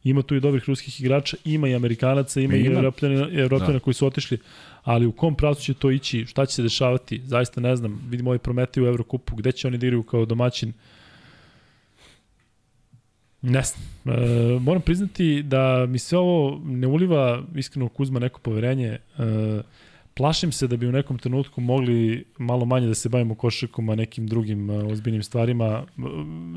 [0.07, 2.79] Ima tu i dobrih ruskih igrača, ima i Amerikanaca, ima, E, i ima.
[2.79, 3.81] Evropljana, Evropljana Da.
[3.81, 4.39] koji su otišli,
[4.83, 8.01] ali u kom pravcu će to ići, šta će se dešavati, zaista ne znam.
[8.11, 10.73] Vidimo ovaj Prometej u Evrokupu, gde će oni da igraju kao domaćin,
[13.43, 14.17] Ne znam.
[14.19, 18.87] E, moram priznati da mi sve ovo ne uliva iskreno Kuzma neko poverenje.
[18.87, 18.99] E,
[20.17, 23.95] plašim se da bi u nekom trenutku mogli malo manje da se bavimo košarkom, a
[23.95, 25.87] nekim drugim ozbiljnim stvarima.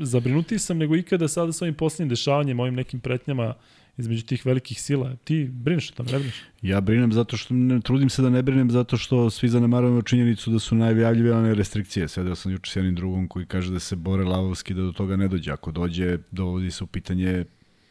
[0.02, 3.54] Zabrinuti sam nego ikada sada sa ovim poslednjim dešavanjem, ovim nekim pretnjama
[3.98, 5.16] između tih velikih sila.
[5.24, 6.42] Ti brineš o tome, ne brineš?
[6.62, 10.50] Ja brinem zato što, ne, trudim se da ne brinem zato što svi zanemarujemo činjenicu
[10.50, 12.08] da su najvijavljivane restrikcije.
[12.08, 15.16] Sedeo sam juče s jednim drugom koji kaže da se bore lavovski da do toga
[15.16, 15.52] ne dođe.
[15.52, 17.44] Ako dođe, dovodi se u pitanje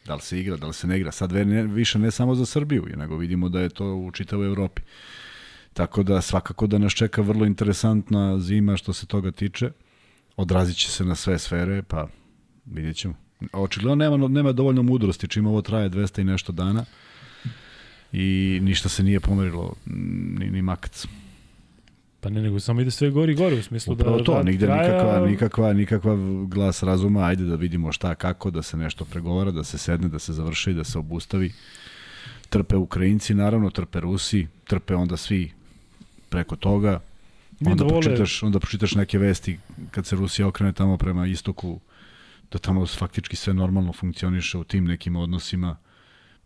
[0.06, 1.12] da li se igra, da li se ne igra.
[1.12, 4.82] Sad ne, više ne samo za Srbiju, nego vidimo da je to u čitavoj Evropi.
[5.72, 9.70] Tako da svakako da nas čeka vrlo interesantna zima što se toga tiče.
[10.36, 12.08] Odrazit će se na sve sfere, pa
[12.66, 13.14] vidjet ćemo.
[13.52, 16.84] Očigledno nema, nema dovoljno mudrosti čim ovo traje 200 i nešto dana
[18.12, 21.06] i ništa se nije pomerilo ni, ni makac.
[22.20, 24.44] Pa ne, nego samo ide sve gori i gori u smislu Upravo da to, rat
[24.44, 26.16] nigde traje, nikakva, nikakva, nikakva
[26.46, 30.18] glas razuma, ajde da vidimo šta, kako, da se nešto pregovara, da se sedne, da
[30.18, 31.52] se završi, da se obustavi.
[32.48, 35.52] Trpe Ukrajinci, naravno, trpe Rusi, trpe onda svi
[36.30, 37.00] preko toga.
[37.66, 39.58] Onda da vole- pročitaš, onda pročitaš neke vesti
[39.90, 41.80] kad se Rusija okrene tamo prema istoku,
[42.52, 45.76] da tamo faktički sve normalno funkcioniše u tim nekim odnosima.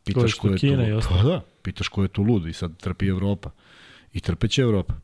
[0.04, 0.92] Pitaš ko je tu i lud.
[0.92, 1.22] ostalo.
[1.22, 3.50] Pa da, pitaš ko je tu lud i sad trpi Evropa.
[4.12, 4.94] I trpeće Evropa.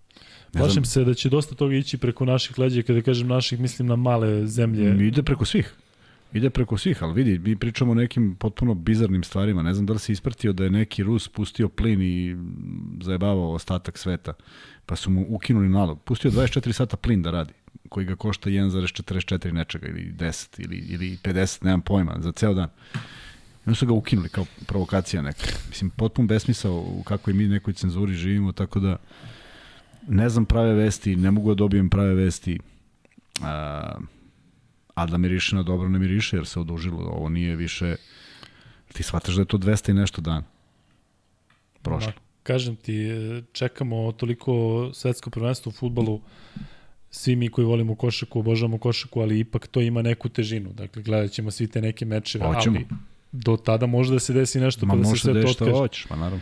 [0.53, 3.61] Ne Plašim znam, se da će dosta toga ići preko naših leđa, kada kažem naših,
[3.61, 5.07] mislim na male zemlje.
[5.07, 5.75] Ide preko svih.
[6.33, 9.63] Ide preko svih, ali vidi, mi pričamo o nekim potpuno bizarnim stvarima.
[9.63, 12.37] Ne znam da li se ispratio da je neki Rus pustio plin i
[13.03, 14.33] zajebavao ostatak sveta.
[14.87, 16.03] Pa su mu ukinuli nalog.
[16.03, 17.53] Pustio 24 sata plin da radi,
[17.89, 22.69] koji ga košta 1,44 nečega ili 10 ili, ili 50, nemam pojma, za ceo dan.
[22.95, 25.47] I onda su ga ukinuli kao provokacija neka.
[25.69, 28.97] Mislim, potpun besmisao u kakvoj mi nekoj cenzuri živimo, tako da
[30.09, 32.59] ne znam prave vesti, ne mogu da dobijem prave vesti.
[34.95, 36.99] A da miriše na dobro ne miriše jer se odužilo.
[37.01, 37.97] Ovo nije više...
[38.93, 40.43] Ti shvataš da je to 200 i nešto dana.
[41.83, 42.13] Prošlo.
[42.17, 46.21] Ma, kažem ti, e, čekamo toliko svetsko prvenstvo u futbolu,
[47.11, 50.73] svi mi koji volimo košaku, obožavamo košaku, ali ipak to ima neku težinu.
[50.73, 52.77] Dakle, gledat ćemo svi te neke mečeve, Hoćemo.
[52.77, 52.87] ali
[53.33, 55.71] do tada može da se desi nešto Ma pa da se sve da to otkaže.
[55.71, 56.41] hoćeš, pa naravno.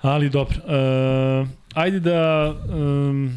[0.00, 0.56] Ali dobro.
[0.64, 3.36] Uh, ajde da um,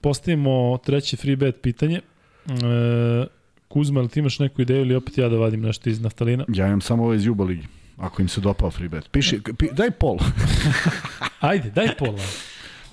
[0.00, 2.00] postavimo treće free bet pitanje.
[2.48, 3.26] Uh,
[3.68, 6.44] Kuzma, ali ti imaš neku ideju ili opet ja da vadim nešto iz naftalina?
[6.48, 7.66] Ja imam samo ovo iz Juba ligi.
[7.96, 9.08] Ako im se dopao free bet.
[9.10, 10.18] Piši, pi, daj pol.
[11.40, 12.18] Ajde, daj pola.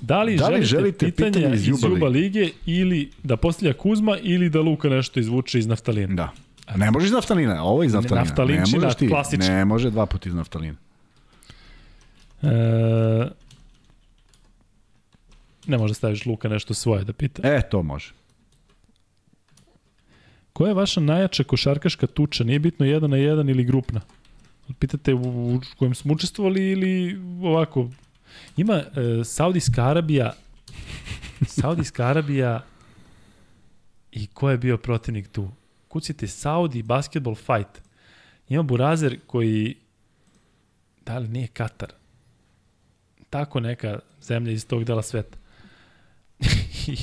[0.01, 3.37] Da li, Da li želite, želite pitanja, pitanje iz iz Juba Juba lige ili da
[3.37, 6.15] postavlja Kuzma ili da Luka nešto izvuče iz naftalina?
[6.15, 6.31] Da.
[6.75, 8.23] Ne možeš iz naftalina, ovo je iz naftalina.
[8.23, 9.47] Naftalinčina, ne možeš ti, klasična.
[9.47, 10.75] Ne može dva puta iz naftalina.
[12.41, 12.47] E,
[15.67, 17.47] ne može da staviš Luka nešto svoje da pita.
[17.47, 18.13] E, to može.
[20.55, 22.43] Koja je vaša najjača košarkaška tuča?
[22.43, 24.01] Nije bitno jedan na jedan ili grupna.
[24.79, 27.89] Pitate u, u kojem smo učestvovali ili ovako?
[28.57, 28.83] Ima e,
[29.23, 30.33] Saudijska Arabija
[31.47, 32.63] Saudijska Arabija
[34.11, 35.49] i ko je bio protivnik tu?
[35.87, 37.81] Kucite Saudi Basketball Fight.
[38.49, 39.75] Ima Burazer koji
[41.05, 41.93] da li nije Katar?
[43.29, 45.37] Tako neka zemlja iz tog dela sveta.
[46.87, 46.97] I,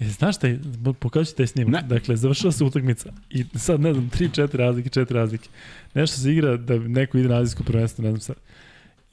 [0.18, 0.60] znaš šta je,
[0.98, 1.72] pokažu taj snimak.
[1.72, 1.88] Ne.
[1.88, 5.48] Dakle, završila se utakmica i sad, ne znam, 3, 4 razlike, 4 razlike.
[5.94, 8.36] Nešto se igra da neko ide na azijsko prvenstvo, ne znam sad.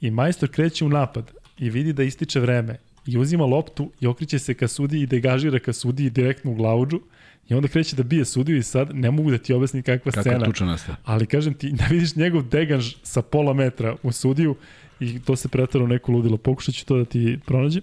[0.00, 2.76] I majstor kreće u napad i vidi da ističe vreme
[3.06, 7.00] i uzima loptu i okreće se ka sudi i degažira ka sudi direktno u glavuđu
[7.48, 10.22] i onda kreće da bije sudiju i sad ne mogu da ti objasnim kakva Kakva
[10.22, 10.44] scena.
[10.44, 10.96] tuča nastaje.
[11.04, 14.56] Ali kažem ti, da vidiš njegov deganž sa pola metra u sudiju
[15.00, 16.36] i to se pretvara u neko ludilo.
[16.36, 17.82] Pokušat ću to da ti pronađem.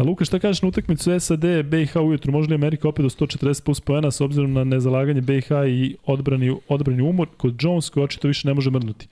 [0.00, 2.32] A Luka, šta kažeš na utakmicu SAD, BiH ujutru?
[2.32, 6.56] Može li Amerika opet do 140 plus poena s obzirom na nezalaganje BiH i odbrani,
[6.68, 9.08] odbrani umor kod Jones koji očito više ne može mrdnuti?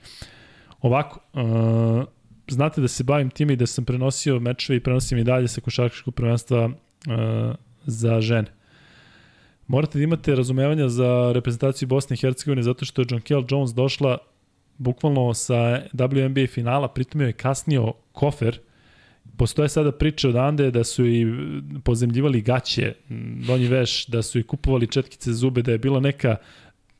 [0.81, 2.05] Ovako, uh,
[2.48, 5.60] znate da se bavim time i da sam prenosio mečeve i prenosim i dalje sa
[5.60, 6.73] košarkaškog prvenstva uh,
[7.85, 8.48] za žene.
[9.66, 14.19] Morate da imate razumevanja za reprezentaciju Bosne i Hercegovine zato što je Jonkel Jones došla
[14.78, 18.59] bukvalno sa WNBA finala, pritom je kasnio kofer.
[19.39, 21.27] Postoje sada priče odande da su i
[21.85, 22.93] pozemljivali gaće,
[23.47, 26.36] donji veš, da su i kupovali četkice zube, da je bila neka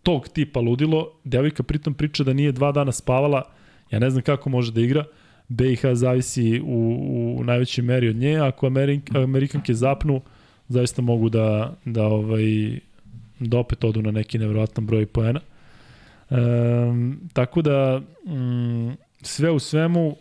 [0.03, 1.13] tog tipa ludilo.
[1.25, 3.43] Devojka pritom priča da nije dva dana spavala,
[3.91, 5.05] ja ne znam kako može da igra.
[5.49, 10.21] BiH zavisi u, u najvećoj meri od nje, ako Amerik, Amerikanke zapnu,
[10.69, 12.79] zaista mogu da, da, ovaj,
[13.41, 15.41] da opet odu na neki nevjerojatan broj poena.
[16.31, 20.17] Um, tako da, um, sve u svemu,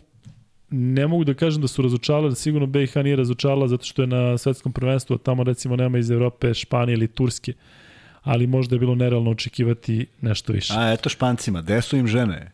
[0.70, 4.06] ne mogu da kažem da su razočarali, da sigurno BiH nije razočarala zato što je
[4.06, 7.52] na svetskom prvenstvu, a tamo recimo nema iz Evrope, Španije ili Turske,
[8.22, 10.74] ali možda je bilo nerealno očekivati nešto više.
[10.76, 12.52] A eto špancima, gde su im žene?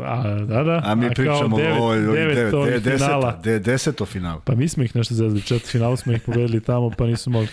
[0.00, 0.82] A, da, da.
[0.84, 3.40] A mi kao pričamo devet, o ovoj devet, devet, ovih de, finala.
[3.44, 4.40] de, deseto final.
[4.40, 7.48] Pa mi smo ih nešto zezali, četiri finalu smo ih pobedili tamo, pa nisu mogli.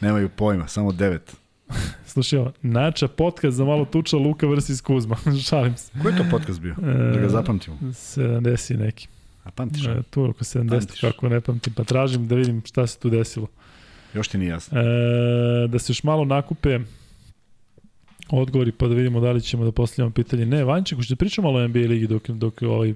[0.00, 1.36] Nemaju pojma, samo devet.
[2.12, 5.16] Slušaj, ovo, nača podcast za malo tuča Luka Vrsis Kuzma.
[5.48, 5.92] Šalim se.
[6.02, 6.74] Koji je to podcast bio?
[7.12, 7.76] Da ga zapamtimo.
[7.82, 9.08] 70 neki.
[9.44, 9.86] A pamtiš?
[9.86, 11.00] E, tu oko 70, Pamtiš.
[11.00, 13.46] kako ne pamtim, pa tražim da vidim šta se tu desilo.
[14.14, 14.80] Još ti nije jasno.
[14.80, 14.84] E,
[15.68, 16.78] da se još malo nakupe
[18.30, 20.46] odgovori pa da vidimo da li ćemo da postavljamo pitanje.
[20.46, 22.94] Ne, Vanček, hoćete pričamo malo o NBA ligi dok, dok ovaj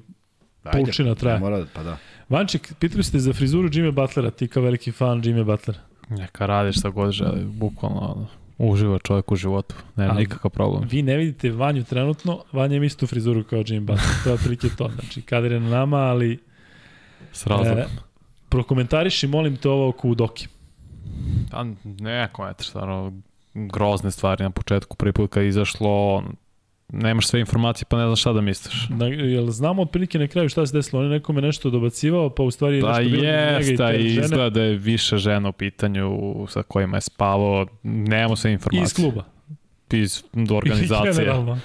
[0.72, 1.38] Poučina traje.
[1.38, 1.96] Mora, pa da.
[2.28, 5.80] Vanček, pitali ste za frizuru Jimmy Butlera, ti kao veliki fan Jimmy Butlera.
[6.08, 8.26] Neka radi šta god želi, bukvalno ono,
[8.58, 10.88] uživa čovjek u životu, nema Ali- nikakav problem.
[10.90, 14.06] Vi ne vidite Vanju trenutno, Vanja ima istu frizuru kao Jimmy Butler.
[14.24, 14.90] To je otprilike to.
[14.90, 16.38] Znači, kader je na nama, ali
[17.32, 17.78] S razlogom.
[17.78, 17.86] e,
[18.48, 20.46] prokomentariši, molim te ovo oko Udoki.
[21.52, 23.12] A neko, eto, stvarno,
[23.54, 26.22] grozne stvari na početku, prvi put kad je izašlo,
[26.92, 28.88] nemaš sve informacije pa ne znaš šta da misliš.
[28.88, 31.00] Da, jel znamo otprilike na kraju šta se desilo?
[31.00, 33.92] On je nekome nešto dobacivao, pa u stvari je Da, nešto bilo njega i te
[33.92, 34.06] žene.
[34.06, 36.18] izgleda da je više žena u pitanju
[36.48, 38.82] sa kojima je spavao, nemamo sve informacije.
[38.82, 39.24] Iz kluba.
[39.92, 41.12] Iz organizacije.
[41.24, 41.58] Generalno.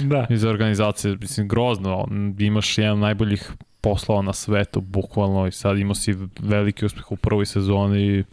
[0.00, 0.26] Da.
[0.30, 6.14] iz organizacije, mislim, grozno, imaš jedan najboljih poslova na svetu, bukvalno, i sad imao si
[6.40, 8.24] veliki uspeh u prvoj sezoni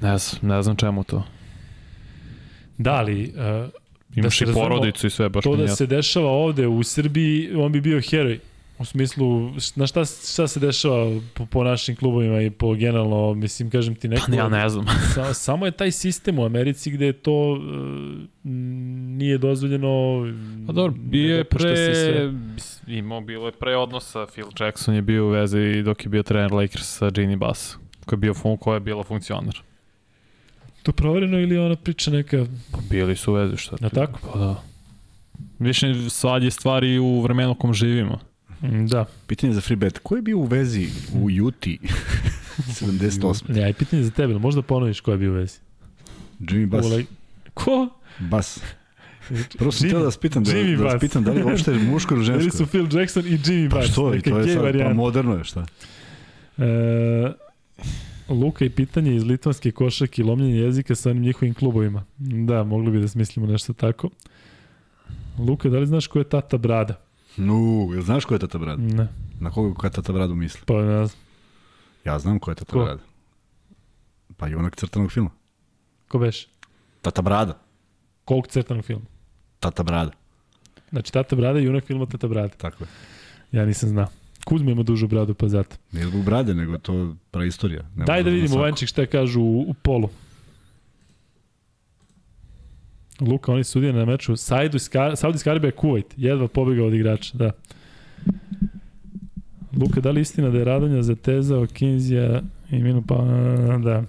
[0.00, 1.22] ne znam, ne znam čemu to.
[2.78, 3.32] Da, ali
[3.64, 3.70] uh,
[4.14, 7.72] Imaš se i porodicu i sve, baš to da se dešava ovde u Srbiji, on
[7.72, 8.40] bi bio heroj.
[8.78, 13.70] U smislu, na šta, šta se dešava po, po našim klubovima i po generalno, mislim,
[13.70, 14.26] kažem ti neko...
[14.30, 14.86] Pa ja ne znam.
[15.14, 17.60] Sa, samo je taj sistem u Americi gde to uh,
[19.18, 19.88] nije dozvoljeno.
[20.66, 21.68] Pa dobro, bio je sve.
[21.68, 22.30] pre,
[22.86, 26.52] imao bilo je pre odnosa, Phil Jackson je bio u vezi dok je bio trener
[26.52, 29.62] Lakers sa Ginny Bass, koji je, bio fun, koja je bila funkcioner.
[30.82, 32.46] To provereno ili ona priča neka...
[32.70, 34.18] Pa bili su u vezi, šta Na ti- tako?
[34.24, 34.62] Pa da.
[35.58, 38.18] Više sad je stvari u vremenu u kom živimo.
[38.62, 39.04] Mm, Da.
[39.26, 39.98] Pitanje za free bet.
[39.98, 41.78] Ko je bio u vezi u Juti
[42.58, 43.42] 78?
[43.48, 45.58] Ne, aj pitanje za tebe, ili možda ponoviš ko je bio u vezi?
[46.40, 46.86] Jimmy Bass.
[46.86, 47.04] Ule-
[47.54, 47.88] Ko?
[48.20, 48.60] Bass.
[49.58, 51.00] Prvo sam htio da vas pitam, da, Jimmy da vas Bass.
[51.00, 52.56] pitam da li je uopšte muško ili Bili žensko.
[52.56, 53.90] su Phil Jackson i Jimmy Pa Bass.
[53.92, 55.66] što, i neka to je sad, pa moderno je, šta?
[56.58, 57.32] E,
[58.28, 62.04] Luka i pitanje iz litvanske košake i lomljenje jezika sa onim njihovim klubovima.
[62.18, 64.08] Da, mogli bi da smislimo nešto tako.
[65.38, 67.00] Luka, da li znaš ko je Tata Brada?
[67.36, 68.80] Nu, jel znaš ko je Tata Brad?
[68.80, 69.08] Ne,
[69.40, 70.60] Na koga ko je Tata Bradu misli?
[70.66, 71.20] pa ne znam.
[72.04, 72.84] Ja znam ko je Tata Ko?
[72.84, 73.00] Brad.
[74.36, 75.30] Pa junak crtanog filma.
[76.08, 76.48] Ko beš?
[77.02, 77.58] Tata Brada.
[78.24, 79.04] Koliko crtanog filma?
[79.60, 80.10] Tata Brada.
[80.90, 82.48] Znači, Tata Brada i junak filma Tata Brada.
[82.48, 82.88] Tako je.
[83.52, 84.06] Ja nisam znao.
[84.48, 85.76] Kuzma ima dužu bradu, pa zato.
[85.92, 87.82] Nije zbog brade, nego je to praistorija.
[87.96, 88.60] Ne Daj da na vidimo.
[88.60, 90.08] Vančik, šta kažu u, u polu.
[93.20, 97.50] Luka, oni sudije na meču Saudi- Saudijska Arabija Kuvajt, jedva pobegao od igrača, da.
[99.76, 103.16] Luka, da li je istina da je Radonja zatezao Kinzija i Minu pa
[103.84, 104.02] da.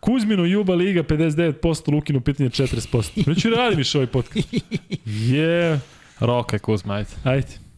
[0.00, 3.26] Kuzminu Juba Liga 59%, Lukinu pitanje 40%.
[3.26, 4.52] Već ću radim više ovaj podcast.
[4.52, 4.60] Je,
[5.06, 5.78] yeah.
[6.20, 7.10] Roka Kuzma, ajde.
[7.24, 7.69] ajde.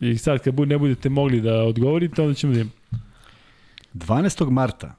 [0.00, 2.72] I sad kad ne budete mogli da odgovorite, onda ćemo da imamo.
[3.94, 4.50] 12.
[4.50, 4.96] marta.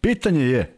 [0.00, 0.72] pitanje je,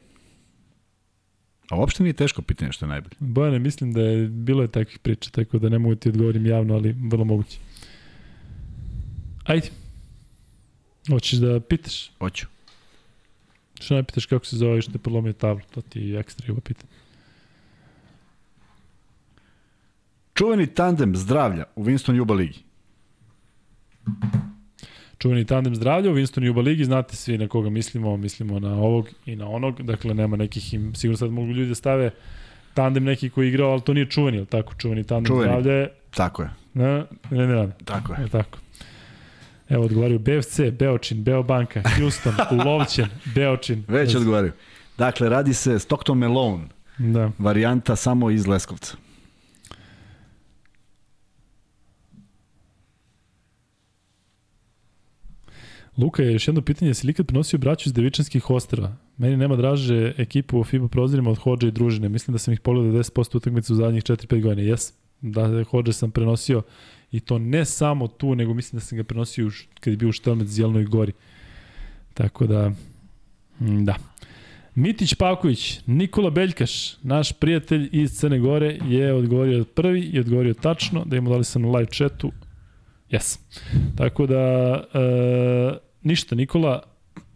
[1.71, 3.15] a uopšte nije teško pitanje što je najbolje.
[3.19, 6.75] Bojane, mislim da je bilo je takvih priča, tako da ne mogu ti odgovorim javno,
[6.75, 7.59] ali vrlo moguće.
[9.45, 9.69] Ajde.
[11.09, 12.11] Hoćeš da pitaš?
[12.19, 12.47] Hoću.
[13.81, 15.63] Što ne pitaš kako se zove što je prelomio tablu?
[15.75, 16.93] To ti je ekstra ljubav pitanje.
[20.39, 22.59] Čuveni tandem zdravlja u Winston Juba Ligi.
[25.19, 29.09] Čuveni tandem zdravlja u Winston Juba Ligi, znate svi na koga mislimo, mislimo na ovog
[29.27, 32.11] i na onog, dakle nema nekih, im, sigurno sad mogu ljudi da stave
[32.75, 34.75] tandem neki koji je igrao, ali to nije čuveni, je li tako?
[34.75, 35.45] Čuveni tandem Čuveni.
[35.45, 36.51] zdravlja je, Tako je.
[36.75, 36.85] ne,
[37.31, 38.21] ne, ne, ne, Tako je.
[38.23, 38.59] je tako.
[39.69, 42.35] Evo odgovaraju BFC, Beočin, Beobanka, Houston,
[42.67, 43.85] Lovćen, Beočin.
[43.89, 44.53] Već odgovaraju.
[44.99, 46.65] Dakle, radi se Stockton Malone,
[46.99, 47.31] Da.
[47.39, 48.97] varijanta samo iz Leskovca.
[55.99, 58.97] Luka je još jedno pitanje, jesi li ikad prenosio braću iz Devičanskih ostrava?
[59.17, 62.09] Meni nema draže ekipu u FIBA prozorima od Hođe i družine.
[62.09, 64.69] Mislim da sam ih pogledao 10% utakmice u zadnjih 4-5 godina.
[64.69, 66.63] Jes, da Hođe sam prenosio
[67.13, 70.09] i to ne samo tu, nego mislim da sam ga prenosio u, kad je bio
[70.09, 71.13] u Štelmec Zjelenoj gori.
[72.15, 72.69] Tako da,
[73.61, 73.95] mm, da.
[74.75, 81.05] Mitić Pavković, Nikola Beljkaš, naš prijatelj iz Crne Gore, je odgovorio prvi i odgovorio tačno,
[81.05, 82.33] da im dali sam na live chatu.
[83.11, 83.39] Yes.
[83.97, 86.83] Tako da, e, ništa, Nikola,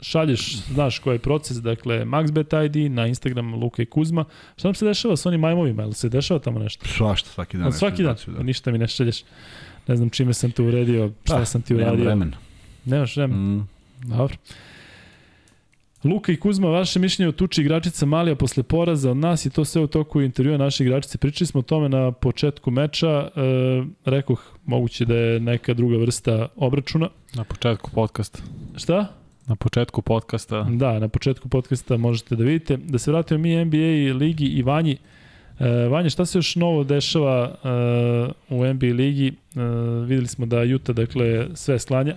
[0.01, 4.25] šalješ, znaš koji je proces, dakle, MaxBet ID, na Instagram Luka i Kuzma.
[4.57, 5.83] Šta nam se dešava sa onim majmovima?
[5.83, 6.87] Jel se dešava tamo nešto?
[6.89, 7.67] Svašta, svaki dan.
[7.67, 8.17] Od svaki dan?
[8.27, 8.43] Da.
[8.43, 9.23] Ništa mi ne šalješ.
[9.87, 12.05] Ne znam čime sam te uredio, šta Da, sam ti Nemam uradio.
[12.05, 12.37] vremena.
[12.85, 13.41] Nemaš vremena.
[13.41, 13.69] Mm.
[14.03, 14.37] Dobro.
[16.05, 19.65] Luka i Kuzma, vaše mišljenje o tuči igračica Malija posle poraza od nas i to
[19.65, 21.19] sve u toku intervjua naše igračice.
[21.19, 23.09] Pričali smo o tome na početku meča.
[23.09, 23.31] E,
[24.05, 27.09] rekoh, moguće da je neka druga vrsta obračuna.
[27.35, 28.39] Na početku podcasta.
[28.77, 29.07] Šta?
[29.47, 30.63] Na početku podcasta.
[30.63, 32.77] Da, na početku podcasta možete da vidite.
[32.77, 34.97] Da se vratimo mi NBA ligi i Vanji.
[35.59, 39.29] E, Vanja, šta se još novo dešava e, u NBA ligi?
[39.29, 39.61] E,
[40.07, 42.17] videli smo da Juta, dakle, sve slanja.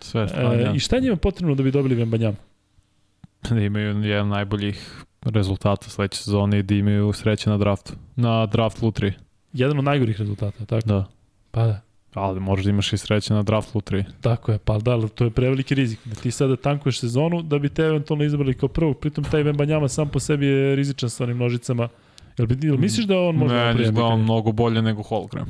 [0.00, 0.70] Sve slanja.
[0.70, 2.36] E, I šta je njima potrebno da bi dobili Vembanjama?
[3.50, 7.92] da imaju jedan najboljih rezultata sledeće sezone i da imaju sreće na draftu.
[8.16, 9.12] Na draft lutri.
[9.52, 10.88] Jedan od najgorih rezultata, tako?
[10.88, 11.04] Da.
[11.50, 11.80] Pa da.
[12.14, 14.04] Ali možda imaš i sreće na draft lutri.
[14.20, 15.98] Tako je, pa da, ali to je preveliki rizik.
[16.04, 19.88] Da ti sada tankuješ sezonu da bi te eventualno izabrali kao prvog, pritom taj Vembanjama
[19.88, 21.88] sam po sebi je rizičan sa onim nožicama.
[22.38, 25.46] Jel, bi, jel misliš da on može ne, izgleda on mnogo bolje nego Holgram.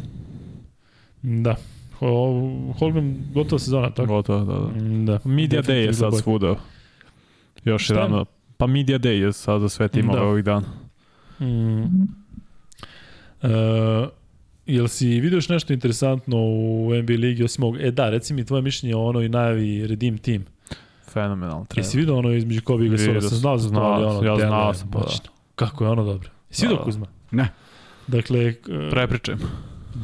[1.23, 1.57] Da.
[2.01, 4.07] Ho- Holmgren gotova sezona, tako?
[4.07, 5.13] Gotovo, da, da.
[5.13, 5.29] Da.
[5.29, 6.55] Media Day je sad svuda.
[7.67, 7.95] Još Šta?
[7.95, 8.25] jedan.
[8.57, 10.25] Pa Media Day je sad za sve timove Da.
[10.25, 10.67] ovih dana.
[11.41, 11.83] Mm.
[13.43, 13.49] E,
[14.67, 17.81] jel si vidio još nešto interesantno u NBA ligi osim ovog?
[17.81, 20.45] E da, reci mi tvoje mišljenje o onoj najavi Redeem Team.
[21.09, 21.87] Fenomenalno treba.
[21.87, 23.21] Jesi vidio ono između Kobe i Gasola?
[23.21, 25.07] Sam znao za to, ali sam, ono, ja znao sam, pa da.
[25.55, 26.31] Kako je ono dobro?
[26.51, 26.85] Jesi vidio da.
[26.85, 27.07] Kuzma?
[27.31, 27.49] Ne.
[28.07, 28.55] Dakle, e,
[28.91, 29.41] Prepričajem.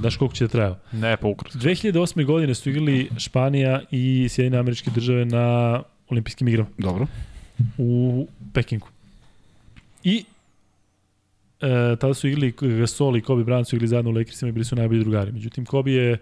[0.00, 0.76] znaš koliko će da trajao?
[0.92, 1.58] Ne, pa ukratko.
[1.58, 2.24] 2008.
[2.24, 7.06] godine su igrali Španija i Sjedine američke države na olimpijskim igrama Dobro.
[7.78, 8.88] U Pekingu.
[10.04, 10.24] I
[11.60, 14.64] e, tada su igrali Gasol i Kobe Bryant su igrali zajedno u Lakersima i bili
[14.64, 15.32] su najbolji drugari.
[15.32, 16.18] Međutim, Kobe je e,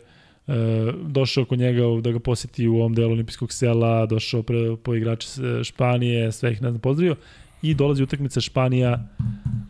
[1.07, 5.29] došao kod njega da ga poseti u ovom delu olimpijskog sela, došao pre, po igrače
[5.65, 7.17] Španije, sve ih ne znam pozdravio
[7.63, 9.09] i dolazi utakmica Španija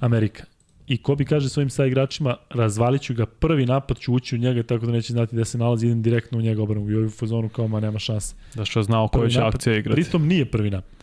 [0.01, 0.45] Amerika.
[0.91, 4.39] I ko bi kaže svojim sa igračima, razvalit ću ga, prvi napad ću ući u
[4.39, 6.91] njega tako da neće znati da se nalazi, idem direktno u njega obranu.
[6.91, 8.35] I ovaj fazonu kao, ma nema šanse.
[8.55, 10.03] Da što znao koju će akcija igrati.
[10.03, 11.00] Pritom nije prvi napad.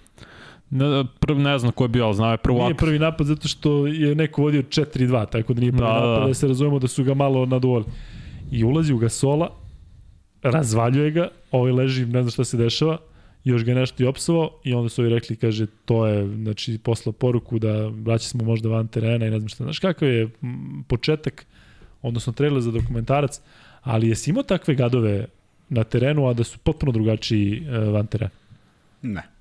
[0.70, 3.48] Ne, prv, ne znam ko je bio, ali znao je prvo Nije prvi napad zato
[3.48, 6.28] što je neko vodio 4-2, tako da nije prvi da, napad, da.
[6.28, 7.86] da se razumemo da su ga malo naduvali.
[8.52, 9.50] I ulazi u Gasola,
[10.44, 12.98] razvaljuje ga, ovaj leži, ne zna šta se dešava,
[13.44, 17.12] još ga nešto i opsovao i onda su ovi rekli, kaže, to je, znači, posla
[17.12, 19.64] poruku da vraća smo možda van terena i ne znam šta.
[19.64, 20.30] Znaš kakav je
[20.88, 21.46] početak,
[22.02, 23.42] odnosno trailer za dokumentarac,
[23.82, 25.26] ali jesi imao takve gadove
[25.70, 28.32] na terenu, a da su potpuno drugačiji e, van terena?
[29.02, 29.37] Ne.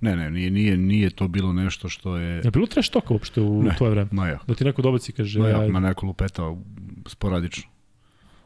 [0.00, 2.40] Ne, ne, nije, nije, nije to bilo nešto što je...
[2.44, 4.08] Je bilo trash toka uopšte u ne, tvoje vreme?
[4.12, 4.38] Ma ja.
[4.46, 5.40] Da ti neko dobaci kaže...
[5.40, 6.58] Ma ja, ma neko lupetao
[7.06, 7.70] sporadično.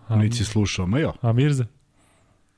[0.09, 1.13] A, Nisi slušao, ma ja.
[1.21, 1.65] A Mirza?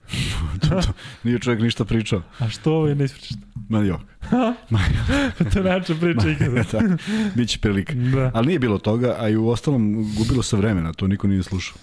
[0.63, 2.23] to, to, nije čovjek ništa pričao.
[2.39, 3.37] A što ovo je ne ispričaš?
[3.69, 4.01] Ma jo.
[4.71, 5.21] Ma jo.
[5.53, 6.63] to je način priča ikada.
[6.73, 6.97] da,
[7.35, 7.95] biće prilika.
[7.95, 8.31] Da.
[8.35, 11.77] Ali nije bilo toga, a i u ostalom gubilo se vremena, to niko nije slušao.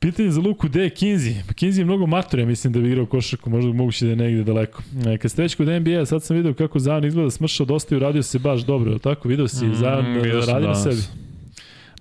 [0.00, 1.34] Pitanje za Luku, gde je Kinzi?
[1.54, 4.44] Kinzi je mnogo mator, ja mislim da bi igrao košarku, možda moguće da je negde
[4.44, 4.82] daleko.
[5.06, 7.98] E, kad ste već kod NBA, sad sam video kako Zavan izgleda smršao dosta i
[7.98, 9.28] uradio se baš dobro, tako?
[9.28, 11.02] Video si mm, Zavan da radi na sebi.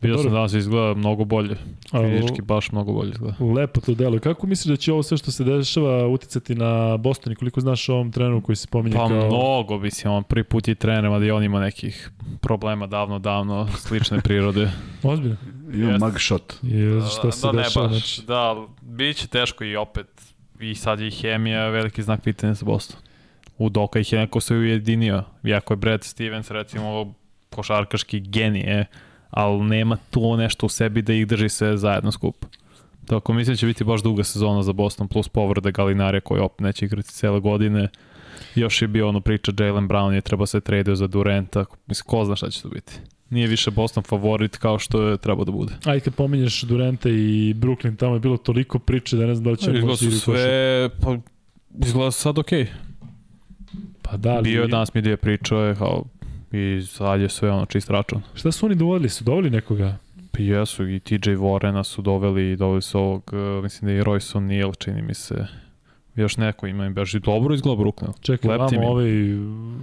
[0.01, 1.55] Vidio sam danas izgleda mnogo bolje.
[1.91, 3.35] Fizički baš mnogo bolje izgleda.
[3.55, 4.19] Lepo to deluje.
[4.19, 7.89] Kako misliš da će ovo sve što se dešava uticati na Boston i koliko znaš
[7.89, 9.21] o ovom treneru koji se pominje pa, kao...
[9.21, 12.11] Pa mnogo, mislim, on prvi put je trener, ali on ima nekih
[12.41, 14.71] problema davno, davno, slične prirode.
[15.03, 15.35] Ozbiljno?
[15.73, 16.53] Ima mugshot.
[16.61, 17.87] Je, šta se da, dešava?
[17.87, 18.27] Ne, baš, znači...
[18.27, 20.07] Da, bit će teško i opet,
[20.59, 22.99] i sad je i hemija veliki znak pitanja za Boston.
[23.57, 25.23] U Doka ih je neko se ujedinio.
[25.43, 27.13] Iako je Brad Stevens, recimo,
[27.49, 28.85] košarkaški genije,
[29.29, 32.45] ali nema to nešto u sebi da ih drži sve zajedno skup.
[33.05, 36.59] Tako mislim da će biti baš duga sezona za Boston plus povrede Galinarija koji opet
[36.59, 37.87] neće igrati cele godine.
[38.55, 41.65] Još je bio ono priča Jalen Brown je treba se tradio za Durenta.
[41.87, 42.93] Mislim, ko zna šta će to biti.
[43.29, 45.73] Nije više Boston favorit kao što je trebao da bude.
[45.85, 49.49] Ajde kad pominješ Durenta i Brooklyn, tamo je bilo toliko priče da ne znam da
[49.51, 51.17] li će moći da sve, pa
[51.85, 52.63] izgleda sad okej.
[52.63, 52.67] Okay.
[54.01, 54.43] Pa da, ali...
[54.43, 56.05] Bio je danas mi gdje pričao je kao
[56.51, 58.21] i sad je sve ono čist račun.
[58.33, 59.09] Šta su oni dovodili?
[59.09, 59.97] Su doveli nekoga?
[60.31, 63.33] Pa jesu, i TJ Warrena su doveli, doveli su ovog,
[63.63, 65.47] mislim da je Royce O'Neal, čini mi se.
[66.19, 68.21] Još neko ima im baš i dobro izgleda Brooklyn.
[68.21, 69.09] Čekaj, Lep vamo ovaj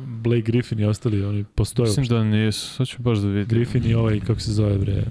[0.06, 1.86] Blake Griffin i ostali, oni postoje.
[1.86, 3.48] Mislim da nisu, sad ću baš da vidim.
[3.48, 5.05] Griffin i ovaj, kako se zove bre?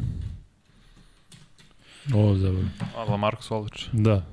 [2.14, 2.70] O, zabavno.
[3.08, 3.84] A, Marcus Aldridge.
[3.94, 4.26] Da.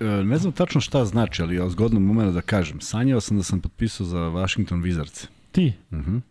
[0.00, 2.80] E, ne znam tačno šta znači, ali ja zgodno momena da kažem.
[2.80, 5.26] Sanjao sam da sam potpisao za Washington Wizards.
[5.52, 5.72] Ti?
[5.92, 6.16] Mhm.
[6.16, 6.22] Mm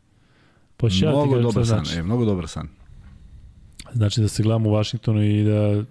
[0.77, 1.99] Pa ja mnogo dobar san, znači.
[1.99, 2.67] e, mnogo dobar san.
[3.93, 5.83] Znači da se gledamo u Vašingtonu i da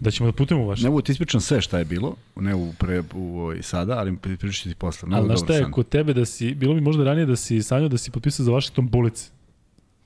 [0.00, 0.86] da ćemo da putujemo u Vašington.
[0.86, 4.16] Ne mogu ti ispričam sve šta je bilo, ne u, pre, u, u sada, ali
[4.16, 5.06] pričat ti posle.
[5.06, 7.62] Mnogo ali znaš šta je kod tebe da si, bilo bi možda ranije da si
[7.62, 9.30] sanjao da si potpisao za Washington Bullets.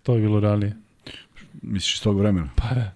[0.03, 0.77] To je bilo ranije.
[1.63, 2.49] Misliš iz tog vremena?
[2.57, 2.93] Pa je.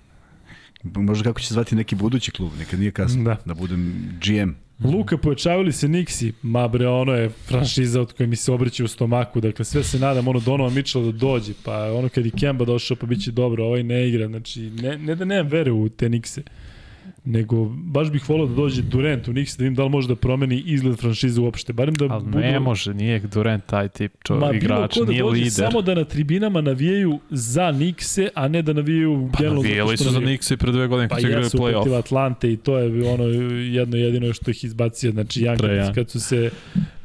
[0.82, 3.24] Možda kako će zvati neki budući klub, nekad nije kasno.
[3.24, 3.36] Da.
[3.44, 3.94] Da budem
[4.24, 4.50] GM.
[4.88, 8.88] Luka, pojačavali se Nixi, ma bre, ono je franšiza od koje mi se obriće u
[8.88, 12.64] stomaku, dakle sve se nadam, ono Donovan Mitchell da dođe, pa ono kad i Kemba
[12.64, 15.88] došao pa bit će dobro, ovaj ne igra, znači ne, ne da nemam vere u
[15.88, 16.42] te Nixe
[17.26, 20.16] nego baš bih volao da dođe Durant u Knicks da vidim da li može da
[20.16, 21.72] promeni izgled franšize uopšte.
[21.72, 22.38] Barem da Ali budu...
[22.38, 25.50] ne može, nije Durant taj tip čo, Ma, igrač, da nije lider.
[25.50, 29.62] Samo da na tribinama navijaju za Knickse, a ne da navijaju pa, generalno.
[29.62, 31.82] Pa navijali su za Knickse pre dve godine kad pa, su igrali play-off.
[31.82, 35.12] Pa jesu Atlante i to je ono jedno jedino što ih izbacio.
[35.12, 36.50] Znači, Jankic kad su se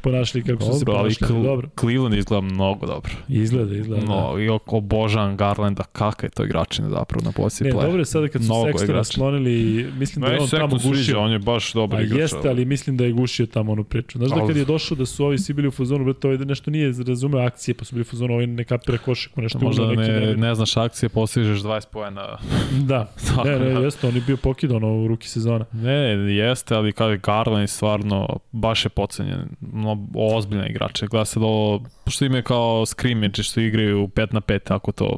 [0.02, 1.34] ponašali kako dobro, su se ponašali.
[1.34, 1.70] Ali dobro.
[1.80, 3.12] Cleveland izgleda mnogo dobro.
[3.28, 4.06] Izgleda, izgleda.
[4.06, 4.42] No, da.
[4.42, 7.64] I obožavam Garlanda, kakav je to igračina zapravo na play.
[7.64, 10.94] Ne, dobro je sada kad su Sextona sklonili, mislim da je on tamo gušio.
[10.94, 12.20] Sviđa, on je baš dobar A igrač.
[12.20, 14.18] Jeste, ali mislim da je gušio tamo onu priču.
[14.18, 16.72] Znaš da kad je došao da su ovi svi bili u fazonu, brate, ovaj nešto
[16.72, 19.96] nije razumeo akcije, pa su bili u fazonu, ovaj ne kapira košaku, nešto Možda ne,
[19.96, 22.38] ne, ne znaš akcije, postižeš 20 poena.
[22.92, 23.12] Da,
[23.46, 25.66] ne, ne, jeste, on je bio pokidan u ruki sezona.
[25.74, 29.50] Ne, jeste, ali kao je Garland stvarno baš je pocenjen.
[29.96, 31.06] No, ozbiljna igrača.
[31.06, 35.18] Gleda se do, pošto ime kao scrimmage, što igraju 5 na 5, ako to,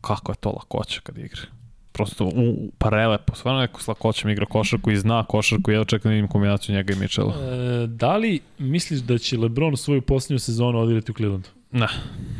[0.00, 1.40] kako je to lakoća kad igra.
[1.92, 5.84] Prosto u, u parelepo, stvarno neko s lakoćem igra košarku i zna košarku i ja
[5.84, 7.34] čekam da vidim kombinaciju njega i Mitchella.
[7.34, 11.48] E, da li misliš da će LeBron svoju posljednju sezonu odigrati u Clevelandu?
[11.72, 11.88] Ne.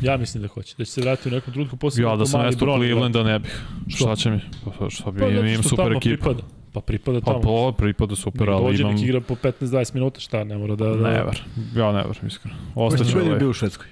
[0.01, 0.75] Ja mislim da hoće.
[0.77, 2.03] Da će se vratiti u nekom trenutku posle.
[2.03, 3.61] Ja da sam mesto Clevelanda ne bih.
[3.87, 3.97] Što?
[3.97, 4.39] Šta će mi?
[4.79, 6.23] Pa, šta bi, pa, imam super ekipu.
[6.23, 6.58] Pripada.
[6.73, 7.39] Pa pripada tamo.
[7.39, 8.93] Pa po, pripada super, ali dođe, imam...
[8.93, 10.85] Nek igra po 15-20 minuta, šta, ne mora da...
[10.85, 11.09] da...
[11.09, 11.43] Never.
[11.75, 12.57] Ja never, iskreno.
[12.75, 13.29] Ostaću ovaj...
[13.29, 13.87] je bio u Švedskoj?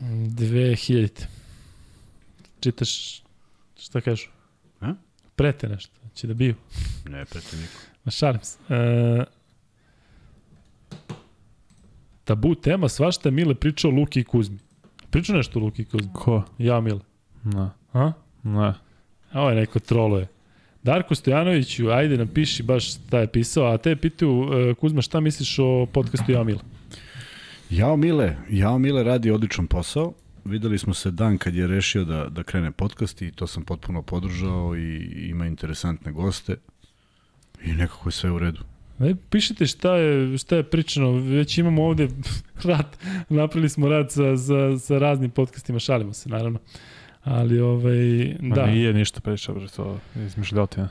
[0.00, 1.24] 2000.
[2.60, 3.22] Čitaš,
[3.80, 4.28] šta kažu?
[4.80, 4.94] A?
[5.36, 6.54] Prete nešto, će da biju.
[7.08, 7.80] Ne, preti niko.
[8.04, 8.58] Ma šalim se.
[8.68, 9.24] E,
[12.24, 14.58] tabu tema, svašta je Mile pričao o Luki i Kuzmi.
[15.10, 16.12] Pričao nešto o Luki i Kuzmi?
[16.12, 16.42] Ko?
[16.58, 17.00] Ja, Mile.
[17.44, 17.68] Ne.
[17.92, 18.12] A?
[18.42, 18.74] Ne.
[19.32, 20.28] A ovo je neko troluje.
[20.82, 25.58] Darko Stojanoviću, ajde napiši baš šta je pisao, a te pitaju, e, Kuzma, šta misliš
[25.58, 26.60] o podcastu Ja Mile?
[27.70, 30.12] Jao Mile, Jao Mile radi odličan posao.
[30.44, 34.02] Videli smo se dan kad je rešio da, da krene podcast i to sam potpuno
[34.02, 34.96] podržao i
[35.28, 36.56] ima interesantne goste
[37.64, 38.60] i nekako je sve u redu.
[39.00, 42.08] E, pišite šta je, šta je pričano, već imamo ovde
[42.64, 42.96] rad,
[43.28, 46.58] napravili smo rad sa, sa, sa raznim podcastima, šalimo se naravno.
[47.24, 50.88] Ali ovaj, Ma da, Nije ništa pričao, bre, to izmišljotina.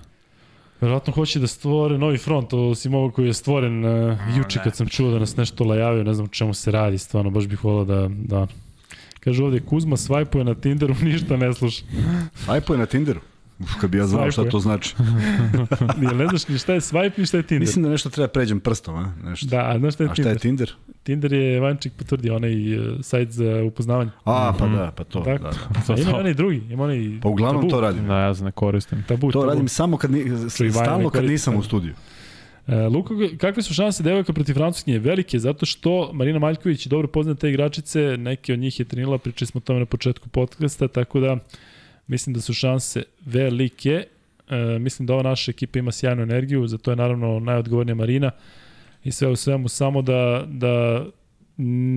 [0.82, 4.88] verovatno hoće da stvore novi front, osim ovog koji je stvoren uh, juče kad sam
[4.88, 7.86] čuo da nas nešto lajavio, ne znam o čemu se radi, stvarno, baš bih volao
[7.86, 8.48] da, da
[9.22, 11.84] Kaže ovde, Kuzma svajpuje na Tinderu, ništa ne sluša.
[12.36, 13.20] Svajpo je na Tinderu.
[13.64, 14.96] Uf, kad bi ja znao šta to znači.
[16.02, 17.60] Jel ne znaš ni šta je swipe ni šta je Tinder?
[17.62, 19.14] Mislim da nešto treba pređem prstom, a?
[19.24, 19.48] Nešto.
[19.48, 20.36] Da, a znaš šta je A šta Tinder?
[20.36, 20.72] je Tinder?
[21.04, 24.12] Tinder je Vančik potvrdio, onaj uh, sajt za upoznavanje.
[24.26, 25.20] A, pa da, pa to.
[25.20, 25.44] Da, Tako.
[25.44, 25.82] da.
[25.88, 27.72] To, A ima onaj drugi, ima onaj Pa uglavnom tabu.
[27.72, 28.08] to radim.
[28.08, 29.04] Da, ja se ne koristim.
[29.08, 29.50] Tabu, To tabu.
[29.52, 30.26] radim samo kad, ni,
[30.72, 31.94] stalno kad nisam u studiju.
[32.68, 35.00] E, Luka, kakve su šanse devojka protiv Francuskinje?
[35.00, 39.48] Velike, zato što Marina Maljković dobro pozna te igračice, neke od njih je trenila, pričali
[39.48, 41.38] smo o tome na početku podcasta, tako da
[42.08, 44.06] mislim da su šanse velike.
[44.50, 48.32] E, mislim da ova naša ekipa ima sjajnu energiju, za to je naravno najodgovornija Marina
[49.04, 51.06] i sve u svemu samo da, da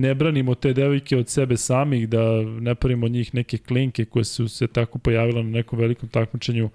[0.01, 4.25] ne branimo te devojke od sebe samih, da ne pravimo od njih neke klinke koje
[4.25, 6.69] su se tako pojavile na nekom velikom takmičenju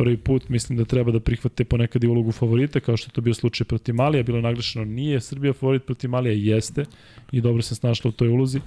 [0.00, 3.20] prvi put, mislim da treba da prihvate ponekad i ulogu favorita, kao što je to
[3.20, 6.84] bio slučaj protiv Malija, bilo je naglašeno nije Srbija favorit protiv Malija, jeste
[7.32, 8.60] i dobro se snašla u toj ulozi.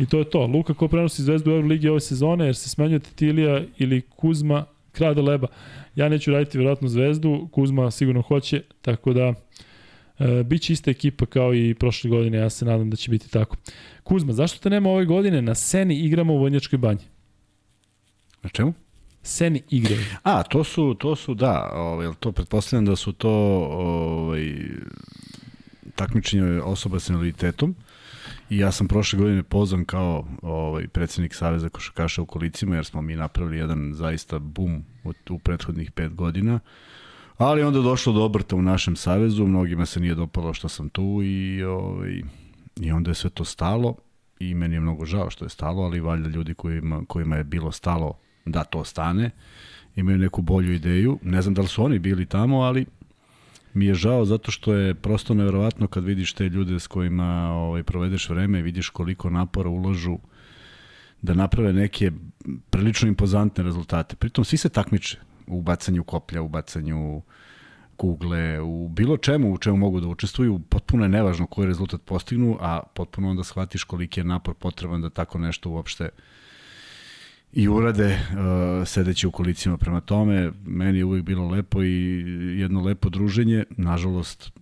[0.00, 0.46] I to je to.
[0.46, 5.22] Luka ko prenosi zvezdu u Euroligi ove sezone, jer se smenjuje Titilija ili Kuzma, krade
[5.22, 5.48] leba.
[5.94, 9.34] Ja neću raditi vjerojatno zvezdu, Kuzma sigurno hoće, tako da
[10.18, 13.30] e, bit će ista ekipa kao i prošle godine, ja se nadam da će biti
[13.30, 13.56] tako.
[14.02, 15.42] Kuzma, zašto te nema ove godine?
[15.42, 17.04] Na Seni igramo u Vojnjačkoj banji.
[18.42, 18.85] Na čemu?
[19.26, 20.04] Seni igraju.
[20.22, 23.30] A, to su, to su, da, ovaj, to pretpostavljam da su to
[23.70, 24.54] ovaj,
[25.94, 27.74] takmičenje osoba sa invaliditetom
[28.50, 33.02] i ja sam prošle godine pozvan kao ovaj, predsednik Saveza košarkaša u kolicima jer smo
[33.02, 36.60] mi napravili jedan zaista bum u, u prethodnih pet godina.
[37.38, 41.20] Ali onda došlo do obrta u našem savezu, mnogima se nije dopalo što sam tu
[41.22, 42.22] i, ovaj,
[42.80, 43.94] i onda je sve to stalo
[44.38, 47.72] i meni je mnogo žao što je stalo, ali valjda ljudi kojima, kojima je bilo
[47.72, 49.30] stalo da to stane,
[49.96, 51.18] imaju neku bolju ideju.
[51.22, 52.86] Ne znam da li su oni bili tamo, ali
[53.74, 57.82] mi je žao zato što je prosto neverovatno kad vidiš te ljude s kojima ovaj,
[57.82, 60.18] provedeš vreme i vidiš koliko napora ulažu
[61.22, 62.12] da naprave neke
[62.70, 64.16] prilično impozantne rezultate.
[64.16, 67.22] Pritom svi se takmiče u bacanju koplja, u bacanju
[67.96, 72.58] kugle, u bilo čemu u čemu mogu da učestvuju, potpuno je nevažno koji rezultat postignu,
[72.60, 76.08] a potpuno onda shvatiš koliki je napor potreban da tako nešto uopšte
[77.52, 80.52] i urade uh, sedeći u kolicima prema tome.
[80.66, 82.24] Meni je uvijek bilo lepo i
[82.60, 83.64] jedno lepo druženje.
[83.70, 84.52] Nažalost,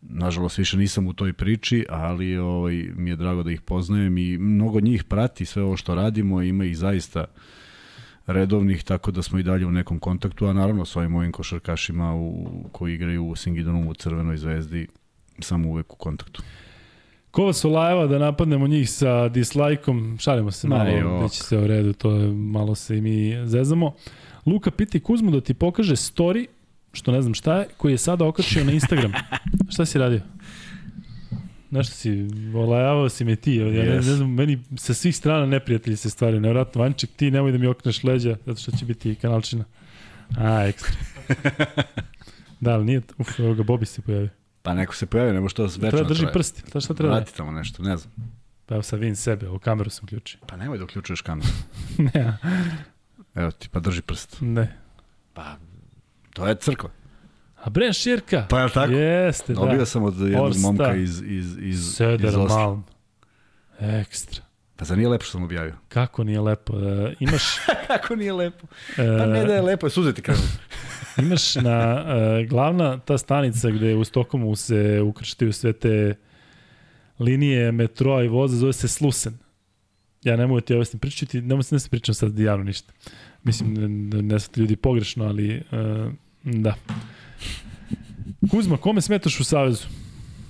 [0.00, 4.38] nažalost više nisam u toj priči, ali ovaj, mi je drago da ih poznajem i
[4.38, 7.24] mnogo njih prati sve ovo što radimo, ima ih zaista
[8.26, 12.14] redovnih, tako da smo i dalje u nekom kontaktu, a naravno s ovim mojim košarkašima
[12.14, 14.88] u, koji igraju u Singidonu u Crvenoj zvezdi,
[15.38, 16.42] sam uvek u kontaktu.
[17.32, 21.22] Ko su lajeva da napadnemo njih sa dislajkom, šalimo se Ma, malo, jok.
[21.22, 23.94] biće sve u redu, to je, malo se i mi zezamo.
[24.46, 26.46] Luka piti Kuzmu da ti pokaže story,
[26.92, 29.12] što ne znam šta je, koji je sada okačio na Instagram.
[29.72, 30.20] šta si radio?
[31.70, 34.00] Nešto si, olajavao si me ti, ja ne, ne Yes.
[34.00, 38.04] znam, meni sa svih strana neprijatelji se stvari, nevratno, Vanček, ti nemoj da mi okneš
[38.04, 39.64] leđa, zato što će biti kanalčina.
[40.38, 40.96] A, ekstra.
[42.60, 44.28] da, ali nije, uf, evo ga, Bobi se pojavio.
[44.62, 47.14] Pa neko se pojavi, nebo što večno Treba drži prsti, šta, šta treba?
[47.14, 48.12] Vrati tamo nešto, ne znam.
[48.66, 50.40] Pa evo sad vidim sebe, o kameru sam ključio.
[50.46, 51.48] Pa nemoj da uključuješ kameru.
[52.14, 52.38] ne,
[53.34, 54.36] Evo ti, pa drži prst.
[54.40, 54.78] ne.
[55.34, 55.56] Pa,
[56.32, 56.90] to je crkva.
[57.62, 58.46] A Bren Širka?
[58.50, 58.92] Pa je li tako?
[58.92, 59.86] Jeste, Dobio da.
[59.86, 60.60] sam od jednog Orsta.
[60.60, 62.82] momka iz, iz, iz, iz Osla.
[63.80, 64.42] Ekstra.
[64.82, 65.74] Pa za nije lepo što sam objavio?
[65.88, 66.72] Kako nije lepo.
[66.78, 67.42] E, imaš,
[67.88, 68.66] Kako nije lepo?
[68.98, 70.40] e, Pa ne da je lepo, suze ti krenu.
[71.26, 72.04] imaš na
[72.40, 76.14] e, glavna ta stanica gde u Stokomu se ukrštaju sve te
[77.18, 79.38] linije metroa i voza, zove se Slusen.
[80.22, 82.64] Ja ne mogu ti objasniti, pričati, ti, ne mogu se ne se pričam sad javno
[82.64, 82.92] ništa.
[83.42, 85.62] Mislim, ne, ne sad ljudi pogrešno, ali e,
[86.42, 86.74] da.
[88.50, 89.86] Kuzma, kome smetaš u Savezu?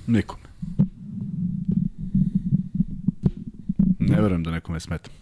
[0.06, 0.41] Nikome.
[4.08, 5.12] Ne verujem da nekome smetam.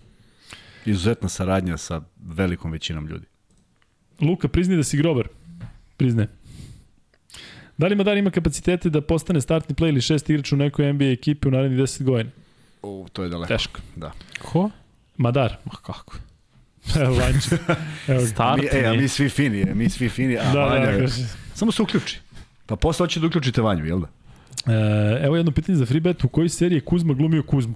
[0.84, 3.26] Izuzetna saradnja sa velikom većinom ljudi.
[4.20, 5.28] Luka, prizni da si grobar.
[5.96, 6.28] Priznaje.
[7.78, 11.04] Da li Madar ima kapacitete da postane startni play ili šest igrač u nekoj NBA
[11.04, 12.30] ekipi u narednih 10 godina?
[12.82, 13.48] U, to je daleko.
[13.48, 13.80] Teško.
[13.96, 14.12] Da.
[14.42, 14.70] Ko?
[15.16, 15.56] Madar.
[15.64, 16.16] Ma kako?
[17.00, 17.56] Evo, Vanče.
[18.12, 18.26] Evo.
[18.26, 20.38] Start Mi, e, a mi svi fini, e, mi svi fini.
[20.38, 21.26] A, da, Vanja, da, kaže.
[21.54, 22.20] Samo se uključi.
[22.66, 24.08] Pa posle hoće da uključite Vanju, jel da?
[24.72, 26.24] E, evo jedno pitanje za Freebet.
[26.24, 27.74] U kojoj seriji je Kuzma glumio Kuzmu?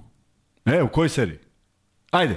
[0.66, 1.38] E, u kojoj seriji?
[2.10, 2.36] Ajde.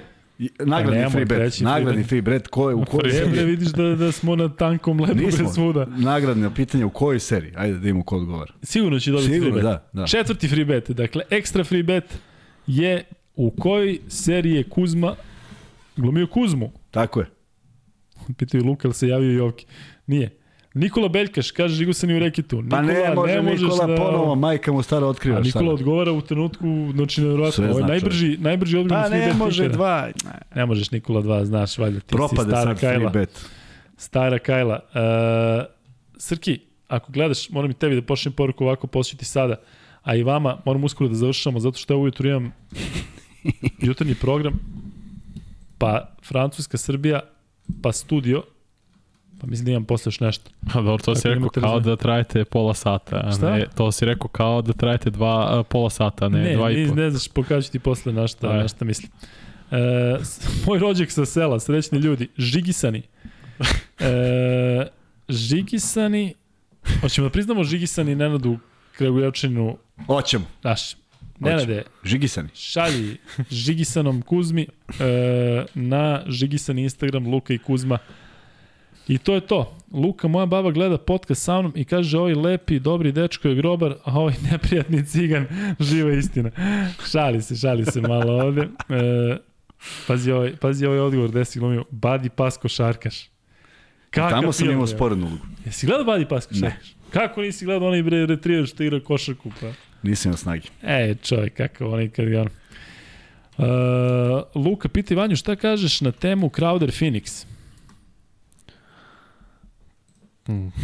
[0.59, 1.59] Nagradni nemoj free bet.
[1.61, 2.47] Nagradni free bet.
[2.47, 3.45] Ko je, u kojoj E, bre, seriji?
[3.45, 5.45] vidiš da, da smo na tankom ledu Nismo.
[5.45, 5.85] bez svuda.
[5.88, 7.53] Nagradno pitanje u kojoj seriji?
[7.56, 8.53] Ajde da vidimo ko odgovara.
[8.64, 9.64] Sigurno će dobiti Sigurno, free bet.
[9.64, 10.07] da, da.
[10.07, 10.89] Četvrti free bet.
[10.91, 12.17] Dakle, ekstra free bet
[12.67, 13.03] je
[13.35, 15.15] u kojoj seriji je Kuzma
[15.95, 16.72] glumio Kuzmu?
[16.91, 17.25] Tako je.
[18.38, 19.65] Pitaju Luka, ali se javio Joki.
[20.07, 20.30] Nije.
[20.74, 22.64] Nikola Beljkaš, kaže Žigosan i u rekitu.
[22.70, 23.96] Pa Nikola, ne može možeš Nikola da...
[23.96, 25.38] ponovo, majka mu stara otkriva.
[25.38, 27.52] A Nikola da- odgovara u trenutku, znači nevjerojatno.
[27.52, 30.08] Sve Ovo je zna najbrži, najbrži odgovor Pa na ne može dva.
[30.56, 32.00] Ne možeš Nikola 2, znaš, valjda.
[32.00, 33.10] Ti Propade si stara Kajla.
[33.10, 33.46] bet.
[33.98, 34.80] Stara Kajla.
[34.94, 35.66] Uh,
[36.18, 39.56] Srki, ako gledaš, moram i tebi da pošljem poruku ovako posjeti sada,
[40.04, 42.54] a i vama, moram uskoro da završamo, zato što ja ujutru imam
[43.88, 44.60] jutarnji program,
[45.78, 47.20] pa Francuska, Srbija,
[47.82, 48.44] pa studio,
[49.41, 50.49] pa mislim da imam posle još nešto.
[50.74, 53.22] A dobro, to si Tako rekao kao da trajete pola sata.
[53.25, 53.51] A Šta?
[53.51, 56.75] ne, to si rekao kao da trajete dva, a, pola sata, ne, ne, dva i
[56.75, 56.95] ne, po.
[56.95, 59.11] ne znaš, pokažu ti posle na šta, na šta mislim.
[59.72, 59.77] E,
[60.67, 63.01] moj rođak sa sela, srećni ljudi, žigisani.
[63.99, 64.88] E,
[65.30, 66.33] žigisani,
[67.01, 68.57] hoćemo da priznamo žigisani Nenadu
[68.98, 70.45] Kragujevčinu, Hoćemo.
[70.64, 70.95] naš,
[71.40, 72.49] Nenade, Žigisani.
[72.53, 73.17] šalji
[73.51, 74.67] Žigisanom Kuzmi
[74.99, 77.98] e, na Žigisani Instagram Luka i Kuzma.
[79.08, 79.77] I to je to.
[79.94, 83.95] Luka, moja baba gleda podcast sa mnom i kaže ovaj lepi, dobri dečko je grobar,
[84.03, 85.48] a ovaj neprijatni cigan,
[85.80, 86.52] živa istina.
[87.11, 88.61] Šali se, šali se malo ovde.
[88.90, 89.38] E,
[90.08, 91.84] pazi, ovaj, pazi ovaj odgovor, gde si glumio.
[91.92, 93.30] Badi pas košarkaš.
[94.10, 94.88] Kakav Tamo sam imao je?
[94.88, 95.45] sporednu ulogu.
[95.66, 96.95] Jesi gledao Badi pas košarkaš?
[97.14, 99.52] Kako nisi gledao onaj bre retriever što igra košarku?
[99.61, 99.68] Pa?
[100.03, 100.68] Nisam imao snagi.
[100.84, 102.45] E, čovjek, kakav onaj kad ga...
[103.58, 103.66] Uh,
[104.56, 107.45] Luka, piti Vanju, šta kažeš na temu Crowder Phoenix?
[110.50, 110.67] Mm.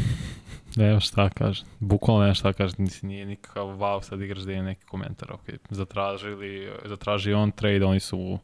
[0.76, 1.66] Ne, šta kažem.
[1.80, 2.76] Bukvalno ne šta kažem.
[2.78, 5.32] Nisi, nije nikakav wow sad igraš da je neki komentar.
[5.32, 8.40] Ok, zatražili, zatraži on trade, oni su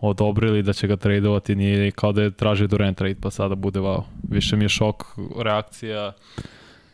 [0.00, 3.80] odobrili da će ga tradeovati, nije kao da je tražio Durant trade, pa sada bude
[3.80, 4.02] wow.
[4.28, 5.04] Više mi je šok
[5.42, 6.12] reakcija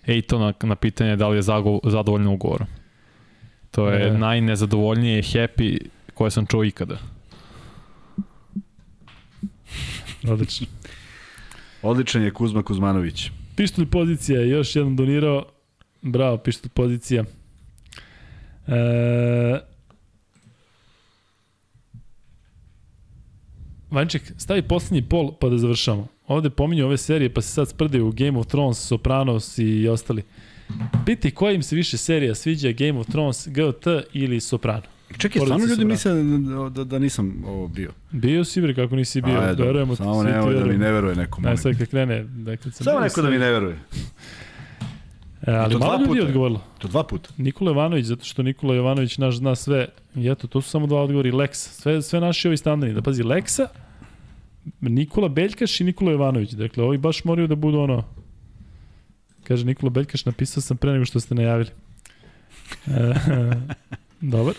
[0.06, 2.66] Ejtona na pitanje da li je zago, zadovoljno ugovorom.
[3.70, 4.18] To je E.
[4.18, 5.78] najnezadovoljnije happy
[6.14, 6.98] koje sam čuo ikada.
[10.30, 10.66] Odlično.
[11.82, 13.30] Odličan je Kuzma Kuzmanović.
[13.58, 15.46] Pištolj pozicija je još jedan donirao.
[16.02, 17.24] Bravo, pištolj pozicija.
[18.66, 19.60] E,
[23.90, 26.06] Vanček, stavi poslednji pol pa da završamo.
[26.26, 30.22] Ovde pominju ove serije pa se sad sprdaju u Game of Thrones, Sopranos i ostali.
[31.06, 34.97] Piti koja im se više serija sviđa Game of Thrones, GOT ili Soprano?
[35.18, 35.90] Čekaj, stvarno ljudi Soprano.
[35.90, 37.90] misle da, da, da nisam ovo bio.
[38.10, 40.92] Bio si bre kako nisi bio, A, eto, verujemo ti, Samo nemoj da mi ne
[40.92, 41.40] veruje neko.
[41.40, 41.58] Ne, molim.
[41.58, 43.78] sad kad krene, da kad sam Samo neko da mi ne veruje.
[45.46, 46.18] E, ali to malo ljudi puta.
[46.20, 46.64] je odgovorilo.
[46.78, 47.30] To dva puta.
[47.36, 49.88] Nikola Jovanović, zato što Nikola Jovanović naš zna sve.
[50.14, 51.30] I eto, to su samo dva odgovori.
[51.32, 51.52] Lex.
[51.54, 52.94] Sve, sve naši ovi standardni.
[52.94, 53.66] Da pazi, Lexa,
[54.80, 56.50] Nikola Beljkaš i Nikola Jovanović.
[56.50, 58.04] Dakle, ovi baš moraju da budu ono...
[59.44, 61.70] Kaže Nikola Beljkaš, napisao sam pre nego što ste najavili.
[62.86, 62.90] E,
[64.20, 64.54] dobar.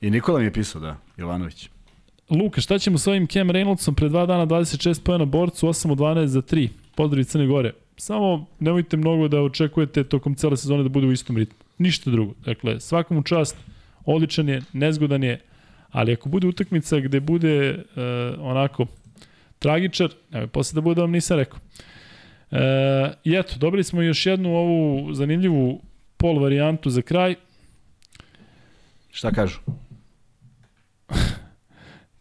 [0.00, 1.68] I Nikola mi je pisao, da, Jovanović.
[2.30, 5.98] Luka, šta ćemo sa ovim Cam Reynoldsom pre dva dana 26 pojena borcu, 8 od
[5.98, 6.68] 12 za 3.
[6.94, 7.72] Pozdrav iz Crne Gore.
[7.96, 11.58] Samo nemojte mnogo da očekujete tokom cele sezone da bude u istom ritmu.
[11.78, 12.34] Ništa drugo.
[12.44, 13.56] Dakle, svakom čast,
[14.04, 15.40] odličan je, nezgodan je,
[15.90, 17.82] ali ako bude utakmica gde bude uh,
[18.38, 18.86] onako
[19.58, 21.58] tragičar, nemoj posle da bude da vam nisam rekao.
[22.50, 22.58] Uh,
[23.24, 25.80] I eto, dobili smo još jednu ovu zanimljivu
[26.16, 27.34] pol varijantu za kraj.
[29.10, 29.58] Šta kažu?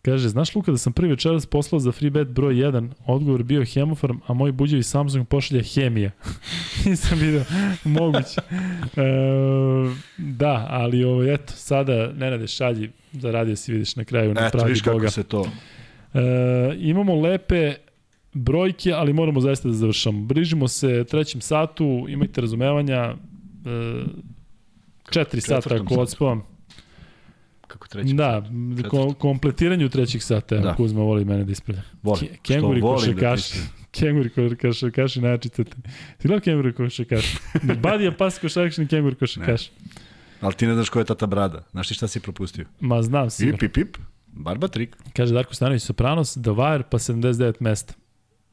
[0.02, 3.66] Kaže, znaš Luka da sam prvi večeras poslao za free bet broj 1, odgovor bio
[3.66, 6.12] hemofarm, a moj buđevi Samsung pošalja hemija.
[6.86, 7.44] Nisam vidio,
[7.84, 8.42] moguće.
[8.98, 14.58] E, da, ali ovo, eto, sada Nenade šalji, zaradio si vidiš na kraju, na Eto,
[14.58, 15.10] pravi viš kako Boga.
[15.10, 15.46] se to...
[16.14, 16.20] E,
[16.80, 17.74] imamo lepe
[18.34, 20.22] brojke, ali moramo zaista da završamo.
[20.22, 23.16] Brižimo se trećem satu, imajte razumevanja, e,
[25.10, 26.42] četiri sata ako satu.
[27.78, 28.44] Odspavam.
[28.44, 28.84] Kako treći?
[28.84, 30.76] Da, ko, kompletiranju trećeg sata, Da.
[30.76, 31.84] Kuzma voli mene da ispravlja.
[32.04, 32.28] Volim.
[32.28, 33.54] Ke- Kenguri da košarkaši.
[33.54, 33.60] ti-
[34.00, 35.84] Kenguri košarkaši najjači crtani.
[36.20, 37.38] Si gledao kenguri košarkaši?
[37.64, 39.72] Ni Badija pas košarkaš, ni kenguri košarkaši.
[40.42, 41.64] Ali ti ne znaš ko je tata brada.
[41.72, 42.66] Znaš ti šta si propustio?
[42.80, 43.58] Ma znam sigurno.
[43.58, 43.98] Ip, ip, ip.
[44.28, 44.98] Barba trik.
[45.14, 47.94] Kaže Darko Stanović Sopranos, The Wire, pa 79 mesta.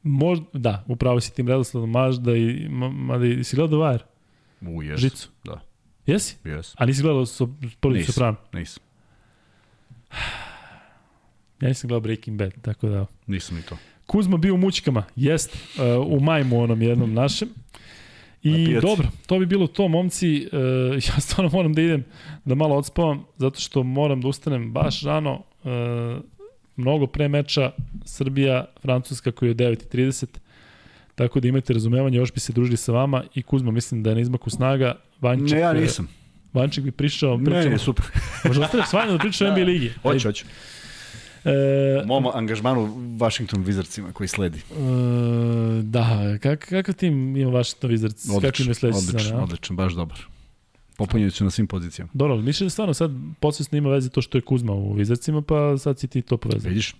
[0.03, 3.99] Možda, da, upravo si tim redosledom, možda i, ma- mada i, si gledao Wire,
[4.63, 4.99] U, jes.
[4.99, 5.29] Žicu?
[5.43, 5.61] Da.
[6.05, 6.35] Jesi?
[6.45, 6.73] Jes.
[6.77, 7.49] A nisi gledao so,
[7.83, 8.03] Nisam.
[8.05, 8.35] Soprano?
[8.53, 8.83] Nisam.
[11.61, 13.05] Ja nisam gledao Breaking Bad, tako da...
[13.27, 13.77] Nisam ni to.
[14.05, 17.49] Kuzma bio u mućkama, jest, uh, u majmu onom jednom našem.
[18.43, 20.49] Na I dobro, to bi bilo to, momci.
[20.51, 22.03] Uh, ja stvarno moram da idem,
[22.45, 25.71] da malo odspavam, zato što moram da ustanem baš rano, uh,
[26.75, 27.71] mnogo pre meča
[28.05, 30.25] Srbija, Francuska koji je u 9.30,
[31.15, 34.15] tako da imate razumevanje, još bi se družili sa vama i Kuzma mislim da je
[34.15, 34.95] na izmaku snaga.
[35.21, 36.07] Vanček, Ne, ja uh, nisam.
[36.55, 38.05] Vanček bi prišao, Ne, pričamo, ne, super.
[38.47, 39.91] možda ostaneš s vama da pričamo o NBA ligi.
[40.03, 40.45] Hoće, hoće.
[41.45, 42.81] E, U mom angažmanu
[43.19, 44.57] Washington Wizardsima koji sledi.
[44.57, 48.35] E, da, kak, kakav tim ima Washington Wizards?
[48.37, 50.17] Odličan, imaju sledeći odličan, odličan, baš dobar.
[50.97, 52.11] Popunjeni su na svim pozicijama.
[52.13, 55.41] Dobro, ali misliš da stvarno sad podsvesno ima veze to što je Kuzma u Wizardsima,
[55.41, 56.69] pa sad si ti to povezao.
[56.69, 56.95] Vidiš?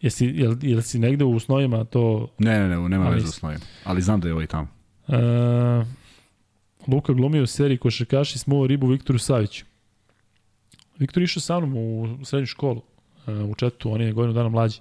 [0.00, 2.28] Jesi, jel, jel si negde u snovima to...
[2.38, 3.32] Ne, ne, ne, nema veze nisam.
[3.38, 3.58] s novim.
[3.84, 4.68] Ali znam da je ovaj tamo.
[5.08, 5.14] Uh,
[6.86, 9.64] Luka glumio u seriji Košarkaši smuo ribu Viktoru Saviću.
[10.98, 12.82] Viktor išao sa mnom u, srednju školu,
[13.26, 14.80] uh, u četu, on je godinu dana mlađi.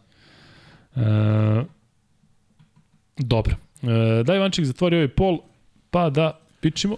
[0.95, 1.01] Uh,
[3.17, 3.55] dobro.
[3.81, 3.89] Uh,
[4.25, 5.39] da Ivanček zatvori ovaj pol,
[5.89, 6.97] pa da pičimo.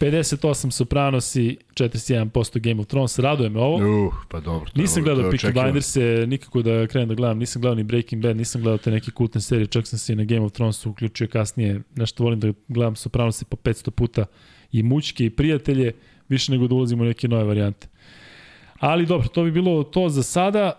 [0.00, 3.18] 58 Sopranosi, 41% Game of Thrones.
[3.18, 4.06] Raduje me ovo.
[4.06, 4.70] Uh, pa dobro.
[4.70, 5.62] to Nisam gledao Peaky očekivano.
[5.62, 5.96] Blinders
[6.26, 9.40] nikako da krenem da gledam, nisam gledao ni Breaking Bad, nisam gledao te neke kultne
[9.40, 12.96] serije, čak sam se i na Game of Thrones uključio kasnije, nešto volim da gledam
[12.96, 14.24] Sopranos po 500 puta
[14.72, 15.92] i mućke i prijatelje,
[16.28, 17.88] više nego da ulazimo u neke nove varijante.
[18.78, 20.72] Ali dobro, to bi bilo to za sada.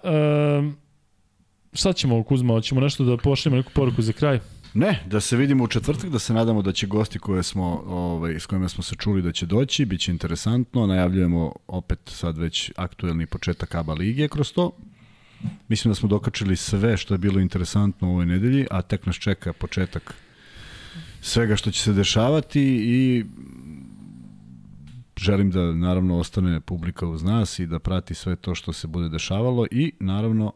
[0.60, 0.78] Um,
[1.74, 4.40] šta ćemo, Kuzma, hoćemo nešto da pošljemo neku poruku za kraj?
[4.74, 8.40] Ne, da se vidimo u četvrtak, da se nadamo da će gosti koje smo, ovaj,
[8.40, 12.72] s kojima smo se čuli da će doći, bit će interesantno, najavljujemo opet sad već
[12.76, 14.72] aktuelni početak ABA lige kroz to.
[15.68, 19.16] Mislim da smo dokačili sve što je bilo interesantno u ovoj nedelji, a tek nas
[19.16, 20.14] čeka početak
[21.22, 23.26] svega što će se dešavati i
[25.18, 29.10] želim da naravno ostane publika uz nas i da prati sve to što se bude
[29.10, 30.54] dešavalo i naravno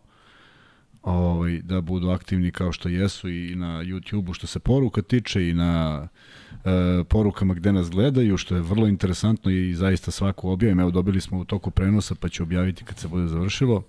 [1.04, 5.54] ovaj, da budu aktivni kao što jesu i na YouTube-u što se poruka tiče i
[5.54, 6.08] na
[6.66, 10.80] e, porukama gde nas gledaju, što je vrlo interesantno i zaista svaku objavim.
[10.80, 13.84] Evo dobili smo u toku prenosa pa ću objaviti kad se bude završilo.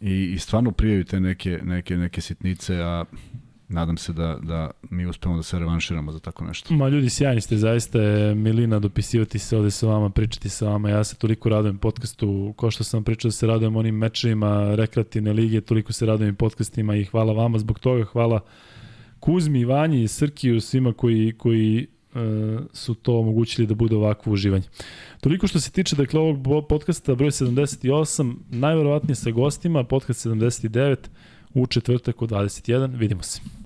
[0.00, 3.04] I, i stvarno prijaju te neke, neke, neke sitnice, a
[3.74, 6.74] nadam se da, da mi uspemo da se revanširamo za tako nešto.
[6.74, 10.90] Ma ljudi, sjajni ste, zaista je milina dopisivati se ovde sa vama, pričati sa vama.
[10.90, 15.32] Ja se toliko radujem podcastu, ko što sam pričao da se radujem onim mečevima rekreativne
[15.32, 18.40] lige, toliko se radujem podcastima i hvala vama zbog toga, hvala
[19.20, 22.20] Kuzmi, Vanji, Srkiju, svima koji, koji uh,
[22.72, 24.64] su to omogućili da bude ovakvo uživanje.
[25.20, 30.96] Toliko što se tiče dakle ovog podcasta broj 78, najverovatnije sa gostima, podcast 79
[31.54, 32.98] u četvrtak u 21.
[32.98, 33.63] Vidimo se.